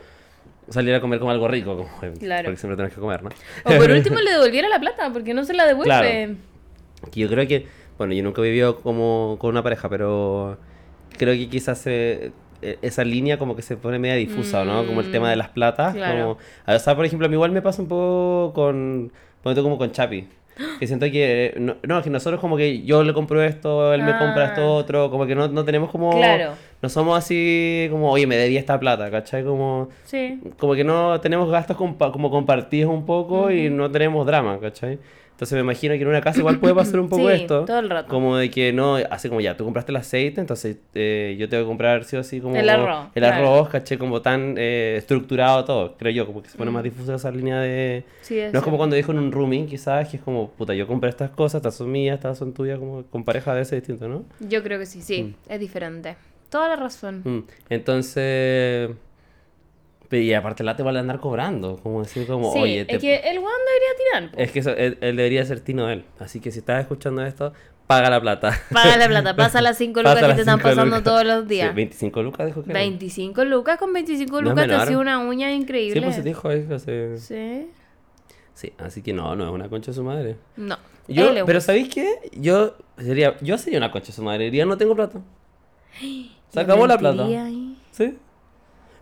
salir 0.68 0.94
a 0.94 1.00
comer 1.00 1.18
como 1.18 1.32
algo 1.32 1.48
rico, 1.48 1.76
como, 1.76 2.12
Claro. 2.18 2.44
porque 2.44 2.58
siempre 2.60 2.76
tenemos 2.76 2.94
que 2.94 3.00
comer, 3.00 3.22
¿no? 3.24 3.30
O 3.64 3.70
por 3.76 3.90
último 3.90 4.18
le 4.20 4.30
devolviera 4.30 4.68
la 4.68 4.78
plata, 4.78 5.10
porque 5.12 5.34
no 5.34 5.44
se 5.44 5.54
la 5.54 5.66
devuelve. 5.66 5.86
Claro. 5.86 6.34
Yo 7.14 7.28
creo 7.28 7.46
que, 7.48 7.66
bueno, 7.98 8.14
yo 8.14 8.22
nunca 8.22 8.40
he 8.40 8.44
vivido 8.44 8.76
como 8.80 9.36
con 9.38 9.50
una 9.50 9.62
pareja, 9.62 9.88
pero 9.88 10.56
creo 11.18 11.34
que 11.34 11.48
quizás 11.48 11.78
se- 11.78 12.32
e- 12.62 12.78
esa 12.82 13.04
línea 13.04 13.38
como 13.38 13.54
que 13.56 13.62
se 13.62 13.76
pone 13.76 13.98
media 13.98 14.14
difusa, 14.16 14.64
¿no? 14.64 14.86
Como 14.86 15.00
el 15.00 15.10
tema 15.12 15.30
de 15.30 15.36
las 15.36 15.48
platas. 15.48 15.94
Claro. 15.94 16.20
Como, 16.20 16.38
a- 16.66 16.94
por 16.96 17.04
ejemplo, 17.04 17.26
a 17.26 17.28
mí 17.28 17.34
igual 17.34 17.50
me 17.52 17.62
pasa 17.62 17.82
un 17.82 17.88
poco 17.88 18.52
con, 18.54 19.12
como 19.42 19.78
con 19.78 19.90
Chapi. 19.92 20.28
Que 20.80 20.88
siento 20.88 21.06
que, 21.06 21.54
no, 21.58 21.76
no, 21.84 22.02
que 22.02 22.10
nosotros 22.10 22.40
como 22.40 22.56
que 22.56 22.82
yo 22.82 23.04
le 23.04 23.12
compro 23.14 23.40
esto, 23.44 23.94
él 23.94 24.02
me 24.02 24.10
compra 24.18 24.46
esto 24.46 24.60
Ah. 24.62 24.72
otro, 24.72 25.08
como 25.08 25.24
que 25.24 25.36
no, 25.36 25.46
no 25.46 25.64
tenemos 25.64 25.88
como... 25.90 26.10
Claro. 26.16 26.50
No 26.82 26.88
somos 26.88 27.16
así 27.16 27.86
como, 27.92 28.10
oye, 28.10 28.26
me 28.26 28.36
debía 28.36 28.58
esta 28.58 28.78
plata, 28.80 29.08
¿cachai? 29.08 29.44
Como, 29.44 29.88
Sí. 30.04 30.40
como 30.58 30.74
que 30.74 30.82
no 30.82 31.20
tenemos 31.20 31.48
gastos 31.48 31.76
compa- 31.76 32.10
como 32.10 32.28
compartidos 32.30 32.92
un 32.92 33.06
poco 33.06 33.52
y 33.52 33.70
no 33.70 33.88
tenemos 33.90 34.26
drama, 34.26 34.58
¿cachai? 34.60 34.98
Entonces 35.38 35.54
me 35.54 35.60
imagino 35.60 35.94
que 35.94 36.02
en 36.02 36.08
una 36.08 36.20
casa 36.20 36.40
igual 36.40 36.58
puede 36.58 36.74
pasar 36.74 36.98
un 36.98 37.08
poco 37.10 37.28
Sí, 37.28 37.34
esto. 37.34 37.64
todo 37.64 37.78
el 37.78 37.88
rato. 37.88 38.08
Como 38.08 38.36
de 38.36 38.50
que 38.50 38.72
no, 38.72 38.96
así 38.96 39.28
como 39.28 39.40
ya, 39.40 39.56
tú 39.56 39.62
compraste 39.64 39.92
el 39.92 39.96
aceite, 39.96 40.40
entonces 40.40 40.78
eh, 40.94 41.36
yo 41.38 41.48
tengo 41.48 41.62
que 41.62 41.68
comprar 41.68 42.02
sí 42.02 42.16
o 42.16 42.24
sí 42.24 42.40
como 42.40 42.56
El 42.56 42.68
arroz, 42.68 43.06
el 43.14 43.22
claro. 43.22 43.36
arroz, 43.54 43.68
¿cachai? 43.68 43.98
Como 43.98 44.20
tan 44.20 44.56
eh, 44.58 44.96
estructurado 44.98 45.64
todo, 45.64 45.96
creo 45.96 46.10
yo, 46.12 46.26
como 46.26 46.42
que 46.42 46.48
se 46.48 46.58
pone 46.58 46.72
más 46.72 46.82
difusa 46.82 47.14
esa 47.14 47.30
línea 47.30 47.60
de... 47.60 48.02
Sí, 48.22 48.36
es 48.36 48.52
No 48.52 48.58
es 48.58 48.64
como 48.64 48.78
cuando 48.78 48.96
dijo 48.96 49.12
en 49.12 49.18
un 49.20 49.30
rooming, 49.30 49.66
quizás, 49.66 50.08
que 50.08 50.16
es 50.16 50.22
como, 50.24 50.50
puta, 50.50 50.74
yo 50.74 50.88
compré 50.88 51.08
estas 51.08 51.30
cosas, 51.30 51.60
estas 51.60 51.76
son 51.76 51.92
mías, 51.92 52.16
estas 52.16 52.36
son 52.36 52.52
tuyas, 52.52 52.80
como 52.80 53.04
con 53.04 53.22
pareja 53.22 53.54
de 53.54 53.62
ese 53.62 53.76
distinto, 53.76 54.08
¿no? 54.08 54.24
Yo 54.40 54.64
creo 54.64 54.80
que 54.80 54.86
sí, 54.86 55.02
sí, 55.02 55.36
es 55.48 55.60
diferente. 55.60 56.16
Toda 56.50 56.68
la 56.70 56.74
razón. 56.74 57.22
Mm, 57.24 57.42
Entonces... 57.70 58.90
Y 60.10 60.32
aparte 60.32 60.64
la 60.64 60.74
te 60.74 60.82
van 60.82 60.96
a 60.96 61.00
andar 61.00 61.20
cobrando, 61.20 61.76
como 61.82 62.02
decir 62.02 62.26
como, 62.26 62.52
sí, 62.54 62.58
oye, 62.60 62.80
es 62.80 62.86
te- 62.86 62.98
que 62.98 63.16
el 63.16 63.38
weón 63.38 63.52
debería 63.66 63.88
tirar. 64.22 64.30
po. 64.32 64.38
Es 64.40 64.50
que 64.52 64.58
eso, 64.60 64.70
él, 64.70 64.96
él 65.02 65.16
debería 65.16 65.44
ser 65.44 65.60
Tino 65.60 65.86
de 65.86 65.94
él. 65.94 66.04
Así 66.18 66.40
que 66.40 66.50
si 66.50 66.60
estás 66.60 66.80
escuchando 66.80 67.22
esto, 67.26 67.52
paga 67.86 68.08
la 68.08 68.18
plata. 68.20 68.58
Paga 68.72 68.96
la 68.96 69.06
plata, 69.08 69.36
pasa 69.36 69.60
las 69.60 69.76
5 69.76 70.00
lucas 70.00 70.16
que 70.22 70.34
te 70.34 70.40
están 70.40 70.60
pasando 70.60 70.96
lucas. 70.96 71.04
todos 71.04 71.24
los 71.24 71.42
Sí, 71.42 71.48
días. 71.48 71.74
25 71.74 72.22
lucas 72.22 72.46
dijo 72.46 72.62
que 72.64 72.70
era. 72.70 72.80
25 72.80 73.44
lucas, 73.44 73.76
con 73.78 73.92
25 73.92 74.32
No 74.32 74.38
es 74.38 74.44
lucas 74.44 74.62
te 74.64 74.68
menor. 74.68 74.82
hacía 74.82 74.98
una 74.98 75.18
uña 75.18 75.48
Sí, 75.48 75.54
increíble. 75.56 76.00
pues 76.00 76.14
se 76.16 76.22
dijo 76.22 76.50
eso. 76.50 76.78
Sí. 76.78 77.18
Sí. 77.18 77.66
sí, 78.54 78.72
así 78.78 79.02
que 79.02 79.12
no, 79.12 79.36
no 79.36 79.44
es 79.44 79.50
una 79.50 79.68
concha 79.68 79.90
de 79.90 79.94
su 79.94 80.02
madre. 80.04 80.36
No. 80.56 80.78
Yo, 81.06 81.32
pero 81.46 81.60
¿sabéis 81.60 81.88
qué? 81.88 82.30
Yo 82.32 82.76
sería, 82.98 83.36
yo 83.42 83.56
sería 83.58 83.78
una 83.78 83.90
concha 83.90 84.06
de 84.08 84.12
su 84.14 84.22
madre. 84.22 84.44
Diría, 84.44 84.64
no 84.64 84.76
tengo 84.78 84.94
plata. 84.96 85.20
Se 86.50 86.60
acabó 86.60 86.86
la 86.86 86.96
plata. 86.98 87.24
ahí. 87.24 87.76
¿Sí? 87.90 88.16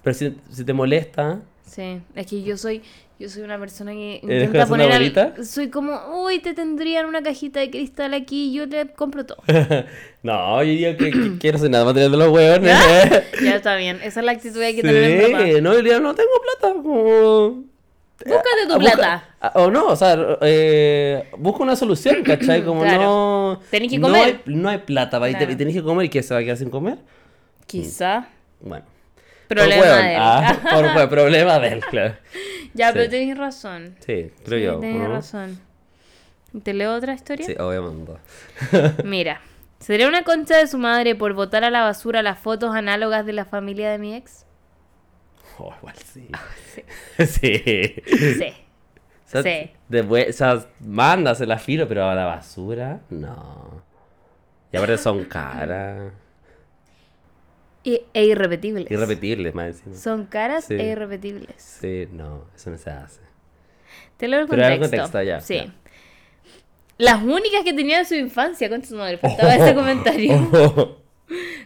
Pero 0.06 0.14
si, 0.16 0.36
si 0.52 0.64
te 0.64 0.72
molesta, 0.72 1.40
Sí, 1.66 2.00
es 2.14 2.26
que 2.28 2.42
yo 2.44 2.56
soy 2.56 2.80
yo 3.18 3.28
soy 3.28 3.42
una 3.42 3.58
persona 3.58 3.90
que 3.90 4.20
¿Eres 4.22 4.44
intenta 4.46 4.66
poner 4.68 4.92
al- 4.92 5.44
soy 5.44 5.68
como, 5.68 5.98
"Uy, 6.24 6.38
te 6.38 6.54
tendrían 6.54 7.06
una 7.06 7.22
cajita 7.24 7.58
de 7.58 7.70
cristal 7.70 8.14
aquí, 8.14 8.52
yo 8.52 8.68
te 8.68 8.86
compro 8.86 9.26
todo." 9.26 9.38
no, 10.22 10.62
yo 10.62 10.68
diría 10.70 10.96
que, 10.96 11.10
que 11.10 11.32
quiero 11.40 11.58
ser 11.58 11.70
nada 11.70 11.84
más 11.86 11.94
de 11.96 12.08
los 12.08 12.28
huevones. 12.28 12.72
ya 13.42 13.56
está 13.56 13.74
bien, 13.74 13.96
esa 14.04 14.20
es 14.20 14.26
la 14.26 14.30
actitud 14.32 14.60
que 14.60 14.64
hay 14.66 14.76
que 14.76 14.82
tener 14.82 15.60
no, 15.60 15.72
yo 15.72 15.78
diría, 15.78 15.98
no 15.98 16.14
tengo 16.14 16.30
plata. 16.60 16.74
Como... 16.80 17.64
Búscate 18.24 18.66
tu 18.68 18.74
Ah, 18.74 18.78
busca- 18.78 18.92
plata. 18.94 19.24
ah, 19.40 19.52
O 19.56 19.70
no, 19.72 19.86
o 19.88 19.96
sea, 19.96 20.38
eh, 20.42 21.28
busca 21.36 21.64
una 21.64 21.74
solución, 21.74 22.22
¿cachai? 22.22 22.64
Como 22.64 22.82
Claro. 22.82 23.02
no. 23.02 23.60
Tenés 23.72 23.90
que 23.90 23.98
no 23.98 24.06
comer. 24.06 24.22
hay- 24.46 24.54
No 24.54 24.68
hay, 24.68 24.78
plata. 24.78 25.16
Y 25.28 25.34
Claro. 25.34 25.50
y 25.52 25.56
tenés 25.56 25.74
que 25.74 25.82
comer 25.82 26.06
y 26.06 26.08
que 26.10 26.22
se 26.22 26.32
va 26.32 26.38
a 26.40 26.44
quedar 26.44 26.56
sin 26.58 26.70
comer. 26.70 26.98
Quizá. 27.66 28.28
Bueno. 28.60 28.84
Problema 29.48 29.82
por 29.82 29.92
de 30.02 30.12
él. 30.14 30.18
ah, 30.20 30.56
por 30.94 31.08
problema 31.08 31.58
de 31.58 31.68
él, 31.68 31.84
claro. 31.84 32.14
ya, 32.74 32.88
sí. 32.88 32.92
pero 32.94 33.10
tenés 33.10 33.38
razón. 33.38 33.96
Sí, 34.00 34.32
creo 34.44 34.58
Sí, 34.58 34.64
yo. 34.64 34.80
tenés 34.80 35.02
¿no? 35.02 35.08
razón. 35.08 35.60
¿Te 36.62 36.72
leo 36.74 36.94
otra 36.94 37.14
historia? 37.14 37.44
Sí, 37.46 37.54
obviamente. 37.58 38.12
Mira, 39.04 39.40
¿sería 39.78 40.08
una 40.08 40.22
concha 40.24 40.56
de 40.56 40.66
su 40.66 40.78
madre 40.78 41.14
por 41.14 41.34
botar 41.34 41.64
a 41.64 41.70
la 41.70 41.82
basura 41.82 42.22
las 42.22 42.38
fotos 42.38 42.74
análogas 42.74 43.26
de 43.26 43.32
la 43.34 43.44
familia 43.44 43.90
de 43.90 43.98
mi 43.98 44.14
ex? 44.14 44.46
Oh, 45.58 45.72
igual 45.78 45.96
sí. 45.96 46.28
Sí. 47.18 47.24
sí. 47.26 48.02
Sí. 48.38 48.54
O 49.26 49.28
sea, 49.28 49.42
Sí. 49.42 49.70
después, 49.88 50.28
o 50.28 50.32
sea, 50.32 50.66
mándasela 50.80 51.58
filo, 51.58 51.86
pero 51.88 52.08
a 52.08 52.14
la 52.14 52.24
basura, 52.26 53.00
no. 53.10 53.82
Y 54.72 54.76
aparte 54.76 54.98
son 54.98 55.24
caras. 55.24 56.12
Y- 57.86 58.02
e 58.12 58.24
irrepetibles. 58.24 58.90
Irrepetibles, 58.90 59.54
más 59.54 59.66
encima. 59.68 59.94
Son 59.96 60.26
caras 60.26 60.64
Sí. 60.64 60.74
e 60.74 60.88
irrepetibles. 60.90 61.54
Sí, 61.62 62.08
no, 62.12 62.44
eso 62.56 62.70
no 62.70 62.78
se 62.78 62.90
hace. 62.90 63.20
Te 64.16 64.26
leo 64.26 64.40
el 64.40 64.48
Pero 64.48 64.80
contexto. 64.80 65.22
ya, 65.22 65.40
Sí. 65.40 65.54
ya. 65.56 65.72
Las 66.98 67.22
únicas 67.22 67.62
que 67.62 67.72
tenía 67.74 67.98
de 67.98 68.04
su 68.04 68.14
infancia, 68.16 68.68
con 68.68 68.84
su 68.84 68.96
madre. 68.96 69.18
Faltaba 69.18 69.54
ese 69.54 69.74
comentario. 69.74 70.32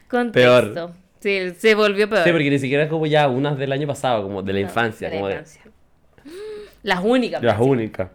Contexto. 0.09 0.73
Peor. 0.75 0.93
Sí, 1.21 1.55
se 1.59 1.75
volvió 1.75 2.09
peor. 2.09 2.25
Sí, 2.25 2.33
porque 2.33 2.51
ni 2.51 2.59
siquiera 2.59 2.85
es 2.85 2.91
como 2.91 3.07
ya 3.07 3.29
unas 3.29 3.57
del 3.59 3.73
año 3.73 3.87
pasado, 3.87 4.23
como 4.23 4.43
de 4.43 4.53
la 4.53 4.61
No, 4.61 4.67
infancia. 4.67 5.09
de 5.09 5.15
la 5.15 5.21
como 5.21 5.29
de- 5.29 5.35
infancia. 5.35 5.63
Las 6.83 7.01
únicas. 7.05 7.43
Las 7.43 7.61
únicas. 7.61 8.11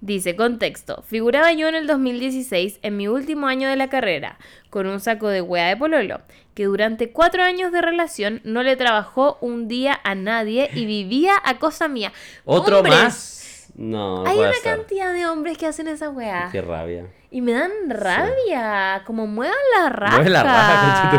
Dice, 0.00 0.36
contexto. 0.36 1.02
Figuraba 1.06 1.52
yo 1.52 1.66
en 1.68 1.74
el 1.74 1.86
2016, 1.86 2.78
en 2.82 2.96
mi 2.96 3.08
último 3.08 3.46
año 3.48 3.68
de 3.68 3.76
la 3.76 3.88
carrera, 3.88 4.38
con 4.70 4.86
un 4.86 5.00
saco 5.00 5.28
de 5.28 5.40
hueá 5.40 5.66
de 5.68 5.76
pololo, 5.76 6.20
que 6.54 6.64
durante 6.66 7.10
cuatro 7.10 7.42
años 7.42 7.72
de 7.72 7.82
relación 7.82 8.40
no 8.44 8.62
le 8.62 8.76
trabajó 8.76 9.38
un 9.40 9.66
día 9.68 9.98
a 10.04 10.14
nadie 10.14 10.70
y 10.74 10.86
vivía 10.86 11.32
a 11.44 11.58
cosa 11.58 11.88
mía. 11.88 12.12
¿Otro 12.44 12.78
Hombres, 12.78 12.94
más? 13.02 13.72
No, 13.74 14.24
Hay 14.26 14.38
una 14.38 14.52
ser. 14.52 14.76
cantidad 14.76 15.12
de 15.12 15.26
hombres 15.26 15.58
que 15.58 15.66
hacen 15.66 15.88
esa 15.88 16.08
weá. 16.10 16.48
Qué 16.52 16.62
rabia. 16.62 17.06
Y 17.30 17.40
me 17.42 17.52
dan 17.52 17.70
rabia. 17.88 19.02
Como 19.04 19.26
muevan 19.26 19.56
la 19.80 19.88
raja. 19.90 20.14
Mueve 20.16 20.30
la 20.30 20.42
raja, 20.44 21.10
tu 21.10 21.16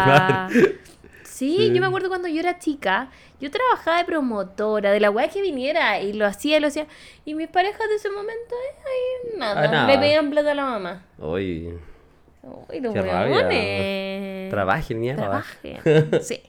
madre. 0.58 0.80
Sí, 1.24 1.56
Sí. 1.58 1.72
yo 1.72 1.82
me 1.82 1.86
acuerdo 1.88 2.08
cuando 2.10 2.28
yo 2.28 2.40
era 2.40 2.58
chica, 2.58 3.10
yo 3.40 3.52
trabajaba 3.52 3.98
de 4.00 4.06
promotora, 4.06 4.92
de 4.92 5.00
la 5.00 5.12
weá 5.12 5.28
que 5.30 5.42
viniera, 5.42 6.00
y 6.02 6.14
lo 6.14 6.26
hacía, 6.26 6.58
y 6.58 6.60
lo 6.60 6.68
hacía. 6.68 6.88
Y 7.26 7.34
mis 7.36 7.48
parejas 7.48 7.88
de 7.90 7.96
ese 7.96 8.10
momento, 8.10 8.56
eh, 8.56 8.80
ahí 8.86 9.38
nada, 9.40 9.64
Ah, 9.64 9.68
nada. 9.68 9.88
le 9.88 10.00
pedían 10.00 10.30
plata 10.30 10.52
a 10.52 10.56
la 10.56 10.66
mamá. 10.66 11.02
Uy, 11.20 11.74
Uy, 12.70 12.80
los 12.80 12.94
Qué 12.94 14.48
trabajen, 14.50 15.00
mierda. 15.00 15.22
Trabajen. 15.22 16.22
Sí. 16.24 16.42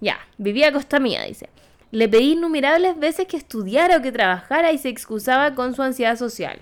Ya, 0.00 0.18
vivía 0.38 0.68
a 0.68 0.72
costa 0.72 0.98
mía, 0.98 1.22
dice. 1.22 1.48
Le 1.92 2.08
pedí 2.08 2.32
innumerables 2.32 2.98
veces 2.98 3.26
que 3.28 3.36
estudiara 3.36 3.98
o 3.98 4.02
que 4.02 4.10
trabajara 4.12 4.72
y 4.72 4.78
se 4.78 4.88
excusaba 4.88 5.54
con 5.54 5.74
su 5.74 5.82
ansiedad 5.82 6.16
social. 6.16 6.58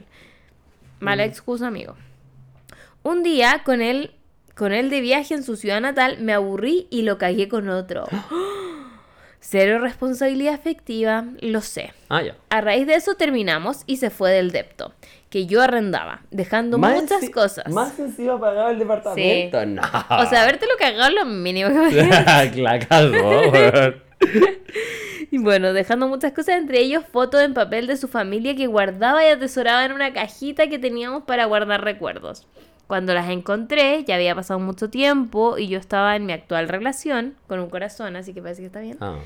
Mala 1.01 1.25
excusa, 1.25 1.68
amigo. 1.68 1.97
Un 3.03 3.22
día, 3.22 3.62
con 3.64 3.81
él, 3.81 4.12
con 4.55 4.72
él 4.72 4.91
de 4.91 5.01
viaje 5.01 5.35
en 5.35 5.43
su 5.43 5.57
ciudad 5.57 5.81
natal, 5.81 6.18
me 6.20 6.33
aburrí 6.35 6.87
y 6.91 7.03
lo 7.03 7.16
cagué 7.18 7.49
con 7.49 7.68
otro. 7.70 8.05
Cero 9.47 9.78
responsabilidad 9.78 10.55
afectiva, 10.55 11.26
lo 11.42 11.61
sé. 11.61 11.92
Ah, 12.09 12.22
ya. 12.22 12.34
A 12.49 12.62
raíz 12.62 12.86
de 12.86 12.95
eso 12.95 13.14
terminamos 13.14 13.82
y 13.86 13.99
se 13.99 14.09
fue 14.09 14.30
del 14.30 14.53
depto, 14.53 14.95
que 15.28 15.45
yo 15.45 15.61
arrendaba, 15.61 16.22
dejando 16.30 16.78
Más 16.78 17.03
muchas 17.03 17.28
cosas. 17.28 17.70
Más 17.70 17.99
encima 17.99 18.40
pagaba 18.40 18.70
el 18.70 18.78
departamento. 18.78 19.66
No. 19.66 19.82
O 19.82 20.26
sea, 20.26 20.42
haberte 20.42 20.66
lo 20.66 20.78
cagado 20.78 21.11
lo 21.11 21.26
mínimo 21.26 21.68
que 21.90 22.57
la 22.62 22.78
cagó. 22.78 23.53
Y 25.30 25.36
bueno, 25.42 25.74
dejando 25.74 26.09
muchas 26.09 26.32
cosas, 26.32 26.57
entre 26.57 26.80
ellos 26.80 27.05
fotos 27.12 27.42
en 27.42 27.53
papel 27.53 27.86
de 27.86 27.99
su 27.99 28.09
familia 28.09 28.57
que 28.57 28.66
guardaba 28.66 29.26
y 29.26 29.28
atesoraba 29.28 29.84
en 29.84 29.92
una 29.92 30.14
cajita 30.14 30.68
que 30.68 30.78
teníamos 30.78 31.24
para 31.24 31.45
guardar 31.45 31.84
recuerdos. 31.84 32.47
Cuando 32.87 33.14
las 33.14 33.30
encontré, 33.30 34.05
ya 34.05 34.16
había 34.16 34.35
pasado 34.35 34.61
mucho 34.61 34.91
tiempo 34.91 35.57
y 35.59 35.68
yo 35.68 35.78
estaba 35.78 36.16
en 36.16 36.26
mi 36.26 36.32
actual 36.32 36.68
relación 36.68 37.35
con 37.47 37.61
un 37.61 37.70
corazón, 37.70 38.16
así 38.16 38.35
que 38.35 38.43
parece 38.43 38.61
que 38.61 38.66
está 38.66 38.80
bien. 38.80 38.99
Ah. 39.01 39.18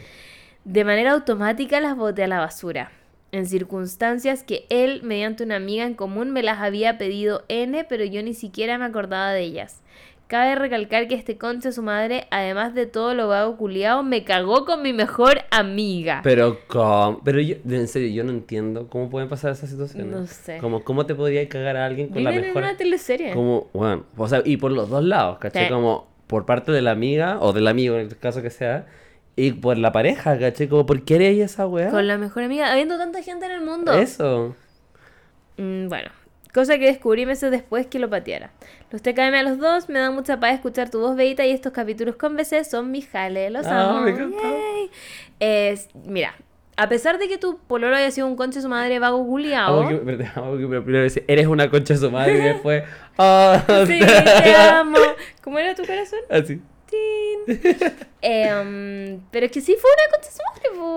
De 0.64 0.84
manera 0.84 1.12
automática 1.12 1.80
las 1.80 1.96
boté 1.96 2.24
a 2.24 2.28
la 2.28 2.38
basura, 2.38 2.92
en 3.32 3.46
circunstancias 3.46 4.42
que 4.42 4.66
él, 4.70 5.02
mediante 5.02 5.44
una 5.44 5.56
amiga 5.56 5.84
en 5.84 5.94
común, 5.94 6.30
me 6.30 6.42
las 6.42 6.58
había 6.60 6.98
pedido 6.98 7.44
N, 7.48 7.84
pero 7.84 8.04
yo 8.04 8.22
ni 8.22 8.34
siquiera 8.34 8.78
me 8.78 8.84
acordaba 8.84 9.32
de 9.32 9.42
ellas. 9.42 9.82
Cabe 10.28 10.56
recalcar 10.56 11.08
que 11.08 11.14
este 11.14 11.38
concha 11.38 11.72
su 11.72 11.82
madre, 11.82 12.26
además 12.30 12.74
de 12.74 12.84
todo 12.84 13.14
lo 13.14 13.28
vago 13.28 13.56
culiado, 13.56 14.02
me 14.02 14.24
cagó 14.24 14.66
con 14.66 14.82
mi 14.82 14.92
mejor 14.92 15.38
amiga. 15.50 16.20
Pero, 16.22 16.58
¿cómo? 16.66 17.22
Pero 17.24 17.40
yo, 17.40 17.56
en 17.66 17.88
serio, 17.88 18.10
yo 18.10 18.24
no 18.24 18.32
entiendo 18.32 18.88
cómo 18.88 19.08
pueden 19.08 19.30
pasar 19.30 19.52
esas 19.52 19.70
situaciones. 19.70 20.14
No 20.14 20.26
sé. 20.26 20.58
Como, 20.58 20.84
¿cómo 20.84 21.06
te 21.06 21.14
podría 21.14 21.48
cagar 21.48 21.78
a 21.78 21.86
alguien 21.86 22.08
con 22.08 22.22
la 22.22 22.28
Viven 22.28 22.44
en 22.44 22.50
mejor... 22.50 22.62
una 22.62 22.76
teleserie. 22.76 23.32
Como, 23.32 23.68
bueno, 23.72 24.04
o 24.18 24.28
sea, 24.28 24.42
y 24.44 24.58
por 24.58 24.70
los 24.70 24.90
dos 24.90 25.02
lados, 25.02 25.38
¿cachai? 25.38 25.64
Sí. 25.64 25.72
Como 25.72 26.06
por 26.26 26.44
parte 26.44 26.72
de 26.72 26.82
la 26.82 26.90
amiga 26.90 27.40
o 27.40 27.54
del 27.54 27.66
amigo, 27.66 27.94
en 27.94 28.02
el 28.02 28.18
caso 28.18 28.42
que 28.42 28.50
sea, 28.50 28.86
y 29.34 29.52
por 29.52 29.78
la 29.78 29.92
pareja, 29.92 30.38
¿cachai? 30.38 30.68
Como, 30.68 30.84
¿por 30.84 31.06
qué 31.06 31.14
eres 31.14 31.38
esa 31.38 31.66
weá? 31.66 31.88
Con 31.88 32.06
la 32.06 32.18
mejor 32.18 32.42
amiga, 32.42 32.70
habiendo 32.70 32.98
tanta 32.98 33.22
gente 33.22 33.46
en 33.46 33.52
el 33.52 33.62
mundo. 33.62 33.94
Eso. 33.94 34.54
Mm, 35.56 35.88
bueno, 35.88 36.10
cosa 36.52 36.78
que 36.78 36.84
descubrí 36.84 37.24
meses 37.24 37.50
después 37.50 37.86
que 37.86 37.98
lo 37.98 38.10
pateara. 38.10 38.50
Los 38.90 39.02
TKM 39.02 39.34
a 39.34 39.42
los 39.42 39.58
dos, 39.58 39.88
me 39.90 39.98
da 39.98 40.10
mucha 40.10 40.40
paz 40.40 40.54
escuchar 40.54 40.90
tu 40.90 41.00
voz, 41.00 41.14
Beita, 41.16 41.44
y 41.44 41.50
estos 41.50 41.72
capítulos 41.72 42.16
con 42.16 42.36
BC 42.36 42.64
son 42.64 42.90
mis 42.90 43.06
jale, 43.08 43.50
los 43.50 43.66
Ah, 43.66 43.90
amo. 43.90 44.00
me 44.00 44.10
encanta. 44.12 44.38
Yay. 44.42 44.90
Es, 45.40 45.88
mira, 46.06 46.34
a 46.76 46.88
pesar 46.88 47.18
de 47.18 47.28
que 47.28 47.36
tu 47.36 47.58
pololo 47.58 47.94
haya 47.96 48.10
sido 48.10 48.26
un 48.26 48.34
conche 48.36 48.60
de 48.60 48.62
su 48.62 48.68
madre 48.70 48.98
vago 48.98 49.18
guliao, 49.18 49.80
Amo 49.80 49.88
que, 49.90 49.96
perdón, 49.96 50.26
amo 50.36 50.56
que 50.56 50.66
primero 50.80 51.04
dice, 51.04 51.22
eres 51.28 51.46
una 51.48 51.68
concha 51.68 51.94
de 51.94 52.00
su 52.00 52.10
madre 52.10 52.38
y 52.38 52.40
después, 52.42 52.82
ah, 53.18 53.62
sí, 53.86 53.98
te 54.00 54.54
amo. 54.54 54.96
¿Cómo 55.42 55.58
era 55.58 55.74
tu 55.74 55.84
corazón? 55.84 56.20
así. 56.30 56.60
Tin. 56.88 57.60
Em, 58.22 59.20
pero 59.30 59.46
es 59.46 59.52
que 59.52 59.60
sí 59.60 59.76
fue 59.78 59.90
una 59.90 60.10
concha 60.16 60.28
de 60.30 60.34
su 60.34 60.42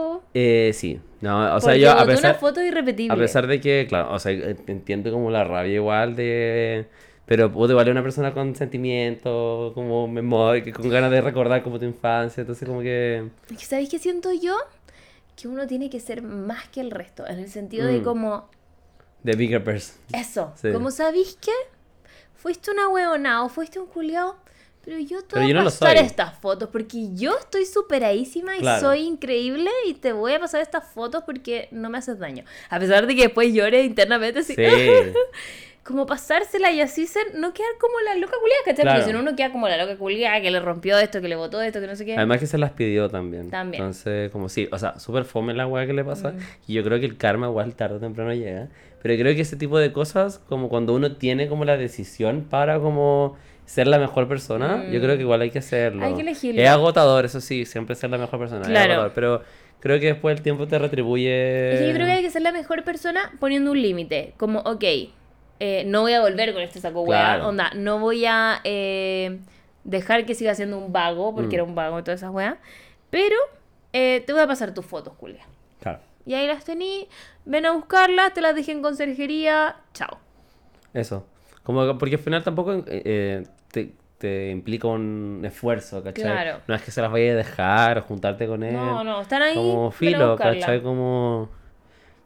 madre. 0.06 0.22
Eh, 0.34 0.72
sí, 0.74 1.00
no, 1.20 1.56
o 1.56 1.60
sea, 1.60 1.72
Porque 1.72 1.80
yo 1.82 1.92
a 1.92 2.06
pesar, 2.06 2.32
una 2.32 2.40
foto 2.40 2.64
irrepetible. 2.64 3.14
a 3.14 3.18
pesar 3.18 3.48
de 3.48 3.60
que, 3.60 3.86
claro, 3.90 4.14
o 4.14 4.20
sea, 4.20 4.32
eh, 4.32 4.56
entiendo 4.68 5.12
como 5.12 5.30
la 5.30 5.44
rabia 5.44 5.76
igual 5.76 6.16
de... 6.16 6.88
Pero 7.32 7.50
puede 7.50 7.74
valer 7.74 7.94
una 7.94 8.04
persona 8.04 8.34
con 8.34 8.54
sentimientos, 8.58 9.72
como 9.72 10.06
memoria, 10.06 10.62
que 10.62 10.74
con 10.74 10.90
ganas 10.90 11.10
de 11.12 11.22
recordar 11.22 11.64
como 11.64 11.80
tu 11.80 11.86
infancia, 11.86 12.42
entonces 12.42 12.68
como 12.68 12.82
que... 12.82 13.24
Es 13.50 13.58
que, 13.58 13.66
¿sabéis 13.66 13.88
qué 13.88 14.00
siento 14.00 14.34
yo? 14.34 14.58
Que 15.38 15.48
uno 15.48 15.66
tiene 15.66 15.90
que 15.90 16.02
ser 16.02 16.22
más 16.24 16.68
que 16.68 16.82
el 16.82 16.92
resto, 16.92 17.26
en 17.26 17.40
el 17.40 17.50
sentido 17.50 17.88
de 17.88 18.00
Mm. 18.00 18.04
como, 18.04 18.50
The 19.24 19.38
bigger 19.38 19.64
person. 19.64 19.96
eso, 20.14 20.52
Sí. 20.62 20.74
como 20.74 20.92
sabéis 20.92 21.38
qué? 21.40 21.54
Fuiste 22.36 22.70
una 22.70 22.90
huevona 22.90 23.46
o 23.46 23.48
fuiste 23.48 23.80
un 23.80 23.86
culiao, 23.88 24.36
pero 24.84 25.00
yo 25.00 25.24
te 25.24 25.40
voy 25.40 25.52
a 25.52 25.54
no 25.54 25.64
pasar 25.64 25.96
estas 25.96 26.38
fotos 26.38 26.68
porque 26.70 27.14
yo 27.16 27.38
estoy 27.40 27.66
superadísima 27.66 28.58
y 28.58 28.60
Claro. 28.60 28.82
soy 28.82 29.04
increíble 29.04 29.70
y 29.88 29.94
te 29.94 30.12
voy 30.12 30.34
a 30.34 30.40
pasar 30.42 30.60
estas 30.60 30.86
fotos 30.86 31.24
porque 31.26 31.70
no 31.72 31.90
me 31.90 31.98
haces 32.00 32.20
daño. 32.20 32.44
A 32.70 32.78
pesar 32.78 33.08
de 33.08 33.16
que 33.16 33.22
después 33.22 33.54
llores 33.54 33.86
internamente 33.86 34.40
así. 34.42 34.54
Sí. 34.54 34.62
como 35.84 36.06
pasársela 36.06 36.72
y 36.72 36.80
así 36.80 37.08
ser, 37.08 37.34
no 37.36 37.54
quedar 37.54 37.72
como 37.80 38.00
la 38.02 38.16
loca 38.16 38.34
culiada, 38.40 38.62
¿cachai? 38.66 38.84
Claro. 38.84 39.00
Porque 39.00 39.12
si 39.12 39.14
no 39.16 39.22
uno 39.22 39.36
queda 39.36 39.52
como 39.52 39.68
la 39.68 39.78
loca 39.78 39.98
culiada 39.98 40.40
que 40.40 40.52
le 40.52 40.60
rompió 40.60 40.98
esto, 41.00 41.22
que 41.22 41.28
le 41.28 41.36
botó 41.36 41.60
esto, 41.62 41.82
que 41.82 41.88
no 41.88 41.96
sé 41.96 42.06
qué. 42.06 42.16
Además 42.16 42.40
que 42.40 42.46
se 42.46 42.58
las 42.60 42.72
pidió 42.72 43.10
también. 43.10 43.50
También. 43.50 43.82
Entonces, 43.82 44.30
como 44.32 44.48
sí, 44.48 44.70
o 44.72 44.78
sea, 44.78 45.00
súper 45.00 45.26
fome 45.26 45.54
la 45.56 45.66
weá 45.66 45.88
que 45.88 45.94
le 45.94 46.04
pasa. 46.04 46.32
Mm. 46.32 46.38
Y 46.68 46.74
yo 46.74 46.84
creo 46.84 47.00
que 47.00 47.06
el 47.08 47.18
karma 47.18 47.48
igual 47.48 47.76
tarde 47.76 47.96
o 47.96 48.00
temprano 48.00 48.32
llega. 48.34 48.68
Pero 49.02 49.16
creo 49.20 49.36
que 49.36 49.42
ese 49.42 49.56
tipo 49.56 49.80
de 49.80 49.92
cosas, 49.92 50.38
como 50.48 50.70
cuando 50.70 50.94
uno 50.94 51.16
tiene 51.16 51.48
como 51.48 51.66
la 51.66 51.78
decisión 51.78 52.46
para 52.48 52.80
como 52.80 53.36
ser 53.66 53.88
la 53.88 53.98
mejor 53.98 54.28
persona, 54.28 54.86
yo 54.92 55.02
creo 55.02 55.16
que 55.16 55.22
igual 55.22 55.42
hay 55.42 55.50
que 55.50 55.60
hacerlo. 55.60 56.02
Mm. 56.02 56.04
Hay 56.04 56.14
que 56.14 56.22
elegirlo. 56.22 56.62
Es 56.62 56.70
agotador, 56.70 57.26
eso 57.26 57.42
sí, 57.42 57.66
siempre 57.66 57.96
ser 57.96 58.12
la 58.12 58.20
mejor 58.20 58.38
persona. 58.38 58.62
es 58.62 58.68
Claro. 58.68 58.94
agotador, 58.94 59.14
pero 59.16 59.42
creo 59.80 60.00
que 60.00 60.08
después 60.08 60.38
el 60.38 60.44
tiempo 60.44 60.68
te 60.68 60.78
retribuye. 60.78 61.74
Es 61.74 61.80
que 61.80 61.88
yo 61.88 61.94
creo 61.96 62.06
que 62.06 62.12
hay 62.12 62.22
que 62.22 62.30
ser 62.30 62.44
la 62.44 62.52
mejor 62.52 62.84
persona 62.84 63.32
poniendo 63.40 63.72
un 63.72 63.82
límite. 63.82 64.34
Como, 64.38 64.60
ok, 64.60 64.84
eh, 65.64 65.84
no 65.86 66.02
voy 66.02 66.14
a 66.14 66.22
volver 66.22 66.54
con 66.54 66.64
este 66.64 66.80
saco 66.82 67.02
hueá. 67.02 67.36
Claro. 67.36 67.50
Onda, 67.50 67.70
no 67.76 68.00
voy 68.00 68.26
a 68.26 68.60
eh, 68.64 69.40
dejar 69.84 70.26
que 70.26 70.34
siga 70.34 70.56
siendo 70.56 70.78
un 70.80 70.92
vago, 70.92 71.36
porque 71.36 71.50
Mm. 71.56 71.60
era 71.60 71.64
un 71.64 71.76
vago 71.76 72.00
y 72.00 72.04
todas 72.04 72.20
esas 72.20 72.32
weas. 72.32 72.56
Pero 73.12 73.36
eh, 73.94 74.24
te 74.26 74.34
voy 74.34 74.42
a 74.42 74.48
pasar 74.48 74.74
tus 74.74 74.86
fotos, 74.86 75.14
Julia. 75.20 75.46
Claro, 75.82 76.00
Y 76.26 76.34
ahí 76.34 76.48
las 76.48 76.64
tení, 76.66 77.08
ven 77.46 77.66
a 77.66 77.72
buscarlas, 77.74 78.34
te 78.34 78.42
las 78.42 78.56
dejé 78.56 78.72
en 78.72 78.82
conserjería, 78.82 79.76
chao. 79.94 80.18
eso. 80.94 81.26
Como, 81.64 81.86
que- 81.86 81.94
porque 82.00 82.16
al 82.16 82.22
final 82.22 82.44
tampoco 82.44 82.84
te, 82.84 83.44
te 84.18 84.50
implica 84.52 84.88
un 84.88 85.42
esfuerzo, 85.44 86.04
¿cachai? 86.04 86.24
Claro. 86.26 86.60
No 86.68 86.76
es 86.76 86.82
que 86.84 86.92
se 86.92 87.02
las 87.02 87.12
vaya 87.12 87.32
a 87.34 87.36
dejar 87.36 87.98
o 87.98 88.02
juntarte 88.04 88.48
con 88.48 88.62
él. 88.64 88.74
No, 88.74 89.04
no, 89.04 89.22
están 89.22 89.42
ahí. 89.42 89.56
como 89.56 89.90
filo. 89.92 90.36
¿cachai? 90.38 90.82
Como... 90.82 91.50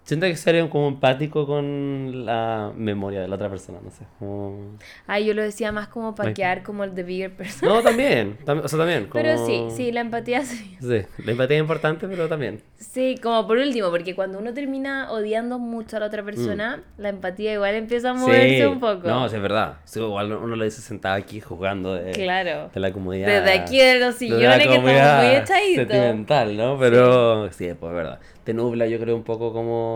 Siento 0.05 0.27
que 0.27 0.35
ser 0.35 0.69
como 0.69 0.87
empático 0.87 1.47
con 1.47 2.25
la 2.27 2.71
memoria 2.77 3.21
de 3.21 3.27
la 3.27 3.35
otra 3.35 3.49
persona, 3.49 3.79
no 3.83 3.89
sé. 3.89 4.05
Como... 4.19 4.77
Ay, 5.07 5.25
yo 5.25 5.33
lo 5.33 5.41
decía 5.41 5.71
más 5.71 5.87
como 5.87 6.13
para 6.13 6.31
quedar 6.31 6.61
como 6.61 6.83
el 6.83 6.93
the 6.93 7.01
bigger 7.01 7.35
person. 7.35 7.67
No, 7.67 7.81
también, 7.81 8.37
tam- 8.45 8.61
o 8.63 8.67
sea, 8.67 8.77
también. 8.77 9.09
Pero 9.13 9.33
como- 9.33 9.47
sí, 9.47 9.63
sí, 9.75 9.91
la 9.91 10.01
empatía 10.01 10.43
sí. 10.45 10.77
Sí, 10.79 11.01
la 11.25 11.31
empatía 11.31 11.57
es 11.57 11.61
importante, 11.61 12.07
pero 12.07 12.27
también. 12.29 12.61
Sí, 12.77 13.15
como 13.21 13.47
por 13.47 13.57
último, 13.57 13.89
porque 13.89 14.13
cuando 14.13 14.37
uno 14.37 14.53
termina 14.53 15.11
odiando 15.11 15.57
mucho 15.57 15.97
a 15.97 15.99
la 16.01 16.05
otra 16.05 16.21
persona, 16.23 16.83
la 16.99 17.09
empatía 17.09 17.53
igual 17.53 17.73
empieza 17.73 18.11
a 18.11 18.13
moverse 18.13 18.45
Mm. 18.45 18.57
Sí, 18.59 18.63
un 18.65 18.79
poco. 18.79 19.07
No, 19.07 19.27
sí, 19.27 19.35
es 19.37 19.41
verdad. 19.41 19.77
Sí, 19.85 19.99
igual 19.99 20.31
uno 20.33 20.55
lo 20.55 20.63
dice 20.63 20.81
sentado 20.81 21.15
aquí 21.15 21.39
jugando 21.41 21.95
de, 21.95 22.11
Claro. 22.11 22.69
de 22.71 22.79
la 22.79 22.91
comunidad. 22.93 23.27
Desde 23.27 23.59
aquí 23.59 23.79
de 23.79 23.99
los 23.99 24.13
sillones 24.15 24.57
que 24.59 24.63
estamos 24.65 24.83
muy 24.83 24.91
echaditos. 24.93 25.47
Sentimental, 25.75 26.55
¿no? 26.57 26.77
Pero 26.77 27.51
sí, 27.51 27.69
pues 27.79 27.89
es 27.89 27.95
verdad. 27.95 28.19
Te 28.43 28.53
nubla, 28.53 28.85
yo 28.85 28.99
creo, 28.99 29.15
un 29.15 29.23
poco 29.23 29.51
como. 29.51 29.94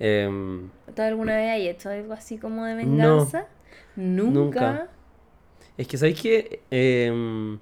Em, 0.00 0.68
¿Tú 0.94 1.02
alguna 1.02 1.36
vez 1.36 1.50
has 1.50 1.58
hecho 1.76 1.90
algo 1.90 2.12
así 2.12 2.38
como 2.38 2.64
de 2.64 2.74
venganza? 2.74 3.46
Nunca. 3.96 4.30
Nunca. 4.32 4.88
es 5.76 5.86
que, 5.88 5.96
¿sabéis 5.98 6.20
qué? 6.20 6.60
Em, 6.70 7.58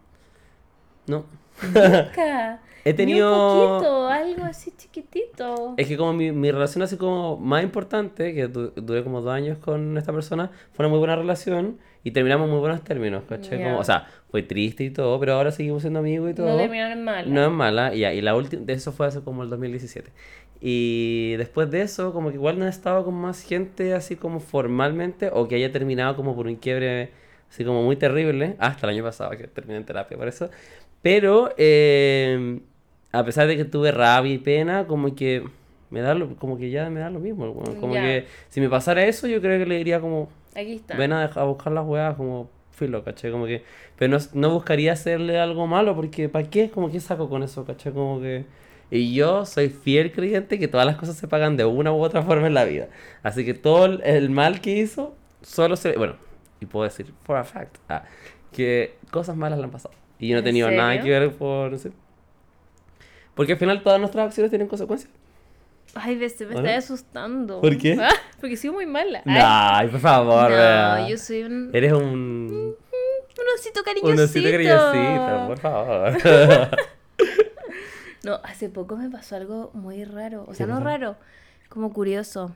no. 1.07 1.24
Nunca. 1.62 2.61
He 2.82 2.93
Ni 2.93 2.97
tenido- 2.97 3.66
un 3.66 3.72
poquito, 3.82 4.09
algo 4.09 4.45
así 4.45 4.72
chiquitito. 4.74 5.74
Es 5.76 5.86
que 5.86 5.99
como 5.99 6.14
mi, 6.14 6.32
mi 6.32 6.51
relación 6.51 6.82
así 6.82 6.97
como 6.97 7.36
más 7.36 7.62
importante, 7.62 8.32
que 8.34 8.49
du- 8.49 8.72
duré 8.74 9.05
como 9.05 9.20
dos 9.20 9.34
años 9.34 9.59
con 9.59 9.99
esta 9.99 10.14
persona, 10.14 10.51
fue 10.72 10.86
una 10.86 10.88
muy 10.88 10.99
buena 10.99 11.14
relación 11.14 11.76
y 12.05 12.12
terminamos 12.12 12.47
en 12.47 12.53
muy 12.53 12.61
buenos 12.61 12.82
términos, 12.82 13.24
¿cachai? 13.28 13.62
Como, 13.62 13.78
o 13.80 13.84
sea, 13.84 14.07
fue 14.30 14.43
triste 14.43 14.84
y 14.84 14.91
todo, 14.91 15.20
pero 15.20 15.34
ahora 15.34 15.51
seguimos 15.53 15.82
siendo 15.82 15.99
amigos 15.99 16.30
y 16.30 16.34
todo. 16.34 16.49
No 16.49 16.57
terminaron 16.57 17.05
mal. 17.05 17.30
No 17.30 17.45
es 17.45 17.51
mala, 17.51 17.95
y 17.95 18.18
la 18.22 18.34
última, 18.34 18.62
de 18.64 18.72
eso 18.72 18.93
fue 18.93 19.07
hace 19.09 19.20
como 19.20 19.43
el 19.43 19.51
2017. 19.51 20.11
Y 20.61 21.37
después 21.39 21.71
de 21.71 21.83
eso, 21.83 22.13
como 22.13 22.29
que 22.31 22.35
igual 22.37 22.59
no 22.59 22.67
he 22.67 22.69
estado 22.69 23.05
con 23.05 23.15
más 23.15 23.43
gente 23.43 23.95
así 23.95 24.17
como 24.17 24.41
formalmente, 24.41 25.31
o 25.33 25.49
que 25.49 25.55
haya 25.57 25.73
terminado 25.73 26.17
como 26.17 26.35
por 26.37 26.47
un 26.47 26.57
quiebre 26.57 27.11
así 27.51 27.65
como 27.65 27.83
muy 27.83 27.97
terrible, 27.97 28.57
hasta 28.59 28.87
el 28.87 28.95
año 28.97 29.05
pasado 29.05 29.31
que 29.33 29.47
terminé 29.49 29.79
en 29.79 29.85
terapia 29.85 30.17
por 30.17 30.29
eso. 30.29 30.51
Pero, 31.03 31.53
eh, 31.57 32.61
a 33.13 33.25
pesar 33.25 33.47
de 33.47 33.57
que 33.57 33.65
tuve 33.65 33.91
rabia 33.91 34.33
y 34.35 34.39
pena, 34.39 34.87
como 34.87 35.15
que 35.15 35.43
me 35.91 36.01
da 36.03 36.15
lo, 36.15 36.37
como 36.37 36.59
que 36.59 36.71
ya 36.71 36.89
me 36.91 37.01
da 37.01 37.11
lo 37.11 37.19
mismo, 37.21 37.51
weón. 37.51 37.81
como 37.81 37.95
Ya. 37.95 38.03
que 38.03 38.27
si 38.51 38.61
me 38.61 38.69
pasara 38.69 39.05
eso, 39.07 39.27
yo 39.27 39.41
creo 39.41 39.59
que 39.59 39.67
le 39.67 39.79
diría 39.79 40.01
como, 40.01 40.29
Aquí 40.55 40.75
está. 40.75 40.95
ven 40.97 41.13
a, 41.13 41.25
a 41.25 41.45
buscar 41.45 41.73
las 41.73 41.87
weas 41.87 42.15
como 42.17 42.51
filo, 42.71 43.03
¿cachai? 43.03 43.33
Como 43.33 43.47
que, 43.47 43.63
pero 43.99 44.17
no, 44.17 44.25
no 44.35 44.51
buscaría 44.51 44.93
hacerle 44.93 45.41
algo 45.41 45.67
malo 45.67 45.97
porque 45.97 46.29
¿para 46.29 46.49
qué? 46.49 46.71
Como 46.71 46.91
que 46.91 47.01
saco 47.01 47.29
con 47.29 47.43
eso, 47.43 47.65
¿cachai? 47.65 47.93
Como 47.93 48.21
que... 48.21 48.45
Y 48.91 49.14
yo 49.14 49.47
soy 49.47 49.68
fiel 49.68 50.11
creyente 50.12 50.59
que 50.59 50.66
todas 50.68 50.86
las 50.86 50.97
cosas 50.97 51.16
se 51.16 51.28
pagan 51.28 51.57
de 51.57 51.64
una 51.64 51.93
u 51.93 52.03
otra 52.03 52.22
forma 52.22 52.47
en 52.49 52.55
la 52.55 52.64
vida. 52.64 52.88
Así 53.22 53.45
que 53.45 53.55
todo 53.55 53.84
el, 53.86 54.03
el 54.05 54.30
mal 54.30 54.61
que 54.61 54.76
hizo, 54.76 55.14
solo 55.43 55.76
se... 55.76 55.97
Bueno, 55.97 56.16
y 56.61 56.66
puedo 56.66 56.84
decir, 56.84 57.12
for 57.24 57.36
a 57.36 57.45
fact, 57.45 57.76
ah, 57.88 58.03
que 58.53 58.97
cosas 59.11 59.36
malas 59.36 59.59
le 59.59 59.64
han 59.64 59.70
pasado. 59.70 59.95
Y 60.18 60.28
yo 60.28 60.34
no 60.34 60.38
he 60.38 60.41
¿En 60.41 60.45
tenido 60.45 60.70
nada 60.70 60.91
serio? 60.91 61.05
que 61.05 61.11
ver 61.11 61.32
por... 61.34 61.70
no 61.70 61.78
sé. 61.78 61.93
Porque 63.34 63.53
al 63.53 63.59
final 63.59 63.82
todas 63.82 64.01
nuestras 64.01 64.26
acciones 64.26 64.51
tienen 64.51 64.68
consecuencias. 64.68 65.11
Ay, 65.95 66.16
ves, 66.16 66.38
me 66.41 66.47
¿Bueno? 66.47 66.61
está 66.68 66.78
asustando. 66.78 67.61
¿Por 67.61 67.76
qué? 67.78 67.97
Ah, 68.01 68.11
porque 68.41 68.57
soy 68.57 68.70
muy 68.70 68.86
mala. 68.86 69.22
Ay, 69.24 69.41
Ay, 69.43 69.88
por 69.88 70.01
favor. 70.01 70.51
no, 70.51 71.09
yo 71.09 71.16
soy 71.16 71.43
un, 71.45 71.70
Eres 71.72 71.93
un... 71.93 72.01
un 72.03 73.47
osito 73.55 73.82
cariñosito. 73.82 74.12
Un 74.12 74.20
osito 74.20 74.51
cariñosito, 74.51 75.47
por 75.49 75.59
favor. 75.59 76.18
No, 78.25 78.35
hace 78.45 78.68
poco 78.68 78.97
me 78.97 79.09
pasó 79.11 79.37
algo 79.37 79.71
muy 79.75 80.05
raro. 80.05 80.45
O 80.49 80.55
sea, 80.55 80.66
no 80.66 80.75
pasó? 80.75 80.85
raro, 80.85 81.16
como 81.68 81.93
curioso. 81.93 82.55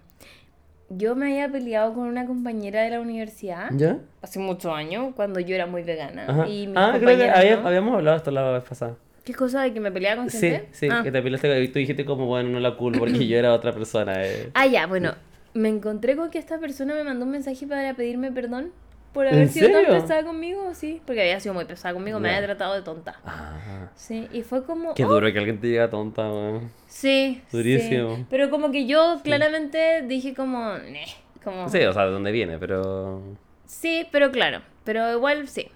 Yo 0.91 1.17
me 1.17 1.27
había 1.27 1.49
peleado 1.51 1.95
con 1.95 2.07
una 2.07 2.27
compañera 2.27 2.83
de 2.83 2.91
la 2.91 3.01
universidad 3.01 3.71
¿Ya? 3.73 3.99
hace 4.21 4.39
muchos 4.39 4.73
años, 4.73 5.15
cuando 5.17 5.41
yo 5.41 5.55
era 5.55 5.67
muy 5.67 5.83
vegana. 5.83 6.27
Ajá. 6.29 6.47
Y 6.47 6.71
Ah, 6.77 6.95
creo 7.01 7.17
que 7.17 7.31
había- 7.31 7.57
no. 7.57 7.67
habíamos 7.69 7.95
hablado 7.95 8.17
esto 8.19 8.31
la 8.31 8.51
vez 8.51 8.65
pasada. 8.65 8.95
¿Qué 9.25 9.33
cosa 9.35 9.63
de 9.63 9.73
que 9.73 9.81
me 9.81 9.91
peleaba 9.91 10.21
con 10.21 10.31
Sí, 10.31 10.39
gente? 10.39 10.69
sí, 10.73 10.89
Ah. 10.93 11.01
que 11.03 11.11
te 11.11 11.23
peleaste 11.23 11.63
y 11.63 11.69
tú 11.69 11.79
dijiste 11.79 12.05
como, 12.05 12.27
bueno, 12.27 12.51
no 12.51 12.61
la 12.61 12.77
culpo 12.77 12.99
porque 12.99 13.27
yo 13.27 13.39
era 13.39 13.55
otra 13.55 13.73
persona. 13.73 14.23
eh. 14.27 14.51
Ah, 14.53 14.67
ya, 14.67 14.87
bueno. 14.87 15.15
Me 15.55 15.69
encontré 15.71 16.15
con 16.17 16.31
que 16.31 16.39
esta 16.39 16.59
persona 16.59 16.95
me 16.95 17.05
mandó 17.05 17.25
un 17.25 17.31
mensaje 17.31 17.67
para 17.67 17.95
pedirme 17.95 18.31
perdón 18.33 18.71
por 19.15 19.27
haber 19.27 19.43
¿En 19.43 19.49
sido 19.49 19.71
tan 19.71 19.87
pesada 19.87 20.25
conmigo, 20.25 20.75
sí. 20.75 21.01
Porque 21.07 21.21
había 21.23 21.41
sido 21.41 21.55
muy 21.55 21.65
pesada 21.65 21.95
conmigo, 21.95 22.19
me 22.21 22.29
había 22.29 22.45
tratado 22.45 22.75
de 22.75 22.83
tonta. 22.83 23.19
Ah, 23.25 23.89
Sí, 23.95 24.29
y 24.33 24.43
fue 24.43 24.65
como... 24.65 24.93
qué 24.93 25.05
oh, 25.05 25.09
duro 25.09 25.33
que 25.33 25.39
alguien 25.39 25.61
te 25.61 25.69
diga 25.69 25.89
tonta, 25.89 26.23
weón. 26.29 26.71
Sí, 26.89 27.41
Durísimo. 27.53 28.17
sí. 28.17 28.27
Pero 28.29 28.51
como 28.51 28.71
que 28.73 28.87
yo 28.87 29.21
claramente 29.23 30.03
dije 30.03 30.35
como... 30.35 30.75
"Neh", 30.79 31.07
como... 31.43 31.69
Sí, 31.69 31.79
o 31.85 31.93
sea, 31.93 32.05
de 32.07 32.11
dónde 32.11 32.33
viene, 32.33 32.59
pero... 32.59 33.23
Sí, 33.67 34.07
pero 34.11 34.31
claro, 34.33 34.61
pero 34.85 35.11
igual 35.13 35.49
sí. 35.49 35.69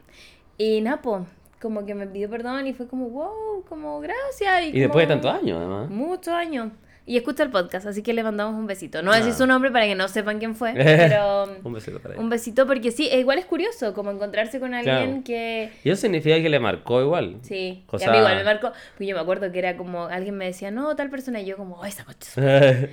Y 0.58 0.80
Napo, 0.80 1.24
como 1.60 1.86
que 1.86 1.94
me 1.94 2.06
pidió 2.06 2.28
perdón 2.28 2.66
y 2.66 2.72
fue 2.74 2.88
como, 2.88 3.08
wow, 3.08 3.64
como 3.68 4.00
gracias. 4.00 4.64
Y, 4.64 4.76
Y 4.76 4.80
después 4.80 5.06
de 5.08 5.14
tantos 5.14 5.32
años, 5.32 5.58
además. 5.58 5.88
Muchos 5.90 6.34
años. 6.34 6.72
Y 7.08 7.16
escucha 7.16 7.42
el 7.42 7.50
podcast, 7.50 7.86
así 7.86 8.02
que 8.02 8.12
le 8.12 8.22
mandamos 8.22 8.54
un 8.54 8.66
besito. 8.66 9.00
No 9.02 9.08
voy 9.10 9.16
a 9.16 9.18
decir 9.20 9.32
Ah. 9.32 9.38
su 9.38 9.46
nombre 9.46 9.70
para 9.70 9.86
que 9.86 9.94
no 9.94 10.06
sepan 10.08 10.38
quién 10.38 10.54
fue, 10.54 10.74
pero 10.76 11.44
Un 11.64 11.72
besito 11.72 12.00
para 12.00 12.14
ella. 12.14 12.22
un 12.22 12.28
besito 12.28 12.66
porque 12.66 12.90
sí, 12.90 13.08
e 13.10 13.18
igual 13.18 13.38
es 13.38 13.46
curioso 13.46 13.94
como 13.94 14.10
encontrarse 14.10 14.60
con 14.60 14.74
alguien 14.74 15.22
Claro. 15.22 15.22
que... 15.24 15.70
Y 15.84 15.90
eso 15.90 16.02
significa 16.02 16.36
que 16.42 16.48
le 16.50 16.60
marcó 16.60 17.00
igual. 17.00 17.38
Sí, 17.40 17.82
y 17.98 18.04
a 18.04 18.10
mí 18.10 18.18
igual 18.18 18.36
me 18.36 18.44
marcó, 18.44 18.72
pues 18.98 19.08
yo 19.08 19.14
me 19.16 19.22
acuerdo 19.22 19.50
que 19.50 19.58
era 19.58 19.76
como, 19.78 20.04
alguien 20.04 20.36
me 20.36 20.44
decía, 20.44 20.70
no, 20.70 20.94
tal 20.96 21.08
persona, 21.08 21.40
y 21.40 21.46
yo 21.46 21.56
como, 21.56 21.82
ay, 21.82 21.88
esa 21.90 22.04
coche. 22.04 22.28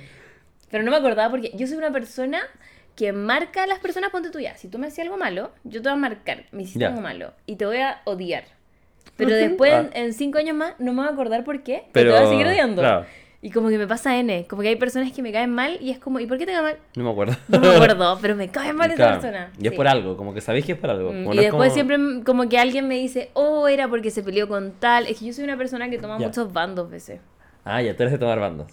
Pero 0.70 0.82
no 0.82 0.90
me 0.90 0.96
acordaba 0.96 1.30
porque 1.30 1.52
yo 1.54 1.66
soy 1.66 1.76
una 1.76 1.92
persona 1.92 2.40
que 2.96 3.12
marca 3.12 3.64
a 3.64 3.66
las 3.66 3.78
personas, 3.80 4.10
ponte 4.10 4.30
tú 4.30 4.40
ya, 4.40 4.56
si 4.56 4.68
tú 4.68 4.78
me 4.78 4.86
hacías 4.86 5.04
algo 5.04 5.18
malo, 5.18 5.52
yo 5.64 5.82
te 5.82 5.88
voy 5.90 5.98
a 5.98 6.00
marcar, 6.00 6.44
me 6.52 6.62
hiciste 6.62 6.80
Ya. 6.80 6.88
algo 6.88 7.02
malo, 7.02 7.34
y 7.44 7.56
te 7.56 7.66
voy 7.66 7.76
a 7.76 8.00
odiar. 8.04 8.44
Pero 9.18 9.30
después, 9.36 9.72
Ah. 9.74 9.90
en, 9.92 10.04
en 10.06 10.12
cinco 10.14 10.38
años 10.38 10.56
más, 10.56 10.72
no 10.78 10.92
me 10.94 11.00
voy 11.02 11.10
a 11.10 11.12
acordar 11.12 11.44
por 11.44 11.62
qué, 11.62 11.84
pero, 11.92 12.12
te 12.14 12.18
voy 12.18 12.26
a 12.26 12.30
seguir 12.30 12.46
odiando. 12.46 12.80
Claro, 12.80 13.06
Y 13.42 13.50
como 13.50 13.68
que 13.68 13.78
me 13.78 13.86
pasa 13.86 14.16
N, 14.18 14.46
como 14.48 14.62
que 14.62 14.68
hay 14.68 14.76
personas 14.76 15.12
que 15.12 15.22
me 15.22 15.30
caen 15.30 15.50
mal 15.54 15.78
y 15.80 15.90
es 15.90 15.98
como, 15.98 16.18
¿y 16.20 16.26
por 16.26 16.38
qué 16.38 16.46
te 16.46 16.52
cae 16.52 16.62
mal? 16.62 16.76
no 16.96 17.04
me 17.04 17.10
acuerdo. 17.10 17.36
No 17.48 17.60
me 17.60 17.68
acuerdo, 17.68 18.18
pero 18.22 18.34
me 18.34 18.48
cae 18.48 18.72
mal 18.72 18.88
esa 18.88 18.96
Claro, 18.96 19.20
persona. 19.20 19.50
Y 19.60 19.66
es 19.66 19.70
Sí. 19.70 19.76
por 19.76 19.86
algo, 19.86 20.16
como 20.16 20.34
que 20.34 20.40
sabéis 20.40 20.64
que 20.64 20.72
es 20.72 20.78
por 20.78 20.90
algo. 20.90 21.12
Mm, 21.12 21.24
como 21.24 21.32
Y 21.34 21.36
no 21.36 21.42
después 21.42 21.72
como- 21.72 21.74
siempre 21.74 22.24
como 22.24 22.48
que 22.48 22.58
alguien 22.58 22.88
me 22.88 22.96
dice, 22.96 23.30
oh, 23.34 23.68
era 23.68 23.88
porque 23.88 24.10
se 24.10 24.22
peleó 24.22 24.48
con 24.48 24.72
tal. 24.72 25.06
Es 25.06 25.18
que 25.18 25.26
yo 25.26 25.32
soy 25.32 25.44
una 25.44 25.56
persona 25.56 25.88
que 25.90 25.98
toma 25.98 26.18
Ya. 26.18 26.26
muchos 26.26 26.52
bandos 26.52 26.90
veces. 26.90 27.20
Ah, 27.64 27.82
ya, 27.82 27.94
tú 27.96 28.02
eres 28.04 28.12
de 28.12 28.18
tomar 28.18 28.40
bandos. 28.40 28.68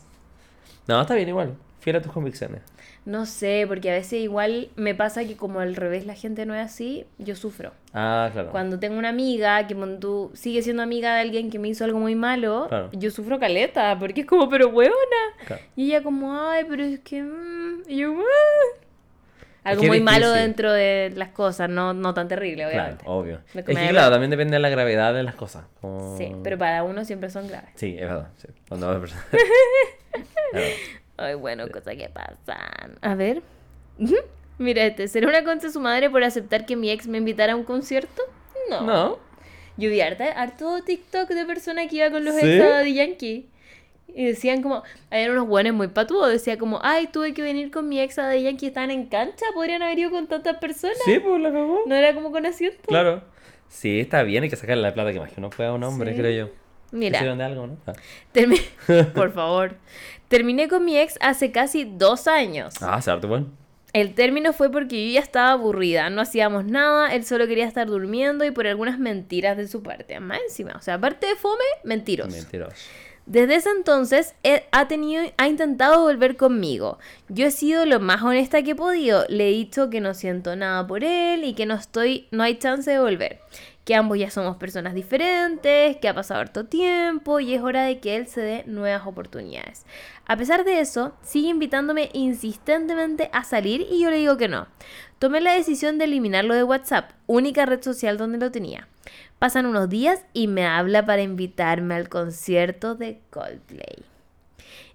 No, 0.87 1.01
está 1.01 1.13
bien 1.15 1.27
igual. 1.29 1.55
Fiel 1.79 1.97
a 1.97 2.01
tus 2.01 2.11
convicciones. 2.11 2.61
No 3.05 3.25
sé, 3.25 3.65
porque 3.67 3.91
a 3.91 3.95
veces 3.95 4.21
igual 4.21 4.69
me 4.77 4.95
pasa 4.95 5.25
que 5.25 5.35
como 5.35 5.59
al 5.59 5.75
revés 5.75 6.05
la 6.05 6.15
gente 6.15 6.45
no 6.45 6.55
es 6.55 6.65
así, 6.65 7.05
yo 7.17 7.35
sufro. 7.35 7.73
Ah, 7.93 8.29
claro. 8.31 8.49
Cuando 8.51 8.79
tengo 8.79 8.97
una 8.97 9.09
amiga 9.09 9.67
que 9.67 9.75
tú 9.99 10.31
sigue 10.35 10.61
siendo 10.61 10.83
amiga 10.83 11.15
de 11.15 11.21
alguien 11.21 11.49
que 11.51 11.59
me 11.59 11.67
hizo 11.67 11.83
algo 11.83 11.99
muy 11.99 12.15
malo, 12.15 12.67
Claro. 12.69 12.89
yo 12.93 13.11
sufro 13.11 13.39
caleta, 13.39 13.97
porque 13.99 14.21
es 14.21 14.27
como, 14.27 14.47
pero 14.49 14.69
huevona. 14.69 14.95
Claro. 15.45 15.61
Y 15.75 15.87
ella 15.87 16.01
como, 16.01 16.39
ay, 16.39 16.63
pero 16.69 16.81
es 16.83 16.99
que... 17.01 17.21
mm", 17.23 17.83
y 17.89 17.97
yo, 17.97 18.13
"Ah". 18.17 18.79
Algo 19.65 19.81
que 19.81 19.87
muy 19.87 20.01
malo 20.01 20.29
dentro 20.31 20.71
de 20.73 21.11
las 21.15 21.29
cosas, 21.29 21.69
no, 21.69 21.93
no 21.93 22.13
tan 22.13 22.27
terrible, 22.27 22.63
Claro, 22.69 22.97
obviamente. 23.05 23.07
obvio. 23.07 23.39
Me 23.53 23.61
Es 23.61 23.65
que 23.67 23.89
claro, 23.89 24.11
también 24.11 24.29
depende 24.29 24.55
de 24.55 24.59
la 24.61 24.69
gravedad 24.69 25.13
de 25.13 25.23
las 25.23 25.35
cosas. 25.35 25.65
como- 25.81 26.17
Sí, 26.17 26.33
pero 26.43 26.57
para 26.57 26.83
uno 26.83 27.03
siempre 27.05 27.29
son 27.29 27.47
graves. 27.47 27.69
Sí, 27.75 27.95
es 27.97 28.07
verdad. 28.07 28.29
Sí. 28.37 28.47
Claro. 28.69 29.01
Ay, 31.17 31.35
bueno, 31.35 31.67
cosas 31.69 31.95
que 31.95 32.09
pasan. 32.09 32.97
A 33.01 33.15
ver. 33.15 33.41
Mira 34.57 34.85
este, 34.85 35.07
¿será 35.07 35.27
una 35.27 35.43
concha 35.43 35.69
su 35.69 35.79
madre 35.79 36.09
por 36.09 36.23
aceptar 36.23 36.65
que 36.65 36.75
mi 36.75 36.89
ex 36.91 37.07
me 37.07 37.17
invitara 37.17 37.53
a 37.53 37.55
un 37.55 37.63
concierto? 37.63 38.21
No. 38.69 38.81
No. 38.81 39.19
Yo 39.77 39.89
vi 39.89 40.01
harta, 40.01 40.25
harto 40.31 40.81
TikTok 40.83 41.29
de 41.29 41.45
personas 41.45 41.87
que 41.89 41.97
iba 41.97 42.11
con 42.11 42.23
los 42.23 42.35
¿Sí? 42.35 42.45
ex 42.45 42.63
a 42.63 42.69
Daddy 42.69 42.93
Yankee. 42.93 43.49
Y 44.15 44.25
decían 44.25 44.61
como, 44.61 44.83
habían 45.09 45.31
unos 45.31 45.47
buenos 45.47 45.73
muy 45.73 45.87
patudos, 45.87 46.29
decía 46.31 46.59
como, 46.59 46.79
ay, 46.83 47.07
tuve 47.07 47.33
que 47.33 47.41
venir 47.41 47.71
con 47.71 47.89
mi 47.89 47.99
ex 47.99 48.19
a 48.19 48.35
Yankee, 48.35 48.67
estaban 48.67 48.91
en 48.91 49.07
cancha, 49.07 49.45
podrían 49.55 49.81
haber 49.81 49.97
ido 49.97 50.11
con 50.11 50.27
tantas 50.27 50.57
personas. 50.57 50.97
Sí, 51.03 51.17
pues 51.19 51.41
la 51.41 51.51
cagó. 51.51 51.81
No 51.87 51.95
era 51.95 52.13
como 52.13 52.31
con 52.31 52.45
asiento. 52.45 52.77
Claro. 52.87 53.23
Sí, 53.69 53.99
está 53.99 54.21
bien, 54.21 54.43
hay 54.43 54.49
que 54.51 54.55
sacarle 54.55 54.83
la 54.83 54.93
plata 54.93 55.11
que 55.11 55.19
más 55.19 55.31
que 55.31 55.39
uno 55.39 55.49
pueda 55.49 55.69
a 55.69 55.73
un 55.73 55.83
hombre, 55.83 56.11
Sí. 56.13 56.19
creo 56.19 56.45
yo. 56.47 56.53
Mira, 56.91 57.17
¿Hicieron 57.17 57.39
de 57.39 57.43
algo, 57.43 57.65
no? 57.65 57.77
Ah. 57.87 57.93
por 59.15 59.33
favor. 59.33 59.77
Terminé 60.33 60.67
con 60.67 60.83
mi 60.83 60.97
ex 60.97 61.19
hace 61.21 61.51
casi 61.51 61.83
dos 61.85 62.25
años. 62.27 62.73
Ah, 62.81 62.99
se 62.99 63.11
harto 63.11 63.27
bueno. 63.27 63.51
El 63.93 64.15
término 64.15 64.51
fue 64.51 64.71
porque 64.71 65.05
yo 65.05 65.13
ya 65.13 65.19
estaba 65.19 65.51
aburrida, 65.51 66.09
no 66.09 66.21
hacíamos 66.21 66.65
nada, 66.65 67.13
él 67.13 67.23
solo 67.23 67.45
quería 67.45 67.67
estar 67.67 67.85
durmiendo 67.85 68.43
y 68.43 68.49
por 68.49 68.65
algunas 68.65 68.97
mentiras 68.97 69.57
de 69.57 69.67
su 69.67 69.83
parte. 69.83 70.19
Más 70.19 70.39
encima, 70.41 70.73
o 70.75 70.81
sea, 70.81 70.95
aparte 70.95 71.27
de 71.27 71.35
fome, 71.35 71.63
mentiros. 71.83 72.33
Mentiroso. 72.33 72.75
Desde 73.27 73.55
ese 73.55 73.69
entonces 73.69 74.33
él 74.41 74.63
ha 74.71 74.87
tenido, 74.87 75.23
ha 75.37 75.47
intentado 75.47 76.01
volver 76.01 76.35
conmigo. 76.35 76.97
Yo 77.29 77.45
he 77.45 77.51
sido 77.51 77.85
lo 77.85 77.99
más 77.99 78.23
honesta 78.23 78.63
que 78.63 78.71
he 78.71 78.75
podido. 78.75 79.25
Le 79.29 79.49
he 79.49 79.51
dicho 79.51 79.91
que 79.91 80.01
no 80.01 80.15
siento 80.15 80.55
nada 80.55 80.87
por 80.87 81.03
él 81.03 81.43
y 81.43 81.53
que 81.53 81.67
no 81.67 81.75
estoy, 81.75 82.27
no 82.31 82.41
hay 82.41 82.57
chance 82.57 82.89
de 82.89 82.99
volver. 82.99 83.39
Que 83.85 83.95
ambos 83.95 84.17
ya 84.17 84.29
somos 84.31 84.55
personas 84.55 84.93
diferentes, 84.93 85.97
que 85.97 86.07
ha 86.07 86.13
pasado 86.13 86.39
harto 86.39 86.65
tiempo 86.65 87.41
y 87.41 87.53
es 87.53 87.61
hora 87.61 87.83
de 87.83 87.99
que 87.99 88.15
él 88.15 88.27
se 88.27 88.39
dé 88.39 88.63
nuevas 88.65 89.05
oportunidades. 89.05 89.85
A 90.25 90.37
pesar 90.37 90.63
de 90.63 90.79
eso, 90.79 91.13
sigue 91.21 91.49
invitándome 91.49 92.09
insistentemente 92.13 93.29
a 93.33 93.43
salir 93.43 93.85
y 93.91 94.01
yo 94.01 94.09
le 94.09 94.17
digo 94.17 94.37
que 94.37 94.47
no. 94.47 94.67
Tomé 95.19 95.41
la 95.41 95.53
decisión 95.53 95.97
de 95.97 96.05
eliminarlo 96.05 96.55
de 96.55 96.63
WhatsApp, 96.63 97.11
única 97.27 97.65
red 97.65 97.81
social 97.83 98.17
donde 98.17 98.37
lo 98.37 98.51
tenía. 98.51 98.87
Pasan 99.37 99.65
unos 99.65 99.89
días 99.89 100.21
y 100.31 100.47
me 100.47 100.65
habla 100.65 101.05
para 101.05 101.21
invitarme 101.21 101.95
al 101.95 102.07
concierto 102.07 102.95
de 102.95 103.19
Coldplay. 103.31 104.05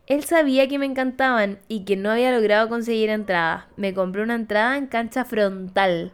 Él 0.06 0.24
sabía 0.24 0.66
que 0.68 0.78
me 0.78 0.86
encantaban 0.86 1.58
y 1.68 1.84
que 1.84 1.96
no 1.96 2.10
había 2.10 2.32
logrado 2.32 2.70
conseguir 2.70 3.10
entrada. 3.10 3.68
Me 3.76 3.92
compré 3.92 4.22
una 4.22 4.34
entrada 4.36 4.78
en 4.78 4.86
cancha 4.86 5.26
frontal. 5.26 6.12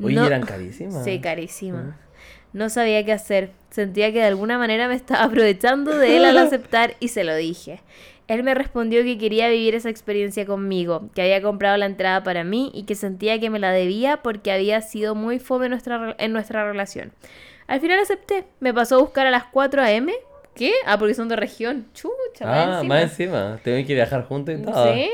Oye, 0.00 0.14
No- 0.14 0.26
eran 0.26 0.42
carísimas. 0.42 1.02
Sí, 1.02 1.20
carísima. 1.20 1.98
No 2.52 2.68
sabía 2.68 3.04
qué 3.04 3.12
hacer. 3.12 3.50
Sentía 3.70 4.12
que 4.12 4.18
de 4.18 4.24
alguna 4.26 4.58
manera 4.58 4.88
me 4.88 4.94
estaba 4.94 5.24
aprovechando 5.24 5.96
de 5.96 6.16
él 6.16 6.24
al 6.24 6.36
aceptar 6.38 6.94
y 7.00 7.08
se 7.08 7.24
lo 7.24 7.34
dije. 7.34 7.80
Él 8.28 8.42
me 8.44 8.54
respondió 8.54 9.02
que 9.02 9.18
quería 9.18 9.48
vivir 9.48 9.74
esa 9.74 9.90
experiencia 9.90 10.46
conmigo, 10.46 11.08
que 11.14 11.22
había 11.22 11.42
comprado 11.42 11.76
la 11.76 11.86
entrada 11.86 12.22
para 12.22 12.44
mí 12.44 12.70
y 12.74 12.84
que 12.84 12.94
sentía 12.94 13.38
que 13.40 13.50
me 13.50 13.58
la 13.58 13.72
debía 13.72 14.18
porque 14.18 14.52
había 14.52 14.80
sido 14.80 15.14
muy 15.14 15.38
fome 15.38 15.68
nuestra, 15.68 16.14
en 16.18 16.32
nuestra 16.32 16.64
relación. 16.64 17.12
Al 17.66 17.80
final 17.80 17.98
acepté. 17.98 18.44
Me 18.60 18.72
pasó 18.72 18.96
a 18.96 19.00
buscar 19.00 19.26
a 19.26 19.30
las 19.30 19.44
4 19.44 19.82
a.m. 19.82 20.12
¿Qué? 20.54 20.72
Ah, 20.86 20.98
porque 20.98 21.14
son 21.14 21.28
de 21.28 21.36
región. 21.36 21.86
Chucha, 21.94 22.44
más 22.46 22.56
Ah, 22.68 22.74
encima. 22.76 22.94
más 22.94 23.02
encima. 23.04 23.60
Tienen 23.64 23.86
que 23.86 23.94
viajar 23.94 24.24
juntos 24.26 24.54
y 24.58 24.62
todo. 24.62 24.92
Sí, 24.94 25.08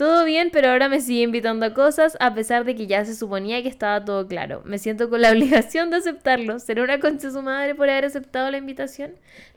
todo 0.00 0.24
bien, 0.24 0.48
pero 0.50 0.70
ahora 0.70 0.88
me 0.88 1.00
sigue 1.00 1.22
invitando 1.22 1.66
a 1.66 1.74
cosas 1.74 2.16
a 2.20 2.32
pesar 2.34 2.64
de 2.64 2.74
que 2.74 2.86
ya 2.86 3.04
se 3.04 3.14
suponía 3.14 3.62
que 3.62 3.68
estaba 3.68 4.02
todo 4.02 4.26
claro. 4.26 4.62
Me 4.64 4.78
siento 4.78 5.10
con 5.10 5.20
la 5.20 5.30
obligación 5.32 5.90
de 5.90 5.98
aceptarlo. 5.98 6.58
¿Será 6.58 6.82
una 6.82 6.98
concha 7.00 7.26
de 7.28 7.32
su 7.34 7.42
madre 7.42 7.74
por 7.74 7.90
haber 7.90 8.06
aceptado 8.06 8.50
la 8.50 8.56
invitación? 8.56 9.12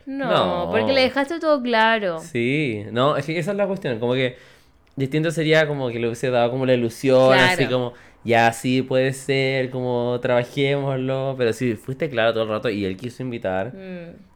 No, 0.05 0.65
No. 0.65 0.71
porque 0.71 0.91
le 0.91 1.01
dejaste 1.01 1.39
todo 1.39 1.61
claro. 1.61 2.19
Sí, 2.19 2.83
no, 2.91 3.15
es 3.15 3.25
que 3.25 3.39
esa 3.39 3.51
es 3.51 3.57
la 3.57 3.67
cuestión. 3.67 3.99
Como 3.99 4.13
que 4.15 4.35
distinto 4.97 5.31
sería 5.31 5.65
como 5.67 5.89
que 5.89 5.99
le 5.99 6.07
hubiese 6.07 6.29
dado 6.29 6.51
como 6.51 6.65
la 6.65 6.73
ilusión, 6.73 7.33
así 7.39 7.65
como, 7.67 7.93
ya 8.25 8.51
sí 8.51 8.81
puede 8.81 9.13
ser, 9.13 9.69
como 9.69 10.19
trabajémoslo. 10.21 11.35
Pero 11.37 11.53
si 11.53 11.75
fuiste 11.75 12.09
claro 12.09 12.33
todo 12.33 12.43
el 12.43 12.49
rato 12.49 12.69
y 12.69 12.83
él 12.85 12.97
quiso 12.97 13.23
invitar, 13.23 13.73
Mm. 13.73 14.32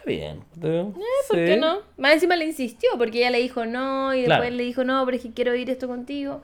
Está 0.00 0.10
bien. 0.10 0.40
¿tú? 0.60 0.92
¿Por 1.28 1.38
Sí. 1.38 1.44
qué 1.44 1.56
no? 1.56 1.78
Más 1.96 2.14
encima 2.14 2.36
le 2.36 2.46
insistió 2.46 2.90
porque 2.98 3.18
ella 3.18 3.30
le 3.30 3.38
dijo 3.38 3.64
no 3.66 4.14
y 4.14 4.24
Claro. 4.24 4.42
después 4.42 4.56
le 4.56 4.62
dijo 4.64 4.84
no, 4.84 5.04
pero 5.04 5.16
es 5.16 5.22
que 5.22 5.32
quiero 5.32 5.54
ir 5.54 5.70
esto 5.70 5.86
contigo. 5.88 6.42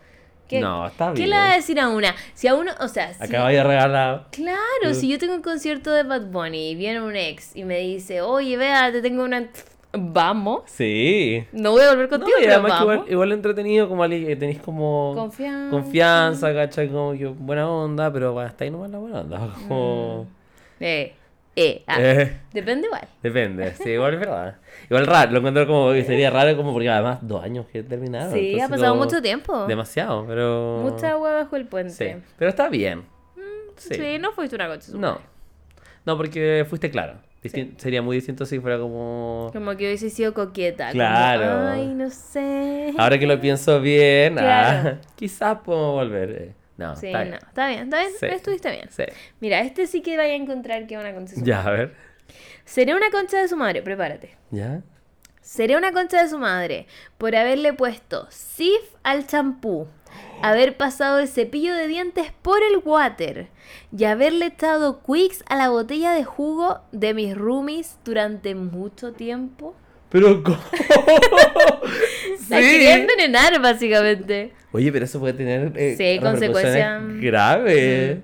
¿Qué, 0.48 0.60
No, 0.60 0.86
está 0.86 1.08
¿Qué 1.08 1.22
bien. 1.22 1.30
le 1.30 1.36
va 1.36 1.52
a 1.52 1.56
decir 1.56 1.80
a 1.80 1.88
una? 1.88 2.14
Si 2.34 2.46
a 2.46 2.54
uno, 2.54 2.70
o 2.80 2.86
sea, 2.86 3.12
si, 3.14 3.22
Acaba 3.24 3.48
de 3.50 3.64
regalar. 3.64 4.26
Claro, 4.30 4.90
Mm. 4.90 4.94
si 4.94 5.08
yo 5.08 5.18
tengo 5.18 5.34
un 5.34 5.42
concierto 5.42 5.90
de 5.92 6.04
Bad 6.04 6.26
Bunny 6.30 6.70
y 6.70 6.74
viene 6.76 7.00
un 7.02 7.16
ex 7.16 7.56
y 7.56 7.64
me 7.64 7.78
dice, 7.80 8.20
oye, 8.22 8.56
vea, 8.56 8.92
te 8.92 9.02
tengo 9.02 9.24
una... 9.24 9.48
Vamos. 9.98 10.60
Sí. 10.66 11.42
No 11.52 11.72
voy 11.72 11.82
a 11.82 11.88
volver 11.90 12.04
No, 12.10 12.18
contigo, 12.18 12.36
y 12.38 12.44
pero 12.44 12.62
vamos. 12.62 12.80
igual, 12.82 13.04
igual 13.08 13.32
entretenido, 13.32 13.88
como 13.88 14.04
tenéis 14.08 14.60
como 14.60 15.14
Confianza. 15.16 15.70
confianza, 15.70 16.54
¿cachai? 16.54 16.88
Como 16.90 17.12
que 17.18 17.26
buena 17.26 17.68
onda, 17.68 18.12
pero 18.12 18.38
hasta 18.38 18.64
ahí 18.64 18.70
nomás 18.70 18.90
la 18.90 18.98
buena 18.98 19.20
onda. 19.22 19.38
Como... 19.68 20.26
Eh, 20.80 21.14
eh, 21.56 21.82
ah, 21.86 21.96
Eh, 21.98 22.36
Depende 22.52 22.86
igual. 22.86 23.08
depende, 23.22 23.72
sí, 23.74 23.90
igual 23.90 24.14
es 24.14 24.20
verdad. 24.20 24.56
Igual 24.90 25.06
raro, 25.06 25.32
lo 25.32 25.38
encuentro 25.38 25.66
como 25.66 25.92
que 25.92 26.04
sería 26.04 26.30
raro 26.30 26.56
como 26.56 26.72
porque 26.72 26.88
además 26.88 27.18
dos 27.22 27.42
años 27.42 27.66
que 27.72 27.82
terminaron. 27.82 28.32
Sí, 28.32 28.60
ha 28.60 28.68
pasado 28.68 28.92
como 28.92 29.04
mucho 29.04 29.20
tiempo. 29.22 29.66
Demasiado, 29.66 30.24
pero... 30.26 30.80
Mucha 30.82 31.10
agua 31.12 31.32
bajo 31.32 31.56
el 31.56 31.62
Sí, 31.64 31.68
puente. 31.68 32.18
pero 32.38 32.50
está 32.50 32.68
bien. 32.68 33.02
Sí, 33.76 33.94
Sí. 33.94 34.18
no 34.20 34.32
fuiste 34.32 34.54
una 34.56 34.68
coche. 34.68 34.92
No. 34.94 35.18
No, 36.04 36.16
porque 36.16 36.64
fuiste 36.68 36.90
claro. 36.90 37.14
Sería 37.76 38.02
muy 38.02 38.16
distinto 38.16 38.44
si 38.44 38.58
fuera 38.58 38.76
como... 38.78 39.50
Como 39.52 39.76
que 39.76 39.84
hubiese 39.86 40.10
sido 40.10 40.34
coqueta. 40.34 40.86
como, 40.86 40.94
Claro. 40.94 41.68
Ay, 41.68 41.86
no 41.94 42.10
sé. 42.10 42.92
Ahora 42.98 43.18
que 43.18 43.26
lo 43.26 43.40
pienso 43.40 43.80
bien, 43.80 44.34
Claro. 44.34 44.88
ah, 44.90 45.06
quizás 45.16 45.58
podemos 45.64 45.94
volver. 45.94 46.52
No, 46.76 46.94
Sí, 46.96 47.06
está 47.06 47.18
no. 47.20 47.24
bien. 47.24 47.34
Está 47.46 47.68
bien, 47.68 47.80
está 47.84 47.98
bien. 48.00 48.10
Sí. 48.20 48.26
Estuviste 48.26 48.70
bien. 48.70 48.88
Sí. 48.90 49.04
Mira, 49.40 49.60
este 49.60 49.86
sí 49.86 50.02
que 50.02 50.16
vaya 50.16 50.32
a 50.32 50.36
encontrar 50.36 50.86
que 50.86 50.96
una 50.98 51.14
concesión. 51.14 51.44
Ya, 51.46 51.62
a 51.62 51.70
ver. 51.70 51.94
Seré 52.64 52.94
una 52.94 53.10
concha 53.10 53.38
de 53.40 53.48
su 53.48 53.56
madre, 53.56 53.82
prepárate. 53.82 54.36
¿Ya? 54.50 54.82
Seré 55.40 55.76
una 55.76 55.92
concha 55.92 56.22
de 56.22 56.28
su 56.28 56.38
madre 56.38 56.86
por 57.18 57.36
haberle 57.36 57.72
puesto 57.72 58.26
sif 58.30 58.80
al 59.04 59.28
champú, 59.28 59.86
haber 60.42 60.76
pasado 60.76 61.20
el 61.20 61.28
cepillo 61.28 61.72
de 61.72 61.86
dientes 61.86 62.32
por 62.42 62.58
el 62.64 62.78
water 62.84 63.48
y 63.96 64.04
haberle 64.06 64.46
echado 64.46 65.02
quicks 65.04 65.44
a 65.48 65.54
la 65.54 65.68
botella 65.68 66.12
de 66.12 66.24
jugo 66.24 66.80
de 66.90 67.14
mis 67.14 67.36
roomies 67.36 67.96
durante 68.04 68.56
mucho 68.56 69.12
tiempo. 69.12 69.76
Pero 70.08 70.42
¿cómo? 70.42 70.58
La 72.48 72.60
quería 72.60 72.96
envenenar, 72.96 73.60
básicamente. 73.60 74.52
Oye, 74.76 74.92
pero 74.92 75.04
eso 75.04 75.18
puede 75.20 75.32
tener 75.32 75.72
eh, 75.76 75.94
Sí, 75.96 76.18
consecuencias- 76.20 77.00
repercusiones 77.00 77.22
graves. 77.22 78.18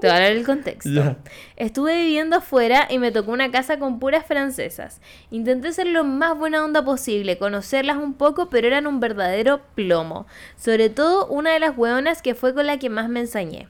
Te 0.00 0.06
voy 0.08 0.10
a 0.16 0.20
dar 0.20 0.32
el 0.32 0.44
contexto. 0.44 1.16
Estuve 1.56 1.94
viviendo 2.02 2.36
afuera 2.36 2.86
y 2.90 2.98
me 2.98 3.12
tocó 3.12 3.30
una 3.32 3.50
casa 3.50 3.78
con 3.78 3.98
puras 3.98 4.24
francesas. 4.26 5.00
Intenté 5.30 5.72
ser 5.72 5.86
lo 5.86 6.04
más 6.04 6.36
buena 6.36 6.64
onda 6.64 6.84
posible, 6.84 7.36
conocerlas 7.38 7.98
un 7.98 8.14
poco, 8.14 8.48
pero 8.50 8.66
eran 8.66 8.86
un 8.86 9.00
verdadero 9.00 9.60
plomo. 9.74 10.26
Sobre 10.56 10.88
todo 10.88 11.26
una 11.26 11.52
de 11.52 11.60
las 11.60 11.76
hueonas 11.76 12.22
que 12.22 12.34
fue 12.34 12.54
con 12.54 12.66
la 12.66 12.78
que 12.78 12.88
más 12.90 13.08
me 13.08 13.20
ensañé. 13.20 13.68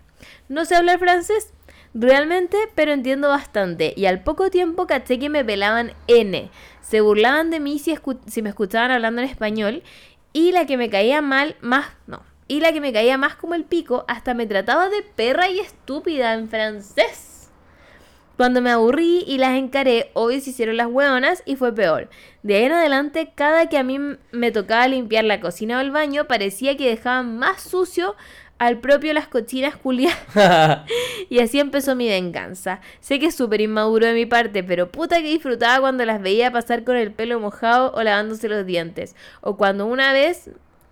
No 0.49 0.65
sé 0.65 0.77
hablar 0.77 0.99
francés, 1.01 1.53
realmente, 1.93 2.57
pero 2.75 2.93
entiendo 2.93 3.29
bastante. 3.29 3.93
Y 3.97 4.07
al 4.07 4.23
poco 4.23 4.51
tiempo 4.51 4.87
caché 4.87 5.19
que 5.19 5.29
me 5.29 5.45
pelaban 5.45 5.93
N. 6.07 6.51
Se 6.83 7.01
burlaban 7.01 7.51
de 7.51 7.61
mí 7.61 7.79
si 7.81 8.43
me 8.43 8.49
escuchaban 8.51 8.91
hablando 8.93 9.23
en 9.23 9.29
español. 9.29 9.83
Y 10.37 10.51
la 10.51 10.67
que 10.67 10.77
me 10.77 10.91
caía 10.91 11.23
mal, 11.23 11.57
más, 11.61 11.87
no. 12.09 12.23
Y 12.49 12.59
la 12.61 12.73
que 12.73 12.81
me 12.81 12.93
caía 12.93 13.17
más 13.17 13.37
como 13.37 13.55
el 13.55 13.65
pico, 13.65 14.05
hasta 14.09 14.35
me 14.35 14.47
trataba 14.47 14.89
de 14.89 15.03
perra 15.03 15.49
y 15.49 15.61
estúpida 15.61 16.35
en 16.35 16.49
francés. 16.49 17.51
Cuando 18.37 18.61
me 18.61 18.73
aburrí 18.73 19.23
y 19.29 19.39
las 19.39 19.57
encaré, 19.57 20.11
obvio 20.13 20.41
se 20.41 20.51
hicieron 20.51 20.77
las 20.77 20.89
hueonas 20.89 21.45
y 21.47 21.55
fue 21.55 21.73
peor. 21.73 22.11
De 22.43 22.57
ahí 22.57 22.65
en 22.65 22.73
adelante, 22.73 23.33
cada 23.33 23.69
que 23.69 23.79
a 23.79 23.85
mí 23.85 23.99
me 24.33 24.51
tocaba 24.51 24.89
limpiar 24.89 25.23
la 25.23 25.41
cocina 25.41 25.79
o 25.79 25.81
el 25.81 25.93
baño, 25.93 26.27
parecía 26.27 26.77
que 26.77 26.91
dejaban 26.91 27.39
más 27.39 27.63
sucio 27.63 28.17
al 28.59 28.79
propio 28.79 29.13
las 29.13 29.29
cochinas 29.29 29.77
culiadas. 29.77 30.19
Y 31.31 31.41
así 31.41 31.59
empezó 31.59 31.97
mi 31.97 32.09
venganza. 32.09 32.81
Sé 33.01 33.19
que 33.19 33.27
es 33.27 33.35
súper 33.35 33.61
inmaduro 33.61 34.07
de 34.07 34.15
mi 34.15 34.27
parte, 34.27 34.63
pero 34.63 34.91
puta 34.91 35.17
que 35.23 35.29
disfrutaba 35.29 35.81
cuando 35.81 36.05
las 36.05 36.21
veía 36.21 36.53
pasar 36.53 36.85
con 36.85 36.97
el 36.97 37.13
pelo 37.13 37.41
mojado 37.41 37.93
o 37.95 38.03
lavándose 38.03 38.49
los 38.49 38.67
dientes. 38.67 39.17
O 39.41 39.57
cuando 39.57 39.87
una 39.87 40.13
vez 40.13 40.51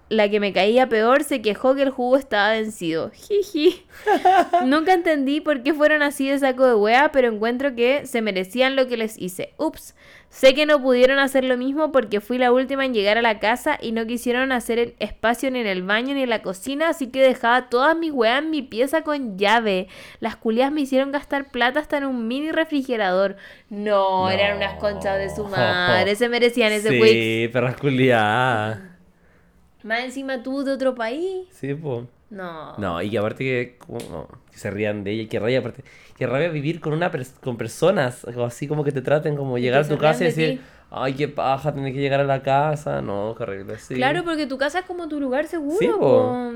la 0.09 0.29
que 0.29 0.41
me 0.41 0.53
caía 0.53 0.89
peor 0.89 1.25
se 1.25 1.41
quejó 1.41 1.75
que 1.75 1.83
el 1.83 1.91
jugo 1.91 2.17
estaba 2.17 2.53
vencido. 2.53 3.11
Jiji. 3.15 3.85
Nunca 4.67 4.93
entendí 4.93 5.41
por 5.41 5.63
qué 5.63 5.73
fueron 5.73 6.03
así 6.03 6.29
de 6.29 6.39
saco 6.39 6.67
de 6.67 6.75
wea, 6.75 7.13
pero 7.13 7.29
encuentro 7.29 7.75
que 7.75 8.07
se 8.07 8.21
merecían 8.21 8.77
lo 8.77 8.87
que 8.89 8.97
les 8.99 9.19
hice. 9.19 9.55
Ups. 9.57 9.95
Sé 10.33 10.55
que 10.55 10.65
no 10.65 10.81
pudieron 10.81 11.19
hacer 11.19 11.45
lo 11.45 11.59
mismo 11.59 11.93
porque 11.93 12.23
fui 12.23 12.39
la 12.39 12.53
última 12.53 12.87
en 12.87 12.95
llegar 12.95 13.19
a 13.19 13.23
la 13.23 13.39
casa 13.39 13.79
y 13.79 13.93
no 13.93 14.07
quisieron 14.07 14.51
hacer 14.51 14.79
el 14.79 14.95
espacio 14.99 15.51
ni 15.51 15.61
en 15.61 15.67
el 15.67 15.83
baño 15.83 16.15
ni 16.15 16.23
en 16.23 16.31
la 16.31 16.41
cocina, 16.41 16.89
así 16.89 17.09
que 17.09 17.23
dejaba 17.23 17.69
todas 17.69 17.95
mis 17.95 18.13
weas 18.13 18.43
en 18.43 18.51
mi 18.51 18.63
pieza 18.63 19.03
con 19.03 19.37
llave. 19.37 19.89
Las 20.21 20.37
culias 20.37 20.73
me 20.73 20.81
hicieron 20.81 21.13
gastar 21.13 21.51
plata 21.51 21.81
hasta 21.81 21.99
en 21.99 22.07
un 22.07 22.29
mini 22.29 22.51
refrigerador. 22.51 23.37
No, 23.69 24.31
eran 24.31 24.57
unas 24.57 24.81
conchas 24.81 25.19
de 25.19 25.29
su 25.29 25.45
madre, 25.45 26.17
se 26.17 26.31
merecían 26.31 26.73
ese. 26.73 26.89
Sí, 26.89 27.51
perras 27.53 27.77
culiadas. 27.77 28.81
Más 29.83 30.01
encima 30.01 30.43
tú 30.43 30.65
de 30.65 30.73
otro 30.73 30.95
país. 30.95 31.47
Sí, 31.51 31.75
pues. 31.75 32.07
No. 32.33 32.77
No, 32.79 33.03
y 33.03 33.11
que 33.11 33.19
aparte 33.19 33.45
que, 33.45 33.77
como, 33.79 33.99
no, 34.11 34.29
que 34.51 34.57
se 34.59 34.71
rían 34.71 35.05
de 35.05 35.11
ella, 35.13 35.29
que 35.29 35.39
rabia 35.39 35.59
aparte, 35.59 35.85
que 36.17 36.27
rabia 36.27 36.49
vivir 36.49 36.81
con 36.81 36.93
una 36.95 37.13
pers- 37.13 37.39
con 37.41 37.57
personas, 37.59 38.25
así 38.25 38.67
como 38.67 38.85
que 38.85 38.93
te 38.93 39.03
traten 39.03 39.37
como 39.37 39.59
llegar 39.59 39.83
a 39.83 39.89
tu 39.89 39.99
casa 39.99 40.25
y 40.25 40.29
decir, 40.29 40.59
ti. 40.59 40.65
ay, 40.91 41.13
qué 41.15 41.29
paja, 41.29 41.75
tener 41.75 41.93
que 41.93 42.01
llegar 42.01 42.21
a 42.21 42.25
la 42.25 42.43
casa, 42.43 43.03
no, 43.03 43.35
qué 43.37 43.43
horrible, 43.43 43.79
sí. 43.79 43.95
Claro, 43.97 44.25
porque 44.25 44.47
tu 44.47 44.57
casa 44.57 44.79
es 44.81 44.85
como 44.87 45.09
tu 45.09 45.21
lugar 45.21 45.47
seguro. 45.47 45.77
Sí. 45.79 45.87
No, 45.89 46.51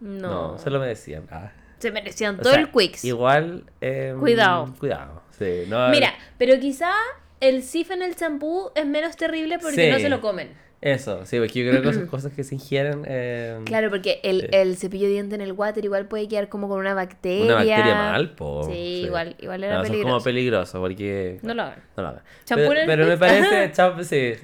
No. 0.00 0.58
se 0.58 0.70
lo 0.70 0.80
merecían. 0.80 1.24
Ah. 1.30 1.52
Se 1.78 1.90
merecían 1.92 2.36
O 2.40 2.42
todo 2.42 2.52
sea, 2.54 2.60
el 2.62 2.70
Quicks. 2.70 3.04
Igual, 3.04 3.64
em, 3.80 4.18
Cuidado. 4.18 4.74
Cuidado, 4.78 5.22
sí. 5.30 5.64
No, 5.68 5.88
Mira, 5.90 6.12
pero 6.38 6.58
quizá 6.60 6.92
el 7.40 7.62
sif 7.62 7.90
en 7.92 8.02
el 8.02 8.16
champú 8.16 8.70
es 8.74 8.86
menos 8.86 9.16
terrible 9.16 9.58
porque 9.60 9.76
Sí. 9.86 9.90
no 9.90 9.98
se 9.98 10.08
lo 10.08 10.20
comen. 10.20 10.50
Eso, 10.82 11.24
sí, 11.26 11.38
porque 11.38 11.64
yo 11.64 11.70
creo 11.70 11.80
que 11.82 11.94
son 11.94 12.06
cosas 12.08 12.32
que 12.32 12.42
se 12.44 12.56
ingieren. 12.56 13.04
em, 13.06 13.64
Claro, 13.64 13.88
porque 13.88 14.20
el, 14.24 14.40
Sí. 14.42 14.46
el 14.52 14.76
cepillo 14.76 15.06
de 15.06 15.12
diente 15.12 15.34
en 15.36 15.40
el 15.40 15.52
water 15.52 15.84
igual 15.84 16.06
puede 16.06 16.26
quedar 16.28 16.48
como 16.48 16.68
con 16.68 16.78
una 16.80 16.92
bacteria. 16.92 17.44
Una 17.44 17.54
bacteria 17.54 17.94
mal, 17.94 18.30
po. 18.34 18.64
Sí, 18.64 19.02
igual, 19.06 19.36
igual 19.38 19.62
era 19.64 19.74
No, 19.74 19.78
eso 19.80 19.84
es 19.84 19.90
peligroso. 19.90 20.12
como 20.14 20.24
peligroso, 20.24 20.80
porque. 20.80 21.38
No 21.42 21.54
lo 21.54 21.62
hagan. 21.62 21.82
No 21.96 22.02
lo 22.02 22.08
hagan. 22.10 22.22
Pero, 22.48 22.72
en 22.72 22.76
el 22.78 22.86
pero 22.86 23.06
me 23.06 23.16
parece, 23.16 23.72
champú, 23.76 24.02
sí. 24.04 24.34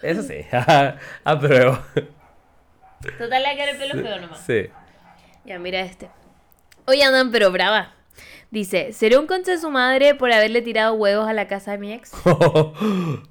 Eso 0.00 0.22
sí, 0.22 0.36
apruebo. 1.24 1.78
Total, 3.18 3.42
le 3.42 3.54
quedar 3.56 3.68
el 3.70 3.76
pelo 3.76 3.94
feo 4.02 4.20
nomás. 4.20 4.40
Sí. 4.46 4.66
Ya, 5.44 5.58
mira 5.58 5.80
este. 5.80 6.08
Hoy 6.86 7.02
andan 7.02 7.30
pero 7.32 7.50
brava. 7.50 7.94
Dice, 8.50 8.92
¿seré 8.92 9.16
un 9.18 9.26
concha 9.26 9.52
de 9.52 9.58
su 9.58 9.70
madre 9.70 10.14
por 10.14 10.32
haberle 10.32 10.60
tirado 10.62 10.94
huevos 10.94 11.28
a 11.28 11.32
la 11.32 11.46
casa 11.48 11.72
de 11.72 11.78
mi 11.78 11.92
ex? 11.92 12.12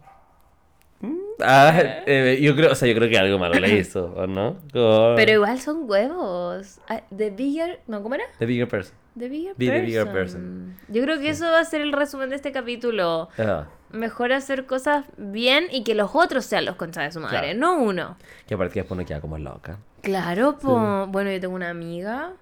Ah, 1.42 1.74
eh, 2.06 2.40
yo 2.42 2.56
creo, 2.56 2.72
o 2.72 2.76
sea, 2.76 2.88
yo 2.88 2.96
creo 2.96 3.10
que 3.10 3.18
algo 3.18 3.40
malo 3.40 3.56
le 3.56 3.70
hizo, 3.80 4.06
¿o 4.16 4.28
no? 4.28 4.58
Como- 4.74 5.16
Pero 5.16 5.32
igual 5.32 5.60
son 5.60 5.90
huevos. 5.90 6.80
Ah, 6.88 7.02
The 7.16 7.30
bigger... 7.32 7.80
No, 7.88 8.02
¿cómo 8.04 8.16
era? 8.16 8.26
The 8.40 8.46
bigger 8.46 8.68
person. 8.68 8.94
The 9.18 9.28
bigger 9.30 9.54
Be 9.58 9.66
the 9.66 9.72
person. 9.72 9.86
bigger 9.86 10.12
person. 10.12 10.78
Yo 10.88 11.02
creo 11.04 11.20
que 11.20 11.30
eso 11.30 11.46
va 11.46 11.60
a 11.60 11.66
ser 11.66 11.82
el 11.82 11.92
resumen 11.94 12.30
de 12.30 12.36
este 12.36 12.52
capítulo. 12.52 13.30
Ah, 13.38 13.68
Mejor 13.92 14.32
hacer 14.34 14.66
cosas 14.66 15.06
bien 15.18 15.66
y 15.72 15.84
que 15.84 15.96
los 15.96 16.12
otros 16.14 16.46
sean 16.46 16.64
los 16.66 16.76
conchas 16.76 17.06
de 17.06 17.12
su 17.12 17.20
madre, 17.20 17.40
Claro. 17.56 17.60
no 17.60 17.82
uno. 17.82 18.18
que 18.48 18.54
aparte 18.54 18.76
que 18.76 18.80
después 18.82 18.98
no 19.00 19.06
queda 19.06 19.20
como 19.20 19.38
loca. 19.40 19.80
Claro, 20.04 20.58
po. 20.60 21.08
Bueno, 21.08 21.32
yo 21.32 21.40
tengo 21.40 21.56
una 21.56 21.70
amiga. 21.72 22.34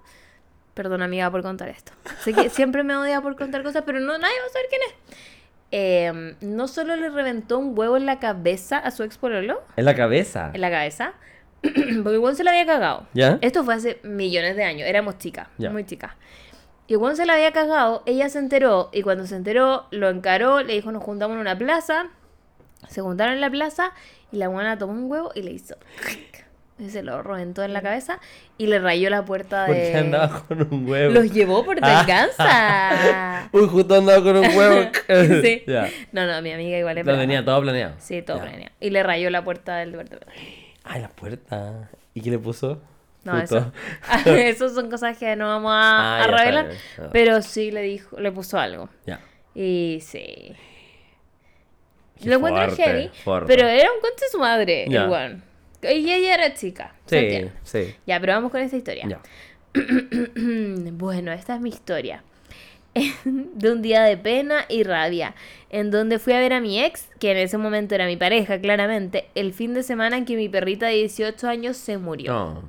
Perdón, 0.73 1.01
amiga, 1.01 1.31
por 1.31 1.41
contar 1.43 1.69
esto. 1.69 1.93
Sé 2.21 2.33
que 2.33 2.49
siempre 2.51 2.83
me 2.83 2.95
odia 2.97 3.21
por 3.21 3.35
contar 3.37 3.63
cosas, 3.63 3.83
pero 3.85 3.99
no 3.99 4.17
nadie 4.17 4.35
va 4.41 4.45
a 4.47 4.49
saber 4.51 4.67
quién 4.69 4.81
es. 4.87 5.17
Eh, 5.71 6.35
no 6.41 6.67
solo 6.67 6.95
le 6.95 7.09
reventó 7.09 7.59
un 7.59 7.77
huevo 7.77 7.97
en 7.97 8.05
la 8.05 8.19
cabeza 8.19 8.77
a 8.77 8.91
su 8.91 9.03
ex 9.03 9.17
pololo, 9.17 9.61
En 9.75 9.85
la 9.85 9.95
cabeza. 9.95 10.51
en 10.53 10.61
la 10.61 10.69
cabeza, 10.71 11.13
porque 11.61 12.13
igual 12.13 12.35
se 12.35 12.43
la 12.43 12.51
había 12.51 12.65
cagado. 12.65 13.05
¿Ya? 13.13 13.37
Esto 13.41 13.63
fue 13.63 13.73
hace 13.73 13.99
millones 14.03 14.55
de 14.55 14.63
años, 14.63 14.87
éramos 14.87 15.17
chicas, 15.17 15.47
Ya. 15.57 15.69
muy 15.69 15.85
chicas. 15.85 16.11
Y 16.87 16.95
cuando 16.95 17.17
se 17.17 17.25
la 17.25 17.33
había 17.33 17.51
cagado, 17.51 18.01
ella 18.05 18.29
se 18.29 18.39
enteró 18.39 18.89
y 18.93 19.01
cuando 19.01 19.27
se 19.27 19.35
enteró 19.35 19.87
lo 19.91 20.07
encaró, 20.09 20.61
le 20.63 20.73
dijo 20.73 20.89
nos 20.93 21.03
juntamos 21.03 21.35
en 21.35 21.41
una 21.41 21.57
plaza, 21.57 22.05
se 22.87 23.01
juntaron 23.01 23.33
en 23.33 23.41
la 23.41 23.49
plaza 23.49 23.91
y 24.31 24.37
la 24.37 24.47
buena 24.47 24.77
tomó 24.77 24.93
un 24.93 25.11
huevo 25.11 25.31
y 25.35 25.41
le 25.41 25.51
hizo... 25.51 25.75
Y 26.79 26.89
se 26.91 27.01
lo 27.01 27.23
reventó 27.23 27.63
en 27.63 27.73
la 27.73 27.81
cabeza 27.81 28.19
y 28.59 28.67
le 28.67 28.77
rayó 28.77 29.09
la 29.09 29.25
puerta 29.25 29.63
de... 29.65 29.67
Porque 29.73 29.97
andaba 29.97 30.43
con 30.47 30.61
un 30.73 30.87
huevo. 30.87 31.11
Los 31.13 31.31
llevó 31.31 31.65
por 31.65 31.75
venganza. 31.81 33.49
Uy, 33.51 33.67
justo 33.67 33.95
andaba 33.95 34.21
con 34.23 34.37
un 34.37 34.45
huevo. 34.55 34.91
sí. 35.41 35.63
No, 36.11 36.27
no, 36.27 36.41
mi 36.43 36.51
amiga 36.51 36.77
igual 36.77 36.97
es 36.99 37.05
Lo 37.05 37.17
tenía 37.17 37.43
todo 37.43 37.61
planeado. 37.61 37.95
Sí, 37.97 38.21
todo 38.21 38.37
Ya. 38.37 38.43
planeado. 38.43 38.71
Y 38.79 38.91
le 38.91 39.01
rayó 39.01 39.29
la 39.31 39.43
puerta 39.43 39.77
del 39.77 39.91
departamento. 39.93 40.27
Ay, 40.83 41.01
la 41.01 41.09
puerta. 41.09 41.89
¿Y 42.13 42.21
qué 42.21 42.29
le 42.29 42.37
puso? 42.39 42.79
No, 43.23 43.37
eso. 43.41 43.73
Esas 44.25 44.73
son 44.75 44.89
cosas 44.89 45.17
que 45.17 45.35
no 45.35 45.47
vamos 45.47 45.71
a, 45.73 46.19
Ah, 46.19 46.23
a 46.23 46.27
revelar. 46.27 46.69
Ah. 46.99 47.09
Pero 47.11 47.41
sí 47.41 47.71
le 47.71 47.81
dijo, 47.81 48.19
le 48.19 48.31
puso 48.31 48.57
algo. 48.59 48.87
Ya. 49.05 49.19
Y 49.55 49.99
sí. 50.01 50.53
Qué 52.21 52.29
lo 52.29 52.35
encuentro 52.35 52.75
heavy. 52.75 53.09
fuerte. 53.23 53.47
Pero 53.47 53.67
era 53.67 53.91
un 53.91 53.99
conche 53.99 54.25
de 54.25 54.31
su 54.31 54.39
madre, 54.39 54.85
Ya. 54.87 55.05
igual. 55.05 55.43
Y 55.81 56.11
ella 56.11 56.33
era 56.33 56.53
chica. 56.53 56.95
¿se 57.05 57.41
Sí, 57.41 57.51
sí. 57.63 57.95
Ya, 58.05 58.19
pero 58.19 58.33
vamos 58.33 58.51
con 58.51 58.61
esta 58.61 58.77
historia. 58.77 59.07
Ya. 59.07 59.21
bueno, 60.91 61.31
esta 61.31 61.55
es 61.55 61.61
mi 61.61 61.69
historia. 61.69 62.23
de 63.25 63.71
un 63.71 63.81
día 63.81 64.03
de 64.03 64.17
pena 64.17 64.65
y 64.69 64.83
rabia, 64.83 65.35
en 65.69 65.91
donde 65.91 66.19
fui 66.19 66.33
a 66.33 66.39
ver 66.39 66.53
a 66.53 66.61
mi 66.61 66.81
ex, 66.81 67.09
que 67.19 67.31
en 67.31 67.37
ese 67.37 67.57
momento 67.57 67.95
era 67.95 68.05
mi 68.05 68.17
pareja, 68.17 68.59
claramente, 68.59 69.29
el 69.35 69.53
fin 69.53 69.73
de 69.73 69.83
semana 69.83 70.17
en 70.17 70.25
que 70.25 70.35
mi 70.35 70.49
perrita 70.49 70.87
de 70.87 70.95
18 70.95 71.47
años 71.47 71.77
se 71.77 71.97
murió. 71.97 72.63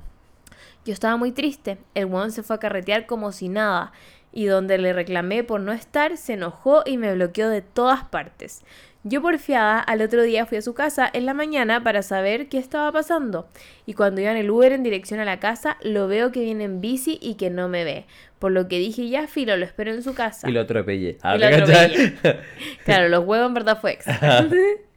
Yo 0.85 0.93
estaba 0.93 1.17
muy 1.17 1.31
triste. 1.31 1.77
El 1.93 2.05
weón 2.05 2.31
se 2.31 2.43
fue 2.43 2.55
a 2.55 2.59
carretear 2.59 3.05
como 3.05 3.31
si 3.31 3.49
nada. 3.49 3.91
Y 4.31 4.45
donde 4.45 4.77
le 4.77 4.93
reclamé 4.93 5.43
por 5.43 5.59
no 5.59 5.71
estar, 5.71 6.15
se 6.17 6.33
enojó 6.33 6.83
y 6.85 6.97
me 6.97 7.13
bloqueó 7.13 7.49
de 7.49 7.61
todas 7.61 8.03
partes. 8.05 8.61
Yo 9.03 9.21
porfiada, 9.21 9.79
al 9.79 10.01
otro 10.01 10.23
día 10.23 10.45
fui 10.45 10.57
a 10.57 10.61
su 10.61 10.73
casa 10.73 11.09
en 11.13 11.25
la 11.25 11.33
mañana 11.33 11.81
para 11.83 12.01
saber 12.01 12.49
qué 12.49 12.57
estaba 12.57 12.91
pasando. 12.91 13.47
Y 13.85 13.93
cuando 13.93 14.19
iba 14.19 14.31
en 14.31 14.37
el 14.37 14.51
Uber 14.51 14.73
en 14.73 14.83
dirección 14.83 15.21
a 15.21 15.25
la 15.25 15.39
casa, 15.39 15.77
lo 15.81 16.09
veo 16.09 16.33
que 16.33 16.41
viene 16.41 16.65
en 16.65 16.81
bici 16.81 17.17
y 17.21 17.35
que 17.35 17.49
no 17.49 17.69
me 17.69 17.85
ve. 17.85 18.05
Por 18.39 18.51
lo 18.51 18.67
que 18.67 18.77
dije, 18.77 19.07
ya 19.07 19.27
filo, 19.27 19.55
lo 19.55 19.65
espero 19.65 19.91
en 19.93 20.03
su 20.03 20.13
casa. 20.13 20.49
Y 20.49 20.51
lo 20.51 20.61
atropellé. 20.61 21.17
Ah, 21.21 21.37
Y 21.37 21.43
atropellé. 21.43 22.13
Claro, 22.83 23.07
los 23.07 23.25
huevos 23.25 23.47
en 23.47 23.53
verdad 23.53 23.79
fue 23.79 23.93
ex. 23.93 24.05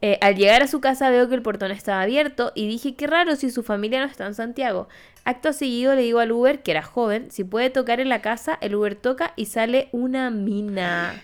Eh, 0.00 0.16
al 0.20 0.36
llegar 0.36 0.62
a 0.62 0.68
su 0.68 0.80
casa 0.80 1.10
veo 1.10 1.28
que 1.28 1.34
el 1.34 1.42
portón 1.42 1.72
estaba 1.72 2.02
abierto 2.02 2.52
y 2.54 2.68
dije 2.68 2.94
qué 2.94 3.08
raro 3.08 3.34
si 3.34 3.50
su 3.50 3.64
familia 3.64 3.98
no 3.98 4.06
está 4.06 4.26
en 4.26 4.34
Santiago. 4.34 4.88
Acto 5.24 5.52
seguido 5.52 5.96
le 5.96 6.02
digo 6.02 6.20
al 6.20 6.30
Uber, 6.30 6.62
que 6.62 6.70
era 6.70 6.82
joven, 6.82 7.32
si 7.32 7.42
puede 7.42 7.68
tocar 7.68 7.98
en 7.98 8.08
la 8.08 8.22
casa, 8.22 8.56
el 8.60 8.76
Uber 8.76 8.94
toca 8.94 9.32
y 9.34 9.46
sale 9.46 9.88
una 9.90 10.30
mina. 10.30 11.20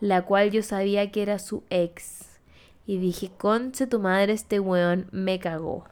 La 0.00 0.22
cual 0.22 0.50
yo 0.50 0.62
sabía 0.62 1.10
que 1.10 1.22
era 1.22 1.38
su 1.38 1.62
ex. 1.70 2.38
Y 2.86 2.98
dije, 2.98 3.30
conche 3.36 3.86
tu 3.86 3.98
madre, 3.98 4.32
este 4.32 4.60
weón 4.60 5.08
me 5.10 5.38
cagó. 5.38 5.84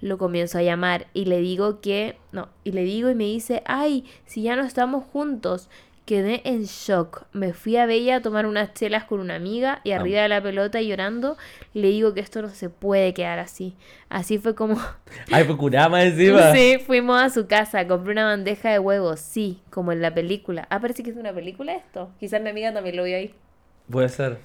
Lo 0.00 0.16
comienzo 0.16 0.58
a 0.58 0.62
llamar 0.62 1.08
y 1.12 1.26
le 1.26 1.40
digo 1.40 1.80
que, 1.80 2.16
no, 2.32 2.48
y 2.64 2.72
le 2.72 2.84
digo 2.84 3.10
y 3.10 3.14
me 3.14 3.24
dice, 3.24 3.62
ay, 3.66 4.06
si 4.24 4.42
ya 4.42 4.56
no 4.56 4.64
estamos 4.64 5.04
juntos. 5.04 5.68
Quedé 6.10 6.42
en 6.42 6.64
shock. 6.64 7.22
Me 7.32 7.52
fui 7.52 7.76
a 7.76 7.86
Bella 7.86 8.16
a 8.16 8.20
tomar 8.20 8.44
unas 8.44 8.74
chelas 8.74 9.04
con 9.04 9.20
una 9.20 9.36
amiga 9.36 9.80
y 9.84 9.92
arriba 9.92 10.22
de 10.22 10.28
la 10.28 10.42
pelota 10.42 10.82
llorando 10.82 11.36
le 11.72 11.86
digo 11.86 12.14
que 12.14 12.18
esto 12.18 12.42
no 12.42 12.48
se 12.48 12.68
puede 12.68 13.14
quedar 13.14 13.38
así. 13.38 13.76
Así 14.08 14.36
fue 14.38 14.56
como... 14.56 14.76
Ay, 15.30 15.46
curama 15.46 16.02
encima. 16.02 16.52
Sí, 16.52 16.78
fuimos 16.84 17.22
a 17.22 17.30
su 17.30 17.46
casa, 17.46 17.86
compré 17.86 18.10
una 18.10 18.24
bandeja 18.24 18.72
de 18.72 18.80
huevos, 18.80 19.20
sí, 19.20 19.62
como 19.70 19.92
en 19.92 20.02
la 20.02 20.12
película. 20.12 20.66
Ah, 20.68 20.80
parece 20.80 21.04
que 21.04 21.10
es 21.10 21.16
una 21.16 21.32
película 21.32 21.76
esto. 21.76 22.10
Quizás 22.18 22.42
mi 22.42 22.48
amiga 22.48 22.74
también 22.74 22.96
lo 22.96 23.04
vio 23.04 23.16
ahí. 23.16 23.32
Puede 23.88 24.08
ser. 24.08 24.38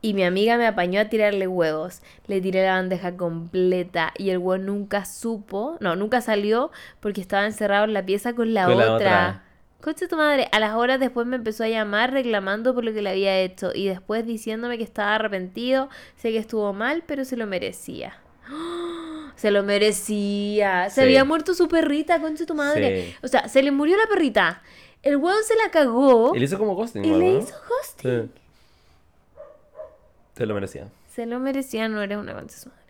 Y 0.00 0.14
mi 0.14 0.24
amiga 0.24 0.56
me 0.56 0.66
apañó 0.66 1.00
a 1.00 1.04
tirarle 1.04 1.46
huevos. 1.46 2.02
Le 2.26 2.40
tiré 2.40 2.66
la 2.66 2.72
bandeja 2.72 3.16
completa 3.16 4.12
y 4.18 4.30
el 4.30 4.38
huevo 4.38 4.60
nunca 4.60 5.04
supo, 5.04 5.76
no, 5.78 5.94
nunca 5.94 6.20
salió 6.20 6.72
porque 6.98 7.20
estaba 7.20 7.46
encerrado 7.46 7.84
en 7.84 7.92
la 7.92 8.04
pieza 8.04 8.34
con 8.34 8.54
la 8.54 8.64
Con 8.64 8.78
la 8.78 8.92
otra. 8.92 9.44
Concha 9.82 10.06
tu 10.06 10.16
madre, 10.16 10.48
a 10.52 10.60
las 10.60 10.74
horas 10.74 11.00
después 11.00 11.26
me 11.26 11.36
empezó 11.36 11.64
a 11.64 11.68
llamar 11.68 12.12
reclamando 12.12 12.72
por 12.72 12.84
lo 12.84 12.92
que 12.92 13.02
le 13.02 13.10
había 13.10 13.40
hecho 13.40 13.72
y 13.74 13.88
después 13.88 14.24
diciéndome 14.24 14.78
que 14.78 14.84
estaba 14.84 15.16
arrepentido, 15.16 15.88
sé 16.16 16.30
que 16.30 16.38
estuvo 16.38 16.72
mal, 16.72 17.02
pero 17.06 17.24
se 17.24 17.36
lo 17.36 17.46
merecía. 17.46 18.16
Se 19.34 19.50
lo 19.50 19.64
merecía. 19.64 20.88
Se 20.88 20.96
Sí. 20.96 21.00
había 21.00 21.24
muerto 21.24 21.54
su 21.54 21.66
perrita, 21.66 22.20
concha 22.20 22.46
tu 22.46 22.54
madre. 22.54 23.06
Sí. 23.06 23.16
O 23.22 23.28
sea, 23.28 23.48
se 23.48 23.60
le 23.62 23.72
murió 23.72 23.96
la 23.96 24.06
perrita. 24.06 24.62
El 25.02 25.16
huevo 25.16 25.36
se 25.42 25.56
la 25.56 25.68
cagó 25.72 26.32
Y 26.36 26.38
le 26.38 26.44
hizo 26.44 26.58
como 26.58 26.76
ghosting, 26.76 27.04
y 27.04 27.10
le 27.18 27.38
hizo 27.38 27.54
ghosting. 27.68 28.30
Sí. 28.30 28.40
Se 30.36 30.46
lo 30.46 30.54
merecía. 30.54 30.86
Se 31.12 31.26
lo 31.26 31.40
merecía, 31.40 31.88
no 31.88 32.02
era 32.02 32.18
una 32.20 32.34
concha 32.34 32.56
su 32.56 32.68
madre. 32.68 32.81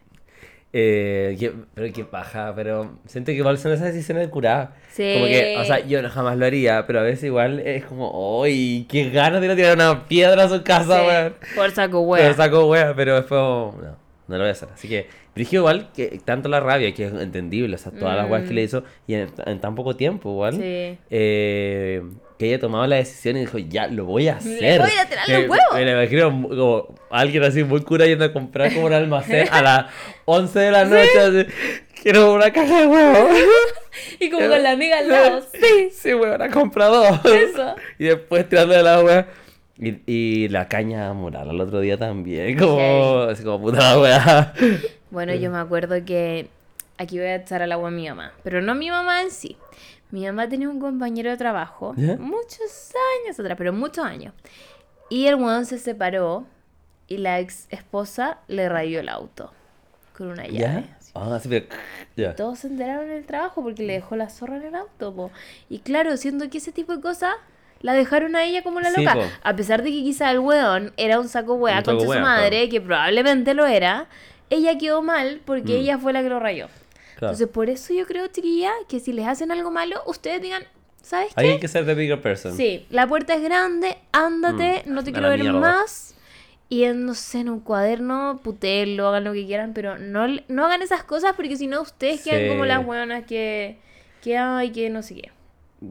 Eh, 0.74 1.52
pero 1.74 1.92
qué 1.92 2.04
paja, 2.04 2.54
pero 2.56 2.96
siento 3.06 3.26
que 3.30 3.36
igual 3.36 3.58
son 3.58 3.72
esas 3.72 3.92
decisiones 3.92 4.24
de 4.24 4.30
curar. 4.30 4.72
Sí. 4.90 5.12
Como 5.14 5.26
que, 5.26 5.56
o 5.58 5.64
sea, 5.64 5.80
yo 5.86 6.00
no- 6.00 6.08
jamás 6.08 6.36
lo 6.38 6.46
haría, 6.46 6.86
pero 6.86 7.00
a 7.00 7.02
veces 7.02 7.24
igual 7.24 7.60
es 7.60 7.84
como, 7.84 8.42
¡ay! 8.42 8.86
¡Qué 8.88 9.10
ganas 9.10 9.40
de 9.42 9.52
a 9.52 9.56
tirar 9.56 9.74
una 9.76 10.06
piedra 10.08 10.44
a 10.44 10.48
su 10.48 10.62
casa, 10.62 11.00
Sí, 11.00 11.06
weón! 11.06 11.34
Por 11.54 11.70
saco 11.72 11.90
Pero 11.98 12.00
hueá. 12.00 12.34
saco 12.34 12.66
wea, 12.68 12.94
pero 12.96 13.16
después, 13.16 13.38
no, 13.40 13.96
no 14.32 14.38
lo 14.38 14.44
voy 14.44 14.48
a 14.50 14.52
hacer. 14.52 14.68
Así 14.74 14.88
que, 14.88 15.06
dirigió 15.34 15.60
igual 15.60 15.90
que 15.94 16.20
tanto 16.24 16.48
la 16.48 16.60
rabia, 16.60 16.92
que 16.94 17.04
es 17.06 17.12
entendible, 17.12 17.74
o 17.74 17.78
sea, 17.78 17.92
todas 17.92 18.16
las 18.16 18.28
weas 18.30 18.46
que 18.48 18.54
le 18.54 18.62
hizo, 18.62 18.82
y 19.06 19.14
en, 19.14 19.30
en 19.46 19.60
tan 19.60 19.74
poco 19.74 19.94
tiempo, 19.96 20.30
igual. 20.30 20.54
Mm. 20.54 20.60
Sí. 20.60 20.98
eh, 21.10 22.02
que 22.38 22.48
ella 22.48 22.58
tomaba 22.58 22.88
la 22.88 22.96
decisión 22.96 23.36
y 23.36 23.40
dijo, 23.40 23.58
ya, 23.58 23.86
lo 23.86 24.04
voy 24.04 24.26
a 24.26 24.32
Le 24.40 24.76
hacer. 24.76 24.80
voy 24.80 24.90
a 25.00 25.08
tirar 25.08 25.28
los 25.28 25.38
huevos. 25.42 25.74
Me 25.74 25.84
la 25.84 25.92
imagino 26.02 26.30
como 26.48 26.94
alguien 27.10 27.44
así 27.44 27.62
muy 27.62 27.82
cura 27.82 28.04
yendo 28.06 28.24
a 28.24 28.32
comprar 28.32 28.72
como 28.74 28.86
un 28.86 28.92
almacén 28.92 29.46
a 29.52 29.62
las 29.62 29.86
11 30.24 30.58
de 30.58 30.70
la 30.72 30.84
noche. 30.84 31.18
así, 31.20 31.46
Quiero 32.02 32.34
una 32.34 32.50
caja 32.52 32.80
de 32.80 32.86
huevos. 32.88 33.30
Y 34.18 34.30
como 34.30 34.48
con 34.48 34.62
la 34.62 34.70
amiga 34.72 34.98
al 34.98 35.08
lado. 35.08 35.42
Sí. 35.52 35.90
Sí, 35.92 36.14
weón, 36.14 36.40
ha 36.42 36.48
comprado 36.50 37.04
dos. 37.22 37.32
Eso. 37.32 37.76
Y 37.98 38.06
después 38.06 38.48
tirándole 38.48 38.82
la 38.82 39.00
wea. 39.02 39.28
Y, 39.84 40.00
y 40.06 40.48
la 40.48 40.68
caña 40.68 41.12
moral 41.12 41.50
al 41.50 41.60
otro 41.60 41.80
día 41.80 41.98
también. 41.98 42.56
Como, 42.58 42.76
Sí. 43.26 43.32
así 43.32 43.42
como 43.42 43.60
puta 43.60 43.78
la 43.94 44.00
wea. 44.00 44.54
Bueno, 45.10 45.34
yo 45.34 45.50
me 45.50 45.58
acuerdo 45.58 46.04
que 46.04 46.48
aquí 46.98 47.18
voy 47.18 47.26
a 47.26 47.34
echar 47.36 47.62
al 47.62 47.72
agua 47.72 47.88
a 47.88 47.90
mi 47.90 48.08
mamá, 48.08 48.32
pero 48.44 48.62
no 48.62 48.74
mi 48.74 48.90
mamá 48.90 49.22
en 49.22 49.30
sí. 49.30 49.56
Mi 50.10 50.24
mamá 50.26 50.48
tenía 50.48 50.68
un 50.68 50.78
compañero 50.78 51.30
de 51.30 51.36
trabajo 51.36 51.94
¿Ya? 51.96 52.16
muchos 52.16 52.92
años 53.24 53.38
atrás, 53.40 53.56
pero 53.58 53.72
muchos 53.72 54.04
años. 54.04 54.34
Y 55.10 55.26
el 55.26 55.34
weón 55.34 55.66
se 55.66 55.78
separó 55.78 56.46
y 57.08 57.16
la 57.18 57.40
ex 57.40 57.66
esposa 57.70 58.38
le 58.46 58.68
rayó 58.68 59.00
el 59.00 59.08
auto 59.08 59.52
con 60.16 60.28
una 60.28 60.46
llave. 60.46 60.84
Así. 60.98 61.12
Ah, 61.14 61.38
sí, 61.42 61.48
pero. 61.48 61.66
Ya. 62.16 62.34
Todos 62.36 62.60
se 62.60 62.68
enteraron 62.68 63.06
en 63.06 63.16
el 63.18 63.26
trabajo 63.26 63.62
porque 63.62 63.82
le 63.82 63.94
dejó 63.94 64.16
la 64.16 64.28
zorra 64.30 64.56
en 64.58 64.62
el 64.64 64.74
auto. 64.74 65.14
po. 65.14 65.30
Y 65.68 65.80
claro, 65.80 66.16
siendo 66.16 66.48
que 66.50 66.58
ese 66.58 66.72
tipo 66.72 66.94
de 66.94 67.00
cosas 67.02 67.34
la 67.82 67.92
dejaron 67.94 68.34
a 68.36 68.44
ella 68.44 68.62
como 68.62 68.80
la 68.80 68.90
Sí, 68.90 69.02
loca. 69.04 69.18
A 69.42 69.54
pesar 69.56 69.82
de 69.82 69.90
que 69.90 70.02
quizá 70.02 70.30
el 70.30 70.38
weón 70.38 70.92
era 70.96 71.20
un 71.20 71.28
saco 71.28 71.54
Un 71.54 71.60
con 71.84 72.00
su 72.00 72.06
madre, 72.06 72.68
que 72.68 72.80
probablemente 72.80 73.54
lo 73.54 73.66
era, 73.66 74.06
ella 74.50 74.78
quedó 74.78 75.02
mal 75.02 75.40
porque 75.44 75.74
Mm. 75.74 75.80
ella 75.82 75.98
fue 75.98 76.12
la 76.12 76.22
que 76.22 76.28
lo 76.28 76.38
rayó. 76.40 76.66
Claro. 77.18 77.34
Entonces, 77.34 77.48
por 77.48 77.68
eso 77.70 77.92
yo 77.94 78.06
creo, 78.06 78.26
chiquilla, 78.28 78.72
que 78.88 78.98
si 79.00 79.12
les 79.12 79.26
hacen 79.26 79.50
algo 79.52 79.70
malo, 79.70 80.00
ustedes 80.06 80.40
digan, 80.42 80.64
¿sabes 81.02 81.32
qué? 81.34 81.40
hay 81.52 81.58
que 81.60 81.68
ser 81.68 81.84
the 81.86 81.94
bigger 81.94 82.20
person. 82.20 82.56
Sí, 82.56 82.86
la 82.90 83.06
puerta 83.06 83.34
es 83.34 83.42
grande, 83.42 83.96
ándate, 84.12 84.82
Mm, 84.86 84.92
no 84.94 85.04
te 85.04 85.10
a 85.10 85.12
quiero 85.12 85.28
ver 85.28 85.40
mierda. 85.40 85.58
más. 85.60 86.14
Y 86.68 86.84
en, 86.84 87.04
no 87.04 87.14
sé, 87.14 87.40
en 87.40 87.50
un 87.50 87.60
cuaderno, 87.60 88.40
putéenlo, 88.42 89.06
hagan 89.08 89.24
lo 89.24 89.32
que 89.34 89.44
quieran, 89.44 89.72
pero 89.74 89.98
no, 89.98 90.26
no 90.48 90.64
hagan 90.64 90.80
esas 90.80 91.04
cosas 91.04 91.34
porque 91.36 91.56
si 91.56 91.66
no 91.66 91.82
ustedes 91.82 92.22
quedan 92.22 92.48
como 92.48 92.62
Sí. 92.64 92.68
las 92.68 92.84
buenas 92.86 93.24
que, 93.26 93.76
que 94.22 94.38
hay, 94.38 94.70
que 94.70 94.88
no 94.88 95.02
sé 95.02 95.14
qué. 95.16 95.30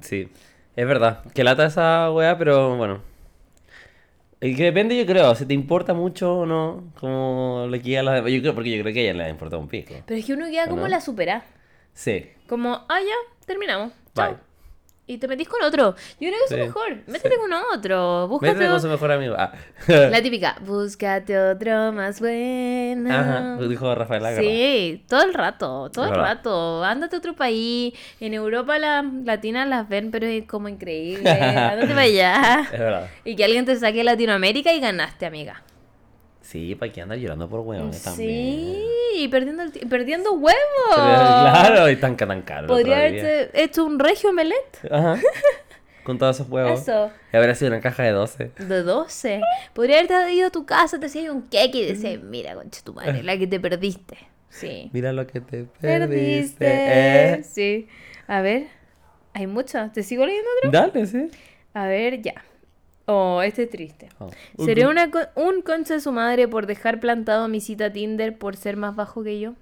Sí, 0.01 0.27
es 0.75 0.87
verdad. 0.87 1.23
Que 1.33 1.43
lata 1.43 1.65
esa 1.65 2.11
weá, 2.11 2.37
pero 2.37 2.75
bueno. 2.75 3.01
Y 4.43 4.55
que 4.55 4.63
depende, 4.63 4.97
yo 4.97 5.05
creo, 5.05 5.35
si 5.35 5.45
te 5.45 5.53
importa 5.53 5.93
mucho 5.93 6.39
o 6.39 6.45
no, 6.47 6.91
como 6.99 7.67
le 7.69 7.79
queda 7.81 7.99
a 7.99 8.03
las 8.03 8.15
demás. 8.15 8.31
Yo 8.31 8.41
creo, 8.41 8.55
porque 8.55 8.75
yo 8.75 8.81
creo 8.81 8.93
que 8.93 8.99
a 9.01 9.11
ella 9.11 9.23
le 9.23 9.29
importa 9.29 9.57
un 9.57 9.67
pico. 9.67 9.93
Pero 10.05 10.19
es 10.19 10.25
que 10.25 10.33
uno 10.33 10.45
queda 10.49 10.65
¿O 10.65 10.69
como 10.69 10.81
no? 10.81 10.87
la 10.87 10.99
supera. 10.99 11.43
Sí. 11.93 12.27
Como, 12.47 12.73
ah, 12.89 12.99
ya, 12.99 13.45
terminamos. 13.45 13.93
Chao. 14.15 14.37
Y 15.11 15.17
te 15.17 15.27
metís 15.27 15.49
con 15.49 15.61
otro. 15.61 15.93
Yo 16.21 16.29
creo 16.29 16.39
que 16.47 16.47
Sí, 16.47 16.53
es 16.53 16.67
mejor. 16.67 16.95
Métete 17.05 17.35
sí. 17.35 17.41
con 17.41 17.51
otro. 17.75 18.29
Búscate 18.29 18.53
Métete 18.53 18.71
con 18.71 18.81
su 18.81 18.87
mejor 18.87 19.11
amigo. 19.11 19.35
Ah. 19.37 19.51
La 19.87 20.21
típica, 20.21 20.55
búscate 20.61 21.37
otro 21.37 21.91
más 21.91 22.21
bueno. 22.21 23.13
Ajá, 23.13 23.57
dijo 23.57 23.93
Rafael 23.93 24.25
Agarra. 24.25 24.41
Sí, 24.41 25.03
todo 25.09 25.23
el 25.23 25.33
rato, 25.33 25.91
todo 25.91 26.05
el 26.05 26.15
rato. 26.15 26.81
Ándate 26.81 27.17
a 27.17 27.19
otro 27.19 27.35
país. 27.35 27.93
En 28.21 28.33
Europa 28.33 28.79
las 28.79 29.03
latinas 29.25 29.67
las 29.67 29.89
ven, 29.89 30.11
pero 30.11 30.27
es 30.27 30.45
como 30.47 30.69
increíble. 30.69 31.29
Ándate 31.29 31.87
para 31.87 32.01
allá. 32.03 32.61
Es 32.71 32.79
verdad. 32.79 33.09
Y 33.25 33.35
que 33.35 33.43
alguien 33.43 33.65
te 33.65 33.75
saque 33.75 34.05
Latinoamérica 34.05 34.71
y 34.71 34.79
ganaste, 34.79 35.25
amiga. 35.25 35.61
Sí, 36.51 36.75
para 36.75 36.91
que 36.91 37.01
andar 37.01 37.17
llorando 37.17 37.47
por 37.47 37.61
huevones 37.61 38.03
también. 38.03 38.29
Sí, 38.29 38.85
y 39.15 39.27
perdiendo, 39.29 39.63
el 39.63 39.71
perdiendo 39.87 40.33
huevos. 40.33 40.57
Claro, 40.95 41.89
y 41.89 41.95
tan, 41.95 42.17
tan 42.17 42.41
caro. 42.41 42.67
Podría 42.67 42.97
haberte 42.97 43.49
hecho 43.53 43.85
un 43.85 43.97
regio 43.99 44.33
melet. 44.33 44.79
Ajá. 44.91 45.17
Con 46.03 46.17
todos 46.17 46.35
esos 46.35 46.49
huevos. 46.49 46.81
Eso. 46.81 47.09
Y 47.31 47.37
habría 47.37 47.55
sido 47.55 47.71
una 47.71 47.79
caja 47.79 48.03
de 48.03 48.11
12. 48.11 48.51
De 48.57 48.83
12. 48.83 49.39
Podría 49.73 49.99
haberte 49.99 50.33
ido 50.33 50.47
a 50.47 50.49
tu 50.49 50.65
casa, 50.65 50.99
te 50.99 51.05
hacía 51.05 51.31
un 51.31 51.43
cake 51.43 51.75
y 51.75 51.85
decías, 51.85 52.21
mira, 52.21 52.53
concha 52.55 52.81
tu 52.83 52.93
madre, 52.93 53.23
la 53.23 53.37
que 53.37 53.47
te 53.47 53.59
perdiste. 53.59 54.17
Sí. 54.49 54.89
Mira 54.91 55.13
lo 55.13 55.25
que 55.27 55.39
te 55.39 55.63
Perdiste. 55.79 56.57
perdiste. 56.59 56.65
¿eh? 56.67 57.43
Sí. 57.43 57.87
A 58.27 58.41
ver, 58.41 58.67
hay 59.33 59.47
muchas. 59.47 59.93
¿Te 59.93 60.03
sigo 60.03 60.25
leyendo 60.25 60.49
otro? 60.57 60.71
Dale, 60.71 61.05
sí. 61.05 61.29
A 61.73 61.85
ver, 61.87 62.21
ya. 62.21 62.33
Oh, 63.13 63.41
este 63.41 63.63
es 63.63 63.69
triste. 63.69 64.07
Oh. 64.19 64.29
¿Seré 64.63 64.87
una 64.87 65.11
co- 65.11 65.19
un 65.35 65.61
concha 65.61 65.95
de 65.95 65.99
su 65.99 66.11
madre 66.13 66.47
por 66.47 66.65
dejar 66.65 66.99
plantado 67.01 67.47
mi 67.49 67.59
cita 67.59 67.91
Tinder 67.91 68.37
por 68.37 68.55
ser 68.55 68.77
más 68.77 68.95
bajo 68.95 69.21
que 69.23 69.39
yo? 69.39 69.53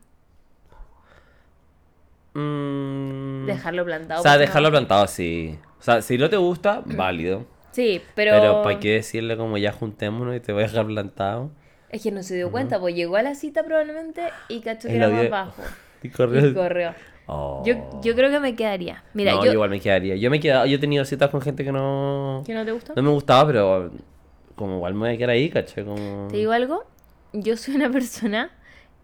Mm. 2.34 3.46
Dejarlo 3.48 3.86
plantado. 3.86 4.20
O 4.20 4.24
sea, 4.24 4.38
dejarlo 4.38 4.70
plantado, 4.70 5.08
sí. 5.08 5.58
O 5.80 5.84
sea, 5.84 6.02
si 6.02 6.18
no 6.18 6.30
te 6.30 6.38
gusta, 6.38 6.82
válido. 6.86 7.46
Sí, 7.72 8.02
pero... 8.16 8.32
Pero, 8.34 8.62
¿para 8.64 8.80
qué 8.80 8.94
decirle 8.94 9.38
como 9.38 9.58
ya 9.58 9.72
juntémonos 9.72 10.36
y 10.36 10.40
te 10.40 10.52
voy 10.54 10.64
a 10.64 10.68
dejar 10.68 10.86
plantado? 10.86 11.50
Es 11.90 12.04
que 12.04 12.12
no 12.12 12.22
se 12.22 12.36
dio 12.36 12.52
cuenta, 12.52 12.80
pues 12.80 12.94
llegó 12.96 13.16
a 13.16 13.24
la 13.24 13.34
cita 13.34 13.64
probablemente 13.64 14.22
y 14.48 14.62
cachó 14.62 14.88
que 14.88 14.96
era 14.96 15.10
más 15.10 15.30
bajo. 15.30 15.64
Y 16.04 16.10
corrió. 16.10 16.48
Y 16.48 16.54
corrió. 16.54 16.94
Oh. 17.32 17.62
Yo, 17.64 17.76
yo 18.02 18.16
creo 18.16 18.32
que 18.32 18.40
me 18.40 18.56
quedaría. 18.56 19.04
Mira, 19.14 19.34
no, 19.34 19.46
yo... 19.46 19.54
igual 19.54 19.70
me 19.70 19.80
quedaría. 19.80 20.16
Yo 20.16 20.32
me 20.32 20.38
he 20.38 20.40
quedado, 20.40 20.66
yo 20.66 20.78
he 20.78 20.80
tenido 20.80 21.06
citas 21.06 21.30
con 21.30 21.42
gente 21.42 21.64
que 21.64 21.72
no, 21.72 22.42
¿Que 22.44 22.56
no 22.56 22.66
te 22.66 22.72
gusta? 22.72 22.94
no 22.96 23.04
me 23.04 23.10
gustaba, 23.10 23.46
pero 23.46 23.92
como 24.56 24.78
igual 24.78 24.96
me 24.96 25.00
voy 25.02 25.10
a 25.10 25.18
quedar 25.18 25.30
ahí, 25.30 25.48
caché, 25.50 25.86
como... 25.86 26.28
¿Te 26.30 26.38
digo 26.38 26.52
algo? 26.52 26.86
Yo 27.34 27.56
soy 27.56 27.76
una 27.76 27.92
persona 27.92 28.50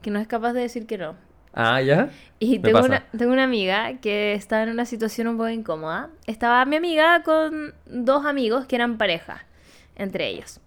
que 0.01 0.09
no 0.09 0.17
es 0.19 0.27
capaz 0.27 0.53
de 0.53 0.61
decir 0.61 0.87
que 0.87 0.97
no. 0.97 1.15
Ah, 1.53 1.79
¿ya? 1.81 2.09
Y 2.39 2.57
tengo 2.59 2.79
una, 2.79 3.05
tengo 3.15 3.31
una 3.31 3.43
amiga 3.43 3.99
que 4.01 4.33
estaba 4.33 4.63
en 4.63 4.69
una 4.69 4.85
situación 4.85 5.27
un 5.27 5.37
poco 5.37 5.49
incómoda. 5.49 6.09
Estaba 6.25 6.65
mi 6.65 6.77
amiga 6.77 7.21
con 7.21 7.75
dos 7.85 8.25
amigos 8.25 8.65
que 8.65 8.75
eran 8.75 8.97
pareja, 8.97 9.45
entre 9.95 10.27
ellos. 10.27 10.59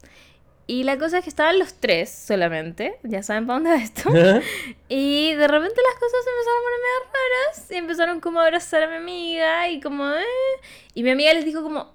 Y 0.70 0.84
la 0.84 0.98
cosa 0.98 1.18
es 1.18 1.24
que 1.24 1.30
estaban 1.30 1.58
los 1.58 1.72
tres 1.80 2.10
solamente, 2.10 2.98
ya 3.02 3.22
saben 3.22 3.46
para 3.46 3.54
dónde 3.54 3.70
va 3.70 3.76
esto. 3.76 4.10
Y 4.90 5.32
de 5.32 5.48
repente 5.48 5.80
las 5.82 5.94
cosas 5.94 6.24
se 6.24 6.30
empezaron 6.30 6.58
a 6.58 6.62
poner 6.62 6.80
medio 6.84 7.12
raras 7.12 7.70
y 7.70 7.74
empezaron 7.74 8.20
como 8.20 8.40
a 8.40 8.44
abrazar 8.44 8.82
a 8.82 8.88
mi 8.88 8.96
amiga 8.96 9.68
y 9.70 9.80
como, 9.80 10.06
eh. 10.10 10.24
Y 10.92 11.02
mi 11.02 11.10
amiga 11.10 11.32
les 11.32 11.46
dijo 11.46 11.62
como, 11.62 11.90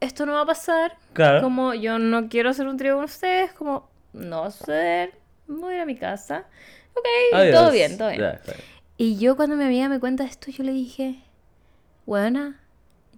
esto 0.00 0.26
no 0.26 0.34
va 0.34 0.42
a 0.42 0.46
pasar. 0.46 0.94
Claro. 1.14 1.40
Como 1.40 1.72
yo 1.72 1.98
no 1.98 2.28
quiero 2.28 2.50
hacer 2.50 2.68
un 2.68 2.76
trío 2.76 2.96
con 2.96 3.04
ustedes, 3.04 3.52
como 3.52 3.88
no 4.12 4.42
va 4.42 4.46
a 4.48 4.50
suceder, 4.50 5.14
voy 5.46 5.72
a 5.72 5.76
ir 5.76 5.82
a 5.82 5.86
mi 5.86 5.96
casa. 5.96 6.44
Ok, 6.92 7.06
Adiós. 7.32 7.54
todo 7.54 7.70
bien, 7.70 7.96
todo 7.96 8.10
bien. 8.10 8.24
Está 8.24 8.52
bien. 8.52 8.64
Y 8.98 9.16
yo 9.18 9.36
cuando 9.36 9.56
mi 9.56 9.64
amiga 9.64 9.88
me 9.88 10.00
cuenta 10.00 10.24
esto, 10.24 10.50
yo 10.50 10.64
le 10.64 10.72
dije, 10.72 11.22
buena, 12.04 12.60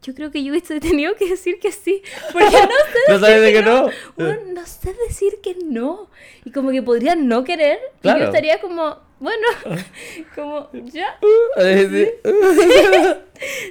yo 0.03 0.15
creo 0.15 0.31
que 0.31 0.43
yo 0.43 0.53
hubiese 0.53 0.81
tenido 0.81 1.15
que 1.17 1.29
decir 1.29 1.59
que 1.59 1.73
sí. 1.73 2.03
Porque 2.33 2.47
no 2.47 2.51
sé 2.51 2.99
¿No 3.09 3.19
sabes 3.19 3.43
de 3.43 3.53
que 3.53 3.63
no? 3.63 3.91
Bueno, 4.17 4.41
no 4.55 4.67
sé 4.67 4.95
decir 5.09 5.41
que 5.43 5.57
no. 5.65 6.09
Y 6.45 6.53
como 6.53 6.71
que 6.71 6.83
podría 6.83 7.15
no 7.17 7.45
querer. 7.45 7.79
Y 8.03 8.09
yo 8.09 8.17
estaría 8.17 8.61
como, 8.61 8.99
bueno, 9.19 9.47
como, 10.35 10.71
ya. 10.73 11.19
Eh, 11.57 11.89
sí. 11.91 12.31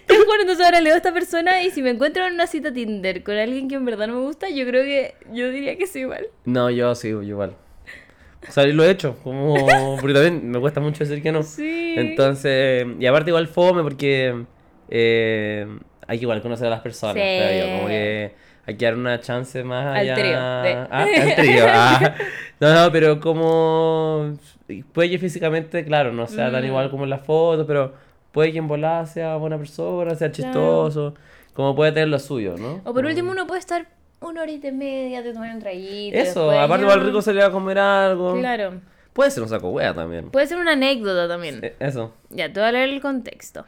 Te 0.06 0.18
juro, 0.18 0.42
entonces 0.42 0.66
ahora 0.66 0.82
leo 0.82 0.94
a 0.94 0.98
esta 0.98 1.14
persona 1.14 1.64
y 1.64 1.72
si 1.72 1.82
me 1.82 1.90
encuentro 1.90 2.26
en 2.26 2.34
una 2.34 2.46
cita 2.48 2.72
Tinder 2.72 3.24
con 3.24 3.36
alguien 3.36 3.68
que 3.68 3.76
en 3.76 3.86
verdad 3.86 4.08
no 4.08 4.16
me 4.16 4.22
gusta, 4.22 4.50
yo 4.50 4.66
creo 4.66 4.84
que 4.84 5.16
yo 5.34 5.50
diría 5.50 5.78
que 5.78 5.88
sí 5.88 6.00
igual. 6.00 6.28
No, 6.46 6.70
yo 6.70 6.94
sí, 6.94 7.08
igual. 7.08 7.56
O 8.48 8.52
sea, 8.52 8.66
lo 8.66 8.84
he 8.84 8.92
hecho, 8.92 9.18
como... 9.24 9.56
Porque 10.00 10.14
también 10.14 10.50
me 10.50 10.60
cuesta 10.60 10.80
mucho 10.80 11.04
decir 11.04 11.22
que 11.22 11.32
no. 11.32 11.44
Sí. 11.44 11.96
Entonces, 11.98 12.88
y 13.00 13.06
aparte 13.06 13.32
igual 13.32 13.48
fome 13.48 13.84
porque 13.84 14.46
eh, 14.90 15.68
hay 16.10 16.18
que 16.18 16.24
igual 16.24 16.42
conocer 16.42 16.68
a 16.68 16.72
las 16.72 16.82
personas, 16.82 17.16
Sí. 17.16 17.22
creo 17.22 17.66
yo, 17.68 17.76
como 17.78 17.88
que 17.88 18.34
hay 18.66 18.76
que 18.76 18.86
dar 18.86 18.96
una 18.96 19.20
chance 19.22 19.64
más 19.64 19.86
Al 19.86 19.96
allá. 19.98 20.16
trío, 20.16 20.32
de- 20.32 20.88
Ah, 20.92 21.06
al 21.22 21.36
trío, 21.36 21.66
ah. 21.68 22.16
No, 22.60 22.74
no, 22.74 22.92
pero 22.92 23.20
como 23.20 24.34
puede 24.94 25.10
que 25.10 25.18
físicamente, 25.20 25.86
claro, 25.86 26.12
no 26.12 26.28
sea 26.28 26.52
tan 26.52 26.64
Mm. 26.64 26.68
igual 26.68 26.90
como 26.92 27.04
en 27.06 27.10
la 27.12 27.18
foto, 27.20 27.66
pero 27.66 27.94
puede 28.32 28.52
que 28.52 28.58
en 28.58 28.68
volada 28.68 29.06
sea 29.06 29.36
buena 29.38 29.58
persona, 29.58 30.14
sea 30.16 30.32
chistoso, 30.32 31.16
como 31.54 31.76
puede 31.76 31.92
tener 31.92 32.10
lo 32.10 32.20
suyo, 32.20 32.56
¿no? 32.58 32.82
O 32.86 32.94
por 32.94 33.06
último 33.06 33.32
uno 33.32 33.48
puede 33.48 33.60
estar 33.60 33.88
una 34.22 34.42
horita 34.42 34.68
y 34.68 34.72
media, 34.74 35.24
te 35.24 35.32
tomar 35.34 35.54
un 35.54 35.60
traguito. 35.62 36.18
Eso, 36.18 36.52
aparte 36.52 36.84
igual 36.84 37.06
rico 37.06 37.22
salir 37.22 37.42
a 37.42 37.52
comer 37.52 37.80
algo. 37.80 38.38
Claro. 38.38 38.74
Puede 39.20 39.32
ser 39.32 39.44
un 39.44 39.50
saco 39.50 39.68
wea 39.72 39.94
también. 39.94 40.32
Puede 40.32 40.48
ser 40.48 40.60
una 40.60 40.72
anécdota 40.72 41.28
también. 41.28 41.74
Eso. 41.82 42.14
Ya, 42.30 42.54
te 42.54 42.62
voy 42.62 42.70
a 42.70 42.72
leer 42.72 42.88
el 42.88 43.02
contexto. 43.02 43.66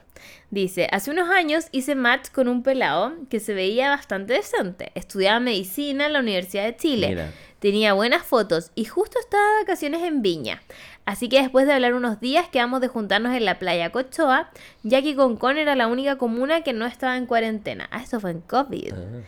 Dice, 0.50 0.88
hace 0.94 1.12
unos 1.12 1.30
años 1.30 1.68
hice 1.74 1.94
match 1.94 2.30
con 2.32 2.48
un 2.48 2.64
pelado 2.64 3.16
que 3.30 3.42
se 3.42 3.54
veía 3.54 3.90
bastante 3.90 4.32
decente. 4.32 4.94
Estudiaba 4.96 5.42
medicina 5.42 6.06
en 6.06 6.14
la 6.14 6.22
Universidad 6.22 6.64
de 6.64 6.78
Chile. 6.78 7.10
Mira. 7.10 7.34
Tenía 7.60 7.92
buenas 7.92 8.24
fotos 8.24 8.72
y 8.76 8.86
justo 8.86 9.20
estaba 9.20 9.44
de 9.44 9.64
vacaciones 9.64 10.04
en 10.04 10.22
Viña. 10.22 10.62
Así 11.04 11.28
que 11.28 11.42
después 11.42 11.68
de 11.68 11.74
hablar 11.74 11.96
unos 11.96 12.22
días 12.22 12.48
quedamos 12.48 12.80
de 12.80 12.88
juntarnos 12.88 13.36
en 13.36 13.44
la 13.44 13.60
playa 13.60 13.92
Cochoa, 13.92 14.52
ya 14.84 15.02
que 15.02 15.18
Concón 15.18 15.58
era 15.58 15.76
la 15.76 15.88
única 15.88 16.18
comuna 16.18 16.62
que 16.62 16.72
no 16.72 16.86
estaba 16.86 17.18
en 17.18 17.26
cuarentena. 17.26 17.90
Ah, 17.92 18.04
eso 18.04 18.22
fue 18.22 18.32
en 18.32 18.40
COVID. 18.40 18.94
Ah. 18.94 19.22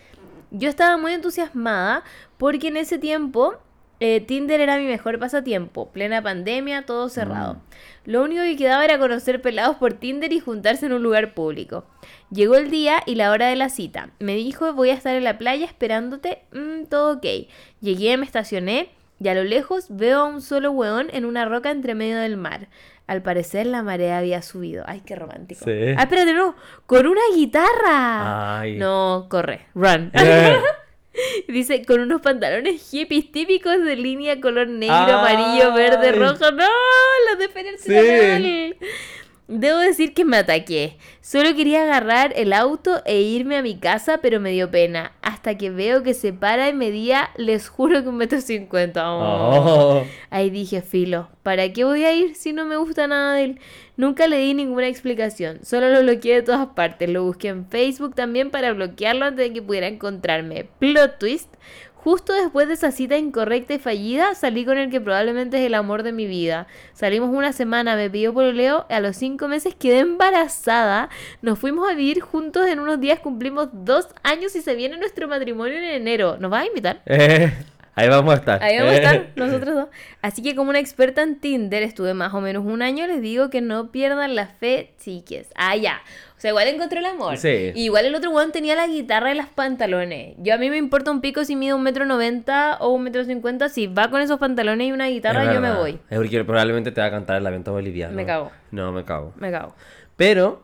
Yo 0.52 0.70
estaba 0.70 0.95
muy 0.95 1.12
entusiasmada 1.12 2.06
porque 2.38 2.70
en 2.70 2.78
ese 2.78 2.98
tiempo 2.98 3.60
eh, 4.04 4.22
Tinder 4.22 4.62
era 4.62 4.78
mi 4.78 4.86
mejor 4.86 5.20
pasatiempo. 5.20 5.92
Plena 5.92 6.22
pandemia, 6.22 6.86
todo 6.86 7.10
cerrado. 7.10 7.62
Lo 8.06 8.24
único 8.24 8.42
que 8.42 8.58
quedaba 8.58 8.84
era 8.84 9.00
conocer 9.00 9.42
pelados 9.42 9.78
por 9.78 9.94
Tinder 9.94 10.34
y 10.34 10.40
juntarse 10.40 10.86
en 10.86 10.94
un 10.94 11.04
lugar 11.04 11.34
público. 11.34 11.86
Llegó 12.32 12.56
el 12.56 12.70
día 12.70 13.02
y 13.06 13.16
la 13.16 13.32
hora 13.32 13.48
de 13.48 13.56
la 13.56 13.70
cita. 13.70 14.10
Me 14.20 14.36
dijo 14.36 14.74
voy 14.74 14.90
a 14.90 14.94
estar 14.94 15.16
en 15.16 15.24
la 15.24 15.38
playa 15.38 15.66
esperándote. 15.66 16.44
Mm, 16.52 16.86
todo 16.86 17.18
ok. 17.18 17.26
Llegué, 17.82 18.18
me 18.18 18.26
estacioné 18.26 18.90
y 19.20 19.28
a 19.30 19.36
lo 19.36 19.44
lejos 19.44 19.88
veo 19.90 20.20
a 20.20 20.26
un 20.26 20.42
solo 20.42 20.72
hueón 20.72 21.08
en 21.14 21.26
una 21.26 21.46
roca 21.46 21.72
entre 21.72 21.96
medio 21.96 22.18
del 22.18 22.38
mar. 22.38 22.68
Al 23.08 23.22
parecer 23.22 23.66
la 23.66 23.84
marea 23.84 24.18
había 24.18 24.42
subido. 24.42 24.84
Ay, 24.88 25.02
qué 25.06 25.16
romántico. 25.16 25.64
Sí. 25.66 25.72
Ah, 25.98 26.04
espérate, 26.04 26.34
no. 26.34 26.56
Con 26.86 27.06
una 27.08 27.22
guitarra. 27.36 28.60
Ay. 28.60 28.78
No, 28.78 29.28
corre. 29.30 29.68
Run. 29.76 30.12
Eh. 30.14 30.58
Dice, 31.48 31.85
con 31.85 32.02
unos 32.02 32.22
pantalones 32.22 32.81
hippies 32.90 33.31
típicos 33.31 33.84
de 33.84 33.95
línea 33.95 34.40
color 34.41 34.68
negro, 34.68 34.95
amarillo, 34.95 35.73
verde, 35.73 36.11
rojo. 36.11 36.52
¡No! 36.52 36.68
Los 37.30 37.40
de 37.40 37.49
Feria 37.49 37.72
Sí. 37.77 38.76
Debo 39.56 39.78
decir 39.78 40.16
que 40.16 40.26
me 40.26 40.38
ataqué. 40.38 40.98
Solo 41.22 41.56
quería 41.56 41.84
agarrar 41.84 42.34
el 42.36 42.54
auto 42.54 43.04
e 43.06 43.22
irme 43.22 43.56
a 43.56 43.62
mi 43.62 43.78
casa, 43.78 44.18
pero 44.18 44.40
me 44.40 44.50
dio 44.50 44.72
pena. 44.72 45.12
Hasta 45.22 45.60
que 45.60 45.70
veo 45.70 46.02
que 46.02 46.16
se 46.16 46.34
para 46.34 46.70
y 46.70 46.74
medía, 46.74 47.30
les 47.38 47.70
juro 47.70 48.02
que 48.02 48.10
un 48.10 48.18
metro 48.18 48.42
cincuenta. 48.42 49.14
Oh. 49.14 50.00
Oh. 50.00 50.06
Ahí 50.32 50.50
dije, 50.50 50.82
filo, 50.82 51.30
¿para 51.44 51.72
qué 51.72 51.84
voy 51.84 52.04
a 52.04 52.16
ir 52.16 52.34
si 52.34 52.52
no 52.52 52.66
me 52.66 52.78
gusta 52.78 53.06
nada 53.06 53.36
de 53.36 53.44
él? 53.44 53.60
Nunca 53.96 54.26
le 54.26 54.40
di 54.40 54.56
ninguna 54.56 54.88
explicación, 54.88 55.60
solo 55.64 55.88
lo 55.90 56.02
bloqueé 56.02 56.34
de 56.34 56.42
todas 56.42 56.70
partes. 56.70 57.08
Lo 57.08 57.24
busqué 57.24 57.50
en 57.50 57.68
Facebook 57.68 58.16
también 58.16 58.50
para 58.50 58.74
bloquearlo 58.74 59.26
antes 59.26 59.50
de 59.50 59.54
que 59.54 59.62
pudiera 59.62 59.86
encontrarme. 59.86 60.66
Plot 60.80 61.20
twist. 61.20 61.54
Justo 62.04 62.34
después 62.34 62.68
de 62.68 62.74
esa 62.74 62.92
cita 62.92 63.16
incorrecta 63.16 63.76
y 63.76 63.80
fallida, 63.80 64.36
salí 64.36 64.66
con 64.66 64.78
el 64.78 64.90
que 64.90 65.00
probablemente 65.00 65.58
es 65.58 65.66
el 65.66 65.74
amor 65.74 66.04
de 66.04 66.12
mi 66.12 66.28
vida. 66.28 66.68
Salimos 66.92 67.34
una 67.34 67.54
semana, 67.54 67.96
me 67.96 68.10
pidió 68.10 68.34
pololeo, 68.34 68.86
a 68.90 69.00
los 69.00 69.16
cinco 69.16 69.48
meses 69.48 69.74
quedé 69.74 70.00
embarazada. 70.00 71.08
Nos 71.42 71.60
fuimos 71.60 71.90
a 71.90 71.94
vivir 71.94 72.20
juntos 72.20 72.68
en 72.68 72.80
unos 72.80 73.00
días, 73.00 73.22
cumplimos 73.22 73.70
dos 73.72 74.10
años 74.22 74.54
y 74.58 74.62
se 74.62 74.76
viene 74.76 74.98
nuestro 74.98 75.30
matrimonio 75.30 75.78
en 75.78 75.86
enero. 75.86 76.36
¿Nos 76.38 76.52
vas 76.52 76.64
a 76.64 76.68
invitar? 76.68 77.02
Eh, 77.06 77.54
ahí 77.95 78.10
vamos 78.10 78.34
a 78.34 78.38
estar. 78.38 78.64
Ahí 78.64 78.78
vamos 78.78 78.94
a 78.94 78.95
estar, 78.98 79.28
nosotros 79.36 79.76
dos. 79.76 79.88
Así 80.22 80.41
que 80.41 80.56
como 80.56 80.70
una 80.70 80.80
experta 80.80 81.22
en 81.24 81.40
Tinder, 81.40 81.84
estuve 81.84 82.14
más 82.14 82.34
o 82.34 82.41
menos 82.41 82.65
un 82.65 82.82
año, 82.82 83.07
les 83.07 83.22
digo 83.22 83.49
que 83.49 83.61
no 83.61 83.91
pierdan 83.91 84.36
la 84.36 84.48
fe, 84.48 84.94
chiques. 84.99 85.49
Ah, 85.56 85.76
ya. 85.76 86.02
O 86.38 86.41
sea, 86.44 86.49
igual 86.49 86.68
encontró 86.68 86.99
el 86.99 87.06
amor. 87.06 87.38
Sí. 87.38 87.72
Y 87.74 87.86
igual 87.86 88.06
el 88.06 88.15
otro 88.15 88.32
weón 88.32 88.52
tenía 88.52 88.76
la 88.76 88.88
guitarra 88.88 89.32
y 89.34 89.38
los 89.38 89.48
pantalones. 89.48 90.36
Yo 90.40 90.53
a 90.53 90.57
mí 90.57 90.70
me 90.70 90.78
importa 90.78 91.10
un 91.10 91.22
pico 91.22 91.45
si 91.45 91.56
mide 91.56 91.74
un 91.74 91.84
metro 91.84 92.06
noventa 92.06 92.78
o 92.82 92.90
un 92.90 93.03
metro 93.03 93.24
cincuenta. 93.24 93.70
Si 93.70 93.88
va 93.88 94.10
con 94.10 94.22
esos 94.22 94.40
pantalones 94.40 94.88
y 94.88 94.91
una 94.91 95.07
guitarra, 95.07 95.45
Es 95.45 95.53
yo 95.53 95.61
me 95.61 95.74
voy. 95.74 95.99
Es 96.10 96.18
porque 96.18 96.44
probablemente 96.44 96.91
te 96.91 96.99
va 96.99 97.07
a 97.07 97.11
cantar 97.11 97.38
el 97.38 97.44
lamento 97.44 97.72
boliviano. 97.72 98.14
Me 98.14 98.26
cago. 98.26 98.52
No, 98.72 98.91
me 98.91 99.06
cago. 99.06 99.34
Me 99.38 99.52
cago. 99.52 99.74
Pero 100.18 100.64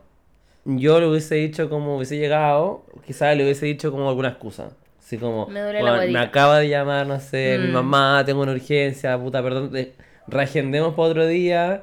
yo 0.64 1.00
le 1.00 1.06
hubiese 1.06 1.36
dicho 1.36 1.70
como 1.70 1.96
hubiese 1.96 2.18
llegado, 2.18 2.84
quizás 3.06 3.36
le 3.36 3.44
hubiese 3.44 3.66
dicho 3.66 3.90
como 3.90 4.08
alguna 4.08 4.28
excusa. 4.28 4.72
Así 5.10 5.18
como, 5.18 5.48
Me 5.48 5.58
duele 5.60 5.78
la 5.82 5.90
"Bueno, 5.90 5.96
me 5.96 6.10
guatita". 6.12 6.20
acaba 6.20 6.60
de 6.60 6.68
llamar, 6.68 7.04
no 7.04 7.18
sé, 7.18 7.58
mi 7.60 7.66
Mm. 7.66 7.72
mamá, 7.72 8.22
tengo 8.24 8.42
una 8.42 8.52
urgencia, 8.52 9.18
puta, 9.18 9.42
perdón, 9.42 9.76
eh, 9.76 9.92
reagendemos 10.28 10.94
para 10.94 11.08
otro 11.08 11.26
día. 11.26 11.82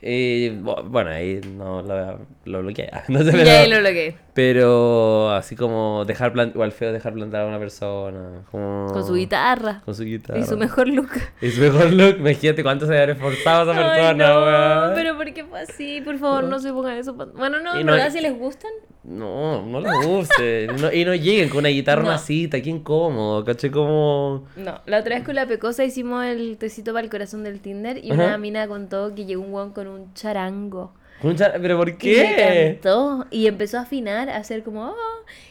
Y 0.00 0.50
bu- 0.50 0.84
bueno, 0.88 1.10
ahí 1.10 1.40
no 1.56 1.82
lo, 1.82 2.20
lo 2.44 2.62
bloqueé. 2.62 2.88
No 3.08 3.24
sé, 3.24 3.36
Y 3.44 3.48
ahí 3.48 3.68
lo 3.68 3.80
bloqueé. 3.80 4.14
Pero 4.34 5.30
así 5.32 5.56
como 5.56 6.04
dejar 6.04 6.32
plan, 6.32 6.50
igual 6.54 6.72
feo 6.72 6.92
dejar 6.92 7.12
plantar 7.12 7.42
a 7.42 7.46
una 7.46 7.58
persona. 7.58 8.42
Como, 8.50 8.88
Con 8.92 9.06
su 9.06 9.14
guitarra. 9.14 9.82
Con 9.84 9.94
su 9.94 10.04
guitarra. 10.04 10.38
Y 10.38 10.44
su 10.44 10.56
mejor 10.56 10.88
look. 10.88 11.10
Y 11.40 11.50
su 11.50 11.60
mejor 11.60 11.92
look. 11.92 12.16
Imagínate 12.18 12.62
cuánto 12.62 12.86
se 12.86 12.98
habría 12.98 13.14
esforzado 13.14 13.72
esa 13.72 13.80
Ay, 13.80 13.98
persona, 14.00 14.28
no, 14.28 14.40
weón. 14.86 14.94
pero 14.94 15.16
¿por 15.16 15.32
qué 15.32 15.44
fue 15.44 15.60
así? 15.60 16.00
Por 16.02 16.18
favor, 16.18 16.44
no 16.44 16.58
se 16.58 16.72
pongan 16.72 16.96
eso. 16.96 17.14
Bueno, 17.14 17.60
no, 17.60 17.76
en 17.78 17.86
no- 17.86 17.92
verdad, 17.92 18.10
si 18.10 18.20
les 18.20 18.36
gustan. 18.38 18.70
No, 19.02 19.64
no 19.64 19.80
les 19.80 19.92
guste. 20.06 20.66
No- 20.78 20.92
y 20.92 21.04
no 21.06 21.14
lleguen 21.14 21.48
con 21.48 21.58
una 21.60 21.70
guitarra 21.70 22.02
una 22.02 22.12
No. 22.12 22.18
cita, 22.18 22.60
qué 22.60 22.68
incómodo, 22.70 23.44
caché 23.44 23.70
como. 23.70 24.44
No, 24.56 24.80
la 24.86 24.98
otra 25.00 25.16
vez 25.16 25.24
con 25.24 25.34
la 25.34 25.46
pecosa 25.46 25.84
hicimos 25.84 26.24
el 26.26 26.58
tecito 26.58 26.92
para 26.92 27.04
el 27.04 27.10
corazón 27.10 27.42
del 27.42 27.60
Tinder 27.60 27.96
y 28.04 28.12
Ajá. 28.12 28.24
una 28.24 28.38
mina 28.38 28.68
contó 28.68 29.14
que 29.14 29.24
llegó 29.24 29.42
un 29.42 29.52
guan 29.52 29.70
con 29.72 29.86
un 29.86 30.12
charango. 30.14 30.92
¿Pero 31.22 31.76
por 31.76 31.88
Y 31.90 31.96
qué? 31.96 32.76
cantó 32.80 33.26
y 33.30 33.46
empezó 33.46 33.78
a 33.78 33.82
afinar, 33.82 34.28
a 34.30 34.36
hacer 34.36 34.62
como 34.62 34.84
"Ah", 34.86 34.94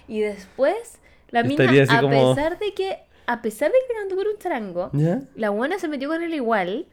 y 0.08 0.20
después 0.22 1.00
la 1.32 1.44
mina 1.44 1.66
a 1.90 2.02
como- 2.02 2.36
pesar 2.36 2.58
de 2.60 2.74
que 2.74 2.98
a 3.28 3.42
pesar 3.44 3.72
de 3.72 3.78
que 3.88 3.94
cantó 3.94 4.16
con 4.16 4.26
un 4.28 4.38
charango, 4.40 4.90
¿Ya? 4.94 5.22
la 5.36 5.52
buena 5.52 5.78
se 5.78 5.88
metió 5.88 6.10
con 6.10 6.24
él 6.24 6.34
igual 6.34 6.88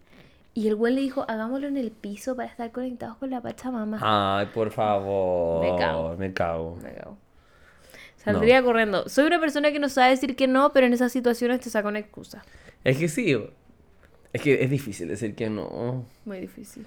y 0.52 0.68
el 0.68 0.74
güey 0.76 0.92
le 0.94 1.00
dijo, 1.00 1.24
"Hagámoslo 1.28 1.66
en 1.68 1.78
el 1.78 1.90
piso 1.90 2.36
para 2.36 2.48
estar 2.50 2.70
conectados 2.72 3.16
con 3.16 3.30
la 3.30 3.40
Pachamama." 3.40 3.98
Ay, 4.02 4.46
por 4.52 4.70
favor. 4.70 5.62
Me 5.64 5.78
cago. 5.78 6.16
Me 6.18 6.32
cago. 6.34 6.76
Me 6.82 6.92
cago. 6.92 7.16
Saldría 8.18 8.62
corriendo. 8.62 9.08
Soy 9.08 9.24
una 9.26 9.38
persona 9.40 9.70
que 9.72 9.78
no 9.78 9.88
sabe 9.88 10.10
decir 10.10 10.34
que 10.36 10.48
no, 10.48 10.72
pero 10.72 10.86
en 10.86 10.92
esas 10.92 11.12
situaciones 11.12 11.60
te 11.60 11.70
saca 11.70 11.88
una 11.88 12.00
excusa. 12.00 12.44
Es 12.84 12.98
que 12.98 13.08
sí. 13.08 13.36
Es 14.32 14.42
que 14.42 14.62
es 14.62 14.68
difícil 14.68 15.08
decir 15.08 15.34
que 15.34 15.48
no. 15.48 16.04
Muy 16.24 16.40
difícil. 16.40 16.84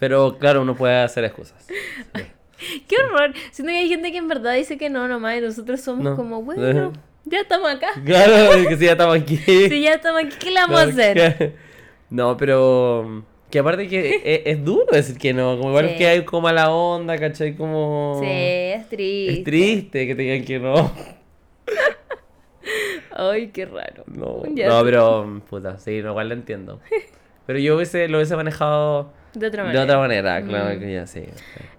Pero 0.00 0.38
claro, 0.38 0.62
uno 0.62 0.74
puede 0.74 0.96
hacer 0.96 1.24
excusas. 1.24 1.66
Qué 2.88 2.96
horror. 2.96 3.32
Siento 3.52 3.70
que 3.70 3.78
hay 3.78 3.88
gente 3.88 4.10
que 4.12 4.18
en 4.18 4.28
verdad 4.28 4.54
dice 4.54 4.76
que 4.76 4.90
no 4.90 5.06
nomás 5.06 5.38
y 5.38 5.40
nosotros 5.40 5.80
somos 5.80 6.04
No. 6.04 6.16
como, 6.16 6.42
bueno, 6.42 6.92
ya 7.24 7.40
estamos 7.40 7.70
acá. 7.70 7.88
Claro, 8.04 8.68
que 8.68 8.76
sí, 8.76 8.84
ya 8.86 8.92
estamos 8.92 9.16
aquí. 9.16 9.36
Si 9.46 9.82
ya 9.82 9.94
estamos 9.94 10.22
aquí, 10.24 10.36
¿qué 10.40 10.50
le 10.50 10.60
vamos 10.60 10.80
a 10.80 10.82
hacer? 10.84 11.54
No, 12.10 12.36
pero. 12.36 13.24
Que 13.50 13.58
aparte 13.58 13.88
que 13.88 14.20
es, 14.24 14.42
es 14.46 14.64
duro 14.64 14.86
decir 14.92 15.18
que 15.18 15.32
no. 15.32 15.56
Como 15.58 15.70
igual 15.70 15.88
Sí. 15.90 15.96
que 15.96 16.06
hay 16.06 16.24
como 16.24 16.48
a 16.48 16.52
la 16.52 16.70
onda, 16.70 17.16
¿cachai? 17.18 17.56
Como. 17.56 18.18
Sí, 18.20 18.26
es 18.28 18.88
triste. 18.88 19.32
Es 19.38 19.44
triste 19.44 20.06
que 20.06 20.14
te 20.14 20.22
digan 20.22 20.44
que 20.44 20.58
no. 20.60 20.92
Ay, 23.12 23.48
qué 23.48 23.66
raro. 23.66 24.04
No, 24.06 24.42
no 24.44 24.84
pero. 24.84 25.42
Puta, 25.48 25.78
sí, 25.78 26.00
no, 26.02 26.10
igual 26.10 26.28
lo 26.28 26.34
entiendo. 26.34 26.80
Pero 27.46 27.58
yo 27.58 27.76
hubiese, 27.76 28.06
lo 28.08 28.18
hubiese 28.18 28.36
manejado 28.36 29.12
De 29.34 29.46
otra 29.46 29.62
de 29.62 29.66
manera. 29.68 29.84
otra 29.84 29.98
manera, 29.98 30.42
claro 30.42 30.76
Mm. 30.76 30.80
que 30.80 30.92
ya 30.94 31.06
sí. 31.06 31.24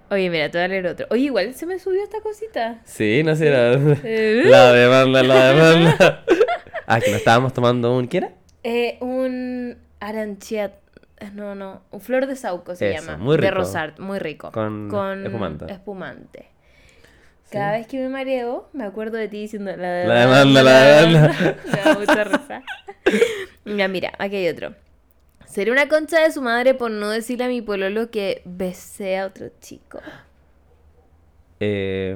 Oye, 0.10 0.30
mira, 0.30 0.50
te 0.50 0.58
voy 0.58 0.66
a 0.66 0.68
leer 0.68 0.88
otro. 0.88 1.08
Oye, 1.10 1.24
igual 1.24 1.54
se 1.54 1.66
me 1.66 1.80
subió 1.80 2.04
esta 2.04 2.20
cosita. 2.22 2.80
Sí, 2.84 3.24
no 3.24 3.36
sé, 3.36 3.50
la, 3.50 3.74
Eh, 4.04 4.44
la 4.46 4.72
demanda, 4.74 5.24
la 5.24 5.46
demanda. 5.54 6.24
Ah, 6.88 7.00
que 7.00 7.12
nos 7.12 7.20
estábamos 7.20 7.54
tomando 7.54 7.96
un. 7.96 8.08
¿Qué 8.08 8.18
era? 8.18 8.32
eh, 8.64 8.98
un 9.00 9.78
aranciat. 10.00 10.74
No, 11.34 11.56
no. 11.56 11.82
Un 11.92 12.02
flor 12.02 12.26
de 12.28 12.36
sauco 12.36 12.76
se 12.76 12.94
Eso, 12.94 13.06
llama. 13.06 13.18
muy 13.24 13.38
De 13.38 13.44
rico. 13.44 13.56
rosart, 13.56 14.00
muy 14.00 14.18
rico. 14.20 14.52
Con 14.52 15.24
espumante. 15.26 15.72
espumante. 15.72 16.46
Cada 17.52 17.74
vez 17.74 17.86
que 17.86 17.98
me 18.00 18.08
mareo, 18.10 18.70
me 18.74 18.86
acuerdo 18.86 19.18
de 19.18 19.28
ti 19.28 19.42
diciendo 19.42 19.76
la 19.76 20.06
La 20.06 20.22
demanda, 20.22 20.64
la 20.64 20.82
demanda. 21.02 21.56
Me 21.66 21.82
da 21.84 22.00
mucha 22.00 22.24
risa. 22.24 22.64
Ya, 23.66 23.88
mira, 23.90 24.14
aquí 24.20 24.38
hay 24.38 24.48
otro. 24.48 24.74
Seré 25.52 25.72
una 25.72 25.88
concha 25.90 26.20
de 26.22 26.32
su 26.32 26.42
madre 26.42 26.74
por 26.74 26.92
no 26.92 27.10
decirle 27.10 27.44
a 27.46 27.48
mi 27.50 27.62
pololo 27.62 28.10
que 28.10 28.42
besé 28.46 29.18
a 29.18 29.26
otro 29.26 29.50
chico. 29.60 30.00
Eh, 31.60 32.16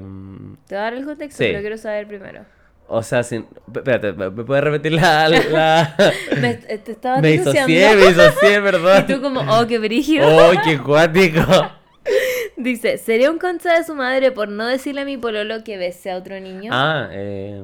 Te 0.67 0.75
voy 0.75 0.79
a 0.79 0.83
dar 0.83 0.93
el 0.93 1.05
contexto, 1.05 1.37
Sí. 1.43 1.49
pero 1.49 1.59
quiero 1.61 1.77
saber 1.77 2.07
primero. 2.07 2.45
o 2.87 3.03
sea, 3.03 3.23
sin... 3.23 3.45
Espérate, 3.73 4.13
¿me 4.13 4.31
puedes 4.31 4.63
repetir 4.63 4.93
la... 4.93 5.27
la... 5.29 5.95
Me, 6.39 6.51
eh, 6.67 6.77
te 6.77 6.91
estaba 6.93 7.19
me 7.19 7.31
disocié, 7.31 7.95
me 7.95 8.07
disocié, 8.07 8.53
Y 8.57 8.61
perdón. 8.61 9.05
tú 9.07 9.21
como, 9.21 9.41
oh, 9.41 9.67
qué 9.67 9.79
brígido. 9.79 10.27
¡Oh, 10.27 10.51
qué 10.63 10.79
cuático! 10.79 11.41
Dice, 12.57 12.97
¿sería 12.97 13.29
un 13.31 13.37
concha 13.39 13.73
de 13.77 13.83
su 13.83 13.95
madre 13.95 14.31
por 14.31 14.47
no 14.47 14.65
decirle 14.65 15.01
a 15.01 15.05
mi 15.05 15.17
pololo 15.17 15.63
que 15.63 15.77
besé 15.77 16.11
a 16.11 16.17
otro 16.17 16.39
niño? 16.39 16.71
Ah, 16.73 17.09
eh, 17.11 17.63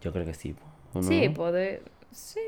yo 0.00 0.12
creo 0.12 0.24
que 0.24 0.34
sí. 0.34 0.54
Sí, 1.02 1.28
puede... 1.28 1.82
Sí. 2.12 2.40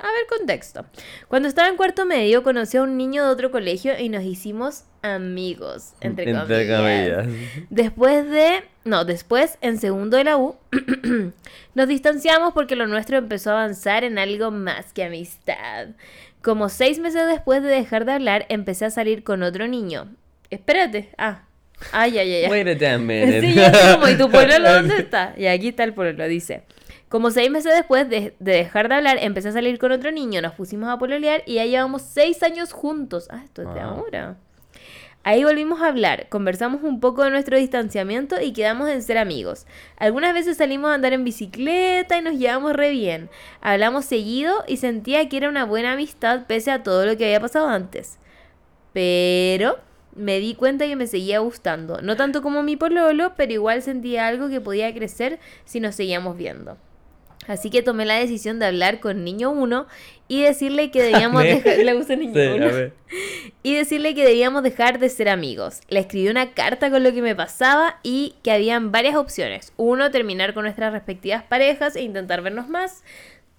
A 0.00 0.12
ver, 0.12 0.26
contexto. 0.28 0.84
Cuando 1.28 1.48
estaba 1.48 1.68
en 1.68 1.76
cuarto 1.76 2.06
medio, 2.06 2.42
conocí 2.42 2.76
a 2.76 2.82
un 2.82 2.96
niño 2.96 3.24
de 3.24 3.30
otro 3.30 3.50
colegio 3.50 3.98
y 3.98 4.08
nos 4.08 4.24
hicimos 4.24 4.84
amigos, 5.02 5.94
entre, 6.00 6.32
comillas. 6.32 7.26
Después 7.70 8.28
de... 8.30 8.64
No, 8.84 9.04
después, 9.04 9.58
en 9.60 9.78
segundo 9.78 10.16
de 10.16 10.24
la 10.24 10.36
U, 10.38 10.56
nos 11.74 11.88
distanciamos 11.88 12.54
porque 12.54 12.76
lo 12.76 12.86
nuestro 12.86 13.18
empezó 13.18 13.50
a 13.50 13.54
avanzar 13.54 14.04
en 14.04 14.18
algo 14.18 14.50
más 14.50 14.92
que 14.92 15.04
amistad. 15.04 15.88
Como 16.42 16.68
seis 16.68 16.98
meses 16.98 17.26
después 17.26 17.62
de 17.62 17.68
dejar 17.68 18.04
de 18.04 18.12
hablar, 18.12 18.46
empecé 18.48 18.86
a 18.86 18.90
salir 18.90 19.24
con 19.24 19.42
otro 19.42 19.68
niño. 19.68 20.14
Espérate. 20.50 21.10
Ah. 21.18 21.42
Ay, 21.92 22.18
ay, 22.18 22.34
ay. 22.34 22.50
Wait 22.50 22.66
a 22.68 22.74
damn 22.74 23.06
minute. 23.06 23.40
Sí, 23.40 23.54
yo 23.54 23.62
como, 23.94 24.08
¿y 24.08 24.16
tu 24.16 24.30
pololo 24.30 24.72
dónde 24.74 24.96
está? 24.96 25.34
Y 25.36 25.46
aquí 25.46 25.68
está 25.68 25.84
el 25.84 25.94
pololo, 25.94 26.26
dice. 26.26 26.62
Como 27.08 27.30
seis 27.30 27.50
meses 27.50 27.74
después 27.74 28.08
de, 28.08 28.34
de 28.38 28.52
dejar 28.52 28.88
de 28.88 28.96
hablar, 28.96 29.18
empecé 29.20 29.48
a 29.48 29.52
salir 29.52 29.78
con 29.78 29.92
otro 29.92 30.12
niño, 30.12 30.42
nos 30.42 30.52
pusimos 30.52 30.88
a 30.90 30.98
pololear 30.98 31.42
y 31.46 31.54
ya 31.54 31.64
llevamos 31.64 32.02
seis 32.02 32.42
años 32.42 32.72
juntos. 32.72 33.28
Ah, 33.30 33.42
esto 33.44 33.62
es 33.62 33.72
de 33.72 33.80
ahora. 33.80 34.36
Ahí 35.24 35.44
volvimos 35.44 35.82
a 35.82 35.88
hablar, 35.88 36.28
conversamos 36.28 36.82
un 36.82 37.00
poco 37.00 37.24
de 37.24 37.30
nuestro 37.30 37.58
distanciamiento 37.58 38.40
y 38.40 38.52
quedamos 38.52 38.88
en 38.88 39.02
ser 39.02 39.18
amigos. 39.18 39.66
Algunas 39.96 40.32
veces 40.32 40.56
salimos 40.56 40.90
a 40.90 40.94
andar 40.94 41.12
en 41.12 41.24
bicicleta 41.24 42.16
y 42.16 42.22
nos 42.22 42.38
llevamos 42.38 42.72
re 42.72 42.90
bien. 42.90 43.28
Hablamos 43.60 44.04
seguido 44.04 44.64
y 44.66 44.76
sentía 44.78 45.28
que 45.28 45.36
era 45.36 45.48
una 45.48 45.64
buena 45.64 45.92
amistad 45.92 46.46
pese 46.46 46.70
a 46.70 46.82
todo 46.82 47.04
lo 47.04 47.16
que 47.16 47.26
había 47.26 47.40
pasado 47.40 47.68
antes. 47.68 48.18
Pero 48.92 49.78
me 50.14 50.40
di 50.40 50.54
cuenta 50.54 50.86
que 50.86 50.96
me 50.96 51.06
seguía 51.06 51.40
gustando. 51.40 52.00
No 52.00 52.16
tanto 52.16 52.40
como 52.40 52.62
mi 52.62 52.76
pololo, 52.76 53.34
pero 53.36 53.52
igual 53.52 53.82
sentía 53.82 54.28
algo 54.28 54.48
que 54.48 54.60
podía 54.60 54.94
crecer 54.94 55.40
si 55.64 55.80
nos 55.80 55.94
seguíamos 55.94 56.36
viendo. 56.36 56.78
Así 57.48 57.70
que 57.70 57.82
tomé 57.82 58.04
la 58.04 58.14
decisión 58.14 58.58
de 58.58 58.66
hablar 58.66 59.00
con 59.00 59.24
niño 59.24 59.50
1 59.50 59.86
y 60.28 60.42
decirle 60.42 60.90
que 60.90 61.02
debíamos 61.02 61.42
dejar... 61.42 61.78
Niño 61.78 62.34
Sí, 62.34 62.46
a 62.46 62.54
1 62.54 62.66
ver. 62.66 62.92
y 63.62 63.74
decirle 63.74 64.14
que 64.14 64.24
debíamos 64.24 64.62
dejar 64.62 64.98
de 64.98 65.08
ser 65.08 65.30
amigos. 65.30 65.80
Le 65.88 66.00
escribí 66.00 66.28
una 66.28 66.52
carta 66.52 66.90
con 66.90 67.02
lo 67.02 67.12
que 67.12 67.22
me 67.22 67.34
pasaba 67.34 67.98
y 68.02 68.34
que 68.42 68.52
habían 68.52 68.92
varias 68.92 69.16
opciones. 69.16 69.72
Uno, 69.78 70.10
terminar 70.10 70.52
con 70.52 70.64
nuestras 70.64 70.92
respectivas 70.92 71.42
parejas 71.42 71.96
e 71.96 72.02
intentar 72.02 72.42
vernos 72.42 72.68
más. 72.68 73.02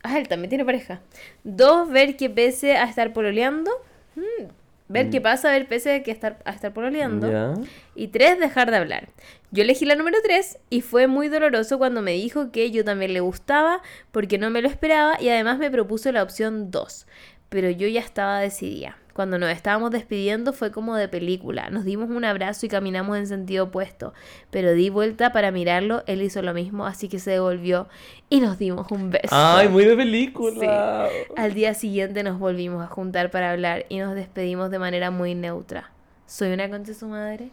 Ah, 0.03 0.19
él 0.19 0.27
también 0.27 0.49
tiene 0.49 0.65
pareja. 0.65 1.01
Dos, 1.43 1.89
ver 1.89 2.15
que 2.15 2.29
pese 2.29 2.77
a 2.77 2.85
estar 2.85 3.11
pololeando. 3.11 3.71
mm, 4.15 4.45
ver 4.87 5.09
qué 5.09 5.19
pasa, 5.19 5.51
ver 5.51 5.67
pese 5.67 5.95
a, 5.95 6.03
que 6.03 6.11
estar, 6.11 6.37
a 6.45 6.51
estar 6.51 6.73
pololeando. 6.73 7.27
Mm. 7.27 7.63
Y 7.95 8.07
tres, 8.09 8.39
dejar 8.39 8.71
de 8.71 8.77
hablar. 8.77 9.09
Yo 9.51 9.63
elegí 9.63 9.85
la 9.85 9.95
número 9.95 10.17
tres 10.23 10.59
y 10.69 10.81
fue 10.81 11.07
muy 11.07 11.27
doloroso 11.27 11.79
cuando 11.79 12.03
me 12.03 12.11
dijo 12.11 12.51
que 12.51 12.69
yo 12.69 12.85
también 12.85 13.13
le 13.13 13.19
gustaba 13.19 13.81
porque 14.11 14.37
no 14.37 14.51
me 14.51 14.61
lo 14.61 14.67
esperaba 14.67 15.19
y 15.19 15.29
además 15.29 15.57
me 15.57 15.71
propuso 15.71 16.11
la 16.11 16.21
opción 16.21 16.69
dos. 16.69 17.07
Pero 17.49 17.71
yo 17.71 17.87
ya 17.87 17.99
estaba 17.99 18.39
decidida. 18.39 18.97
Cuando 19.13 19.39
nos 19.39 19.49
estábamos 19.49 19.89
despidiendo 19.89 20.53
fue 20.53 20.71
como 20.71 20.95
de 20.95 21.07
película. 21.07 21.71
Nos 21.71 21.83
dimos 21.83 22.11
un 22.11 22.23
abrazo 22.25 22.67
y 22.67 22.69
caminamos 22.69 23.17
en 23.17 23.25
sentido 23.25 23.65
opuesto. 23.65 24.13
Pero 24.51 24.71
di 24.73 24.91
vuelta 24.91 25.33
para 25.33 25.49
mirarlo, 25.49 26.03
él 26.05 26.21
hizo 26.21 26.43
lo 26.43 26.53
mismo, 26.53 26.85
así 26.85 27.09
que 27.09 27.17
se 27.17 27.31
devolvió 27.31 27.89
y 28.29 28.41
nos 28.41 28.59
dimos 28.59 28.91
un 28.91 29.09
beso. 29.09 29.29
Ay, 29.31 29.67
muy 29.67 29.83
de 29.83 29.95
película. 29.97 31.09
Al 31.35 31.55
día 31.55 31.73
siguiente 31.73 32.21
nos 32.21 32.37
volvimos 32.37 32.83
a 32.83 32.87
juntar 32.87 33.31
para 33.31 33.51
hablar 33.51 33.87
y 33.89 33.97
nos 33.97 34.13
despedimos 34.13 34.69
de 34.69 34.77
manera 34.77 35.09
muy 35.09 35.33
neutra. 35.33 35.91
¿Soy 36.27 36.53
una 36.53 36.69
concha 36.69 36.91
de 36.91 36.97
su 36.99 37.07
madre? 37.07 37.49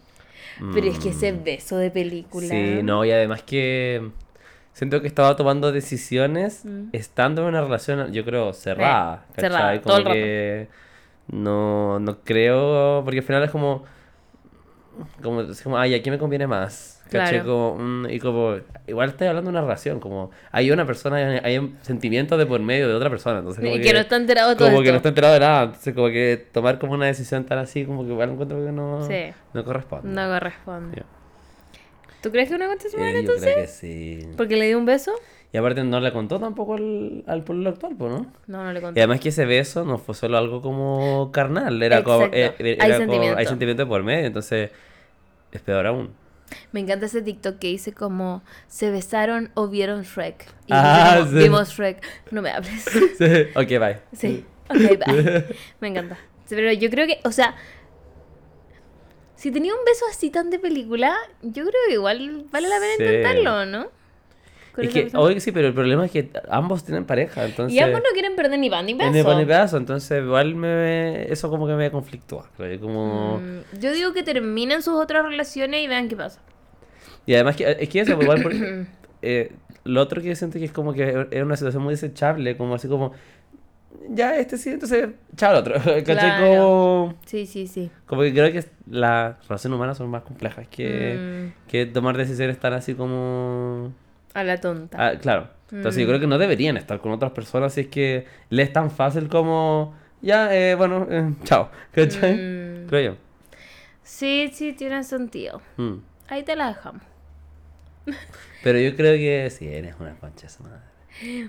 Pero 0.73 0.87
es 0.87 0.99
que 0.99 1.11
ese 1.11 1.33
beso 1.33 1.77
de 1.77 1.91
película. 1.91 2.47
Mm. 2.47 2.51
Sí, 2.51 2.83
no, 2.83 3.05
y 3.05 3.11
además 3.11 3.43
que 3.43 4.11
siento 4.73 5.01
que 5.01 5.07
estaba 5.09 5.37
tomando 5.37 5.73
decisiones 5.73 6.65
Mm. 6.65 6.89
estando 6.93 7.43
en 7.43 7.49
una 7.49 7.63
relación, 7.63 8.13
yo 8.13 8.25
creo, 8.25 8.53
cerrada. 8.53 9.25
Eh, 9.31 9.41
cerrada, 9.41 9.73
¿cachai? 9.73 9.83
todo 9.83 9.97
el 9.99 10.03
Como 10.05 10.15
que 10.15 10.69
no, 11.29 11.99
no 12.01 12.21
creo, 12.23 13.03
porque 13.05 13.19
al 13.19 13.25
final 13.25 13.43
es 13.45 13.51
como, 13.51 13.85
como, 15.23 15.41
es 15.43 15.63
como 15.63 15.79
ay, 15.79 15.95
¿a 15.95 16.03
quién 16.03 16.15
me 16.15 16.19
conviene 16.19 16.47
más? 16.47 16.96
Claro. 17.11 17.45
Como, 17.45 18.09
y 18.09 18.19
como, 18.19 18.57
igual 18.87 19.11
estoy 19.11 19.29
hablando 19.29 19.51
de 19.51 19.57
una 19.57 19.63
relación, 19.63 20.01
como, 20.01 20.31
hay 20.51 20.71
una 20.71 20.85
persona, 20.87 21.41
hay, 21.43 21.75
sentimientos 21.83 22.37
de 22.39 22.47
por 22.47 22.61
medio 22.61 22.89
de 22.89 22.95
otra 22.95 23.09
persona, 23.11 23.39
entonces 23.39 23.63
como 23.63 23.77
Y 23.77 23.81
que 23.81 23.93
no 23.93 24.01
está 24.01 24.17
enterado 24.17 24.51
de 24.51 24.57
todo 24.57 24.69
como 24.69 24.81
que 24.81 24.87
esto. 24.89 24.93
no 24.93 24.97
está 24.97 25.09
enterado 25.11 25.35
de 25.35 25.41
nada, 25.41 25.63
entonces 25.65 25.95
como 25.95 26.09
que 26.09 26.47
tomar 26.53 26.79
como 26.79 26.95
una 26.95 27.07
decisión 27.07 27.45
tan 27.45 27.59
así, 27.59 27.85
como 27.85 28.05
que 28.05 28.11
igual 28.11 28.31
encuentro 28.31 28.65
que 28.65 28.73
no, 28.73 29.07
Sí. 29.07 29.33
no 29.55 29.65
corresponde. 29.65 30.09
No 30.09 30.29
corresponde. 30.29 30.97
Ya. 30.97 31.05
¿Tú 32.23 32.31
crees 32.33 32.49
que 32.49 32.57
una 32.57 32.67
de 32.75 32.81
su 32.91 32.97
Eh, 32.99 33.19
entonces? 33.21 33.43
creo 33.45 33.57
que 33.65 33.67
sí. 33.69 34.29
¿Porque 34.37 34.57
le 34.57 34.67
dio 34.67 34.79
un 34.79 34.87
beso? 34.87 35.13
Y 35.53 35.59
aparte 35.59 35.85
no 35.85 36.01
le 36.01 36.13
contó 36.13 36.41
tampoco 36.41 36.75
al, 36.75 37.23
al 37.29 37.45
pueblo 37.45 37.71
actual, 37.71 37.95
¿no? 37.99 38.27
No, 38.49 38.65
no 38.65 38.73
le 38.73 38.81
Y 38.81 38.83
conté. 38.83 39.01
además 39.01 39.21
que 39.21 39.29
ese 39.29 39.47
beso 39.47 39.85
no 39.85 39.97
fue 39.99 40.15
solo 40.17 40.37
algo 40.37 40.61
como 40.61 41.31
carnal, 41.33 41.81
era 41.83 42.03
como... 42.03 42.25
Exacto. 42.25 42.37
eh, 42.65 42.75
era 42.75 42.85
Hay 42.85 42.91
como- 42.91 42.99
sentimiento. 43.05 43.39
hay 43.39 43.47
sentimiento 43.47 43.89
por 43.89 44.03
medio, 44.03 44.27
entonces 44.27 44.71
es 45.53 45.61
peor 45.61 45.87
aún. 45.87 46.11
Me 46.73 46.81
encanta 46.81 47.07
ese 47.07 47.23
TikTok 47.23 47.59
que 47.59 47.69
dice 47.69 47.93
como 47.93 48.43
se 48.69 48.91
besaron 48.91 49.51
o 49.55 49.69
vieron 49.69 50.03
Shrek. 50.03 50.47
Y 50.67 50.73
Ah, 50.73 51.17
como, 51.19 51.31
sí. 51.31 51.37
vimos 51.39 51.69
Shrek. 51.71 52.03
No 52.31 52.43
me 52.43 52.51
hables. 52.51 52.85
Sí. 53.19 53.25
Ok, 53.55 53.69
bye. 53.81 53.99
Sí. 54.13 54.45
Ok, 54.69 54.77
bye. 55.07 55.45
Me 55.81 55.89
encanta. 55.89 56.19
Pero 56.49 56.73
yo 56.73 56.91
creo 56.91 57.07
que, 57.07 57.21
o 57.25 57.33
sea, 57.33 57.55
si 59.35 59.51
tenía 59.51 59.73
un 59.75 59.85
beso 59.85 60.05
así 60.11 60.31
tan 60.31 60.51
de 60.51 60.59
película, 60.59 61.15
yo 61.43 61.65
creo 61.65 61.75
que 61.89 61.95
igual 61.95 62.47
vale 62.51 62.69
la 62.69 62.77
pena 62.77 62.93
Sí. 62.97 63.03
intentarlo, 63.05 63.67
¿no? 63.67 63.91
Con 64.77 64.85
Es 64.85 64.91
esa 64.91 64.95
que, 64.99 65.03
persona. 65.05 65.23
oye, 65.25 65.41
sí, 65.41 65.51
pero 65.53 65.67
el 65.69 65.75
problema 65.75 66.05
es 66.05 66.11
que 66.13 66.31
ambos 66.51 66.85
tienen 66.85 67.05
pareja, 67.07 67.45
entonces... 67.47 67.75
y 67.75 67.81
ambos 67.81 68.01
no 68.01 68.11
quieren 68.13 68.37
perder 68.37 68.59
ni 68.61 68.69
pan 68.71 68.85
ni 68.87 68.93
beso. 68.95 69.19
el 69.19 69.25
pan 69.25 69.41
y 69.41 69.45
pedazo, 69.47 69.77
entonces 69.79 70.23
igual 70.23 70.55
me... 70.55 71.33
Eso 71.33 71.49
como 71.51 71.67
que 71.67 71.73
me 71.75 71.91
conflictúa. 71.91 72.49
Como... 72.81 73.39
Mm, 73.41 73.81
yo 73.81 73.93
digo 73.93 74.13
que 74.13 74.23
terminen 74.23 74.83
sus 74.83 74.95
otras 74.95 75.25
relaciones 75.25 75.83
y 75.83 75.89
vean 75.89 76.09
qué 76.09 76.17
pasa. 76.17 76.41
Y 77.25 77.35
además 77.35 77.57
que 77.57 77.77
es 77.81 77.89
que 77.89 78.01
eso, 78.01 78.21
igual 78.21 78.43
por- 78.43 78.53
eh, 79.23 79.53
lo 79.85 80.01
otro 80.03 80.21
que 80.21 80.37
siento 80.37 80.59
que 80.59 80.67
es 80.67 80.73
como 80.73 80.93
que 80.93 81.27
era 81.31 81.45
una 81.45 81.57
situación 81.57 81.83
muy 81.83 81.95
desechable, 81.95 82.57
como 82.57 82.75
así 82.75 82.87
como 82.87 83.13
ya 84.11 84.37
este 84.37 84.57
sí, 84.59 84.71
entonces 84.71 85.09
chao 85.37 85.51
al 85.53 85.57
otro. 85.57 85.75
¿Cachai? 85.85 86.05
Claro. 86.05 86.47
Como, 86.51 87.15
Sí, 87.25 87.47
sí, 87.47 87.67
sí. 87.67 87.91
como 88.05 88.23
que 88.23 88.33
creo 88.33 88.53
que 88.53 88.65
las 88.91 89.37
relaciones 89.49 89.77
humanas 89.77 89.97
son 89.97 90.09
más 90.11 90.23
complejas 90.23 90.69
que, 90.69 91.53
Mm, 91.57 91.69
que 91.69 91.87
tomar 91.87 92.17
decisiones 92.17 92.59
tan 92.61 92.73
así 92.75 92.95
como 92.95 93.93
a 94.39 94.45
la 94.45 94.61
tonta. 94.61 94.97
ah, 95.05 95.19
claro. 95.19 95.49
Entonces 95.73 96.01
yo 96.01 96.07
creo 96.07 96.21
que 96.21 96.27
no 96.29 96.39
deberían 96.39 96.77
estar 96.77 97.01
con 97.01 97.11
otras 97.13 97.33
personas 97.33 97.75
si 97.75 97.81
es 97.83 97.87
que 97.89 98.27
les 98.51 98.69
es 98.69 98.73
tan 98.73 98.91
fácil 98.91 99.29
como 99.29 99.95
ya, 100.23 100.55
eh, 100.55 100.75
bueno, 100.77 101.07
eh, 101.11 101.33
chao. 101.45 101.71
¿Cachai? 101.93 102.35
Mm, 102.35 102.87
Creo 102.89 103.13
yo. 103.13 103.17
sí, 104.03 104.51
sí, 104.53 104.73
tiene 104.75 105.03
sentido. 105.03 105.61
Mm. 105.77 105.95
Ahí 106.29 106.43
te 106.45 106.55
la 106.55 106.69
dejamos. 106.69 107.03
Pero 108.63 108.79
yo 108.79 108.95
creo 108.97 109.15
que 109.17 109.51
sí, 109.51 109.67
eres 109.67 109.95
una 109.99 110.15
concha 110.15 110.47
esa 110.47 110.63
madre. 110.63 111.49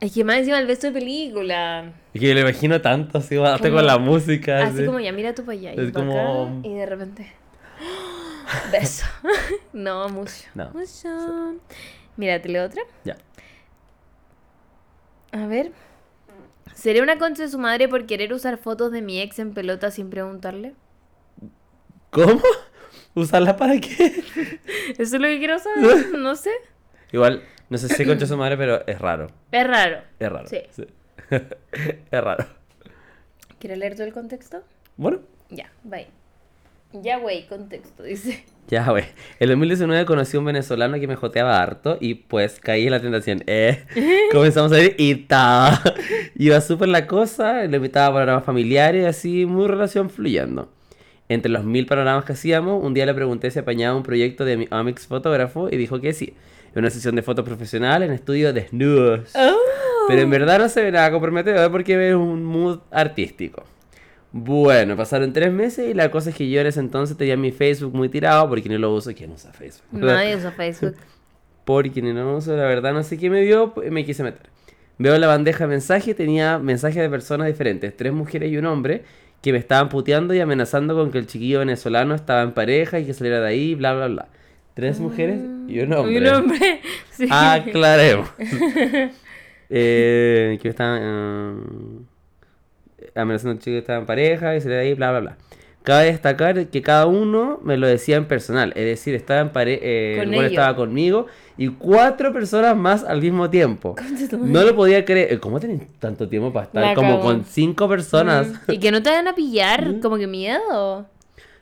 Es 0.00 0.12
que 0.12 0.22
más 0.22 0.36
encima 0.38 0.60
el 0.60 0.66
beso 0.68 0.86
de 0.88 0.92
película. 0.92 1.92
Es 2.14 2.20
que 2.20 2.32
lo 2.34 2.40
imagino 2.40 2.80
tanto, 2.80 3.18
así, 3.18 3.36
hasta 3.36 3.58
Como- 3.68 3.76
con 3.78 3.86
la 3.86 3.98
música. 3.98 4.62
Así 4.64 4.84
como 4.86 5.00
ya 5.00 5.10
mira 5.12 5.34
tú 5.34 5.44
para 5.44 5.58
allá. 5.58 5.72
Y, 5.74 5.80
Es 5.80 5.88
acá, 5.88 6.48
y 6.62 6.74
de 6.74 6.86
repente. 6.86 7.32
Beso. 8.72 9.04
no, 9.72 10.08
mucho. 10.08 10.32
No. 10.54 10.70
Mucho. 10.70 11.56
Te 12.18 12.48
leo 12.48 12.64
otra. 12.64 12.82
Ya. 13.04 13.16
A 15.32 15.46
ver. 15.46 15.72
¿Seré 16.74 17.02
una 17.02 17.18
concha 17.18 17.42
de 17.42 17.48
su 17.48 17.58
madre 17.58 17.88
por 17.88 18.06
querer 18.06 18.32
usar 18.32 18.58
fotos 18.58 18.92
de 18.92 19.02
mi 19.02 19.20
ex 19.20 19.38
en 19.38 19.52
pelota 19.52 19.90
sin 19.90 20.10
preguntarle? 20.10 20.74
¿Cómo? 22.10 22.40
¿Usarla 23.14 23.56
para 23.56 23.78
qué? 23.80 24.22
Eso 24.90 25.16
es 25.16 25.20
lo 25.20 25.26
que 25.26 25.38
quiero 25.38 25.58
saber. 25.58 26.18
No 26.18 26.36
sé. 26.36 26.50
Igual, 27.12 27.42
no 27.68 27.78
sé 27.78 27.88
si 27.88 28.04
concha 28.04 28.26
su 28.26 28.36
madre, 28.36 28.56
pero 28.56 28.86
es 28.86 28.98
raro. 29.00 29.28
Es 29.50 29.66
raro. 29.66 30.02
Es 30.18 30.28
raro. 30.30 30.46
Sí. 30.48 30.60
es 31.30 32.24
raro. 32.24 32.46
¿Quieres 33.58 33.78
leer 33.78 33.94
todo 33.94 34.06
el 34.06 34.12
contexto? 34.12 34.62
Bueno, 34.96 35.20
Ya, 35.50 35.70
bye. 35.82 36.06
Ya, 36.92 37.18
güey, 37.18 37.46
contexto, 37.46 38.02
dice. 38.02 38.44
Ya, 38.68 38.90
güey. 38.90 39.04
En 39.40 39.48
2019 39.48 40.06
conocí 40.06 40.36
a 40.36 40.40
un 40.40 40.46
venezolano 40.46 40.98
que 40.98 41.06
me 41.06 41.16
joteaba 41.16 41.60
harto 41.60 41.98
y 42.00 42.14
pues 42.14 42.60
caí 42.60 42.84
en 42.86 42.92
la 42.92 43.00
tentación. 43.00 43.42
Eh, 43.46 43.84
comenzamos 44.32 44.72
a 44.72 44.80
ir 44.80 44.94
y 44.98 45.12
estaba. 45.12 45.80
Iba 46.34 46.60
súper 46.60 46.88
la 46.88 47.06
cosa, 47.06 47.64
le 47.64 47.76
invitaba 47.76 48.06
a 48.06 48.12
panoramas 48.12 48.44
familiares, 48.44 49.06
así, 49.06 49.44
muy 49.44 49.68
relación 49.68 50.08
fluyendo. 50.08 50.70
Entre 51.28 51.50
los 51.52 51.64
mil 51.64 51.84
panoramas 51.84 52.24
que 52.24 52.32
hacíamos, 52.32 52.82
un 52.82 52.94
día 52.94 53.04
le 53.04 53.12
pregunté 53.12 53.50
si 53.50 53.58
apañaba 53.58 53.96
un 53.96 54.02
proyecto 54.02 54.46
de 54.46 54.56
mi 54.56 54.66
Amix 54.70 55.06
fotógrafo 55.06 55.68
y 55.70 55.76
dijo 55.76 56.00
que 56.00 56.14
sí. 56.14 56.34
En 56.74 56.80
una 56.80 56.90
sesión 56.90 57.16
de 57.16 57.22
fotos 57.22 57.44
profesional 57.44 58.02
en 58.02 58.12
estudio 58.12 58.52
desnudos. 58.54 59.30
Oh. 59.34 59.56
Pero 60.08 60.22
en 60.22 60.30
verdad 60.30 60.58
no 60.58 60.68
se 60.70 60.82
ve 60.82 60.90
nada 60.90 61.10
comprometedor 61.10 61.70
porque 61.70 62.08
es 62.08 62.14
un 62.14 62.44
mood 62.44 62.80
artístico. 62.90 63.64
Bueno, 64.30 64.96
pasaron 64.96 65.32
tres 65.32 65.52
meses 65.52 65.90
y 65.90 65.94
la 65.94 66.10
cosa 66.10 66.30
es 66.30 66.36
que 66.36 66.48
yo 66.50 66.60
en 66.60 66.66
ese 66.66 66.80
entonces 66.80 67.16
tenía 67.16 67.36
mi 67.36 67.50
Facebook 67.50 67.94
muy 67.94 68.08
tirado 68.08 68.48
porque 68.48 68.68
no 68.68 68.78
lo 68.78 68.92
uso. 68.92 69.12
¿Quién 69.14 69.30
usa 69.32 69.52
Facebook? 69.52 69.86
Nadie 69.92 70.36
usa 70.36 70.52
Facebook. 70.52 70.96
Porque 71.64 72.02
no 72.02 72.12
lo 72.12 72.36
uso, 72.36 72.56
la 72.56 72.64
verdad 72.64 72.92
no 72.92 73.02
sé 73.02 73.18
qué 73.18 73.30
me 73.30 73.42
dio, 73.42 73.74
pues, 73.74 73.90
me 73.90 74.04
quise 74.04 74.22
meter. 74.22 74.48
Veo 74.98 75.16
la 75.18 75.26
bandeja 75.28 75.64
de 75.64 75.68
mensaje 75.68 76.10
y 76.10 76.14
tenía 76.14 76.58
mensajes 76.58 76.96
de 77.02 77.08
personas 77.08 77.46
diferentes, 77.46 77.96
tres 77.96 78.12
mujeres 78.12 78.50
y 78.50 78.56
un 78.56 78.66
hombre, 78.66 79.04
que 79.42 79.52
me 79.52 79.58
estaban 79.58 79.88
puteando 79.88 80.34
y 80.34 80.40
amenazando 80.40 80.94
con 80.94 81.10
que 81.10 81.18
el 81.18 81.26
chiquillo 81.26 81.60
venezolano 81.60 82.14
estaba 82.14 82.42
en 82.42 82.52
pareja 82.52 82.98
y 82.98 83.04
que 83.04 83.14
saliera 83.14 83.40
de 83.40 83.48
ahí, 83.48 83.74
bla, 83.74 83.94
bla, 83.94 84.08
bla. 84.08 84.28
Tres 84.74 84.98
mujeres 84.98 85.40
y 85.68 85.80
un 85.80 85.92
hombre. 85.92 86.14
Y 86.14 86.18
un 86.18 86.26
hombre. 86.26 86.80
Sí. 87.10 87.26
Aclaremos. 87.28 88.28
eh, 89.70 90.56
que 90.62 90.68
estaban 90.68 91.00
eh, 91.02 92.04
amenazando 93.22 93.50
a 93.50 93.54
un 93.54 93.58
chico 93.60 93.74
que 93.74 93.78
estaba 93.78 93.98
en 93.98 94.06
pareja 94.06 94.56
y 94.56 94.60
se 94.60 94.68
le 94.68 94.74
da 94.76 94.80
ahí, 94.82 94.94
bla, 94.94 95.10
bla, 95.10 95.20
bla. 95.20 95.36
Cabe 95.82 96.06
destacar 96.06 96.66
que 96.66 96.82
cada 96.82 97.06
uno 97.06 97.60
me 97.62 97.78
lo 97.78 97.86
decía 97.86 98.16
en 98.16 98.26
personal, 98.26 98.72
es 98.76 98.84
decir, 98.84 99.14
estaba 99.14 99.40
en 99.40 99.48
Con 99.48 99.62
el 99.66 100.34
ellos. 100.34 100.44
estaba 100.50 100.76
conmigo 100.76 101.26
y 101.56 101.68
cuatro 101.68 102.32
personas 102.32 102.76
más 102.76 103.04
al 103.04 103.22
mismo 103.22 103.48
tiempo. 103.48 103.96
No 104.38 104.64
lo 104.64 104.74
podía 104.76 105.04
creer. 105.04 105.32
Eh, 105.32 105.38
¿Cómo 105.38 105.58
tenés 105.60 105.80
tanto 105.98 106.28
tiempo 106.28 106.52
para 106.52 106.66
estar 106.66 106.84
La 106.84 106.94
como 106.94 107.20
con 107.20 107.44
cinco 107.44 107.88
personas? 107.88 108.48
Mm, 108.68 108.72
Y 108.72 108.78
que 108.78 108.90
no 108.90 109.02
te 109.02 109.08
vayan 109.08 109.28
a 109.28 109.34
pillar, 109.34 109.94
como 110.02 110.18
que 110.18 110.26
miedo. 110.26 111.06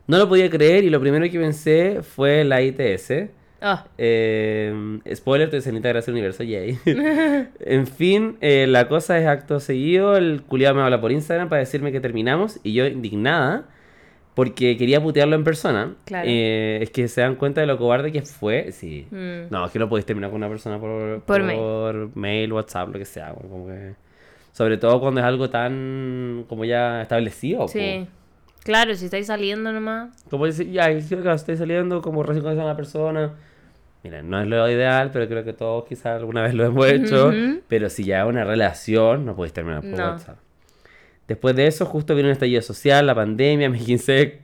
No 0.09 0.19
lo 0.19 0.28
podía 0.28 0.51
creer 0.51 0.85
y 0.85 0.91
lo 0.91 1.01
primero 1.01 1.24
que 1.31 1.39
pensé 1.39 2.01
fue 2.03 2.43
la 2.45 2.62
ITS. 2.62 3.28
Ah, 3.61 3.87
Eh, 3.99 4.99
spoiler, 5.15 5.53
estoy 5.55 5.70
en 5.70 5.77
Integración 5.77 6.15
Universo, 6.15 6.43
yay. 6.43 6.78
en 7.61 7.87
fin, 7.87 8.37
eh, 8.41 8.66
la 8.69 8.89
cosa 8.89 9.19
es 9.19 9.27
acto 9.27 9.61
seguido. 9.61 10.16
El 10.16 10.43
culiado 10.43 10.74
me 10.74 10.83
habla 10.83 11.01
por 11.01 11.12
Instagram 11.12 11.49
para 11.49 11.61
decirme 11.61 11.93
que 11.93 12.01
terminamos 12.01 12.61
y 12.62 12.74
yo 12.74 12.87
indignada 12.87 13.65
porque 14.35 14.77
quería 14.77 15.03
putearlo 15.03 15.35
en 15.35 15.45
persona. 15.45 15.95
Claro. 16.05 16.28
Eh, 16.31 16.78
es 16.83 16.91
que 16.91 17.09
se 17.09 17.23
dan 17.23 17.37
cuenta 17.37 17.62
de 17.62 17.66
lo 17.66 17.78
cobarde 17.78 18.12
que 18.12 18.20
fue. 18.23 18.70
Sí. 18.73 19.07
mm. 19.11 19.47
No, 19.51 19.65
es 19.65 19.73
que 19.73 19.78
no 19.78 19.89
podéis 19.89 20.05
terminar 20.05 20.31
con 20.31 20.37
una 20.37 20.49
persona 20.51 20.78
por, 20.78 21.23
Por 21.23 21.43
mail. 21.43 21.59
por 21.59 22.16
mail, 22.16 22.53
WhatsApp, 22.53 22.93
lo 22.93 22.99
que 22.99 23.07
sea. 23.07 23.33
Como 23.33 23.66
que... 23.66 23.95
Sobre 24.53 24.77
todo 24.78 25.01
cuando 25.01 25.20
es 25.20 25.27
algo 25.27 25.49
tan 25.51 26.45
como 26.49 26.65
ya 26.66 27.01
establecido. 27.03 27.66
Sí. 27.69 28.07
Claro, 28.66 28.94
si 28.97 29.05
estáis 29.05 29.28
saliendo 29.28 29.72
nomás. 29.72 30.10
Como 30.28 30.44
decir, 30.44 30.70
ya, 30.70 30.86
creo 31.09 31.22
que 31.22 31.32
estoy 31.32 31.56
saliendo, 31.56 32.02
como 32.02 32.22
recién 32.22 32.43
conoces 32.43 32.60
a 32.60 32.64
una 32.66 32.76
persona. 32.76 33.32
Mira, 34.02 34.22
no 34.22 34.40
es 34.40 34.47
lo 34.48 34.68
ideal, 34.70 35.10
pero 35.12 35.26
creo 35.28 35.44
que 35.44 35.52
todos 35.52 35.84
quizás 35.84 36.18
alguna 36.18 36.43
vez 36.43 36.52
lo 36.55 36.64
hemos 36.64 36.86
hecho. 36.88 37.32
Pero 37.68 37.88
si 37.90 38.05
ya 38.05 38.22
es 38.22 38.26
una 38.28 38.44
relación, 38.44 39.24
no 39.24 39.34
puedes 39.36 39.52
terminar 39.52 39.80
por 39.82 39.90
No. 39.90 40.05
WhatsApp. 40.10 40.38
Después 41.28 41.55
de 41.56 41.66
eso, 41.66 41.86
justo 41.86 42.14
vino 42.14 42.28
un 42.28 42.32
estallido 42.32 42.60
social, 42.62 43.06
la 43.06 43.14
pandemia, 43.14 43.68
me 43.70 43.78
quince... 43.78 44.40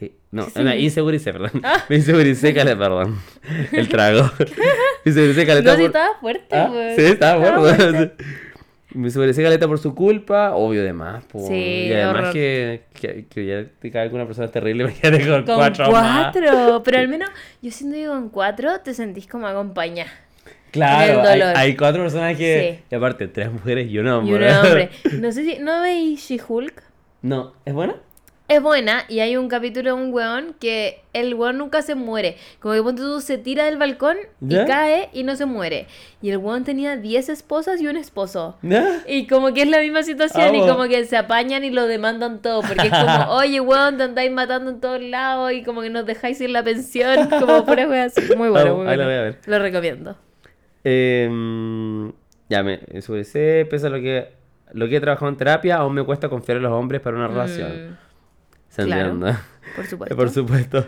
eh, 0.00 0.12
No, 0.32 0.46
me 0.56 0.78
inseguricé, 0.80 1.32
perdón. 1.32 1.60
Ah. 1.62 1.84
Me 1.88 1.96
inseguricé, 1.96 2.52
cale, 2.54 2.74
perdón. 2.76 3.18
El 3.72 3.88
trago. 3.88 4.28
me 5.04 5.10
inseguricé, 5.10 5.46
caleta, 5.46 5.70
No, 5.70 5.76
si 5.76 5.82
por- 5.82 5.86
estaba 5.86 6.18
fuerte, 6.20 6.56
Ah, 6.56 6.68
pues. 6.72 6.96
sí, 6.96 7.02
estaba 7.04 7.44
Estaba 7.44 7.74
fuerte. 7.76 8.24
Me 8.94 9.08
inseguricé, 9.08 9.42
caleta, 9.42 9.66
por 9.66 9.78
su 9.78 9.94
culpa. 9.94 10.54
Obvio, 10.54 10.82
de 10.82 10.92
más. 10.92 11.24
po. 11.24 11.46
Sí, 11.46 11.86
y 11.88 11.92
además 11.92 12.32
que, 12.32 12.84
que, 12.98 13.26
que 13.26 13.46
ya 13.46 13.64
te 13.80 13.90
cae 13.90 14.02
alguna 14.02 14.24
persona 14.26 14.48
terrible, 14.48 14.84
imagínate 14.84 15.26
con, 15.28 15.44
Con 15.44 15.56
cuatro, 15.56 15.86
cuatro. 15.90 16.52
más. 16.52 16.80
Pero 16.84 16.98
al 16.98 17.08
menos, 17.08 17.28
yo 17.60 17.70
siento 17.70 17.96
que 17.96 18.06
con 18.06 18.28
cuatro 18.30 18.80
te 18.80 18.94
sentís 18.94 19.26
como 19.26 19.46
acompañada. 19.46 20.10
Claro, 20.70 21.22
hay, 21.56 21.76
cuatro 21.76 22.02
personas 22.02 22.36
que... 22.36 22.78
Sí. 22.80 22.84
Y 22.90 22.94
aparte, 22.96 23.28
tres 23.28 23.52
mujeres 23.52 23.88
y 23.88 23.96
un 23.98 24.06
Y 24.06 24.10
hombre. 24.10 24.50
un 24.50 24.56
hombre. 24.56 24.90
No 25.20 25.30
sé 25.30 25.44
si. 25.44 25.58
¿No 25.60 25.80
veis 25.82 26.20
She-Hulk? 26.28 26.82
No, 27.22 27.52
¿es 27.64 27.72
buena? 27.72 27.94
Es 28.54 28.62
buena 28.62 29.04
y 29.08 29.18
hay 29.18 29.36
un 29.36 29.48
capítulo 29.48 29.96
de 29.96 30.00
un 30.02 30.12
weón 30.14 30.54
que 30.60 31.02
el 31.12 31.34
weón 31.34 31.58
nunca 31.58 31.82
se 31.82 31.96
muere. 31.96 32.36
Como 32.60 32.74
que 32.74 32.82
ponte 32.82 33.02
tú 33.02 33.20
se 33.20 33.36
tira 33.36 33.64
del 33.64 33.78
balcón 33.78 34.16
¿Ya? 34.40 34.62
y 34.62 34.66
cae 34.66 35.08
y 35.12 35.24
no 35.24 35.34
se 35.34 35.44
muere. 35.44 35.88
Y 36.22 36.30
el 36.30 36.36
weón 36.38 36.62
tenía 36.62 36.96
10 36.96 37.30
esposas 37.30 37.80
y 37.80 37.88
un 37.88 37.96
esposo. 37.96 38.56
Y 39.08 39.26
como 39.26 39.52
que 39.52 39.62
es 39.62 39.68
la 39.68 39.80
misma 39.80 40.04
situación 40.04 40.54
y 40.54 40.60
Ah, 40.60 40.68
como 40.68 40.84
que 40.84 41.04
se 41.04 41.16
apañan 41.16 41.64
y 41.64 41.70
lo 41.70 41.86
demandan 41.88 42.42
todo. 42.42 42.60
Porque 42.62 42.86
es 42.86 42.90
como, 42.90 43.30
oye, 43.34 43.60
weón, 43.60 43.96
te 43.96 44.04
andáis 44.04 44.30
matando 44.30 44.70
en 44.70 44.80
todos 44.80 45.02
lados 45.02 45.50
y 45.52 45.64
como 45.64 45.82
que 45.82 45.90
nos 45.90 46.06
dejáis 46.06 46.38
sin 46.38 46.52
la 46.52 46.62
pensión. 46.62 47.28
Como 47.40 47.64
pura 47.66 47.88
wea 47.88 48.04
así. 48.04 48.20
Muy 48.36 48.50
bueno, 48.50 48.76
Vamos, 48.76 48.86
muy 48.86 48.96
lo 48.96 49.02
bueno. 49.02 49.04
voy 49.04 49.14
a 49.14 49.22
ver. 49.22 49.38
Lo 49.46 49.58
recomiendo. 49.58 50.16
Em, 50.84 52.12
ya 52.48 52.62
me 52.62 52.80
inseguricé, 52.92 53.66
pese 53.68 53.88
a 53.88 53.90
lo 53.90 53.96
que, 53.96 54.28
lo 54.72 54.86
que 54.88 54.96
he 54.96 55.00
trabajado 55.00 55.28
en 55.30 55.36
terapia, 55.36 55.76
aún 55.76 55.94
me 55.94 56.04
cuesta 56.04 56.28
confiar 56.28 56.58
en 56.58 56.62
los 56.62 56.72
hombres 56.72 57.00
para 57.00 57.16
una 57.16 57.26
relación. 57.26 57.90
Mm, 57.90 58.03
¿Se 58.74 58.82
claro. 58.84 59.16
por 59.76 59.86
supuesto. 59.86 60.16
Por 60.16 60.30
supuesto. 60.30 60.86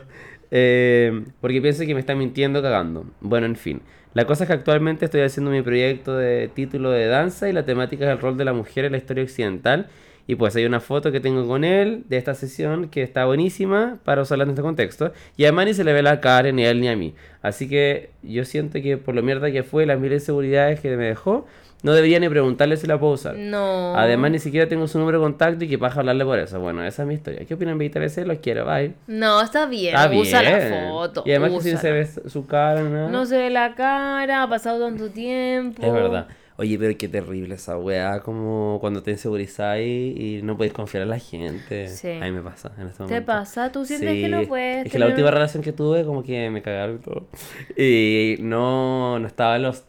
Eh, 0.51 1.25
porque 1.41 1.61
pienso 1.61 1.87
que 1.87 1.95
me 1.95 2.01
está 2.01 2.17
mintiendo 2.17 2.61
cagando. 2.61 3.07
Bueno, 3.21 3.47
en 3.47 3.55
fin. 3.55 3.81
La 4.13 4.25
cosa 4.25 4.45
es 4.45 4.49
que 4.49 4.55
actualmente 4.55 5.05
estoy 5.05 5.21
haciendo 5.21 5.51
mi 5.51 5.63
proyecto 5.63 6.17
de 6.17 6.49
título 6.49 6.91
de 6.91 7.07
danza 7.07 7.49
y 7.49 7.53
la 7.53 7.65
temática 7.65 8.07
es 8.07 8.11
el 8.11 8.19
rol 8.19 8.37
de 8.37 8.45
la 8.45 8.53
mujer 8.53 8.87
en 8.87 8.93
la 8.93 8.99
historia 8.99 9.23
occidental. 9.23 9.89
Y 10.27 10.35
pues 10.35 10.57
hay 10.57 10.65
una 10.65 10.81
foto 10.81 11.13
que 11.13 11.21
tengo 11.21 11.47
con 11.47 11.63
él 11.63 12.03
de 12.09 12.17
esta 12.17 12.35
sesión 12.35 12.89
que 12.89 13.03
está 13.03 13.27
buenísima 13.27 14.01
para 14.03 14.23
usarla 14.23 14.43
en 14.43 14.51
este 14.51 14.63
contexto. 14.63 15.13
Y 15.37 15.45
además 15.45 15.67
ni 15.67 15.75
se 15.75 15.85
le 15.85 15.93
ve 15.93 16.03
la 16.03 16.21
cara 16.21 16.51
ni 16.51 16.65
a 16.65 16.71
él 16.71 16.81
ni 16.81 16.89
a 16.89 16.97
mí. 16.97 17.15
Así 17.41 17.69
que 17.69 18.11
yo 18.25 18.45
siento 18.45 18.83
que 18.83 18.97
por 18.97 19.15
lo 19.15 19.23
mierda 19.23 19.53
que 19.53 19.63
fue, 19.63 19.87
las 19.87 20.01
mil 20.01 20.13
inseguridades 20.13 20.81
que 20.81 20.97
me 20.97 21.05
dejó, 21.05 21.47
no 21.87 21.93
debería 21.93 22.19
ni 22.19 22.29
preguntarle 22.29 22.77
si 22.77 22.89
la 22.89 22.99
puedo 22.99 23.13
usar. 23.13 23.37
No. 23.37 23.97
Además, 23.97 24.33
ni 24.33 24.41
siquiera 24.41 24.69
tengo 24.69 24.89
su 24.89 24.99
número 24.99 25.21
de 25.21 25.25
contacto 25.25 25.65
y 25.65 25.69
que 25.69 25.79
paja 25.79 26.01
hablarle 26.01 26.25
por 26.25 26.37
eso. 26.37 26.59
Bueno, 26.59 26.85
esa 26.85 27.03
es 27.03 27.09
mi 27.09 27.15
historia. 27.15 27.45
¿Qué 27.47 27.55
opinan 27.55 27.79
BTBC? 27.79 28.27
Los 28.27 28.39
quiero, 28.41 28.67
bye. 28.67 28.95
No, 29.07 29.41
está 29.41 29.67
bien. 29.67 29.95
Está 29.95 30.11
usa 30.11 30.43
la 30.43 30.89
foto. 30.91 31.23
Y 31.25 31.31
además 31.31 31.53
que 31.53 31.61
si 31.61 31.73
no 31.75 31.79
se 31.79 31.93
ve 31.93 32.07
su 32.27 32.45
cara, 32.45 32.83
nada. 32.83 33.09
No 33.09 33.25
se 33.25 33.39
ve 33.39 33.51
la 33.51 33.77
cara, 33.77 34.43
ha 34.43 34.49
pasado 34.49 34.85
tanto 34.85 35.11
tiempo. 35.11 35.81
Es 35.81 35.93
verdad. 35.93 36.27
Oye, 36.59 36.77
pero 36.77 36.99
qué 36.99 37.07
terrible 37.07 37.55
esa 37.55 37.79
weá, 37.79 38.19
como 38.21 38.79
cuando 38.81 39.01
te 39.03 39.13
insegurizáis 39.13 40.19
y 40.19 40.41
no 40.43 40.57
podéis 40.57 40.73
confiar 40.73 41.05
en 41.05 41.11
la 41.11 41.21
gente. 41.21 41.87
Sí. 41.87 42.11
A 42.11 42.25
mí 42.25 42.33
me 42.33 42.41
pasa 42.43 42.73
en 42.79 42.89
este 42.89 42.97
¿Te 42.97 43.03
momento. 43.05 43.27
pasa? 43.27 43.71
¿Tú 43.71 43.85
sientes 43.85 44.11
que 44.11 44.29
no 44.29 44.43
puedes 44.43 44.87
Es 44.87 44.91
que 44.93 44.99
la 44.99 45.07
última 45.07 45.31
relación 45.31 45.63
que 45.63 45.73
tuve, 45.73 46.05
como 46.05 46.25
que 46.25 46.51
me 46.51 46.63
cagaron 46.63 46.97
y 46.97 46.99
todo. 46.99 47.29
Y 47.77 48.37
no, 48.41 49.21
no 49.21 49.27
estaba 49.29 49.55
en 49.55 49.63
los 49.63 49.85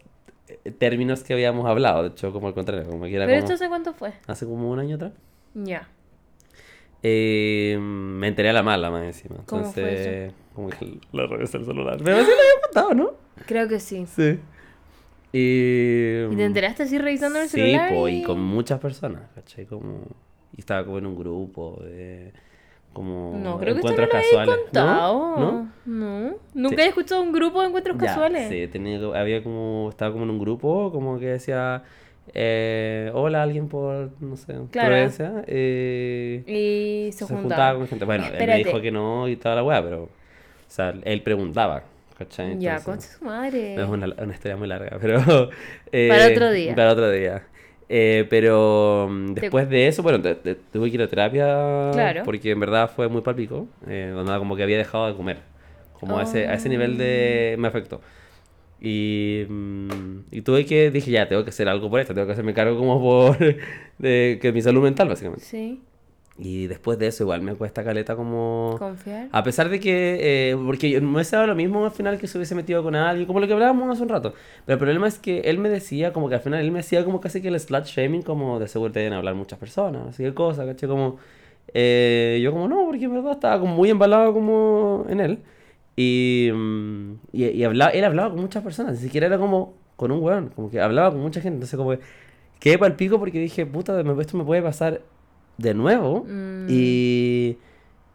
términos 0.78 1.22
que 1.24 1.32
habíamos 1.34 1.66
hablado. 1.66 2.02
De 2.02 2.08
hecho, 2.10 2.32
como 2.32 2.48
al 2.48 2.54
contrario, 2.54 2.88
como 2.88 3.04
que 3.04 3.14
era 3.14 3.26
¿Pero 3.26 3.38
como 3.40 3.44
esto 3.52 3.54
hace 3.54 3.68
cuánto 3.68 3.92
fue? 3.94 4.12
hace 4.26 4.46
como 4.46 4.70
un 4.70 4.78
año 4.78 4.96
atrás. 4.96 5.12
Ya. 5.54 5.88
Eh, 7.02 7.78
me 7.80 8.28
enteré 8.28 8.50
a 8.50 8.52
la 8.52 8.62
mala 8.62 8.90
más 8.90 9.04
encima. 9.04 9.36
¿Cómo 9.46 9.62
Entonces, 9.62 10.32
fue 10.32 10.32
como 10.54 10.68
que 10.70 10.98
le 11.12 11.26
revisé 11.26 11.58
el 11.58 11.64
celular. 11.64 11.98
Pero 12.02 12.18
sí 12.24 12.26
lo 12.26 12.32
había 12.32 12.62
contado, 12.62 12.94
¿no? 12.94 13.10
Creo 13.46 13.68
que 13.68 13.78
sí. 13.78 14.04
Sí. 14.06 14.38
Y, 15.32 16.24
¿Y 16.32 16.36
te 16.36 16.44
enteraste 16.44 16.84
así 16.84 16.98
revisando 16.98 17.40
el 17.40 17.48
Sí, 17.48 17.60
celular? 17.60 17.90
po, 17.90 18.08
y 18.08 18.16
y- 18.16 18.22
con 18.22 18.40
muchas 18.40 18.80
personas, 18.80 19.22
¿cachai? 19.34 19.66
Como... 19.66 20.02
Y 20.56 20.60
estaba 20.60 20.84
como 20.84 20.98
en 20.98 21.06
un 21.06 21.16
grupo 21.16 21.78
de... 21.84 22.32
Como 22.98 23.38
No, 23.38 23.58
creo 23.60 23.74
que 23.74 23.80
esto 23.80 23.88
no 23.88 23.94
encuentros 23.94 24.08
lo 24.08 24.28
casuales. 24.28 24.56
contado. 24.64 25.36
¿No? 25.38 25.68
¿No? 25.86 26.30
¿No? 26.30 26.34
Nunca 26.54 26.76
Sí. 26.76 26.82
he 26.82 26.88
escuchado 26.88 27.22
un 27.22 27.32
grupo 27.32 27.60
de 27.62 27.68
encuentros 27.68 27.96
Ya, 27.96 28.06
casuales. 28.06 28.48
Sí, 28.48 28.66
tenía, 28.66 28.98
había 29.14 29.40
como... 29.42 29.86
Estaba 29.88 30.10
como 30.12 30.24
en 30.24 30.30
un 30.30 30.38
grupo, 30.40 30.90
como 30.90 31.18
que 31.20 31.26
decía... 31.26 31.82
Eh, 32.34 33.10
hola, 33.14 33.42
alguien 33.44 33.68
por, 33.68 34.10
no 34.20 34.36
sé, 34.36 34.54
Claro. 34.70 34.94
Eh, 35.46 36.42
Y 36.46 37.12
se, 37.12 37.18
se 37.20 37.24
juntaba. 37.26 37.40
juntaba 37.42 37.78
con 37.78 37.88
gente. 37.88 38.04
Bueno, 38.04 38.24
él 38.36 38.46
me 38.46 38.56
dijo 38.58 38.80
que 38.80 38.90
no 38.90 39.28
y 39.28 39.36
toda 39.36 39.54
la 39.54 39.62
weá, 39.62 39.82
pero... 39.82 40.02
O 40.04 40.10
sea, 40.70 40.92
él 41.04 41.22
preguntaba, 41.22 41.84
¿cachai? 42.18 42.58
Ya, 42.58 42.82
concha 42.82 43.06
su 43.08 43.24
madre. 43.24 43.74
Es 43.80 43.88
una, 43.88 44.06
una 44.22 44.34
historia 44.34 44.56
muy 44.56 44.68
larga, 44.68 44.98
pero... 45.00 45.48
eh, 45.92 46.08
Para 46.10 46.26
otro 46.26 46.50
día. 46.50 46.74
Para 46.74 46.92
otro 46.92 47.10
día. 47.10 47.44
Eh, 47.88 48.26
pero 48.28 49.08
mm, 49.10 49.32
después 49.34 49.68
de 49.70 49.88
eso, 49.88 50.02
bueno, 50.02 50.20
te- 50.20 50.34
te- 50.34 50.54
tuve 50.54 50.90
que 50.90 50.96
ir 50.96 51.02
a 51.02 51.08
terapia 51.08 51.90
Claro. 51.92 52.22
porque 52.24 52.50
en 52.50 52.60
verdad 52.60 52.90
fue 52.94 53.08
muy 53.08 53.22
palpico. 53.22 53.66
Eh, 53.86 54.12
onda 54.16 54.38
como 54.38 54.56
que 54.56 54.62
había 54.62 54.76
dejado 54.78 55.06
de 55.06 55.14
comer. 55.14 55.38
Como 55.98 56.18
a, 56.18 56.22
ese, 56.22 56.46
a 56.46 56.54
ese 56.54 56.68
nivel 56.68 56.96
de... 56.96 57.56
me 57.58 57.66
afectó. 57.68 58.00
Y, 58.80 59.44
mm, 59.48 60.20
y 60.30 60.42
tuve 60.42 60.64
que, 60.64 60.90
dije, 60.90 61.10
ya, 61.10 61.26
tengo 61.28 61.42
que 61.42 61.50
hacer 61.50 61.68
algo 61.68 61.90
por 61.90 61.98
esto, 61.98 62.14
tengo 62.14 62.26
que 62.26 62.34
hacerme 62.34 62.54
cargo 62.54 62.78
como 62.78 63.00
por... 63.00 63.36
de 63.98 64.38
que 64.40 64.52
mi 64.52 64.62
salud 64.62 64.82
mental, 64.82 65.08
básicamente. 65.08 65.44
Sí. 65.44 65.80
Y 66.40 66.68
después 66.68 67.00
de 67.00 67.08
eso 67.08 67.24
igual 67.24 67.42
me 67.42 67.54
cuesta 67.56 67.82
caleta 67.82 68.14
como... 68.14 68.76
Confiar. 68.78 69.28
A 69.32 69.42
pesar 69.42 69.68
de 69.70 69.80
que, 69.80 70.50
eh, 70.52 70.56
porque 70.64 70.88
yo- 70.88 71.02
me 71.02 71.12
hubiese 71.14 71.34
dado 71.34 71.48
lo 71.48 71.56
mismo 71.56 71.84
al 71.84 71.90
final 71.90 72.16
que 72.18 72.28
se 72.28 72.38
hubiese 72.38 72.54
metido 72.54 72.82
con 72.84 72.94
alguien, 72.94 73.26
como 73.26 73.40
lo 73.40 73.48
que 73.48 73.54
hablábamos 73.54 73.90
hace 73.90 74.04
un 74.04 74.08
rato. 74.08 74.34
Pero 74.64 74.74
el 74.74 74.78
problema 74.78 75.08
es 75.08 75.18
que 75.18 75.40
él 75.40 75.58
me 75.58 75.68
decía, 75.68 76.12
como 76.12 76.28
que 76.28 76.36
al 76.36 76.40
final 76.40 76.60
él 76.60 76.70
me 76.70 76.78
hacía 76.78 77.04
como 77.04 77.20
casi 77.20 77.42
que 77.42 77.48
el 77.48 77.58
slut 77.58 77.86
shaming, 77.86 78.22
como 78.22 78.60
de 78.60 78.68
seguro 78.68 78.92
te 78.92 79.00
deben 79.00 79.14
hablar 79.14 79.34
muchas 79.34 79.58
personas, 79.58 80.06
así 80.08 80.22
que 80.22 80.32
cosas, 80.32 80.64
¿caché? 80.66 80.86
Como, 80.86 81.16
eh, 81.74 82.38
yo 82.42 82.52
como 82.52 82.68
no, 82.68 82.84
porque 82.86 83.04
en 83.06 83.14
verdad 83.14 83.32
estaba 83.32 83.58
como 83.58 83.74
muy 83.74 83.90
embalado 83.90 84.32
como 84.32 85.06
en 85.08 85.18
él. 85.20 85.38
Y, 85.96 86.50
mm, 86.54 87.12
y, 87.32 87.46
y 87.46 87.64
hablaba, 87.64 87.90
él 87.90 88.04
hablaba 88.04 88.30
con 88.30 88.40
muchas 88.40 88.62
personas, 88.62 88.92
ni 88.92 88.98
siquiera 88.98 89.26
era 89.26 89.38
como 89.38 89.74
con 89.96 90.12
un 90.12 90.22
weón, 90.22 90.50
como 90.54 90.70
que 90.70 90.80
hablaba 90.80 91.10
con 91.10 91.20
mucha 91.20 91.40
gente, 91.40 91.56
entonces 91.56 91.76
como 91.76 91.90
que 91.90 91.98
quedé 92.60 92.78
para 92.78 92.90
el 92.90 92.96
pico 92.96 93.18
porque 93.18 93.40
dije, 93.40 93.66
puta, 93.66 94.00
esto 94.20 94.36
me 94.36 94.44
puede 94.44 94.62
pasar 94.62 95.00
de 95.58 95.74
nuevo. 95.74 96.24
Mm. 96.28 96.66
Y 96.70 97.56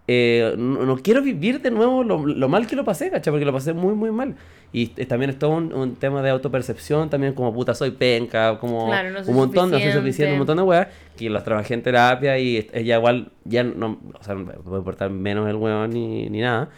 eh, 0.08 0.56
no, 0.58 0.86
no 0.86 0.98
quiero 0.98 1.22
vivir 1.22 1.62
de 1.62 1.72
nuevo 1.72 2.04
lo, 2.04 2.26
lo 2.26 2.50
mal 2.50 2.68
que 2.68 2.76
lo 2.76 2.84
pasé, 2.84 3.10
¿cachai? 3.10 3.32
Porque 3.32 3.46
lo 3.46 3.54
pasé 3.54 3.74
muy, 3.74 3.94
muy 3.94 4.12
mal. 4.12 4.36
Y 4.74 4.92
eh, 4.98 5.06
también 5.06 5.30
es 5.30 5.38
todo 5.38 5.52
un, 5.52 5.72
un 5.72 5.96
tema 5.96 6.22
de 6.24 6.32
autopercepción, 6.32 7.10
también 7.10 7.34
como 7.34 7.54
puta 7.54 7.76
soy 7.76 7.92
penca, 7.92 8.58
como 8.60 8.88
Claro, 8.88 9.12
no 9.12 9.24
soy 9.24 9.30
un 9.32 9.36
montón, 9.40 9.70
no 9.70 9.78
soy 9.78 9.84
suficiente. 9.92 10.00
suficiente, 10.00 10.32
un 10.34 10.38
montón 10.40 10.58
de 10.58 10.64
weas, 10.64 10.88
que 11.16 11.30
las 11.30 11.44
trabajé 11.44 11.76
en 11.76 11.84
terapia 11.84 12.40
y 12.40 12.68
ella 12.74 12.98
igual, 12.98 13.32
ya 13.46 13.64
no, 13.64 14.00
o 14.20 14.24
sea, 14.24 14.34
no 14.34 14.46
me 14.46 14.54
puede 14.54 14.80
importar 14.80 15.10
menos 15.12 15.48
el 15.48 15.56
weón 15.58 15.92
ni, 15.92 16.28
ni 16.30 16.42
nada. 16.42 16.70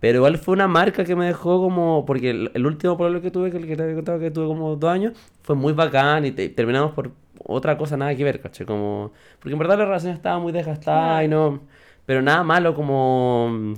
Pero 0.00 0.18
igual 0.18 0.38
fue 0.38 0.52
una 0.54 0.66
marca 0.68 1.04
que 1.04 1.14
me 1.16 1.26
dejó 1.26 1.60
como, 1.60 2.04
porque 2.06 2.30
el, 2.30 2.50
el 2.54 2.66
último 2.66 2.96
problema 2.96 3.20
que 3.22 3.30
tuve, 3.30 3.50
que 3.50 3.56
el 3.58 3.66
que 3.66 3.76
te 3.76 3.82
había 3.82 3.94
contado 3.94 4.18
que 4.18 4.30
tuve 4.30 4.46
como 4.46 4.76
dos 4.76 4.90
años, 4.90 5.12
fue 5.42 5.56
muy 5.56 5.72
bacán 5.72 6.24
y 6.26 6.30
te- 6.32 6.48
terminamos 6.50 6.92
por 6.92 7.10
otra 7.50 7.76
cosa 7.78 7.96
nada 7.96 8.14
que 8.14 8.24
ver, 8.24 8.40
¿cachai? 8.40 8.66
Como, 8.66 9.12
porque 9.40 9.52
en 9.54 9.58
verdad 9.58 9.78
la 9.78 9.84
relación 9.86 10.14
estaba 10.14 10.38
muy 10.38 10.52
desgastada 10.52 11.22
y 11.24 11.28
no, 11.28 11.60
pero 12.06 12.22
nada 12.22 12.42
malo 12.44 12.74
como, 12.74 13.74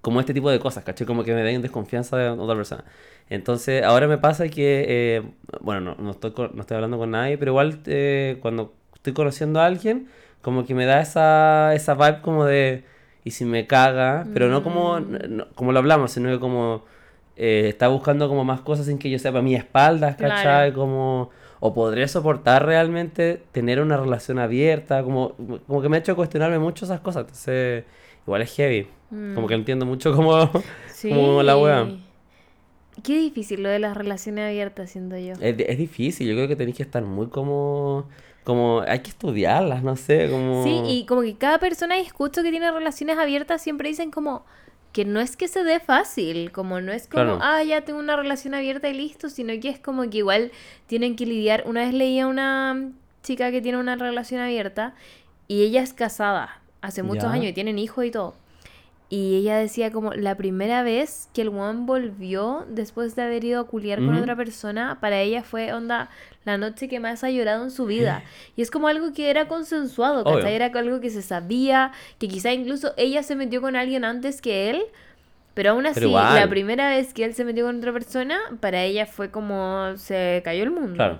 como 0.00 0.20
este 0.20 0.34
tipo 0.34 0.50
de 0.50 0.58
cosas, 0.58 0.84
¿cachai? 0.84 1.06
Como 1.06 1.24
que 1.24 1.34
me 1.34 1.42
den 1.42 1.62
desconfianza 1.62 2.16
de 2.16 2.28
otra 2.30 2.56
persona. 2.56 2.84
Entonces, 3.28 3.82
ahora 3.84 4.08
me 4.08 4.18
pasa 4.18 4.48
que, 4.48 4.84
eh, 4.88 5.22
bueno, 5.60 5.80
no, 5.80 5.94
no 5.98 6.10
estoy, 6.12 6.32
no 6.54 6.60
estoy 6.60 6.74
hablando 6.76 6.98
con 6.98 7.10
nadie, 7.10 7.38
pero 7.38 7.52
igual 7.52 7.80
eh, 7.86 8.38
cuando 8.42 8.74
estoy 8.94 9.12
conociendo 9.12 9.60
a 9.60 9.66
alguien, 9.66 10.08
como 10.42 10.64
que 10.64 10.74
me 10.74 10.86
da 10.86 11.00
esa, 11.00 11.74
esa 11.74 11.94
vibe 11.94 12.22
como 12.22 12.44
de, 12.44 12.84
y 13.24 13.30
si 13.32 13.44
me 13.44 13.66
caga, 13.66 14.28
pero 14.32 14.48
no 14.48 14.62
como, 14.62 15.00
no- 15.00 15.46
como 15.54 15.72
lo 15.72 15.78
hablamos, 15.78 16.12
sino 16.12 16.30
que 16.30 16.40
como 16.40 16.84
eh, 17.36 17.66
está 17.68 17.88
buscando 17.88 18.28
como 18.28 18.44
más 18.44 18.60
cosas 18.62 18.86
sin 18.86 18.98
que 18.98 19.10
yo 19.10 19.18
sepa 19.18 19.38
a 19.40 19.42
mi 19.42 19.54
espaldas, 19.54 20.16
¿cachai? 20.16 20.72
Claro. 20.72 20.74
Como, 20.74 21.30
o 21.60 21.74
podría 21.74 22.08
soportar 22.08 22.64
realmente 22.64 23.42
tener 23.52 23.80
una 23.80 23.98
relación 23.98 24.38
abierta, 24.38 25.02
como, 25.02 25.34
como 25.66 25.82
que 25.82 25.88
me 25.88 25.98
ha 25.98 26.00
hecho 26.00 26.16
cuestionarme 26.16 26.58
mucho 26.58 26.86
esas 26.86 27.00
cosas, 27.00 27.22
entonces 27.22 27.84
igual 28.26 28.42
es 28.42 28.54
heavy, 28.56 28.88
como 29.34 29.46
que 29.46 29.54
entiendo 29.54 29.84
mucho 29.84 30.14
como, 30.16 30.50
como 31.02 31.42
la 31.42 31.56
wea. 31.56 31.88
Qué 33.04 33.18
difícil 33.18 33.62
lo 33.62 33.68
de 33.68 33.78
las 33.78 33.96
relaciones 33.96 34.46
abiertas, 34.48 34.90
siendo 34.90 35.16
yo. 35.16 35.32
Es, 35.40 35.54
es 35.58 35.78
difícil, 35.78 36.28
yo 36.28 36.34
creo 36.34 36.48
que 36.48 36.56
tenéis 36.56 36.76
que 36.76 36.82
estar 36.82 37.02
muy 37.02 37.28
como, 37.28 38.06
como, 38.44 38.82
hay 38.86 39.00
que 39.00 39.10
estudiarlas, 39.10 39.82
no 39.82 39.96
sé, 39.96 40.28
como... 40.30 40.64
Sí, 40.64 40.80
y 40.86 41.06
como 41.06 41.22
que 41.22 41.36
cada 41.36 41.58
persona 41.58 41.98
y 41.98 42.02
escucho 42.02 42.42
que 42.42 42.50
tiene 42.50 42.70
relaciones 42.70 43.18
abiertas 43.18 43.62
siempre 43.62 43.88
dicen 43.88 44.10
como 44.10 44.44
que 44.92 45.04
no 45.04 45.20
es 45.20 45.36
que 45.36 45.46
se 45.48 45.62
dé 45.62 45.78
fácil, 45.80 46.50
como 46.52 46.80
no 46.80 46.92
es 46.92 47.06
como, 47.06 47.22
Claro. 47.24 47.38
ah, 47.42 47.62
ya 47.62 47.82
tengo 47.82 47.98
una 48.00 48.16
relación 48.16 48.54
abierta 48.54 48.88
y 48.88 48.94
listo, 48.94 49.28
sino 49.28 49.52
que 49.60 49.68
es 49.68 49.78
como 49.78 50.08
que 50.10 50.18
igual 50.18 50.50
tienen 50.86 51.14
que 51.16 51.26
lidiar. 51.26 51.62
Una 51.66 51.82
vez 51.84 51.94
leía 51.94 52.26
una 52.26 52.90
chica 53.22 53.50
que 53.52 53.60
tiene 53.62 53.78
una 53.78 53.94
relación 53.96 54.40
abierta 54.40 54.94
y 55.46 55.62
ella 55.62 55.82
es 55.82 55.92
casada 55.92 56.60
hace 56.80 57.02
muchos 57.02 57.24
Ya. 57.24 57.32
años 57.32 57.46
y 57.46 57.52
tienen 57.52 57.78
hijos 57.78 58.04
y 58.04 58.10
todo. 58.10 58.34
Y 59.12 59.34
ella 59.34 59.58
decía 59.58 59.90
como 59.90 60.12
la 60.12 60.36
primera 60.36 60.84
vez 60.84 61.28
que 61.34 61.42
el 61.42 61.48
one 61.48 61.80
volvió 61.84 62.64
después 62.68 63.16
de 63.16 63.22
haber 63.22 63.44
ido 63.44 63.60
a 63.60 63.64
culiar 63.66 63.98
con 63.98 64.14
otra 64.14 64.36
persona, 64.36 64.98
para 65.00 65.20
ella 65.20 65.42
fue 65.42 65.72
onda 65.72 66.10
la 66.44 66.58
noche 66.58 66.88
que 66.88 67.00
más 67.00 67.24
ha 67.24 67.30
llorado 67.30 67.64
en 67.64 67.72
su 67.72 67.86
vida. 67.86 68.22
Y 68.56 68.62
es 68.62 68.70
como 68.70 68.86
algo 68.86 69.12
que 69.12 69.28
era 69.28 69.48
consensuado. 69.48 70.22
¿cachai? 70.22 70.54
Era 70.54 70.66
algo 70.66 71.00
que 71.00 71.10
se 71.10 71.22
sabía, 71.22 71.90
que 72.20 72.28
quizá 72.28 72.52
incluso 72.52 72.94
ella 72.96 73.24
se 73.24 73.34
metió 73.34 73.60
con 73.60 73.74
alguien 73.74 74.04
antes 74.04 74.40
que 74.40 74.70
él. 74.70 74.82
Pero 75.54 75.72
aún 75.72 75.86
así, 75.86 75.98
Pero 76.00 76.12
la 76.12 76.48
primera 76.48 76.88
vez 76.88 77.12
que 77.12 77.24
él 77.24 77.34
se 77.34 77.44
metió 77.44 77.66
con 77.66 77.78
otra 77.78 77.92
persona, 77.92 78.38
para 78.60 78.84
ella 78.84 79.06
fue 79.06 79.32
como 79.32 79.92
se 79.96 80.40
cayó 80.44 80.62
el 80.62 80.70
mundo. 80.70 80.94
Claro. 80.94 81.18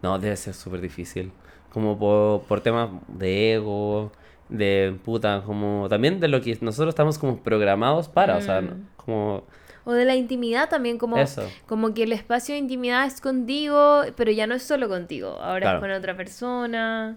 No, 0.00 0.18
debe 0.18 0.34
ser 0.36 0.54
súper 0.54 0.80
difícil. 0.80 1.30
Como 1.70 1.98
por, 1.98 2.44
por 2.44 2.62
temas 2.62 2.88
de 3.08 3.54
ego, 3.54 4.12
de 4.48 4.96
puta, 5.04 5.42
como 5.44 5.88
también 5.88 6.20
de 6.20 6.28
lo 6.28 6.40
que 6.40 6.56
nosotros 6.60 6.90
estamos 6.90 7.18
como 7.18 7.38
programados 7.42 8.08
para, 8.08 8.36
o 8.36 8.40
sea, 8.40 8.60
Mm. 8.60 8.86
como 8.96 9.44
O 9.84 9.92
de 9.92 10.04
la 10.04 10.16
intimidad 10.16 10.68
también, 10.68 10.98
como, 10.98 11.16
eso. 11.16 11.48
como 11.66 11.94
que 11.94 12.02
el 12.02 12.12
espacio 12.12 12.54
de 12.54 12.58
intimidad 12.58 13.06
es 13.06 13.20
contigo, 13.20 14.02
pero 14.16 14.32
ya 14.32 14.46
no 14.48 14.54
es 14.56 14.64
solo 14.64 14.88
contigo, 14.88 15.28
ahora 15.40 15.60
Claro. 15.60 15.78
es 15.78 15.80
con 15.82 15.90
otra 15.92 16.16
persona. 16.16 17.16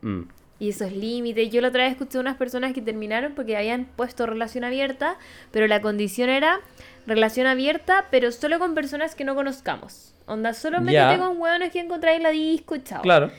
Mm. 0.00 0.20
Y 0.60 0.68
esos 0.68 0.92
límites. 0.92 1.50
Yo 1.50 1.60
la 1.60 1.68
otra 1.68 1.82
vez 1.82 1.92
escuché 1.92 2.18
unas 2.18 2.36
personas 2.36 2.72
que 2.72 2.80
terminaron 2.80 3.34
porque 3.34 3.56
habían 3.56 3.86
puesto 3.96 4.24
relación 4.26 4.62
abierta, 4.62 5.16
pero 5.50 5.66
la 5.66 5.80
condición 5.82 6.30
era 6.30 6.60
relación 7.06 7.48
abierta, 7.48 8.04
pero 8.12 8.30
solo 8.30 8.60
con 8.60 8.74
personas 8.74 9.16
que 9.16 9.24
no 9.24 9.34
conozcamos. 9.34 10.14
Onda, 10.26 10.54
solo 10.54 10.80
métete 10.80 11.18
con 11.18 11.38
hueones 11.40 11.72
que 11.72 11.80
encontráis 11.80 12.18
en 12.18 12.22
la 12.22 12.30
disco, 12.30 12.76
chao. 12.78 13.02
Claro. 13.02 13.30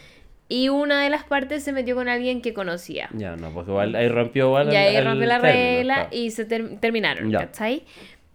Y 0.48 0.70
una 0.70 1.02
de 1.04 1.10
las 1.10 1.24
partes 1.24 1.64
se 1.64 1.72
metió 1.72 1.96
con 1.96 2.08
alguien 2.08 2.42
que 2.42 2.54
conocía. 2.54 3.10
Ya, 3.14 3.36
no, 3.36 3.50
porque 3.52 3.72
igual 3.72 3.96
ahí 3.96 4.08
rompió 4.10 4.46
igual 4.48 4.72
Y 4.72 4.76
ahí 4.76 4.96
el 4.96 5.06
rompió 5.06 5.26
la 5.28 5.42
término, 5.42 5.54
regla 5.66 5.94
claro. 5.96 6.10
y 6.12 6.32
se 6.32 6.46
ter- 6.46 6.78
terminaron, 6.80 7.32
Ya. 7.32 7.40
¿cachai? 7.40 7.84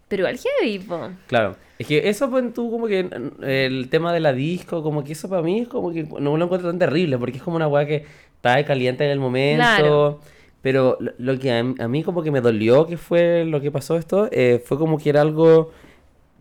Pero 0.09 0.27
al 0.27 0.37
heavy, 0.39 0.81
po. 0.81 1.11
Claro. 1.29 1.55
Es 1.79 1.87
que 1.87 2.09
eso, 2.09 2.29
pues 2.29 2.53
tú, 2.53 2.69
como 2.71 2.89
que 2.89 3.09
el 3.43 3.89
tema 3.91 4.13
de 4.13 4.19
la 4.21 4.33
disco, 4.33 4.83
como 4.83 5.05
que 5.05 5.13
eso 5.13 5.29
para 5.29 5.41
mí 5.43 5.61
es 5.61 5.69
como 5.69 5.93
que 5.93 6.03
no 6.03 6.37
lo 6.37 6.45
encuentro 6.45 6.69
tan 6.69 6.79
terrible, 6.81 7.17
porque 7.17 7.37
es 7.37 7.43
como 7.45 7.55
una 7.57 7.69
weá 7.69 7.87
que 7.87 8.05
está 8.35 8.63
caliente 8.65 9.05
en 9.05 9.11
el 9.13 9.21
momento. 9.21 9.63
Claro. 9.63 10.21
Pero 10.63 10.99
lo, 11.01 11.13
lo 11.17 11.39
que 11.39 11.53
a, 11.53 11.61
a 11.61 11.89
mí 11.89 12.03
como 12.03 12.23
que 12.25 12.31
me 12.33 12.41
dolió 12.41 12.87
que 12.87 12.97
fue 12.99 13.45
lo 13.47 13.61
que 13.61 13.71
pasó 13.71 13.97
esto, 13.97 14.29
eh, 14.33 14.61
fue 14.65 14.77
como 14.79 14.99
que 14.99 15.09
era 15.11 15.21
algo 15.23 15.71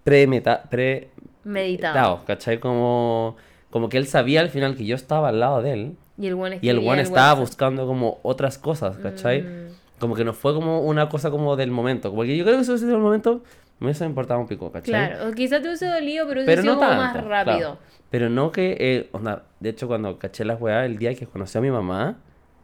premeta, 0.03 0.63
pre, 0.63 1.09
Meditado. 1.43 2.23
¿cachai? 2.25 2.59
Como, 2.59 3.37
como 3.69 3.89
que 3.89 3.97
él 3.97 4.07
sabía 4.07 4.41
al 4.41 4.49
final 4.49 4.75
que 4.75 4.85
yo 4.85 4.95
estaba 4.95 5.29
al 5.29 5.39
lado 5.39 5.61
de 5.61 5.73
él 5.73 5.95
Y 6.17 6.27
el 6.27 6.33
one 6.33 6.59
y 6.61 6.69
el 6.69 6.79
one 6.79 7.01
estaba 7.01 7.29
WhatsApp. 7.33 7.39
buscando 7.39 7.85
como 7.87 8.19
otras 8.23 8.57
cosas, 8.57 8.97
¿cachai? 8.97 9.43
Mm. 9.43 9.67
Como 9.99 10.15
que 10.15 10.23
no 10.23 10.33
fue 10.33 10.53
como 10.53 10.81
una 10.81 11.09
cosa 11.09 11.29
como 11.29 11.55
del 11.55 11.71
momento. 11.71 12.13
Porque 12.13 12.35
yo 12.37 12.45
creo 12.45 12.57
que 12.57 12.63
si 12.63 12.71
hubiese 12.71 12.85
sido 12.85 12.95
el 12.97 13.01
momento, 13.03 13.41
me 13.79 13.87
hubiese 13.87 14.05
importado 14.05 14.39
un 14.39 14.47
pico, 14.47 14.71
¿cachai? 14.71 14.89
Claro, 14.89 15.29
o 15.29 15.31
quizás 15.33 15.61
te 15.61 15.67
hubiese 15.67 15.87
dolido, 15.87 16.25
pero 16.27 16.41
hubiese 16.41 16.51
Pero 16.51 16.61
sido 16.61 16.73
no 16.75 16.79
como 16.79 16.89
tanto, 16.91 17.03
más 17.03 17.11
claro. 17.13 17.29
rápido. 17.29 17.77
Pero 18.09 18.29
no 18.29 18.51
que, 18.51 18.75
eh, 18.79 19.09
onda, 19.11 19.43
de 19.59 19.69
hecho 19.69 19.87
cuando 19.87 20.17
caché 20.17 20.45
las 20.45 20.59
weas, 20.59 20.85
el 20.85 20.97
día 20.97 21.13
que 21.15 21.27
conocí 21.27 21.57
a 21.57 21.61
mi 21.61 21.69
mamá, 21.69 22.17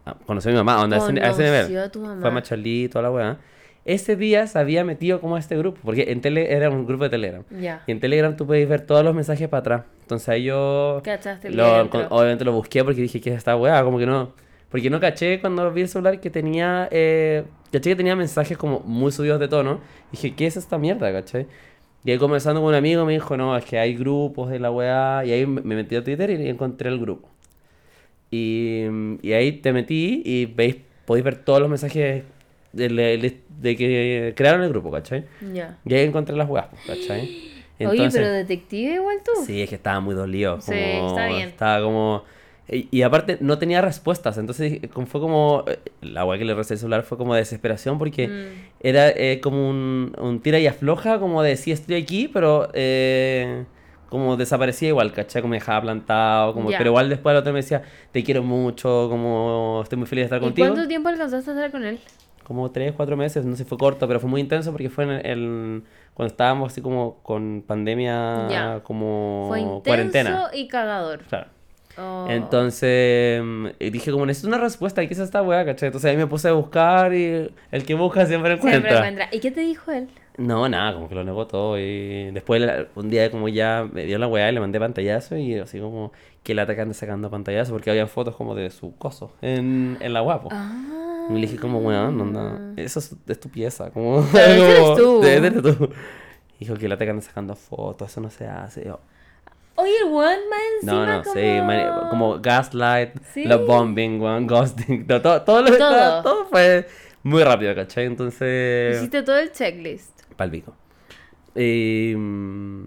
ah, 0.06 0.16
conocí 0.26 0.48
a 0.50 0.52
mi 0.52 0.58
mamá, 0.58 0.82
onda, 0.82 0.96
a 0.98 1.00
ese, 1.00 1.22
a 1.22 1.30
ese 1.30 1.44
nivel, 1.44 1.78
a 1.84 1.90
tu 1.92 2.00
mamá. 2.00 2.20
fue 2.22 2.30
a 2.30 2.34
Machalí, 2.34 2.90
toda 2.90 3.04
la 3.04 3.12
wea, 3.12 3.38
ese 3.86 4.16
día 4.16 4.48
se 4.48 4.58
había 4.60 4.84
metido 4.84 5.22
como 5.22 5.36
a 5.36 5.40
este 5.40 5.56
grupo, 5.58 5.80
porque 5.84 6.12
en 6.12 6.20
tele 6.22 6.52
era 6.52 6.70
un 6.70 6.86
grupo 6.88 7.04
de 7.06 7.10
Telegram. 7.12 7.44
Ya. 7.62 7.84
Y 7.88 7.92
en 7.92 8.00
Telegram 8.00 8.36
tú 8.36 8.46
podéis 8.48 8.68
ver 8.68 8.82
todos 8.82 9.04
los 9.04 9.14
mensajes 9.16 9.48
para 9.48 9.60
atrás. 9.62 9.82
Entonces 10.02 10.28
ahí 10.30 10.44
yo, 10.44 11.02
lo- 11.56 11.90
con- 11.90 12.08
obviamente 12.10 12.44
lo 12.46 12.52
busqué 12.54 12.84
porque 12.84 13.02
dije 13.02 13.22
que 13.22 13.30
es 13.32 13.38
esta 13.38 13.56
weá, 13.56 13.84
como 13.84 13.98
que 14.00 14.06
no. 14.06 14.34
Porque 14.70 14.90
no 14.90 15.00
caché 15.00 15.40
cuando 15.40 15.72
vi 15.72 15.82
el 15.82 15.88
celular 15.88 16.20
que 16.20 16.30
tenía, 16.30 16.90
eh, 16.92 17.44
caché 17.72 17.92
que 17.92 17.96
tenía 17.96 18.16
mensajes 18.16 18.58
como 18.58 18.80
muy 18.82 19.12
subidos 19.12 19.40
de 19.40 19.48
tono. 19.48 19.80
Dije, 20.12 20.34
¿qué 20.36 20.48
es 20.48 20.58
esta 20.58 20.78
mierda, 20.78 21.12
caché? 21.14 21.46
Y 22.04 22.12
ahí 22.12 22.18
conversando 22.18 22.62
con 22.62 22.70
un 22.70 22.76
amigo 22.76 23.06
me 23.06 23.14
dijo, 23.14 23.38
no, 23.38 23.56
es 23.56 23.64
que 23.66 23.78
hay 23.80 23.96
grupos 23.96 24.50
de 24.50 24.60
la 24.60 24.72
weá. 24.72 25.24
Y 25.26 25.32
ahí 25.32 25.46
me 25.46 25.62
me 25.62 25.76
metí 25.76 25.96
a 25.96 26.04
Twitter 26.04 26.30
y 26.32 26.50
encontré 26.50 26.90
el 26.90 27.00
grupo. 27.00 27.30
Y, 28.32 28.86
y 29.22 29.34
ahí 29.34 29.54
te 29.54 29.72
metí 29.72 30.22
y 30.26 30.46
veis, 30.48 30.78
podéis 31.06 31.24
ver 31.24 31.36
todos 31.38 31.60
los 31.62 31.70
mensajes 31.70 32.24
de, 32.76 33.76
que 33.78 34.34
crearon 34.36 34.62
el 34.64 34.70
grupo, 34.70 34.92
¿cachai? 34.92 35.26
Ya. 35.54 35.78
Y 35.86 35.94
ahí 35.94 36.06
encontré 36.06 36.36
las 36.36 36.50
weas, 36.50 36.68
¿cachai? 36.86 37.30
Oye, 37.88 38.10
pero 38.12 38.32
detective 38.32 38.94
igual 38.96 39.18
tú. 39.24 39.32
Sí, 39.46 39.62
es 39.62 39.70
que 39.70 39.76
estaba 39.76 40.00
muy 40.00 40.16
dolido. 40.16 40.62
Sí, 40.62 40.72
está 40.74 41.28
bien. 41.28 41.50
Estaba 41.50 41.84
como... 41.84 42.24
Y, 42.68 42.88
y 42.90 43.02
aparte 43.04 43.38
no 43.42 43.60
tenía 43.60 43.80
respuestas, 43.82 44.38
entonces 44.40 44.80
fue 45.08 45.22
como... 45.22 45.66
eh, 45.68 45.78
La 46.02 46.26
weá 46.26 46.40
que 46.40 46.46
le 46.46 46.54
recé 46.56 46.74
el 46.76 46.80
celular 46.80 47.04
fue 47.04 47.18
como 47.18 47.36
desesperación 47.36 48.00
porque 48.00 48.28
Mm. 48.28 48.46
era 48.80 49.10
eh, 49.10 49.40
como 49.44 49.70
un, 49.70 50.16
un 50.20 50.40
tira 50.40 50.58
y 50.58 50.66
afloja, 50.68 51.20
como 51.20 51.44
de 51.44 51.58
sí 51.58 51.72
estoy 51.72 51.96
aquí, 52.02 52.28
pero 52.28 52.70
eh, 52.74 53.66
como 54.10 54.36
desaparecía 54.38 54.88
igual, 54.90 55.12
¿cachai? 55.12 55.42
Como 55.44 55.52
me 55.52 55.58
dejaba 55.58 55.82
plantado, 55.82 56.54
como, 56.54 56.70
pero 56.70 56.86
igual 56.92 57.10
después 57.10 57.34
el 57.34 57.40
otro 57.40 57.52
me 57.54 57.60
decía, 57.60 57.84
te 58.12 58.24
quiero 58.24 58.42
mucho, 58.42 59.08
como 59.10 59.82
estoy 59.84 59.98
muy 60.00 60.08
feliz 60.08 60.22
de 60.24 60.26
estar 60.26 60.40
¿Y 60.40 60.46
contigo. 60.46 60.68
cuánto 60.68 60.88
tiempo 60.88 61.10
alcanzaste 61.10 61.52
a 61.52 61.54
estar 61.54 61.72
con 61.72 61.84
él? 61.84 62.00
Como 62.46 62.72
tres, 62.72 62.94
cuatro 62.96 63.18
meses, 63.18 63.44
no 63.46 63.56
sé 63.56 63.64
si 63.64 63.70
fue 63.70 63.78
corto, 63.78 64.08
pero 64.08 64.20
fue 64.20 64.30
muy 64.30 64.40
intenso 64.40 64.72
porque 64.72 64.90
fue 64.90 65.04
en 65.04 65.12
el, 65.26 65.84
cuando 66.14 66.32
estábamos 66.32 66.72
así 66.72 66.82
como 66.82 67.16
con 67.24 67.64
pandemia, 67.66 68.48
Ya. 68.50 68.80
como 68.84 69.46
Fue 69.50 69.60
intenso 69.60 69.82
cuarentena. 69.84 70.44
y 70.54 70.68
cagador. 70.68 71.20
Claro. 71.28 71.48
Oh. 71.98 72.28
Entonces 72.30 73.42
dije 73.80 74.12
como 74.12 74.26
necesito 74.26 74.50
una 74.50 74.58
respuesta 74.58 75.02
y 75.02 75.08
qué 75.08 75.14
es 75.14 75.20
esta 75.20 75.42
weá, 75.42 75.64
¿cachai? 75.66 75.88
Entonces 75.88 76.12
ahí 76.12 76.18
me 76.18 76.28
puse 76.28 76.50
a 76.50 76.52
buscar 76.52 77.14
y 77.14 77.50
el 77.72 77.86
que 77.86 77.96
busca 77.96 78.26
siempre 78.26 78.54
encuentra. 78.54 78.82
Siempre 78.82 78.98
encuentra. 78.98 79.30
¿Y 79.32 79.40
qué 79.40 79.52
te 79.52 79.62
dijo 79.62 79.92
él? 79.92 80.08
No, 80.38 80.68
nada, 80.68 80.94
como 80.94 81.08
que 81.08 81.16
lo 81.16 81.24
negó 81.24 81.48
todo 81.48 81.80
y 81.80 82.32
después 82.32 82.62
un 82.96 83.10
día 83.10 83.32
como 83.32 83.48
ya 83.48 83.88
me 83.90 84.04
dio 84.04 84.18
la 84.20 84.28
weá 84.28 84.50
y 84.50 84.54
le 84.54 84.60
mandé 84.60 84.80
pantallazo 84.80 85.38
y 85.38 85.58
así 85.58 85.80
como 85.80 86.12
que 86.44 86.54
la 86.54 86.64
atacan 86.64 86.94
sacando 86.94 87.30
pantallazo 87.32 87.72
porque 87.72 87.90
había 87.90 88.06
fotos 88.08 88.36
como 88.36 88.54
de 88.56 88.70
su 88.72 88.94
coso 88.98 89.32
en, 89.42 89.98
en 90.02 90.12
la 90.14 90.20
guapo. 90.20 90.50
Ah. 90.52 91.05
Y 91.30 91.34
le 91.34 91.40
dije 91.42 91.58
como, 91.58 91.80
weón, 91.80 92.20
onda, 92.22 92.60
eso 92.76 93.00
es, 93.00 93.16
es 93.28 93.40
tu 93.40 93.50
pieza, 93.50 93.90
como... 93.92 94.26
Pero 94.32 94.46
ese 94.54 94.72
eres 94.72 94.80
como, 94.84 94.96
tú. 94.96 95.20
"Sí, 95.24 95.30
ese 95.30 95.48
eres 95.48 95.62
tú". 95.62 95.90
Dijo 96.60 96.76
que 96.76 96.88
la 96.88 96.96
atacan 96.96 97.22
sacando 97.22 97.56
fotos, 97.56 98.12
eso 98.12 98.22
no 98.22 98.30
se 98.30 98.48
hace. 98.48 98.86
Yo, 98.86 99.00
Oye, 99.78 99.92
el 99.98 100.06
one 100.14 100.38
más 100.50 100.60
encima 100.82 101.06
no, 101.06 101.18
no, 101.18 101.24
como... 101.24 101.34
sí, 101.34 102.08
como 102.10 102.40
gaslight, 102.40 103.10
Sí. 103.34 103.44
love 103.46 103.66
bombing, 103.68 104.22
weón, 104.22 104.48
ghosting, 104.48 105.06
todo, 105.08 105.22
todo, 105.22 105.42
todo, 105.44 105.62
lo- 105.64 105.78
Todo. 105.78 105.80
todo- 105.80 106.24
todo 106.24 106.46
fue 106.46 106.88
muy 107.24 107.44
rápido, 107.44 107.76
¿cachai? 107.76 108.06
Entonces... 108.06 108.98
Hiciste 108.98 109.24
todo 109.24 109.38
el 109.38 109.52
checklist. 109.52 110.22
Palpico. 110.38 110.74
Y. 111.56 112.14
mm, 112.16 112.86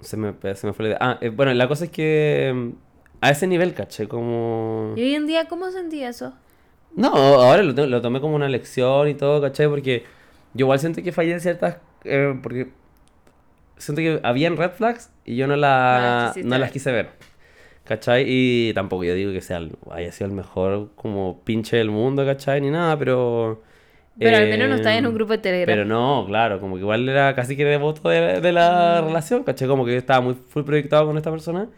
se, 0.00 0.16
me, 0.16 0.34
se 0.54 0.66
me 0.66 0.72
fue 0.72 0.84
la 0.84 0.88
idea. 0.90 0.98
Ah, 1.00 1.18
eh, 1.20 1.28
bueno, 1.30 1.52
la 1.54 1.66
cosa 1.68 1.84
es 1.86 1.90
que. 1.90 2.52
mm, 2.54 2.70
A 3.20 3.30
ese 3.30 3.46
nivel, 3.46 3.74
caché, 3.74 4.06
como. 4.06 4.92
¿Y 4.96 5.02
hoy 5.02 5.14
en 5.14 5.26
día 5.26 5.46
cómo 5.48 5.70
sentí 5.70 6.02
eso? 6.04 6.32
No, 6.96 7.08
ahora 7.14 7.62
lo, 7.62 7.74
to- 7.74 7.86
lo 7.86 8.00
tomé 8.00 8.20
como 8.20 8.36
una 8.36 8.48
lección 8.48 9.08
y 9.08 9.14
todo, 9.14 9.40
caché, 9.40 9.68
porque 9.68 10.04
yo 10.54 10.64
igual 10.66 10.78
siento 10.78 11.02
que 11.02 11.12
fallé 11.12 11.32
en 11.32 11.40
ciertas. 11.40 11.78
eh, 12.04 12.38
porque. 12.42 12.68
Siento 13.76 14.00
que 14.00 14.20
habían 14.22 14.56
red 14.56 14.70
flags 14.70 15.10
y 15.24 15.34
yo 15.36 15.46
no, 15.48 15.54
No 15.54 15.60
la, 15.60 16.32
las 16.36 16.44
no 16.44 16.58
las 16.58 16.70
quise 16.70 16.92
ver. 16.92 17.08
¿Cachai? 17.84 18.24
Y 18.26 18.72
tampoco 18.72 19.04
yo 19.04 19.14
digo 19.14 19.32
que 19.32 19.40
sea, 19.40 19.58
el- 19.58 19.76
haya 19.90 20.10
sido 20.12 20.28
el 20.28 20.32
mejor 20.34 20.90
como 20.94 21.40
pinche 21.44 21.76
del 21.76 21.90
mundo, 21.90 22.24
¿cachai? 22.24 22.60
Ni 22.60 22.70
nada, 22.70 22.98
pero... 22.98 23.62
Pero 24.16 24.36
al 24.36 24.48
menos 24.48 24.68
no 24.68 24.76
estás 24.76 24.96
en 24.96 25.06
un 25.08 25.14
grupo 25.14 25.32
de 25.32 25.38
Telegram. 25.38 25.74
Pero 25.74 25.84
no, 25.84 26.24
claro, 26.28 26.60
como 26.60 26.76
que 26.76 26.82
igual 26.82 27.08
era 27.08 27.34
casi 27.34 27.56
que 27.56 27.64
devoto 27.64 28.08
de, 28.08 28.40
de 28.40 28.52
la 28.52 29.00
Mm. 29.02 29.06
relación, 29.08 29.42
¿cachai? 29.42 29.66
Como 29.66 29.84
que 29.84 29.90
yo 29.92 29.98
estaba 29.98 30.20
muy 30.20 30.34
full 30.34 30.62
proyectado 30.62 31.04
con 31.04 31.16
esta 31.16 31.32
persona. 31.32 31.68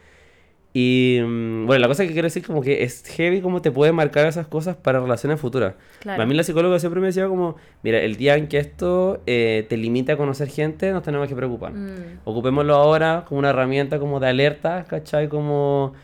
Y 0.78 1.20
mm, 1.24 1.64
bueno, 1.64 1.80
la 1.80 1.88
cosa 1.88 2.06
que 2.06 2.12
quiero 2.12 2.26
decir 2.26 2.44
como 2.44 2.60
que 2.60 2.82
es 2.82 3.02
heavy 3.16 3.40
como 3.40 3.62
te 3.62 3.70
puede 3.70 3.92
marcar 3.92 4.26
esas 4.26 4.46
cosas 4.46 4.76
para 4.76 5.00
relaciones 5.00 5.40
futuras. 5.40 5.72
Claro. 6.00 6.22
A 6.22 6.26
mí 6.26 6.34
la 6.34 6.42
psicóloga 6.42 6.78
siempre 6.78 7.00
me 7.00 7.06
decía 7.06 7.26
como, 7.28 7.56
mira, 7.82 7.98
el 8.00 8.16
día 8.16 8.34
en 8.36 8.46
que 8.46 8.58
esto 8.58 9.22
eh, 9.24 9.64
te 9.70 9.78
limita 9.78 10.12
a 10.12 10.16
conocer 10.18 10.48
gente, 10.48 10.92
nos 10.92 11.02
tenemos 11.02 11.28
que 11.28 11.34
preocupar. 11.34 11.72
Mm. 11.72 12.18
Ocupémoslo 12.24 12.74
ahora 12.74 13.24
como 13.26 13.38
una 13.38 13.50
herramienta 13.50 13.98
como 13.98 14.20
de 14.20 14.28
alerta, 14.28 14.84
¿cachai? 14.84 15.30
Como 15.30 15.94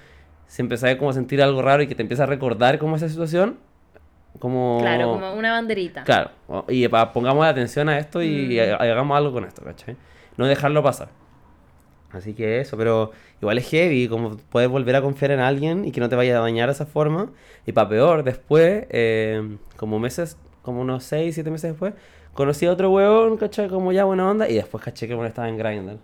si 0.46 0.62
empezás 0.62 0.96
como 0.96 1.10
a 1.10 1.12
sentir 1.12 1.42
algo 1.42 1.60
raro 1.60 1.82
y 1.82 1.86
que 1.86 1.94
te 1.94 2.00
empieza 2.00 2.22
a 2.22 2.26
recordar 2.26 2.78
como 2.78 2.96
esa 2.96 3.10
situación, 3.10 3.58
como... 4.38 4.78
Claro, 4.80 5.12
como 5.12 5.34
una 5.34 5.52
banderita. 5.52 6.04
Claro, 6.04 6.30
y 6.68 6.88
pongamos 6.88 7.44
atención 7.44 7.90
a 7.90 7.98
esto 7.98 8.22
y 8.22 8.58
Mm. 8.58 8.72
ha- 8.72 8.76
hagamos 8.90 9.18
algo 9.18 9.32
con 9.34 9.44
esto, 9.44 9.62
¿cachai? 9.62 9.96
No 10.38 10.46
dejarlo 10.46 10.82
pasar. 10.82 11.08
Así 12.12 12.34
que 12.34 12.60
eso, 12.60 12.76
pero 12.76 13.10
igual 13.40 13.58
es 13.58 13.68
heavy, 13.70 14.06
como 14.08 14.36
puedes 14.50 14.68
volver 14.68 14.96
a 14.96 15.02
confiar 15.02 15.30
en 15.30 15.40
alguien 15.40 15.84
y 15.86 15.92
que 15.92 16.00
no 16.00 16.08
te 16.08 16.16
vaya 16.16 16.36
a 16.38 16.40
dañar 16.42 16.68
de 16.68 16.74
esa 16.74 16.86
forma. 16.86 17.30
Y 17.66 17.72
para 17.72 17.88
peor, 17.88 18.22
después, 18.22 18.84
eh, 18.90 19.56
como 19.76 19.98
meses, 19.98 20.36
como 20.62 20.82
unos 20.82 21.04
6, 21.04 21.34
7 21.34 21.50
meses 21.50 21.70
después, 21.70 21.94
conocí 22.34 22.66
a 22.66 22.72
otro 22.72 22.90
huevón, 22.90 23.36
¿cachai? 23.38 23.68
Como 23.68 23.92
ya 23.92 24.04
buena 24.04 24.30
onda, 24.30 24.48
y 24.48 24.54
después 24.54 24.84
caché 24.84 25.08
que 25.08 25.14
bueno, 25.14 25.28
estaba 25.28 25.48
en 25.48 25.56
Grindr. 25.56 25.96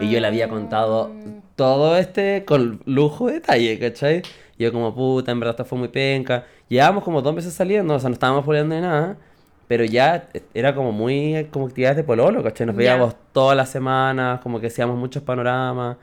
Y 0.00 0.10
yo 0.10 0.18
le 0.18 0.26
había 0.26 0.48
contado 0.48 1.08
No. 1.14 1.42
todo 1.54 1.96
este 1.96 2.44
con 2.44 2.80
lujo 2.86 3.28
de 3.28 3.34
detalle, 3.34 3.78
¿cachai? 3.78 4.22
Yo 4.58 4.72
como, 4.72 4.92
puta, 4.94 5.30
en 5.30 5.38
verdad 5.40 5.52
esto 5.54 5.64
fue 5.64 5.78
muy 5.78 5.88
penca. 5.88 6.44
Llevábamos 6.68 7.04
como 7.04 7.22
dos 7.22 7.34
meses 7.34 7.54
saliendo, 7.54 7.94
o 7.94 7.98
sea, 8.00 8.08
no 8.08 8.14
estábamos 8.14 8.44
peleando 8.44 8.74
ni 8.74 8.80
nada. 8.80 9.16
Pero 9.70 9.84
ya 9.84 10.28
era 10.52 10.74
como 10.74 10.90
muy, 10.90 11.46
como 11.52 11.66
actividades 11.66 11.96
de 11.98 12.02
pololo, 12.02 12.42
¿cachai? 12.42 12.66
Nos 12.66 12.74
veíamos 12.74 13.14
todas 13.30 13.56
las 13.56 13.68
semanas, 13.68 14.40
como 14.40 14.58
que 14.58 14.66
hacíamos 14.66 14.98
muchos 14.98 15.22
panoramas. 15.22 15.96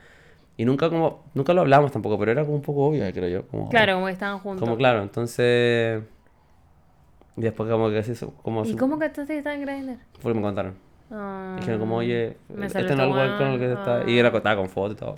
Y 0.56 0.64
nunca 0.64 0.90
como, 0.90 1.26
nunca 1.34 1.54
lo 1.54 1.60
hablamos 1.60 1.92
tampoco, 1.92 2.18
pero 2.18 2.32
era 2.32 2.46
como 2.46 2.56
un 2.56 2.62
poco 2.62 2.86
obvio, 2.86 3.04
creo 3.12 3.28
yo. 3.28 3.48
Como, 3.50 3.68
Claro, 3.68 3.96
como 3.96 4.06
que 4.06 4.14
estaban 4.14 4.40
juntos. 4.40 4.62
Como 4.62 4.78
claro, 4.78 5.02
entonces... 5.02 6.02
Y 7.36 7.42
después 7.42 7.70
como 7.70 7.90
que 7.90 7.98
así, 7.98 8.14
como... 8.42 8.64
¿Y 8.64 8.74
cómo 8.78 8.98
cachaste 8.98 9.34
que 9.34 9.40
estaba 9.40 9.58
en 9.58 9.64
Grindr? 9.64 9.98
Fue 10.22 10.32
que 10.32 10.38
me 10.38 10.44
contaron. 10.46 10.76
Ah, 11.12 11.58
Dijeron 11.60 11.82
como, 11.82 11.98
oye, 11.98 12.38
este 12.62 12.96
no 12.96 13.04
es 13.04 13.14
weón 13.14 13.38
con 13.38 13.48
el 13.48 13.60
que 13.60 13.74
está... 13.74 14.10
Y 14.10 14.18
era 14.18 14.30
estaba 14.30 14.56
con 14.56 14.70
foto 14.70 14.94
y 14.94 14.96
todo. 14.96 15.16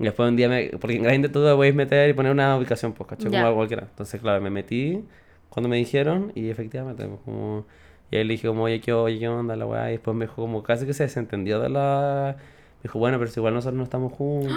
Y 0.00 0.02
después 0.02 0.28
un 0.28 0.34
día 0.34 0.48
me... 0.48 0.70
Porque 0.80 0.96
en 0.96 1.04
Grindr 1.04 1.30
tú 1.30 1.44
te 1.44 1.54
puedes 1.54 1.76
meter 1.76 2.10
y 2.10 2.12
poner 2.12 2.32
una 2.32 2.56
ubicación, 2.56 2.92
pues, 2.92 3.08
¿cachai? 3.08 3.30
Como 3.30 3.54
cualquiera. 3.54 3.84
Entonces, 3.88 4.20
claro, 4.20 4.40
me 4.40 4.50
metí 4.50 5.04
cuando 5.50 5.68
me 5.68 5.76
dijeron 5.76 6.32
y 6.34 6.48
efectivamente, 6.50 7.04
pues, 7.06 7.20
como... 7.24 7.66
Y 8.10 8.16
ahí 8.16 8.24
le 8.24 8.32
dije 8.32 8.48
como, 8.48 8.64
oye, 8.64 8.80
¿qué, 8.80 8.92
oye, 8.92 9.18
¿qué 9.20 9.28
onda 9.28 9.54
la 9.54 9.66
weá? 9.66 9.88
Y 9.90 9.92
después 9.92 10.16
me 10.16 10.24
dijo 10.24 10.36
como, 10.42 10.62
casi 10.64 10.84
que 10.86 10.94
se 10.94 11.04
desentendió 11.04 11.60
de 11.60 11.68
la... 11.68 12.34
Me 12.38 12.82
dijo, 12.84 12.98
bueno, 12.98 13.18
pero 13.18 13.30
si 13.30 13.38
igual 13.38 13.54
nosotros 13.54 13.76
no 13.76 13.84
estamos 13.84 14.12
juntos. 14.14 14.54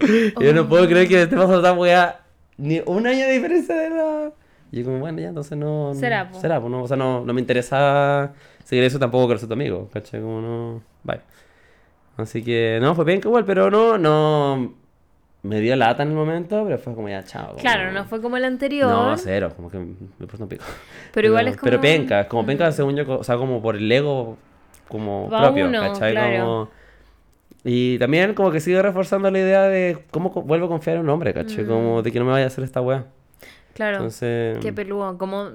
Yo, 0.00 0.06
yo 0.40 0.52
no 0.54 0.68
puedo 0.68 0.86
creer 0.88 1.06
que 1.06 1.26
te 1.26 1.36
pasó 1.36 1.56
esta 1.56 1.72
weá 1.72 2.22
ni 2.56 2.80
un 2.86 3.06
año 3.06 3.26
de 3.26 3.32
diferencia 3.32 3.76
de 3.76 3.90
la... 3.90 4.32
Y 4.72 4.78
yo 4.80 4.84
como, 4.86 4.98
bueno, 4.98 5.20
ya, 5.20 5.28
entonces 5.28 5.56
no... 5.56 5.88
no- 5.88 5.94
Será, 5.94 6.28
po. 6.30 6.40
Será, 6.40 6.60
pues, 6.60 6.70
no, 6.70 6.82
o 6.82 6.88
sea, 6.88 6.96
no, 6.96 7.24
no 7.24 7.32
me 7.32 7.40
interesa 7.40 8.32
seguir 8.64 8.84
eso 8.84 8.98
tampoco 8.98 9.36
ser 9.38 9.46
tu 9.48 9.54
amigo, 9.54 9.88
¿cachai? 9.92 10.20
Como 10.20 10.40
no... 10.40 10.82
Bye. 11.04 11.20
Así 12.16 12.42
que, 12.42 12.78
no, 12.82 12.94
fue 12.96 13.04
bien 13.04 13.20
que 13.20 13.28
igual, 13.28 13.44
pero 13.44 13.70
no, 13.70 13.96
no... 13.98 14.74
Me 15.42 15.60
dio 15.60 15.76
lata 15.76 16.02
en 16.02 16.08
el 16.10 16.14
momento, 16.14 16.64
pero 16.64 16.78
fue 16.78 16.94
como 16.94 17.08
ya, 17.08 17.22
chao. 17.22 17.48
como- 17.48 17.58
Claro, 17.58 17.92
no 17.92 18.04
fue 18.04 18.20
como 18.20 18.36
el 18.36 18.44
anterior. 18.44 18.90
No, 18.90 19.16
cero, 19.16 19.52
como 19.54 19.70
que 19.70 19.78
me 19.78 20.26
puso 20.26 20.42
un 20.42 20.48
pico. 20.48 20.64
Pero 21.14 21.28
igual 21.28 21.46
es 21.48 21.56
como... 21.56 21.70
Pero 21.70 21.80
penca, 21.80 22.26
como 22.26 22.44
penca 22.44 22.72
según 22.72 22.96
yo, 22.96 23.18
o 23.20 23.24
sea, 23.24 23.36
como 23.36 23.62
por 23.62 23.76
el 23.76 23.90
ego 23.90 24.36
como 24.88 25.28
Va 25.30 25.42
propio, 25.42 25.68
uno, 25.68 25.80
¿cachai? 25.80 26.12
claro. 26.12 26.44
Como... 26.44 26.70
Y 27.64 27.98
también 27.98 28.34
como 28.34 28.50
que 28.50 28.60
sigue 28.60 28.80
reforzando 28.82 29.30
la 29.30 29.38
idea 29.38 29.62
de 29.62 29.98
cómo 30.10 30.30
vuelvo 30.30 30.66
a 30.66 30.68
confiar 30.68 30.96
en 30.96 31.02
un 31.02 31.10
hombre, 31.10 31.34
¿cachai? 31.34 31.64
Mm. 31.64 31.68
Como 31.68 32.02
de 32.02 32.12
que 32.12 32.18
no 32.18 32.24
me 32.24 32.32
vaya 32.32 32.44
a 32.44 32.48
hacer 32.48 32.64
esta 32.64 32.80
weá. 32.80 33.04
Claro, 33.74 33.96
Entonces... 33.96 34.58
qué 34.58 34.72
peludo. 34.72 35.18
Como 35.18 35.50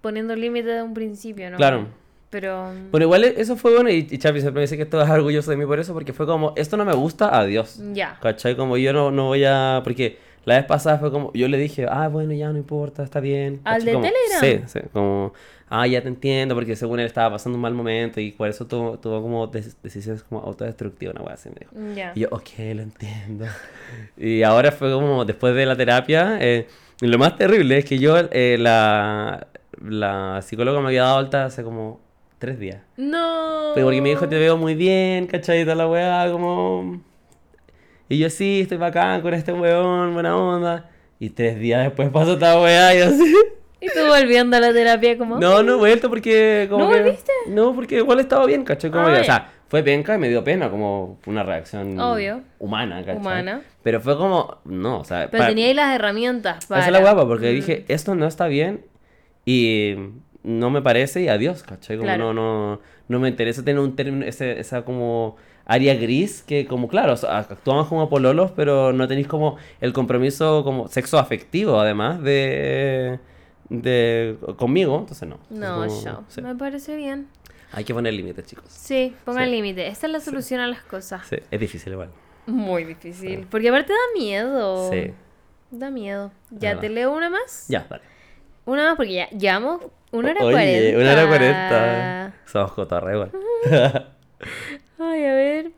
poniendo 0.00 0.36
límite 0.36 0.68
de 0.68 0.82
un 0.82 0.94
principio, 0.94 1.50
¿no? 1.50 1.56
Claro. 1.56 1.86
Pero... 2.30 2.72
Bueno, 2.90 3.04
igual 3.04 3.24
eso 3.24 3.56
fue 3.56 3.74
bueno 3.74 3.88
y, 3.90 4.06
y 4.10 4.18
Chapi 4.18 4.40
siempre 4.40 4.60
me 4.60 4.62
dice 4.62 4.76
que 4.76 4.82
esto 4.82 5.00
es 5.00 5.08
orgulloso 5.10 5.50
de 5.50 5.56
mí 5.56 5.66
por 5.66 5.78
eso, 5.78 5.92
porque 5.92 6.12
fue 6.12 6.26
como, 6.26 6.52
esto 6.56 6.76
no 6.76 6.84
me 6.84 6.94
gusta, 6.94 7.36
adiós. 7.38 7.80
Ya. 7.92 8.18
¿Cachai? 8.20 8.56
Como 8.56 8.76
yo 8.76 8.92
no, 8.92 9.10
no 9.10 9.26
voy 9.26 9.44
a... 9.44 9.80
Porque 9.84 10.18
la 10.46 10.54
vez 10.56 10.64
pasada 10.64 10.98
fue 10.98 11.10
como, 11.10 11.32
yo 11.32 11.48
le 11.48 11.58
dije, 11.58 11.86
ah, 11.90 12.06
bueno, 12.06 12.32
ya 12.32 12.50
no 12.50 12.56
importa, 12.56 13.02
está 13.02 13.18
bien. 13.18 13.60
¿Al 13.64 13.78
¿cachai? 13.78 13.86
de 13.86 13.92
Como, 13.92 14.06
Telegram? 14.06 14.68
Sí, 14.70 14.78
sí, 14.78 14.86
como, 14.92 15.32
ah, 15.68 15.86
ya 15.88 16.00
te 16.02 16.06
entiendo, 16.08 16.54
porque 16.54 16.76
según 16.76 17.00
él 17.00 17.06
estaba 17.06 17.32
pasando 17.32 17.56
un 17.56 17.62
mal 17.62 17.74
momento 17.74 18.20
y 18.20 18.30
por 18.30 18.48
eso 18.48 18.64
tuvo, 18.64 18.96
tuvo 18.96 19.20
como 19.22 19.48
decisiones 19.48 20.22
como 20.22 20.42
autodestructivas, 20.42 21.16
una 21.16 21.24
wea 21.24 21.34
así 21.34 21.48
me 21.48 21.56
dijo. 21.60 21.94
Ya. 21.96 22.12
Y 22.14 22.20
yo, 22.20 22.28
ok, 22.30 22.48
lo 22.74 22.82
entiendo. 22.82 23.46
Y 24.16 24.44
ahora 24.44 24.70
fue 24.70 24.92
como, 24.92 25.24
después 25.24 25.52
de 25.54 25.66
la 25.66 25.76
terapia, 25.76 26.38
eh, 26.40 26.68
lo 27.00 27.18
más 27.18 27.36
terrible 27.36 27.78
es 27.78 27.84
que 27.84 27.98
yo, 27.98 28.16
eh, 28.30 28.56
la, 28.58 29.48
la 29.82 30.42
psicóloga 30.42 30.80
me 30.80 30.86
había 30.88 31.02
dado 31.02 31.18
alta 31.18 31.44
hace 31.46 31.64
como 31.64 32.05
tres 32.46 32.60
días. 32.60 32.78
No. 32.96 33.72
Pero 33.74 33.86
porque 33.86 34.00
me 34.00 34.10
dijo, 34.10 34.28
te 34.28 34.38
veo 34.38 34.56
muy 34.56 34.76
bien, 34.76 35.26
toda 35.26 35.74
la 35.74 35.88
weá, 35.88 36.30
como... 36.30 37.00
Y 38.08 38.18
yo, 38.18 38.30
sí, 38.30 38.60
estoy 38.60 38.78
bacán 38.78 39.20
con 39.20 39.34
este 39.34 39.52
weón, 39.52 40.14
buena 40.14 40.36
onda. 40.36 40.88
Y 41.18 41.30
tres 41.30 41.58
días 41.58 41.82
después 41.82 42.08
pasó 42.10 42.34
esta 42.34 42.60
weá 42.60 42.94
y 42.94 42.98
así... 42.98 43.34
Y 43.78 43.88
tú 43.88 44.06
volviendo 44.08 44.56
a 44.56 44.60
la 44.60 44.72
terapia 44.72 45.18
como... 45.18 45.38
No, 45.38 45.62
no 45.62 45.74
he 45.74 45.76
vuelto 45.76 46.08
porque 46.08 46.66
como 46.70 46.84
¿No 46.84 46.90
que... 46.92 47.02
volviste? 47.02 47.32
No, 47.48 47.74
porque 47.74 47.96
igual 47.96 48.20
estaba 48.20 48.46
bien, 48.46 48.64
¿cachai? 48.64 48.90
Como 48.90 49.06
que, 49.06 49.20
o 49.20 49.24
sea, 49.24 49.50
fue 49.68 49.82
penca 49.82 50.14
y 50.14 50.18
me 50.18 50.28
dio 50.30 50.42
pena, 50.42 50.70
como 50.70 51.18
una 51.26 51.42
reacción... 51.42 51.98
Obvio. 52.00 52.40
Humana, 52.58 53.00
¿cachai? 53.00 53.16
Humana. 53.16 53.62
Pero 53.82 54.00
fue 54.00 54.16
como... 54.16 54.58
No, 54.64 55.00
o 55.00 55.04
sea... 55.04 55.28
Pero 55.30 55.46
tenía 55.46 55.66
ahí 55.66 55.74
las 55.74 55.94
herramientas 55.94 56.64
para... 56.66 56.80
esa 56.80 56.88
es 56.88 56.92
la 56.92 57.00
guapa, 57.00 57.26
porque 57.28 57.50
Mm. 57.50 57.54
dije, 57.54 57.84
esto 57.88 58.14
no 58.14 58.26
está 58.26 58.46
bien 58.46 58.82
y 59.44 59.94
no 60.46 60.70
me 60.70 60.80
parece 60.80 61.22
y 61.22 61.28
adiós, 61.28 61.62
¿cachai? 61.62 61.96
Como 61.96 62.06
Claro. 62.06 62.32
no, 62.32 62.72
no, 62.74 62.80
no 63.08 63.18
me 63.18 63.28
interesa 63.28 63.64
tener 63.64 63.80
un 63.80 63.96
término, 63.96 64.24
ese, 64.24 64.58
esa 64.60 64.84
como 64.84 65.36
área 65.64 65.94
gris 65.94 66.42
que 66.42 66.66
como, 66.66 66.86
claro, 66.88 67.14
o 67.14 67.16
sea, 67.16 67.38
actuamos 67.38 67.88
como 67.88 68.08
pololos, 68.08 68.52
pero 68.52 68.92
no 68.92 69.08
tenéis 69.08 69.26
como 69.26 69.56
el 69.80 69.92
compromiso 69.92 70.62
como 70.62 70.86
sexo 70.88 71.18
afectivo, 71.18 71.80
además 71.80 72.22
de, 72.22 73.18
de 73.68 74.36
conmigo, 74.56 74.98
entonces 75.00 75.28
no. 75.28 75.38
No, 75.50 75.86
como- 75.86 76.04
yo. 76.04 76.22
sí. 76.28 76.40
Me 76.42 76.54
parece 76.54 76.96
bien. 76.96 77.26
Hay 77.72 77.82
que 77.84 77.92
poner 77.92 78.14
límites, 78.14 78.46
chicos. 78.46 78.64
Sí, 78.68 79.12
pongan 79.24 79.46
Sí. 79.46 79.50
límite. 79.50 79.88
Esta 79.88 80.06
es 80.06 80.12
la 80.12 80.20
solución 80.20 80.60
a 80.60 80.68
las 80.68 80.82
cosas. 80.82 81.26
Sí, 81.28 81.36
es 81.50 81.60
difícil 81.60 81.92
igual. 81.92 82.10
Muy 82.46 82.84
difícil. 82.84 83.46
Porque 83.50 83.68
aparte 83.68 83.92
da 83.92 83.98
miedo. 84.20 84.88
Sí. 84.92 85.10
Da 85.72 85.90
miedo. 85.90 86.30
Ya 86.52 86.78
te 86.78 86.88
leo 86.88 87.12
una 87.12 87.28
más. 87.28 87.66
Ya, 87.68 87.84
dale. 87.90 88.04
Una 88.66 88.84
más 88.84 88.96
porque 88.96 89.14
ya 89.14 89.28
llevamos 89.30 89.80
una 90.16 90.30
hora 90.32 90.44
Oye, 90.44 90.52
cuarenta. 90.52 90.98
una 90.98 91.12
hora 91.12 91.26
cuarenta. 91.28 92.34
Somos 92.44 92.72
cotorra 92.72 93.12
igual. 93.14 93.30
Ay, 94.98 95.24
a 95.24 95.34
ver. 95.34 95.72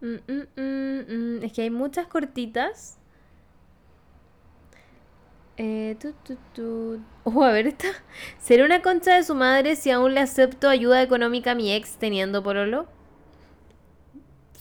Mm, 0.00 0.14
mm, 0.28 0.42
mm, 0.56 1.00
mm. 1.40 1.44
Es 1.44 1.52
que 1.52 1.62
hay 1.62 1.70
muchas 1.70 2.06
cortitas. 2.06 2.98
Eh, 5.56 5.96
tu, 6.00 6.12
tu, 6.24 6.36
tu. 6.52 7.00
Oh, 7.24 7.44
a 7.44 7.52
ver 7.52 7.68
esta. 7.68 7.88
¿Será 8.38 8.64
una 8.64 8.82
concha 8.82 9.14
de 9.16 9.22
su 9.24 9.34
madre 9.34 9.76
si 9.76 9.90
aún 9.90 10.14
le 10.14 10.20
acepto 10.20 10.68
ayuda 10.68 11.02
económica 11.02 11.52
a 11.52 11.54
mi 11.54 11.72
ex 11.72 11.96
teniendo 11.98 12.42
pololo? 12.42 12.88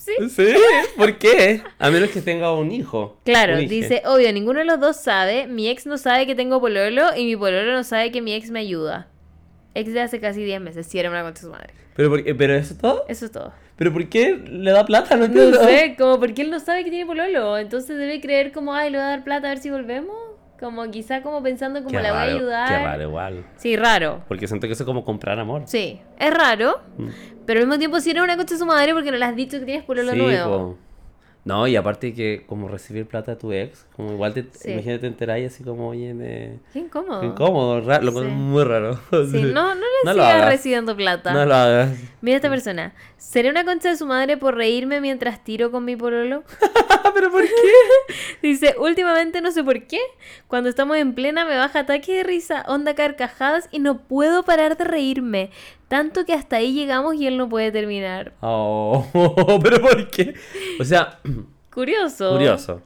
Sí. 0.03 0.29
¿Sí? 0.29 0.53
¿Por 0.97 1.17
qué? 1.17 1.61
A 1.79 1.89
menos 1.89 2.09
que 2.09 2.21
tenga 2.21 2.51
un 2.51 2.71
hijo. 2.73 3.17
Claro, 3.23 3.57
un 3.57 3.67
dice, 3.69 4.01
obvio, 4.05 4.33
ninguno 4.33 4.59
de 4.59 4.65
los 4.65 4.77
dos 4.77 4.97
sabe. 4.97 5.47
Mi 5.47 5.69
ex 5.69 5.85
no 5.85 5.97
sabe 5.97 6.27
que 6.27 6.35
tengo 6.35 6.59
pololo 6.59 7.15
y 7.15 7.23
mi 7.23 7.37
pololo 7.37 7.71
no 7.71 7.85
sabe 7.85 8.11
que 8.11 8.21
mi 8.21 8.33
ex 8.33 8.51
me 8.51 8.59
ayuda. 8.59 9.07
Ex 9.75 9.93
de 9.93 10.01
hace 10.01 10.19
casi 10.19 10.43
10 10.43 10.59
meses. 10.59 10.87
Si 10.87 10.99
era 10.99 11.09
una 11.09 11.23
concha 11.23 11.43
su 11.43 11.49
madre. 11.49 11.73
¿Pero, 11.95 12.09
por 12.09 12.21
qué? 12.21 12.35
¿Pero 12.35 12.53
eso 12.53 12.73
es 12.73 12.79
todo? 12.79 13.05
Eso 13.07 13.25
es 13.25 13.31
todo. 13.31 13.53
¿Pero 13.77 13.93
por 13.93 14.09
qué 14.09 14.35
le 14.45 14.71
da 14.71 14.85
plata? 14.85 15.15
No 15.15 15.27
No 15.27 15.53
sé, 15.63 15.95
como 15.97 16.19
porque 16.19 16.41
él 16.41 16.51
no 16.51 16.59
sabe 16.59 16.83
que 16.83 16.89
tiene 16.89 17.05
pololo. 17.05 17.57
Entonces 17.57 17.97
debe 17.97 18.19
creer 18.19 18.51
como, 18.51 18.73
ay, 18.73 18.89
le 18.89 18.97
voy 18.97 19.05
a 19.05 19.09
dar 19.09 19.23
plata 19.23 19.47
a 19.47 19.51
ver 19.51 19.59
si 19.59 19.69
volvemos. 19.69 20.32
Como 20.63 20.89
quizá 20.91 21.21
como 21.21 21.43
pensando 21.43 21.79
como 21.83 21.89
Qué 21.97 22.01
la 22.01 22.11
voy 22.13 22.19
a 22.21 22.23
ayudar. 22.23 22.67
Qué 22.69 22.77
raro, 22.85 23.03
igual. 23.03 23.45
Sí, 23.57 23.75
raro. 23.75 24.21
Porque 24.29 24.47
siento 24.47 24.65
que 24.65 24.71
eso 24.71 24.83
es 24.83 24.85
como 24.87 25.03
comprar 25.03 25.37
amor. 25.37 25.63
Sí, 25.65 25.99
es 26.17 26.33
raro. 26.33 26.79
Mm. 26.97 27.07
Pero 27.45 27.59
al 27.59 27.65
mismo 27.67 27.77
tiempo 27.77 27.99
si 27.99 28.11
era 28.11 28.23
una 28.23 28.37
concha 28.37 28.53
de 28.55 28.59
su 28.59 28.65
madre 28.65 28.93
porque 28.93 29.11
no 29.11 29.17
le 29.17 29.25
has 29.25 29.35
dicho 29.35 29.59
que 29.59 29.65
tienes 29.65 29.83
pololo 29.83 30.13
Sí, 30.13 30.17
nuevo. 30.17 30.57
po. 30.57 30.77
No, 31.45 31.67
y 31.67 31.75
aparte 31.75 32.13
que 32.13 32.43
como 32.47 32.69
recibir 32.69 33.05
plata 33.05 33.31
de 33.33 33.37
tu 33.37 33.51
ex, 33.51 33.85
como 33.97 34.13
igual 34.13 34.33
te, 34.33 34.45
Sí. 34.53 34.71
imagínate 34.71 34.99
te 34.99 35.07
enteráis 35.07 35.53
así 35.53 35.61
como, 35.63 35.89
oye, 35.89 36.13
de... 36.13 36.59
Qué 36.71 36.79
incómodo. 36.79 37.19
Qué 37.19 37.27
incómodo, 37.27 37.81
ra- 37.81 37.99
lo 37.99 38.11
encuentro 38.11 38.31
Sí. 38.33 38.39
muy 38.39 38.63
raro. 38.63 38.97
Sí, 39.29 39.41
no, 39.41 39.75
no 39.75 39.81
le 39.81 40.05
No 40.05 40.13
sigas 40.13 40.45
recibiendo 40.49 40.95
plata. 40.95 41.33
No 41.33 41.45
lo 41.45 41.53
hagas. 41.53 41.89
Mira 42.21 42.37
esta 42.37 42.49
persona. 42.49 42.93
¿Seré 43.17 43.49
una 43.49 43.65
concha 43.65 43.89
de 43.89 43.97
su 43.97 44.05
madre 44.05 44.37
por 44.37 44.55
reírme 44.55 45.01
mientras 45.01 45.43
tiro 45.43 45.69
con 45.69 45.83
mi 45.83 45.97
pololo? 45.97 46.43
¿Pero 47.13 47.29
por 47.29 47.41
qué? 47.43 47.49
Dice, 48.41 48.75
últimamente 48.79 49.41
no 49.41 49.51
sé 49.51 49.63
por 49.65 49.83
qué. 49.85 49.99
Cuando 50.47 50.69
estamos 50.69 50.95
en 50.97 51.13
plena 51.13 51.43
me 51.45 51.57
baja 51.57 51.79
ataque 51.79 52.13
de 52.17 52.23
risa, 52.23 52.63
onda 52.69 52.95
carcajadas 52.95 53.67
y 53.71 53.79
no 53.79 53.99
puedo 53.99 54.43
parar 54.43 54.77
de 54.77 54.85
reírme. 54.85 55.51
Tanto 55.93 56.25
que 56.25 56.33
hasta 56.33 56.55
ahí 56.55 56.73
llegamos 56.73 57.13
y 57.13 57.27
él 57.27 57.37
no 57.37 57.47
puede 57.47 57.71
terminar. 57.71 58.31
Oh, 58.41 59.05
¿pero 59.63 59.79
por 59.79 60.09
qué? 60.09 60.33
O 60.79 60.83
sea, 60.83 61.19
Curioso. 61.71 62.31
curioso. 62.31 62.81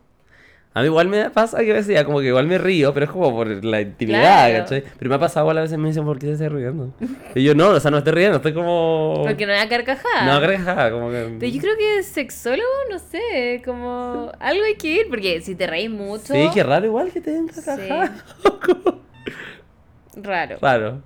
A 0.74 0.82
mí 0.82 0.88
igual 0.88 1.08
me 1.08 1.30
pasa 1.30 1.60
que 1.64 1.72
a 1.72 1.76
veces 1.76 1.94
ya 1.94 2.04
como 2.04 2.20
que 2.20 2.26
igual 2.28 2.48
me 2.48 2.58
río, 2.58 2.94
pero 2.94 3.06
es 3.06 3.12
como 3.14 3.32
por 3.32 3.48
la 3.64 3.80
intimidad, 3.80 4.20
Claro. 4.50 4.64
¿cachai? 4.66 4.84
Pero 5.00 5.08
me 5.10 5.16
ha 5.16 5.20
pasado 5.20 5.46
igual 5.46 5.58
a 5.60 5.62
veces 5.62 5.78
me 5.78 5.88
dicen, 5.88 6.04
¿por 6.04 6.20
qué 6.20 6.26
te 6.28 6.34
estás 6.34 6.52
riendo? 6.52 6.92
Y 7.34 7.44
yo, 7.46 7.56
no, 7.56 7.70
o 7.70 7.80
sea, 7.80 7.92
no 7.92 8.00
estoy 8.00 8.12
riendo, 8.12 8.36
estoy 8.36 8.54
como... 8.54 9.22
Porque 9.26 9.46
no 9.46 9.54
era 9.54 9.70
carcajada. 9.70 10.26
No, 10.26 10.42
carcajada, 10.42 10.92
como 10.92 11.10
que... 11.10 11.38
Pero 11.40 11.50
yo 11.54 11.62
creo 11.62 11.78
que 11.78 12.04
sexólogo, 12.04 12.70
no 12.92 13.00
sé, 13.00 13.62
como 13.64 14.34
algo 14.38 14.66
hay 14.66 14.76
que 14.76 14.88
ir, 14.90 15.08
porque 15.10 15.40
si 15.40 15.56
te 15.56 15.66
reís 15.66 15.90
mucho, 15.90 16.34
Sí, 16.34 16.50
qué 16.54 16.62
raro 16.62 16.86
igual 16.86 17.10
que 17.14 17.22
te 17.22 17.32
den 17.32 17.48
carcajada. 17.48 18.14
raro. 20.18 20.58
Raro. 20.62 21.02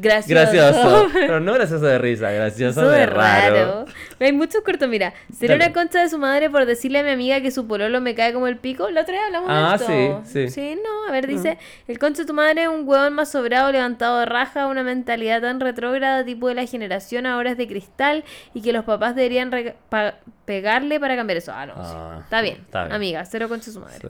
Gracioso. 0.00 0.32
Gracioso. 0.54 1.08
Pero 1.12 1.40
no 1.40 1.52
gracioso 1.52 1.84
de 1.84 1.98
risa, 1.98 2.30
gracioso 2.30 2.88
de 2.88 3.06
raro. 3.06 3.54
raro. 3.54 3.84
Hay 4.20 4.32
muchos 4.32 4.62
cortos, 4.62 4.88
mira. 4.88 5.12
¿Será 5.36 5.54
Dale. 5.54 5.66
una 5.66 5.74
concha 5.74 6.00
de 6.00 6.08
su 6.08 6.18
madre 6.18 6.48
por 6.48 6.64
decirle 6.64 7.00
a 7.00 7.02
mi 7.02 7.10
amiga 7.10 7.40
que 7.40 7.50
su 7.50 7.66
pololo 7.66 8.00
me 8.00 8.14
cae 8.14 8.32
como 8.32 8.46
el 8.46 8.56
pico? 8.56 8.88
La 8.90 9.02
otra 9.02 9.14
vez 9.14 9.22
hablamos 9.26 9.48
Ah, 9.50 9.76
de 9.78 10.06
esto. 10.06 10.22
sí, 10.24 10.48
sí. 10.48 10.78
no, 10.82 11.08
a 11.08 11.12
ver, 11.12 11.26
dice, 11.26 11.58
el 11.88 11.98
concha 11.98 12.22
de 12.22 12.26
tu 12.26 12.34
madre 12.34 12.62
es 12.62 12.68
un 12.68 12.88
huevón 12.88 13.12
más 13.14 13.30
sobrado, 13.30 13.70
levantado 13.70 14.20
de 14.20 14.26
raja, 14.26 14.66
una 14.66 14.82
mentalidad 14.82 15.40
tan 15.42 15.60
retrógrada, 15.60 16.24
tipo 16.24 16.48
de 16.48 16.54
la 16.54 16.66
generación 16.66 17.26
ahora 17.26 17.50
es 17.50 17.56
de 17.58 17.66
cristal, 17.68 18.24
y 18.54 18.62
que 18.62 18.72
los 18.72 18.84
papás 18.84 19.14
deberían 19.14 19.50
pa- 19.88 20.14
pegarle 20.44 20.98
para 21.00 21.16
cambiar 21.16 21.36
eso. 21.36 21.52
Ah, 21.54 21.66
no, 21.66 21.74
sí. 21.74 21.80
Ah, 21.94 22.18
Está 22.24 22.40
bien. 22.40 22.58
está 22.64 22.84
bien. 22.84 22.94
Amiga, 22.94 23.24
cero 23.26 23.48
concha 23.48 23.66
de 23.66 23.72
su 23.72 23.80
madre. 23.80 23.98
Sí. 24.00 24.06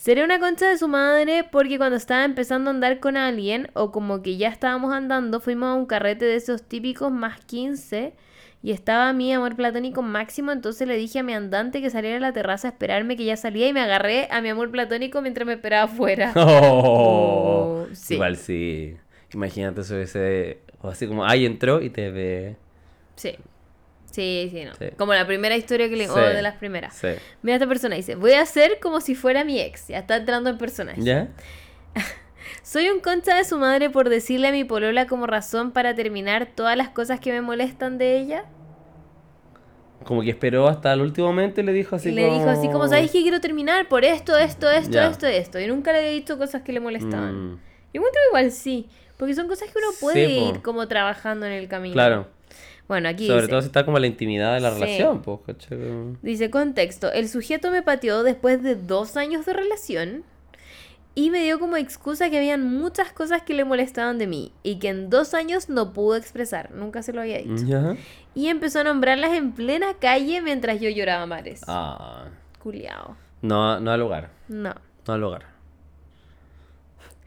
Seré 0.00 0.24
una 0.24 0.40
concha 0.40 0.66
de 0.66 0.78
su 0.78 0.88
madre 0.88 1.44
porque 1.52 1.76
cuando 1.76 1.98
estaba 1.98 2.24
empezando 2.24 2.70
a 2.70 2.72
andar 2.72 3.00
con 3.00 3.18
alguien, 3.18 3.68
o 3.74 3.92
como 3.92 4.22
que 4.22 4.38
ya 4.38 4.48
estábamos 4.48 4.94
andando, 4.94 5.40
fuimos 5.40 5.68
a 5.68 5.74
un 5.74 5.84
carrete 5.84 6.24
de 6.24 6.36
esos 6.36 6.62
típicos 6.62 7.12
más 7.12 7.44
15 7.44 8.14
y 8.62 8.70
estaba 8.70 9.12
mi 9.12 9.30
amor 9.34 9.56
platónico 9.56 10.00
máximo, 10.00 10.52
entonces 10.52 10.88
le 10.88 10.96
dije 10.96 11.18
a 11.18 11.22
mi 11.22 11.34
andante 11.34 11.82
que 11.82 11.90
saliera 11.90 12.16
a 12.16 12.20
la 12.20 12.32
terraza 12.32 12.68
a 12.68 12.70
esperarme 12.70 13.14
que 13.14 13.26
ya 13.26 13.36
salía 13.36 13.68
y 13.68 13.74
me 13.74 13.82
agarré 13.82 14.26
a 14.30 14.40
mi 14.40 14.48
amor 14.48 14.70
platónico 14.70 15.20
mientras 15.20 15.46
me 15.46 15.52
esperaba 15.52 15.82
afuera. 15.82 16.32
Oh, 16.34 17.84
Oh, 17.84 17.86
sí. 17.92 18.14
Igual 18.14 18.38
sí. 18.38 18.96
Imagínate 19.34 19.82
eso 19.82 19.98
ese... 19.98 20.60
O 20.80 20.88
así 20.88 21.06
como, 21.06 21.26
ay, 21.26 21.44
entró 21.44 21.82
y 21.82 21.90
te 21.90 22.10
ve... 22.10 22.56
Sí. 23.16 23.36
Sí, 24.10 24.48
sí, 24.52 24.64
no. 24.64 24.74
Sí. 24.74 24.86
Como 24.96 25.14
la 25.14 25.26
primera 25.26 25.56
historia 25.56 25.88
que 25.88 25.96
le... 25.96 26.08
O 26.08 26.14
Sí. 26.14 26.20
de 26.20 26.42
las 26.42 26.56
primeras. 26.56 26.94
Sí. 26.94 27.08
Mira 27.42 27.56
esta 27.56 27.68
persona, 27.68 27.94
dice, 27.96 28.14
voy 28.16 28.32
a 28.32 28.42
hacer 28.42 28.78
como 28.80 29.00
si 29.00 29.14
fuera 29.14 29.44
mi 29.44 29.60
ex. 29.60 29.88
Ya 29.88 29.98
está 29.98 30.16
entrando 30.16 30.50
en 30.50 30.58
personaje. 30.58 31.00
¿Ya? 31.02 31.28
Soy 32.62 32.88
un 32.88 33.00
concha 33.00 33.36
de 33.36 33.44
su 33.44 33.56
madre 33.58 33.90
por 33.90 34.08
decirle 34.08 34.48
a 34.48 34.52
mi 34.52 34.64
polola 34.64 35.06
como 35.06 35.26
razón 35.26 35.70
para 35.70 35.94
terminar 35.94 36.46
todas 36.54 36.76
las 36.76 36.88
cosas 36.88 37.20
que 37.20 37.32
me 37.32 37.40
molestan 37.40 37.98
de 37.98 38.18
ella. 38.18 38.44
Como 40.04 40.22
que 40.22 40.30
esperó 40.30 40.66
hasta 40.66 40.92
el 40.92 41.02
último 41.02 41.26
momento 41.28 41.60
y 41.60 41.64
le 41.64 41.72
dijo 41.72 41.94
así 41.96 42.08
y 42.08 42.12
le 42.12 42.24
dijo 42.24 42.48
así 42.48 42.68
como, 42.68 42.88
¿sabes 42.88 43.10
que 43.10 43.20
quiero 43.22 43.40
terminar 43.40 43.86
por 43.88 44.04
esto, 44.04 44.36
esto, 44.36 44.70
esto, 44.70 44.92
Ya. 44.92 45.08
esto, 45.08 45.26
esto? 45.26 45.60
Y 45.60 45.66
nunca 45.66 45.92
le 45.92 45.98
había 45.98 46.10
dicho 46.10 46.38
cosas 46.38 46.62
que 46.62 46.72
le 46.72 46.80
molestaban. 46.80 47.52
Mm, 47.52 47.60
Yo 47.92 48.00
encuentro 48.00 48.20
igual 48.30 48.50
sí, 48.50 48.88
porque 49.18 49.34
son 49.34 49.46
cosas 49.46 49.68
que 49.70 49.78
uno 49.78 49.88
puede 50.00 50.26
Sí, 50.26 50.38
ir 50.48 50.62
como 50.62 50.88
trabajando 50.88 51.44
en 51.46 51.52
el 51.52 51.68
camino. 51.68 51.92
claro. 51.92 52.28
Bueno, 52.90 53.08
aquí 53.08 53.28
Sobre 53.28 53.42
dice, 53.42 53.50
todo 53.50 53.60
si 53.60 53.66
está 53.68 53.84
como 53.84 54.00
la 54.00 54.08
intimidad 54.08 54.54
de 54.54 54.60
la 54.60 54.72
Sí. 54.74 54.80
relación, 54.80 55.22
pues, 55.22 55.38
dice 56.22 56.50
contexto, 56.50 57.12
el 57.12 57.28
sujeto 57.28 57.70
me 57.70 57.82
pateó 57.84 58.24
después 58.24 58.64
de 58.64 58.74
dos 58.74 59.16
años 59.16 59.46
de 59.46 59.52
relación 59.52 60.24
y 61.14 61.30
me 61.30 61.38
dio 61.44 61.60
como 61.60 61.76
excusa 61.76 62.30
que 62.30 62.38
habían 62.38 62.64
muchas 62.64 63.12
cosas 63.12 63.42
que 63.42 63.54
le 63.54 63.64
molestaban 63.64 64.18
de 64.18 64.26
mí 64.26 64.52
y 64.64 64.80
que 64.80 64.88
en 64.88 65.08
dos 65.08 65.34
años 65.34 65.68
no 65.68 65.92
pudo 65.92 66.16
expresar, 66.16 66.72
nunca 66.72 67.04
se 67.04 67.12
lo 67.12 67.20
había 67.20 67.38
dicho. 67.38 67.64
¿Ya? 67.64 67.94
Y 68.34 68.48
empezó 68.48 68.80
a 68.80 68.82
nombrarlas 68.84 69.34
en 69.34 69.52
plena 69.52 69.94
calle 70.00 70.42
mientras 70.42 70.80
yo 70.80 70.90
lloraba 70.90 71.26
mares. 71.26 71.60
Ah. 71.68 72.24
Culeado. 72.60 73.16
No, 73.40 73.78
no 73.78 73.92
al 73.92 74.00
lugar. 74.00 74.30
No. 74.48 74.74
No 75.06 75.14
al 75.14 75.20
lugar. 75.20 75.49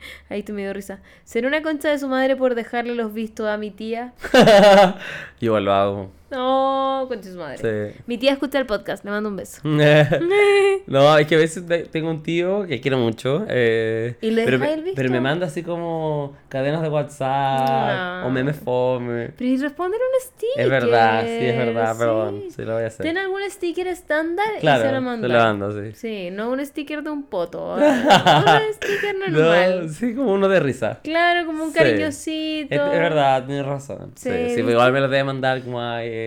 Ahí 0.30 0.44
tú 0.44 0.54
me 0.54 0.62
dio 0.62 0.74
risa. 0.74 1.00
¿Será 1.24 1.48
una 1.48 1.62
concha 1.62 1.90
de 1.90 2.00
su 2.00 2.08
madre 2.08 2.36
por 2.36 2.56
dejarle 2.56 2.96
los 2.96 3.14
vistos 3.14 3.48
a 3.48 3.58
mi 3.58 3.72
tía? 3.72 4.14
Igual 5.40 5.66
lo 5.66 5.74
hago. 5.74 6.12
No, 6.34 7.06
concha 7.08 7.28
de 7.30 7.34
su 7.34 7.40
madre. 7.40 7.94
Sí. 7.94 8.02
Mi 8.08 8.18
tía 8.18 8.32
escucha 8.34 8.58
el 8.60 8.66
podcast, 8.66 9.06
le 9.06 9.12
mando 9.12 9.30
un 9.30 9.36
beso. 9.36 9.62
no, 10.88 11.18
es 11.18 11.28
que 11.28 11.36
a 11.36 11.38
veces 11.38 11.66
te- 11.66 11.84
tengo 11.86 12.10
un 12.10 12.24
tío 12.24 12.66
que 12.68 12.82
quiero 12.82 12.98
mucho. 12.98 13.46
eh, 13.50 14.16
¿Y 14.22 14.32
le 14.32 14.44
pero, 14.46 14.60
me, 14.60 14.74
el 14.74 14.82
visto? 14.82 14.96
pero 14.96 15.10
me 15.12 15.22
manda 15.22 15.48
así 15.48 15.64
como 15.64 16.36
cadenas 16.50 16.82
de 16.82 16.90
WhatsApp 16.90 18.22
No. 18.22 18.28
o 18.28 18.30
memes 18.32 18.56
fome. 18.58 19.30
Pero 19.38 19.50
y 19.50 19.58
responder 19.58 20.00
un 20.00 20.22
sticker. 20.22 20.64
Es 20.66 20.70
verdad, 20.70 21.22
sí, 21.24 21.46
es 21.46 21.58
verdad, 21.58 21.94
sí. 21.94 22.00
perdón. 22.00 22.42
Sí, 22.56 22.62
lo 22.64 22.74
voy 22.74 22.84
a 22.84 22.88
hacer. 22.88 23.06
Ten 23.06 23.18
algún 23.18 23.42
sticker 23.50 23.88
estándar 23.88 24.46
claro, 24.60 24.84
y 24.84 24.88
se 24.88 24.94
lo 24.94 25.02
mando, 25.02 25.72
sí. 25.84 25.92
Sí, 25.94 26.30
no 26.32 26.50
un 26.52 26.66
sticker 26.66 27.04
de 27.04 27.10
un 27.10 27.24
poto. 27.24 27.76
un 27.76 28.74
sticker 28.74 29.16
normal. 29.30 29.82
No, 29.88 29.90
sí, 29.94 30.14
como 30.16 30.34
uno 30.34 30.48
de 30.50 30.60
risa. 30.60 31.00
Claro, 31.04 31.46
como 31.46 31.64
un 31.66 31.72
Sí. 31.72 31.78
cariñosito. 31.80 32.74
Es, 32.76 32.82
es 32.82 33.00
verdad, 33.00 33.46
tienes 33.46 33.66
razón. 33.66 34.12
Sí, 34.16 34.30
Sí, 34.56 34.62
igual 34.62 34.92
me 34.94 35.00
lo 35.00 35.08
debe 35.08 35.24
mandar 35.24 35.62
como 35.64 35.82
a... 35.82 36.04
eh, 36.04 36.23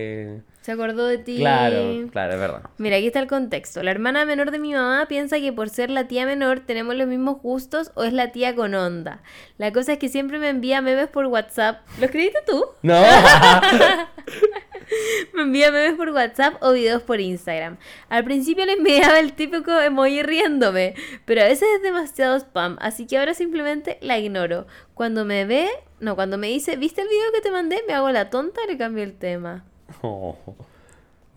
Se 0.66 0.72
acordó 0.72 1.06
de 1.06 1.18
ti. 1.18 1.36
Claro, 1.36 2.08
claro, 2.10 2.32
es 2.32 2.40
verdad. 2.40 2.62
Mira, 2.78 2.96
aquí 2.96 3.06
está 3.06 3.20
el 3.20 3.28
contexto. 3.28 3.84
La 3.84 3.92
hermana 3.92 4.24
menor 4.24 4.50
de 4.50 4.58
mi 4.58 4.72
mamá 4.72 5.06
piensa 5.06 5.38
que 5.38 5.52
por 5.52 5.68
ser 5.68 5.90
la 5.90 6.08
tía 6.08 6.26
menor 6.26 6.58
tenemos 6.58 6.96
los 6.96 7.06
mismos 7.06 7.40
gustos 7.40 7.92
o 7.94 8.02
es 8.02 8.12
la 8.12 8.32
tía 8.32 8.56
con 8.56 8.74
onda. 8.74 9.22
La 9.58 9.72
cosa 9.72 9.92
es 9.92 10.00
que 10.00 10.08
siempre 10.08 10.40
me 10.40 10.48
envía 10.48 10.80
memes 10.80 11.06
por 11.06 11.26
WhatsApp. 11.26 11.86
¿Lo 12.00 12.06
escribiste 12.06 12.40
tú? 12.44 12.64
No. 12.82 13.00
Me 15.34 15.42
envía 15.42 15.70
memes 15.70 15.94
por 15.94 16.10
WhatsApp 16.10 16.60
o 16.60 16.72
videos 16.72 17.02
por 17.02 17.20
Instagram. 17.20 17.76
Al 18.08 18.24
principio 18.24 18.66
le 18.66 18.72
enviaba 18.72 19.20
el 19.20 19.34
típico 19.34 19.78
emoji 19.78 20.22
riéndome, 20.22 20.94
pero 21.24 21.42
a 21.42 21.44
veces 21.44 21.68
es 21.76 21.82
demasiado 21.82 22.38
spam, 22.40 22.76
así 22.80 23.06
que 23.06 23.18
ahora 23.18 23.34
simplemente 23.34 23.98
la 24.00 24.18
ignoro. 24.18 24.66
Cuando 24.94 25.24
me 25.24 25.44
ve, 25.44 25.68
no, 26.00 26.16
cuando 26.16 26.38
me 26.38 26.48
dice, 26.48 26.76
¿viste 26.76 27.02
el 27.02 27.08
video 27.08 27.32
que 27.32 27.40
te 27.40 27.50
mandé? 27.50 27.82
Me 27.86 27.94
hago 27.94 28.10
la 28.10 28.30
tonta 28.30 28.60
y 28.64 28.72
le 28.72 28.78
cambio 28.78 29.04
el 29.04 29.16
tema. 29.16 29.64
Oh. 30.02 30.36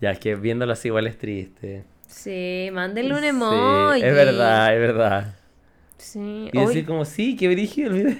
Ya, 0.00 0.12
es 0.12 0.18
que 0.18 0.34
viéndolo 0.34 0.72
así 0.72 0.88
igual 0.88 1.06
es 1.08 1.18
triste. 1.18 1.84
Sí, 2.08 2.70
mándenle 2.72 3.12
un 3.12 3.20
Sí, 3.20 3.26
emoji. 3.26 4.02
es 4.02 4.14
verdad, 4.14 4.74
es 4.74 4.80
verdad. 4.80 5.34
Sí, 5.98 6.48
Y 6.50 6.56
Oye, 6.58 6.66
decir 6.68 6.86
como, 6.86 7.04
sí, 7.04 7.36
que 7.36 7.48
brígido 7.48 7.90
el 7.90 7.96
video. 8.04 8.16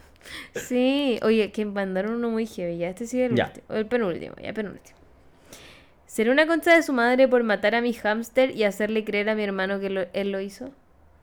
sí. 0.56 1.20
Oye, 1.22 1.52
que 1.52 1.64
mandaron 1.64 2.14
uno 2.14 2.30
muy 2.30 2.46
heavy. 2.46 2.78
Ya, 2.78 2.88
este 2.88 3.04
es 3.04 3.14
el, 3.14 3.36
Ya. 3.36 3.46
último, 3.46 3.66
el 3.76 3.86
penúltimo, 3.86 4.34
ya 4.42 4.52
penúltimo. 4.52 4.98
¿Será 6.06 6.32
una 6.32 6.48
concha 6.48 6.74
de 6.74 6.82
su 6.82 6.92
madre 6.92 7.28
por 7.28 7.44
matar 7.44 7.76
a 7.76 7.80
mi 7.80 7.92
hámster 7.94 8.50
y 8.56 8.64
hacerle 8.64 9.04
creer 9.04 9.30
a 9.30 9.36
mi 9.36 9.44
hermano 9.44 9.78
que 9.78 9.90
lo- 9.90 10.06
él 10.12 10.32
lo 10.32 10.40
hizo? 10.40 10.72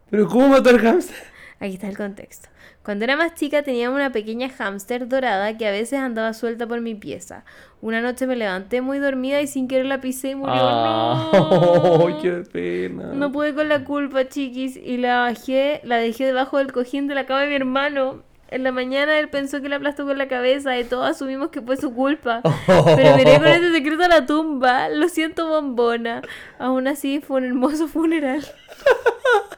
Pero 0.10 0.28
¿cómo 0.30 0.48
mató 0.48 0.70
al 0.70 0.80
hamster? 0.80 1.18
Aquí 1.60 1.74
está 1.74 1.88
el 1.88 1.98
contexto. 1.98 2.50
Cuando 2.84 3.04
era 3.04 3.18
más 3.18 3.34
chica 3.34 3.64
teníamos 3.64 3.96
una 3.96 4.12
pequeña 4.12 4.48
hámster 4.50 5.08
dorada 5.08 5.58
que 5.58 5.68
a 5.68 5.72
veces 5.72 6.00
andaba 6.00 6.34
suelta 6.34 6.68
por 6.68 6.82
mi 6.82 6.94
pieza. 6.94 7.44
Una 7.82 8.00
noche 8.02 8.28
me 8.28 8.36
levanté 8.36 8.82
muy 8.82 9.00
dormida 9.00 9.42
y 9.42 9.48
sin 9.48 9.68
querer 9.68 9.88
la 9.88 10.00
pisé 10.00 10.30
y 10.30 10.36
murió. 10.36 10.54
Ah, 10.56 11.30
¡No! 11.34 12.18
qué 12.22 12.44
pena. 12.52 13.12
No 13.14 13.32
pude 13.32 13.54
con 13.56 13.70
la 13.70 13.84
culpa, 13.84 14.28
chiquis, 14.28 14.78
y 14.78 14.98
la 14.98 15.20
bajé, 15.22 15.82
la 15.84 15.98
dejé 15.98 16.26
debajo 16.26 16.60
del 16.60 16.72
cojín 16.72 17.08
de 17.08 17.16
la 17.16 17.26
cama 17.26 17.42
de 17.42 17.50
mi 17.50 17.56
hermano. 17.56 18.24
En 18.50 18.64
la 18.64 18.72
mañana 18.72 19.20
él 19.20 19.30
pensó 19.30 19.62
que 19.62 19.68
la 19.68 19.76
aplastó 19.76 20.06
con 20.06 20.18
la 20.18 20.30
cabeza 20.30 20.80
y 20.80 20.86
todos 20.86 21.10
asumimos 21.10 21.50
que 21.50 21.62
fue 21.62 21.76
su 21.76 21.94
culpa. 21.94 22.42
Pero 22.66 23.18
miré 23.18 23.38
con 23.38 23.48
ese 23.48 23.74
secreto 23.74 24.04
a 24.04 24.08
la 24.08 24.26
tumba. 24.26 24.88
Lo 24.90 25.10
siento, 25.10 25.50
bombona. 25.50 26.22
Aún 26.58 26.88
así 26.88 27.20
fue 27.20 27.38
un 27.38 27.46
hermoso 27.46 27.88
funeral. 27.88 28.46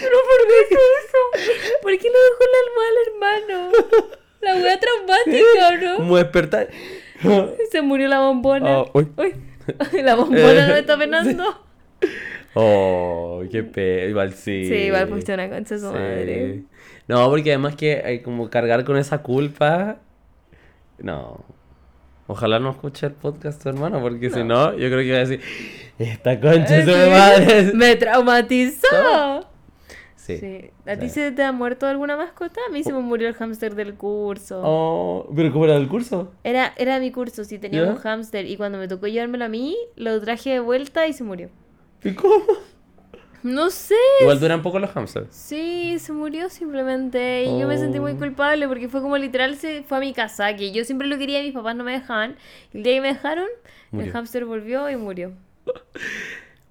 Pero 0.00 0.16
¿por 0.28 0.48
qué 0.48 0.74
hizo 0.74 0.80
eso? 1.04 1.78
¿Por 1.82 1.98
qué 1.98 2.08
lo 2.08 2.18
dejó 2.22 2.42
en 2.44 2.52
la 2.52 2.58
almohada 2.66 2.90
al 2.90 2.98
hermano? 3.06 3.72
La 4.40 4.54
wea 4.56 4.80
traumática, 4.80 5.68
¿o 5.68 5.76
¿no? 5.76 5.96
Como 5.96 6.16
despertar. 6.16 6.68
Se 7.70 7.82
murió 7.82 8.08
la 8.08 8.20
bombona. 8.20 8.78
Ah, 8.78 8.84
uy. 8.94 9.08
Uy. 9.16 9.34
La 10.02 10.14
bombona 10.14 10.66
no 10.68 10.74
está 10.76 10.98
penando. 10.98 11.64
Oh, 12.54 13.42
qué 13.50 13.62
pena. 13.62 14.04
Igual 14.06 14.32
sí. 14.34 14.64
Sí, 14.66 14.74
igual 14.74 15.12
una 15.12 15.48
concha 15.50 15.74
de 15.74 15.80
su 15.80 15.86
Sí. 15.88 15.92
madre. 15.92 16.62
No, 17.06 17.28
porque 17.28 17.50
además 17.50 17.76
que 17.76 18.02
hay 18.04 18.22
como 18.22 18.48
cargar 18.50 18.84
con 18.84 18.96
esa 18.96 19.22
culpa. 19.22 19.98
No. 20.98 21.44
Ojalá 22.30 22.60
no 22.60 22.70
escuche 22.70 23.06
el 23.06 23.12
podcast 23.12 23.60
tu 23.60 23.68
hermano, 23.70 24.00
porque 24.00 24.30
si 24.30 24.44
no, 24.44 24.70
yo 24.78 24.88
creo 24.88 25.00
que 25.00 25.10
va 25.10 25.16
a 25.16 25.20
decir, 25.26 25.40
esta 25.98 26.38
concha 26.40 26.84
Sí. 26.84 27.10
madre. 27.10 27.72
Me 27.74 27.96
traumatizó. 27.96 29.46
Sí. 30.14 30.36
Sí. 30.38 30.70
¿A 30.86 30.96
ti 30.96 31.08
se 31.08 31.32
te 31.32 31.42
ha 31.42 31.50
muerto 31.50 31.88
alguna 31.88 32.16
mascota? 32.16 32.60
A 32.68 32.72
mí 32.72 32.84
se 32.84 32.92
me 32.92 33.00
murió 33.00 33.26
el 33.26 33.34
hámster 33.34 33.74
del 33.74 33.94
curso. 33.94 34.60
Oh, 34.62 35.28
pero 35.34 35.50
¿cómo 35.52 35.64
era 35.64 35.74
el 35.74 35.88
curso? 35.88 36.30
Era, 36.44 36.72
era 36.76 37.00
mi 37.00 37.10
curso, 37.10 37.42
sí, 37.42 37.58
tenía 37.58 37.82
¿Ya? 37.82 37.90
un 37.90 37.96
hámster 37.96 38.46
y 38.46 38.56
cuando 38.56 38.78
me 38.78 38.86
tocó 38.86 39.08
llevármelo 39.08 39.46
a 39.46 39.48
mí, 39.48 39.76
lo 39.96 40.20
traje 40.20 40.50
de 40.50 40.60
vuelta 40.60 41.08
y 41.08 41.12
se 41.12 41.24
murió. 41.24 41.48
¿Y 42.04 42.12
cómo? 42.12 42.44
No 43.42 43.70
sé. 43.70 43.94
Igual 44.20 44.38
duran 44.40 44.62
poco 44.62 44.78
los 44.78 44.90
hamsters. 44.90 45.28
Sí, 45.34 45.98
se 45.98 46.12
murió 46.12 46.48
simplemente 46.50 47.44
y 47.44 47.58
yo 47.60 47.66
me 47.66 47.78
sentí 47.78 47.98
muy 48.00 48.12
Oh. 48.12 48.16
culpable 48.18 48.68
porque 48.68 48.88
fue 48.88 49.00
como 49.00 49.16
literal 49.16 49.56
se 49.56 49.82
fue 49.82 49.96
a 49.98 50.00
mi 50.00 50.12
casa, 50.12 50.54
que 50.56 50.72
yo 50.72 50.84
siempre 50.84 51.06
lo 51.08 51.16
quería 51.18 51.40
y 51.40 51.46
mis 51.46 51.54
papás 51.54 51.74
no 51.76 51.82
me 51.84 51.92
dejaban. 51.92 52.36
El 52.74 52.82
día 52.82 52.94
que 52.94 53.00
me 53.00 53.08
dejaron, 53.08 53.46
el 53.92 53.96
Murió. 53.98 54.12
hámster 54.12 54.44
volvió 54.44 54.88
y 54.90 54.96
murió. 54.96 55.32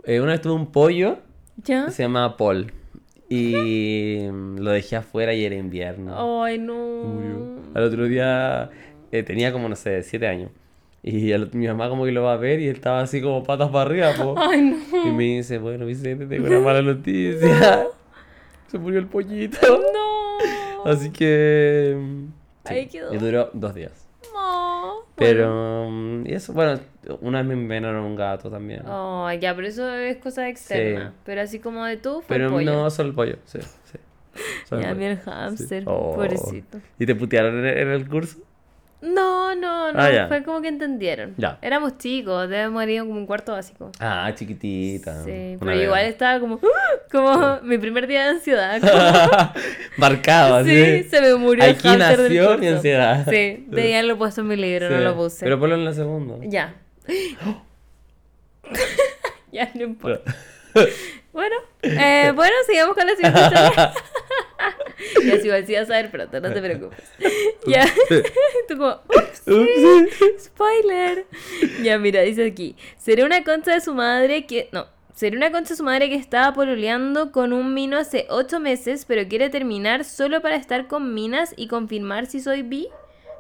Eh, 0.06 0.22
una 0.22 0.32
vez 0.32 0.42
tuve 0.42 0.54
un 0.54 0.72
pollo 0.72 1.20
¿Ya? 1.58 1.86
que 1.86 1.92
se 1.92 2.04
llama 2.04 2.38
Paul. 2.38 2.72
Y 3.28 4.28
lo 4.58 4.72
dejé 4.72 4.96
afuera 4.96 5.34
y 5.34 5.44
era 5.44 5.56
invierno. 5.56 6.42
Ay, 6.44 6.58
no. 6.58 6.74
Murió. 7.04 7.60
Al 7.76 7.84
otro 7.84 8.06
día 8.06 8.70
eh, 9.12 9.24
tenía 9.24 9.52
como, 9.52 9.68
no 9.70 9.76
sé, 9.76 10.02
siete 10.04 10.26
años. 10.28 10.52
Y 11.02 11.32
al- 11.32 11.50
mi 11.54 11.68
mamá 11.68 11.88
como 11.90 12.06
que 12.06 12.12
lo 12.12 12.24
va 12.24 12.34
a 12.34 12.38
ver 12.38 12.60
y 12.60 12.68
él 12.68 12.76
estaba 12.76 13.02
así 13.02 13.22
como 13.22 13.44
patas 13.44 13.70
para 13.70 13.84
arriba, 13.90 14.12
po. 14.18 14.36
Ay, 14.38 14.62
no. 14.62 15.08
Y 15.08 15.12
me 15.12 15.24
dice, 15.24 15.58
bueno, 15.58 15.86
Vicente, 15.86 16.26
tengo 16.26 16.48
una 16.48 16.60
mala 16.66 16.82
noticia. 16.82 17.88
Se 18.68 18.78
murió 18.78 19.00
el 19.00 19.08
pollito. 19.08 19.58
No. 19.94 20.84
Así 20.92 21.10
que... 21.12 21.96
mm, 21.98 22.26
sí, 22.68 22.74
Ahí 22.74 22.88
quedó. 22.88 23.14
Y 23.14 23.18
duró 23.18 23.50
dos 23.54 23.74
días. 23.74 24.08
No. 24.34 24.94
Pero... 25.16 25.88
mm, 25.90 26.28
Y 26.28 26.34
eso, 26.34 26.54
bueno, 26.54 26.80
una 27.22 27.40
vez 27.40 27.48
me 27.48 27.54
envenenaron 27.56 28.04
un 28.06 28.16
gato 28.16 28.50
también. 28.52 28.84
Oh, 28.88 29.30
ya, 29.34 29.56
pero 29.56 29.68
eso 29.68 29.92
es 29.94 30.18
cosa 30.18 30.48
externa. 30.50 31.14
Pero 31.26 31.42
así 31.42 31.60
como 31.60 31.84
de 31.86 31.98
tú, 31.98 32.22
fue 32.22 32.36
Pero 32.36 32.46
el 32.46 32.52
pollo. 32.52 32.72
no, 32.74 32.90
solo 32.90 33.10
el 33.10 33.16
pollo, 33.16 33.36
sí, 33.46 33.60
sí. 33.62 33.98
Solo 34.68 34.82
el 34.82 34.88
Ya, 34.88 34.94
pollo. 34.94 35.00
mi 35.00 35.06
el 35.06 35.18
Sí. 35.18 35.24
hámster, 35.26 35.84
Oh. 35.88 36.14
pobrecito. 36.16 36.80
¿Y 37.00 37.06
te 37.06 37.16
putearon 37.16 37.66
el, 37.66 37.78
en 37.78 37.88
el 37.90 38.08
curso? 38.08 38.38
No, 39.02 39.56
no, 39.56 39.94
no, 39.94 40.00
Ah, 40.02 40.12
ya. 40.12 40.28
fue 40.28 40.44
como 40.44 40.62
que 40.62 40.68
entendieron. 40.68 41.34
Ya. 41.38 41.58
Éramos 41.62 41.98
chicos, 41.98 42.50
debemos 42.50 42.82
haber 42.82 42.96
ido 42.96 43.06
como 43.08 43.18
un 43.18 43.26
cuarto 43.26 43.54
básico. 43.54 43.92
Ah, 44.00 44.30
chiquitita. 44.36 45.24
Sí, 45.24 45.56
pero 45.60 45.74
igual 45.82 46.06
estaba 46.06 46.40
como, 46.42 46.60
como 47.12 47.60
mi 47.62 47.78
primer 47.78 48.08
día 48.08 48.24
de 48.26 48.30
ansiedad. 48.32 48.80
como- 48.82 49.54
Marcado, 49.98 50.56
así. 50.56 50.70
sí, 50.70 51.10
se 51.10 51.22
me 51.22 51.36
murió 51.36 51.64
el 51.64 51.72
Aquí 51.72 51.88
nació 51.98 52.58
mi 52.58 52.68
ansiedad. 52.68 53.26
Sí, 53.30 53.66
de 53.68 53.90
ya 53.92 54.04
lo 54.04 54.14
he 54.14 54.16
puesto 54.18 54.42
en 54.42 54.48
mi 54.48 54.56
libro, 54.58 54.90
no 54.90 54.98
lo 55.00 55.16
puse. 55.16 55.46
Pero 55.46 55.58
ponlo 55.60 55.76
en 55.76 55.86
la 55.86 55.94
segunda. 55.94 56.36
Ya. 56.42 56.76
ya, 59.52 59.70
no 59.76 59.84
importa. 59.84 60.36
Bueno, 61.32 61.56
eh, 61.82 62.32
bueno, 62.36 62.54
sigamos 62.68 62.96
con 62.96 63.08
la 63.08 63.16
siguiente 63.16 63.40
historia. 63.42 63.94
ya, 65.26 65.38
si 65.40 65.48
igual 65.48 65.66
sí 65.66 65.76
vas 65.76 65.90
a 65.90 65.94
ver 66.02 66.12
pronto, 66.12 66.40
no 66.40 66.52
te 66.54 66.62
preocupes. 66.62 67.04
ya, 67.68 67.86
tú 68.68 68.78
como, 68.78 69.00
ups, 69.08 69.44
spoiler. 70.40 71.26
Ya, 71.84 71.98
mira, 71.98 72.22
dice 72.22 72.46
aquí, 72.46 72.76
será 72.98 73.26
una 73.26 73.44
concha 73.44 73.74
de 73.74 73.82
su 73.82 73.94
madre 73.94 74.46
que, 74.46 74.70
no, 74.72 74.88
será 75.14 75.36
una 75.38 75.52
concha 75.52 75.72
de 75.72 75.78
su 75.78 75.84
madre 75.84 76.10
que 76.10 76.16
estaba 76.16 76.54
pololeando 76.54 77.32
con 77.32 77.54
un 77.54 77.74
mino 77.74 77.98
hace 77.98 78.26
ocho 78.30 78.60
meses, 78.60 79.06
pero 79.06 79.28
quiere 79.28 79.50
terminar 79.50 80.04
solo 80.06 80.42
para 80.42 80.56
estar 80.56 80.88
con 80.88 81.14
minas 81.14 81.54
y 81.58 81.68
confirmar 81.68 82.26
si 82.26 82.40
soy 82.40 82.62
bi. 82.62 82.88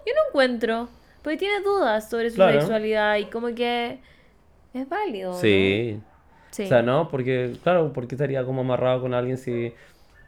Yo 0.06 0.14
no 0.15 0.22
encuentro, 0.30 0.90
porque 1.22 1.38
tiene 1.38 1.61
dudas 1.61 2.10
sobre 2.10 2.30
su 2.30 2.38
Claro. 2.38 2.60
sexualidad 2.61 3.18
y 3.18 3.26
como 3.26 3.53
que 3.53 3.99
es 4.73 4.88
válido. 4.90 5.31
¿no? 5.34 5.38
Sí. 5.40 5.99
Sí. 6.52 6.64
O 6.64 6.68
sea, 6.68 6.81
no, 6.81 7.10
porque, 7.10 7.53
claro, 7.61 7.91
porque 7.94 8.15
estaría 8.15 8.44
como 8.44 8.61
amarrado 8.61 9.02
con 9.02 9.14
alguien 9.14 9.38
si 9.38 9.72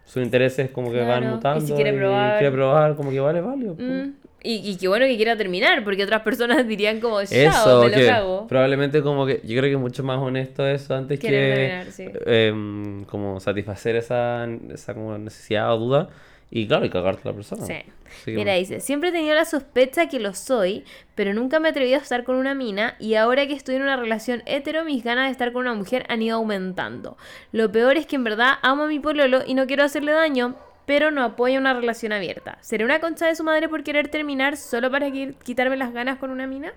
sus 0.05 0.23
intereses 0.23 0.69
como 0.71 0.91
que 0.91 0.97
Claro, 0.97 1.09
van 1.09 1.23
y 1.23 1.25
si 1.27 1.31
mutando 1.35 1.75
quiere 1.75 1.93
probar. 1.93 2.37
quiere 2.39 2.51
probar, 2.53 2.95
como 2.95 3.11
que 3.11 3.19
vale, 3.19 3.41
po. 3.41 3.55
Mm, 3.77 4.13
Y, 4.43 4.71
y 4.71 4.75
qué 4.77 4.87
bueno 4.87 5.05
que 5.05 5.15
quiera 5.17 5.35
terminar, 5.37 5.83
porque 5.83 6.03
otras 6.03 6.21
personas 6.23 6.67
dirían 6.67 6.99
como, 6.99 7.23
chao, 7.23 7.49
Eso, 7.49 7.81
me 7.83 7.89
lo 7.89 7.95
que 7.95 8.05
cago. 8.07 8.47
probablemente 8.47 9.01
como 9.03 9.25
que 9.27 9.35
yo 9.43 9.49
creo 9.59 9.63
que 9.63 9.73
es 9.73 9.79
mucho 9.79 10.03
más 10.03 10.17
honesto 10.17 10.67
eso 10.67 10.95
antes 10.95 11.19
que 11.19 11.29
terminar, 11.29 11.85
sí. 11.91 12.05
em, 12.25 13.05
como 13.05 13.39
satisfacer 13.39 13.95
esa, 13.97 14.47
esa 14.73 14.93
como 14.95 15.15
necesidad 15.17 15.71
o 15.73 15.77
duda 15.77 16.09
y 16.51 16.67
claro, 16.67 16.85
y 16.85 16.89
cagarte 16.89 17.21
a 17.27 17.31
la 17.31 17.35
persona. 17.35 17.65
Sí. 17.65 17.81
Mira, 18.27 18.53
dice, 18.55 18.81
siempre 18.81 19.09
he 19.09 19.11
tenido 19.13 19.33
la 19.33 19.45
sospecha 19.45 20.09
que 20.09 20.19
lo 20.19 20.33
soy, 20.33 20.83
pero 21.15 21.33
nunca 21.33 21.59
me 21.61 21.69
he 21.69 21.71
atrevido 21.71 21.97
a 21.97 22.01
estar 22.01 22.23
con 22.25 22.35
una 22.35 22.53
mina 22.53 22.95
y 22.99 23.15
ahora 23.15 23.47
que 23.47 23.53
estoy 23.53 23.75
en 23.75 23.83
una 23.83 23.95
relación 23.95 24.43
hetero, 24.45 24.83
mis 24.83 25.01
ganas 25.03 25.27
de 25.27 25.31
estar 25.31 25.53
con 25.53 25.61
una 25.61 25.73
mujer 25.73 26.05
han 26.09 26.21
ido 26.21 26.35
aumentando. 26.37 27.17
Lo 27.53 27.71
peor 27.71 27.95
es 27.97 28.05
que 28.05 28.17
en 28.17 28.25
verdad 28.25 28.55
amo 28.63 28.83
a 28.83 28.87
mi 28.87 28.99
pololo 28.99 29.39
y 29.47 29.53
no 29.53 29.65
quiero 29.65 29.83
hacerle 29.85 30.11
daño, 30.11 30.55
pero 30.85 31.09
no 31.09 31.23
apoyo 31.23 31.57
una 31.57 31.73
relación 31.73 32.11
abierta. 32.11 32.57
¿Seré 32.59 32.83
una 32.83 32.99
concha 32.99 33.27
de 33.27 33.35
su 33.35 33.45
madre 33.45 33.69
por 33.69 33.83
querer 33.83 34.09
terminar 34.09 34.57
solo 34.57 34.91
para 34.91 35.07
qui- 35.07 35.35
quitarme 35.43 35.77
las 35.77 35.93
ganas 35.93 36.17
con 36.17 36.31
una 36.31 36.47
mina? 36.47 36.73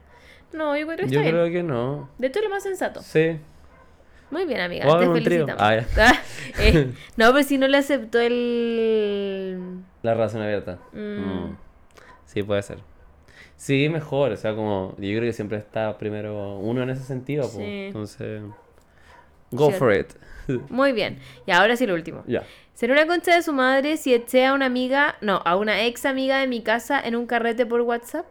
No, 0.52 0.76
yo 0.76 0.86
creo 0.86 0.98
que 0.98 1.04
está 1.06 1.14
Yo 1.16 1.20
bien. 1.22 1.32
creo 1.32 1.50
que 1.50 1.62
no. 1.64 2.10
De 2.18 2.28
hecho, 2.28 2.38
es 2.38 2.44
lo 2.44 2.50
más 2.50 2.62
sensato. 2.62 3.02
Sí. 3.02 3.38
Muy 4.30 4.46
bien, 4.46 4.60
amiga. 4.60 4.86
Te 4.98 5.06
felicitamos. 5.06 5.62
Ah, 5.62 5.76
eh, 6.58 6.92
no, 7.16 7.32
pero 7.32 7.42
si 7.42 7.58
no 7.58 7.68
le 7.68 7.78
aceptó 7.78 8.18
el... 8.20 9.82
La 10.02 10.14
relación 10.14 10.42
abierta. 10.42 10.78
Mm. 10.92 10.98
Mm. 10.98 11.58
Sí, 12.26 12.42
puede 12.42 12.62
ser. 12.62 12.78
Sí, 13.56 13.88
mejor, 13.88 14.32
o 14.32 14.36
sea, 14.36 14.54
como 14.54 14.94
yo 14.98 15.10
creo 15.10 15.22
que 15.22 15.32
siempre 15.32 15.58
está 15.58 15.96
primero 15.96 16.58
uno 16.58 16.82
en 16.82 16.90
ese 16.90 17.04
sentido, 17.04 17.44
po. 17.44 17.58
Sí. 17.58 17.64
entonces 17.64 18.42
go 19.50 19.68
Cierto. 19.68 19.78
for 19.78 19.94
it. 19.94 20.12
Muy 20.70 20.92
bien. 20.92 21.18
Y 21.46 21.52
ahora 21.52 21.76
sí 21.76 21.86
lo 21.86 21.94
último. 21.94 22.24
ya. 22.26 22.42
Una 22.82 23.06
concha 23.06 23.34
de 23.34 23.42
su 23.42 23.52
madre 23.52 23.96
si 23.96 24.12
eché 24.12 24.44
a 24.46 24.52
una 24.52 24.66
amiga, 24.66 25.16
no, 25.20 25.40
a 25.44 25.56
una 25.56 25.84
ex 25.84 26.04
amiga 26.04 26.38
de 26.40 26.48
mi 26.48 26.62
casa 26.62 27.00
en 27.00 27.16
un 27.16 27.26
carrete 27.26 27.64
por 27.64 27.80
WhatsApp. 27.82 28.26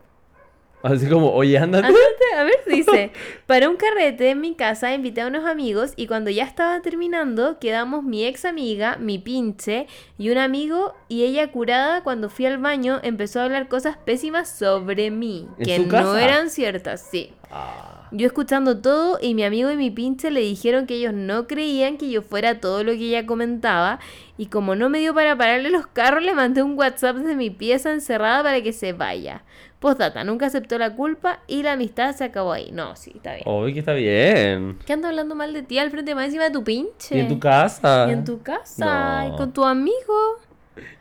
Así 0.83 1.07
como, 1.07 1.31
oye, 1.31 1.57
ándate. 1.57 1.87
Ándate, 1.87 2.35
a 2.37 2.43
ver, 2.43 2.57
dice, 2.67 3.11
para 3.47 3.69
un 3.69 3.77
carrete 3.77 4.31
en 4.31 4.41
mi 4.41 4.53
casa 4.53 4.93
invité 4.93 5.21
a 5.21 5.27
unos 5.27 5.45
amigos 5.45 5.93
y 5.95 6.07
cuando 6.07 6.29
ya 6.29 6.43
estaba 6.43 6.81
terminando 6.81 7.57
quedamos 7.57 8.03
mi 8.03 8.25
ex 8.25 8.43
amiga, 8.43 8.97
mi 8.99 9.17
pinche 9.17 9.87
y 10.17 10.29
un 10.29 10.37
amigo 10.37 10.93
y 11.07 11.23
ella 11.23 11.49
curada 11.51 12.03
cuando 12.03 12.29
fui 12.29 12.45
al 12.47 12.57
baño 12.57 12.99
empezó 13.01 13.39
a 13.39 13.45
hablar 13.45 13.69
cosas 13.69 13.95
pésimas 13.95 14.49
sobre 14.49 15.09
mí, 15.09 15.47
¿En 15.57 15.65
que 15.65 15.79
no 15.79 15.87
casa? 15.87 16.21
eran 16.23 16.49
ciertas, 16.49 17.01
sí. 17.09 17.31
Ah, 17.49 18.09
Yo 18.11 18.27
escuchando 18.27 18.81
todo 18.81 19.19
y 19.21 19.35
mi 19.35 19.43
amigo 19.45 19.71
y 19.71 19.77
mi 19.77 19.89
pinche 19.89 20.31
le 20.31 20.41
dijeron 20.41 20.85
que 20.85 20.95
ellos 20.95 21.13
no 21.13 21.47
creían 21.47 21.97
que 21.97 22.09
yo 22.09 22.21
fuera 22.23 22.59
todo 22.59 22.83
lo 22.83 22.91
que 22.91 23.07
ella 23.07 23.25
comentaba 23.25 23.99
y 24.37 24.47
como 24.47 24.75
no 24.75 24.89
me 24.89 24.99
dio 24.99 25.13
para 25.13 25.37
pararle 25.37 25.69
los 25.69 25.87
carros 25.87 26.23
le 26.23 26.33
mandé 26.33 26.61
un 26.61 26.77
WhatsApp 26.77 27.15
desde 27.17 27.35
mi 27.35 27.51
pieza 27.51 27.93
encerrada 27.93 28.43
para 28.43 28.61
que 28.61 28.73
se 28.73 28.91
vaya. 28.91 29.43
Postdata, 29.83 30.23
nunca 30.23 30.45
aceptó 30.45 30.77
la 30.77 30.95
culpa 30.95 31.41
y 31.45 31.61
la 31.61 31.73
amistad 31.73 32.15
se 32.15 32.23
acabó 32.23 32.53
ahí. 32.53 32.71
No, 32.71 32.95
sí, 32.95 33.11
está 33.17 33.31
bien. 33.33 33.43
Oye, 33.47 33.73
que 33.73 33.79
está 33.79 33.91
bien. 33.91 34.79
¿Qué 34.85 34.93
ando 34.93 35.09
hablando 35.09 35.35
mal 35.35 35.51
de 35.53 35.61
ti 35.61 35.77
al 35.77 35.91
frente 35.91 36.15
más 36.15 36.27
encima 36.27 36.45
de 36.45 36.51
tu 36.51 36.63
pinche? 36.63 37.17
Y 37.17 37.19
en 37.19 37.27
tu 37.27 37.37
casa. 37.37 38.05
Y 38.07 38.13
en 38.13 38.23
tu 38.23 38.41
casa, 38.41 39.25
No. 39.27 39.33
y 39.33 39.37
con 39.37 39.51
tu 39.51 39.65
amigo. 39.65 40.39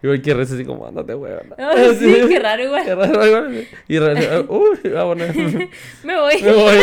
Igual 0.03 0.21
que 0.21 0.35
reza 0.35 0.55
así 0.55 0.65
como, 0.65 0.85
ándate, 0.85 1.15
weón. 1.15 1.55
Sí, 2.01 2.13
qué 2.29 2.41
raro 2.41 2.65
igual. 2.65 2.85
Qué 2.85 2.95
raro, 2.97 3.25
igual. 3.25 3.69
Y 3.87 3.99
reza, 4.01 4.41
uy, 4.49 4.79
vámonos. 4.93 5.29
Me 6.03 6.21
voy. 6.21 6.43
Me 6.43 6.53
voy. 6.53 6.77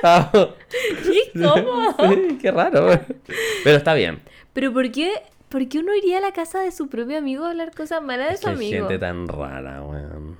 Chao. 0.00 0.54
Qué 0.70 1.38
incómodo. 1.38 1.94
Sí, 2.14 2.38
qué 2.40 2.50
raro. 2.50 2.86
weón. 2.86 3.02
Pero 3.62 3.76
está 3.76 3.92
bien. 3.92 4.22
Pero 4.54 4.72
¿por 4.72 4.90
qué? 4.90 5.12
¿por 5.50 5.68
qué 5.68 5.80
uno 5.80 5.94
iría 5.94 6.16
a 6.16 6.20
la 6.22 6.32
casa 6.32 6.60
de 6.60 6.72
su 6.72 6.88
propio 6.88 7.18
amigo 7.18 7.44
a 7.44 7.50
hablar 7.50 7.74
cosas 7.76 8.02
malas 8.02 8.30
de 8.30 8.36
su 8.38 8.48
hay 8.48 8.54
amigo? 8.54 8.88
gente 8.88 8.98
tan 8.98 9.28
rara, 9.28 9.82
weón. 9.82 10.38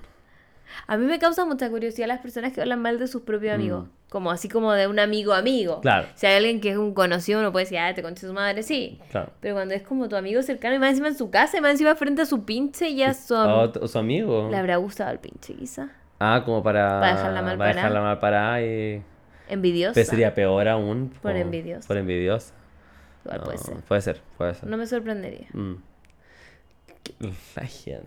A 0.86 0.96
mí 0.96 1.06
me 1.06 1.18
causa 1.18 1.44
mucha 1.44 1.68
curiosidad 1.70 2.06
las 2.08 2.20
personas 2.20 2.52
que 2.52 2.60
hablan 2.60 2.80
mal 2.80 2.98
de 2.98 3.06
sus 3.06 3.22
propios 3.22 3.54
amigos. 3.54 3.88
Como 4.10 4.30
así 4.30 4.48
como 4.48 4.72
de 4.72 4.86
un 4.86 4.98
amigo 4.98 5.32
amigo. 5.32 5.78
Mm. 5.78 5.80
Claro. 5.80 6.06
Si 6.14 6.26
hay 6.26 6.36
alguien 6.36 6.60
que 6.60 6.70
es 6.70 6.76
un 6.76 6.92
conocido, 6.94 7.40
uno 7.40 7.50
puede 7.52 7.64
decir, 7.64 7.78
ah, 7.78 7.94
te 7.94 8.02
concha 8.02 8.26
su 8.26 8.32
madre, 8.34 8.62
sí. 8.62 9.00
Claro. 9.10 9.30
Pero 9.40 9.54
cuando 9.54 9.74
es 9.74 9.82
como 9.82 10.08
tu 10.08 10.16
amigo 10.16 10.42
cercano 10.42 10.74
y 10.74 10.78
más 10.78 10.90
encima 10.90 11.08
en 11.08 11.16
su 11.16 11.30
casa 11.30 11.56
y 11.58 11.60
más 11.60 11.72
encima 11.72 11.94
frente 11.94 12.22
a 12.22 12.26
su 12.26 12.44
pinche, 12.44 12.94
ya 12.94 13.14
son... 13.14 13.48
O, 13.50 13.72
o 13.80 13.88
su 13.88 13.98
amigo. 13.98 14.48
Le 14.50 14.56
habrá 14.58 14.76
gustado 14.76 15.10
el 15.12 15.18
pinche, 15.18 15.54
quizá. 15.54 15.88
Ah, 16.18 16.42
como 16.44 16.62
para. 16.62 17.00
Para 17.00 17.16
dejarla 17.16 17.42
mal 17.42 17.58
para 17.58 17.70
parada. 17.70 17.74
dejarla 17.74 18.00
mal 18.00 18.18
parada 18.20 18.62
y. 18.62 19.02
Envidiosa. 19.48 19.94
Pero 19.94 20.06
sería 20.08 20.34
peor 20.34 20.68
aún. 20.68 21.08
Por 21.20 21.32
como- 21.32 21.36
envidiosa. 21.42 21.88
Por 21.88 21.96
envidiosa. 21.96 22.54
Igual 23.24 23.38
No, 23.38 23.44
puede 23.44 23.58
ser. 23.58 23.76
Puede 23.88 24.00
ser, 24.02 24.20
puede 24.38 24.54
ser. 24.54 24.68
No 24.68 24.76
me 24.76 24.86
sorprendería. 24.86 25.48
Mm. 25.52 25.74
La 27.56 27.66
gente. 27.66 28.06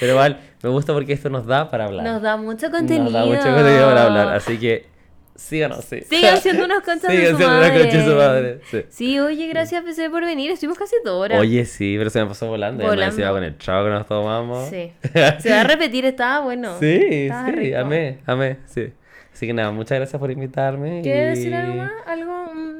Pero 0.00 0.12
igual, 0.12 0.40
me 0.62 0.70
gusta 0.70 0.92
porque 0.92 1.12
esto 1.12 1.28
nos 1.30 1.46
da 1.46 1.70
para 1.70 1.84
hablar. 1.86 2.04
Nos 2.04 2.22
da 2.22 2.36
mucho 2.36 2.70
contenido. 2.70 3.04
Nos 3.04 3.12
da 3.12 3.24
mucho 3.24 3.42
contenido 3.54 3.86
para 3.88 4.04
hablar. 4.06 4.28
Así 4.36 4.58
que 4.58 4.86
síganos, 5.34 5.84
sí. 5.84 6.00
Sigan 6.02 6.38
siendo 6.40 6.64
unos 6.64 6.80
conchas 6.82 7.10
de 7.12 7.16
Sigan 7.18 7.30
su 7.32 7.36
siendo 7.36 7.56
unos 7.58 7.68
madre. 7.68 7.80
conchas 7.82 8.04
de 8.06 8.10
su 8.10 8.16
madre. 8.16 8.60
Sí. 8.70 8.84
Sí, 8.88 9.20
oye, 9.20 9.46
gracias 9.48 9.84
PC 9.84 10.08
por 10.10 10.24
venir. 10.24 10.50
Estuvimos 10.50 10.78
casi 10.78 10.96
dos 11.04 11.14
horas. 11.22 11.38
Oye, 11.40 11.64
sí, 11.66 11.94
pero 11.98 12.08
se 12.10 12.20
me 12.20 12.26
pasó 12.26 12.46
volando. 12.46 12.82
Volando. 12.84 13.04
encima 13.04 13.30
con 13.30 13.42
el 13.44 13.54
trago 13.56 13.84
que 13.84 13.90
nos 13.92 14.06
tomamos. 14.06 14.68
Sí. 14.70 14.92
Se 15.40 15.50
va 15.50 15.60
a 15.60 15.64
repetir, 15.64 16.04
estaba 16.06 16.40
bueno. 16.44 16.78
Sí, 16.80 16.98
Estaba 17.24 17.46
sí, 17.46 17.52
rico. 17.52 17.78
amé, 17.78 18.18
amé, 18.26 18.56
sí. 18.66 18.92
Así 19.36 19.46
que 19.46 19.52
nada, 19.52 19.70
muchas 19.70 19.98
gracias 19.98 20.18
por 20.18 20.30
invitarme. 20.30 21.02
¿Quieres 21.02 21.38
y- 21.38 21.42
decir 21.42 21.54
algo 21.54 21.74
más? 21.74 21.92
¿Algo? 22.06 22.32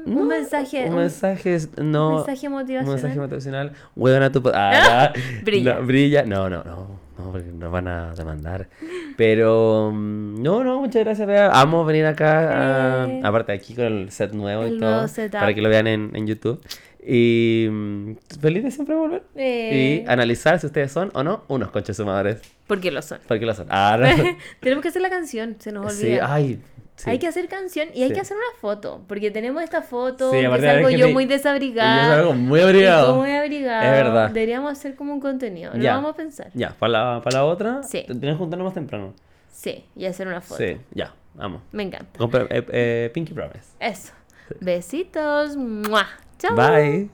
Un, 0.07 0.27
mensaje. 0.27 0.85
Un 0.85 0.93
un- 0.93 0.97
mensaje, 1.01 1.57
no. 1.77 2.09
un 2.09 2.15
mensaje 2.15 2.49
motivacional. 2.49 2.85
Un 2.87 2.93
mensaje 2.95 3.19
motivacional. 3.19 3.71
Huevan 3.95 4.31
tu. 4.31 4.41
po- 4.41 4.51
Ah, 4.55 5.11
no, 5.15 5.21
Brilla. 5.45 5.75
no, 5.75 5.85
brilla. 5.85 6.23
No, 6.23 6.49
no, 6.49 6.63
no. 6.63 6.97
No, 7.19 7.31
porque 7.31 7.47
nos 7.51 7.71
van 7.71 7.87
a 7.87 8.13
demandar. 8.15 8.69
Pero. 9.17 9.91
mm, 9.93 10.41
No, 10.41 10.63
no, 10.63 10.79
muchas 10.79 11.03
gracias, 11.03 11.27
Bea. 11.27 11.51
Amo 11.51 11.85
venir 11.85 12.05
acá. 12.07 13.03
a- 13.03 13.07
Eh. 13.07 13.21
aparte, 13.23 13.51
aquí 13.51 13.75
con 13.75 13.85
el 13.85 14.11
set 14.11 14.31
nuevo 14.33 14.65
y 14.65 14.79
todo. 14.79 15.01
nuevo. 15.05 15.31
Para 15.31 15.53
que 15.53 15.61
lo 15.61 15.69
vean 15.69 15.85
en, 15.85 16.09
en 16.15 16.25
YouTube. 16.25 16.59
Y. 17.07 17.67
mm, 17.69 18.15
Feliz 18.41 18.63
de 18.63 18.71
siempre 18.71 18.95
volver. 18.95 19.23
Eh, 19.35 20.03
Y 20.05 20.09
analizar 20.09 20.59
si 20.59 20.65
ustedes 20.67 20.91
son 20.91 21.09
o 21.13 21.23
no 21.23 21.43
unos 21.47 21.71
conches 21.71 21.95
sumadores. 21.97 22.41
Porque 22.67 22.91
lo 22.91 23.01
son. 23.01 23.19
¿Por 23.27 23.39
qué 23.39 23.45
lo 23.45 23.53
son? 23.53 23.67
Ah, 23.69 23.97
no. 23.99 24.07
Tenemos 24.59 24.81
que 24.81 24.89
hacer 24.89 25.01
la 25.01 25.09
canción, 25.09 25.55
se 25.59 25.71
nos 25.71 25.93
sí, 25.93 26.05
olvida. 26.07 26.33
ay. 26.33 26.61
sí. 26.97 27.09
Hay 27.09 27.19
que 27.19 27.27
hacer 27.27 27.47
canción 27.47 27.87
y 27.93 28.01
hay 28.03 28.09
Sí. 28.09 28.13
que 28.15 28.19
hacer 28.21 28.35
una 28.35 28.59
foto. 28.59 29.03
Porque 29.07 29.31
tenemos 29.31 29.63
esta 29.63 29.81
foto, 29.83 30.31
Sí, 30.31 30.37
que 30.39 30.43
salgo 30.61 30.89
yo 30.89 30.97
gente- 30.97 31.13
muy 31.13 31.23
Yo 31.25 31.29
desabrigada. 31.29 32.15
salgo 32.15 32.33
muy 32.33 32.59
abrigado. 32.59 33.15
muy 33.15 33.31
abrigado. 33.31 33.83
Es 33.85 33.91
verdad. 33.91 34.29
Deberíamos 34.31 34.71
hacer 34.71 34.95
como 34.95 35.13
un 35.13 35.19
contenido. 35.21 35.71
Lo 35.75 35.83
vamos 35.87 36.11
a 36.11 36.15
pensar. 36.15 36.49
Ya, 36.53 36.71
para 36.77 36.91
la, 36.91 37.21
para 37.23 37.37
la 37.37 37.45
otra. 37.45 37.83
Sí. 37.83 38.03
Tienes 38.05 38.31
que 38.31 38.35
juntarnos 38.35 38.65
más 38.65 38.73
temprano. 38.73 39.13
Sí, 39.51 39.85
y 39.95 40.05
hacer 40.05 40.27
una 40.27 40.41
foto. 40.41 40.61
Sí, 40.63 40.77
ya, 40.93 41.13
vamos. 41.35 41.61
Me 41.71 41.83
encanta. 41.83 42.19
Compre- 42.19 42.47
eh, 42.49 42.65
eh, 42.71 43.11
Pinky 43.13 43.33
Promise. 43.33 43.69
Eso. 43.79 44.11
Besitos. 44.59 45.55
¡Mua! 45.57 46.05
Chao. 46.39 46.55
Bye. 46.55 47.09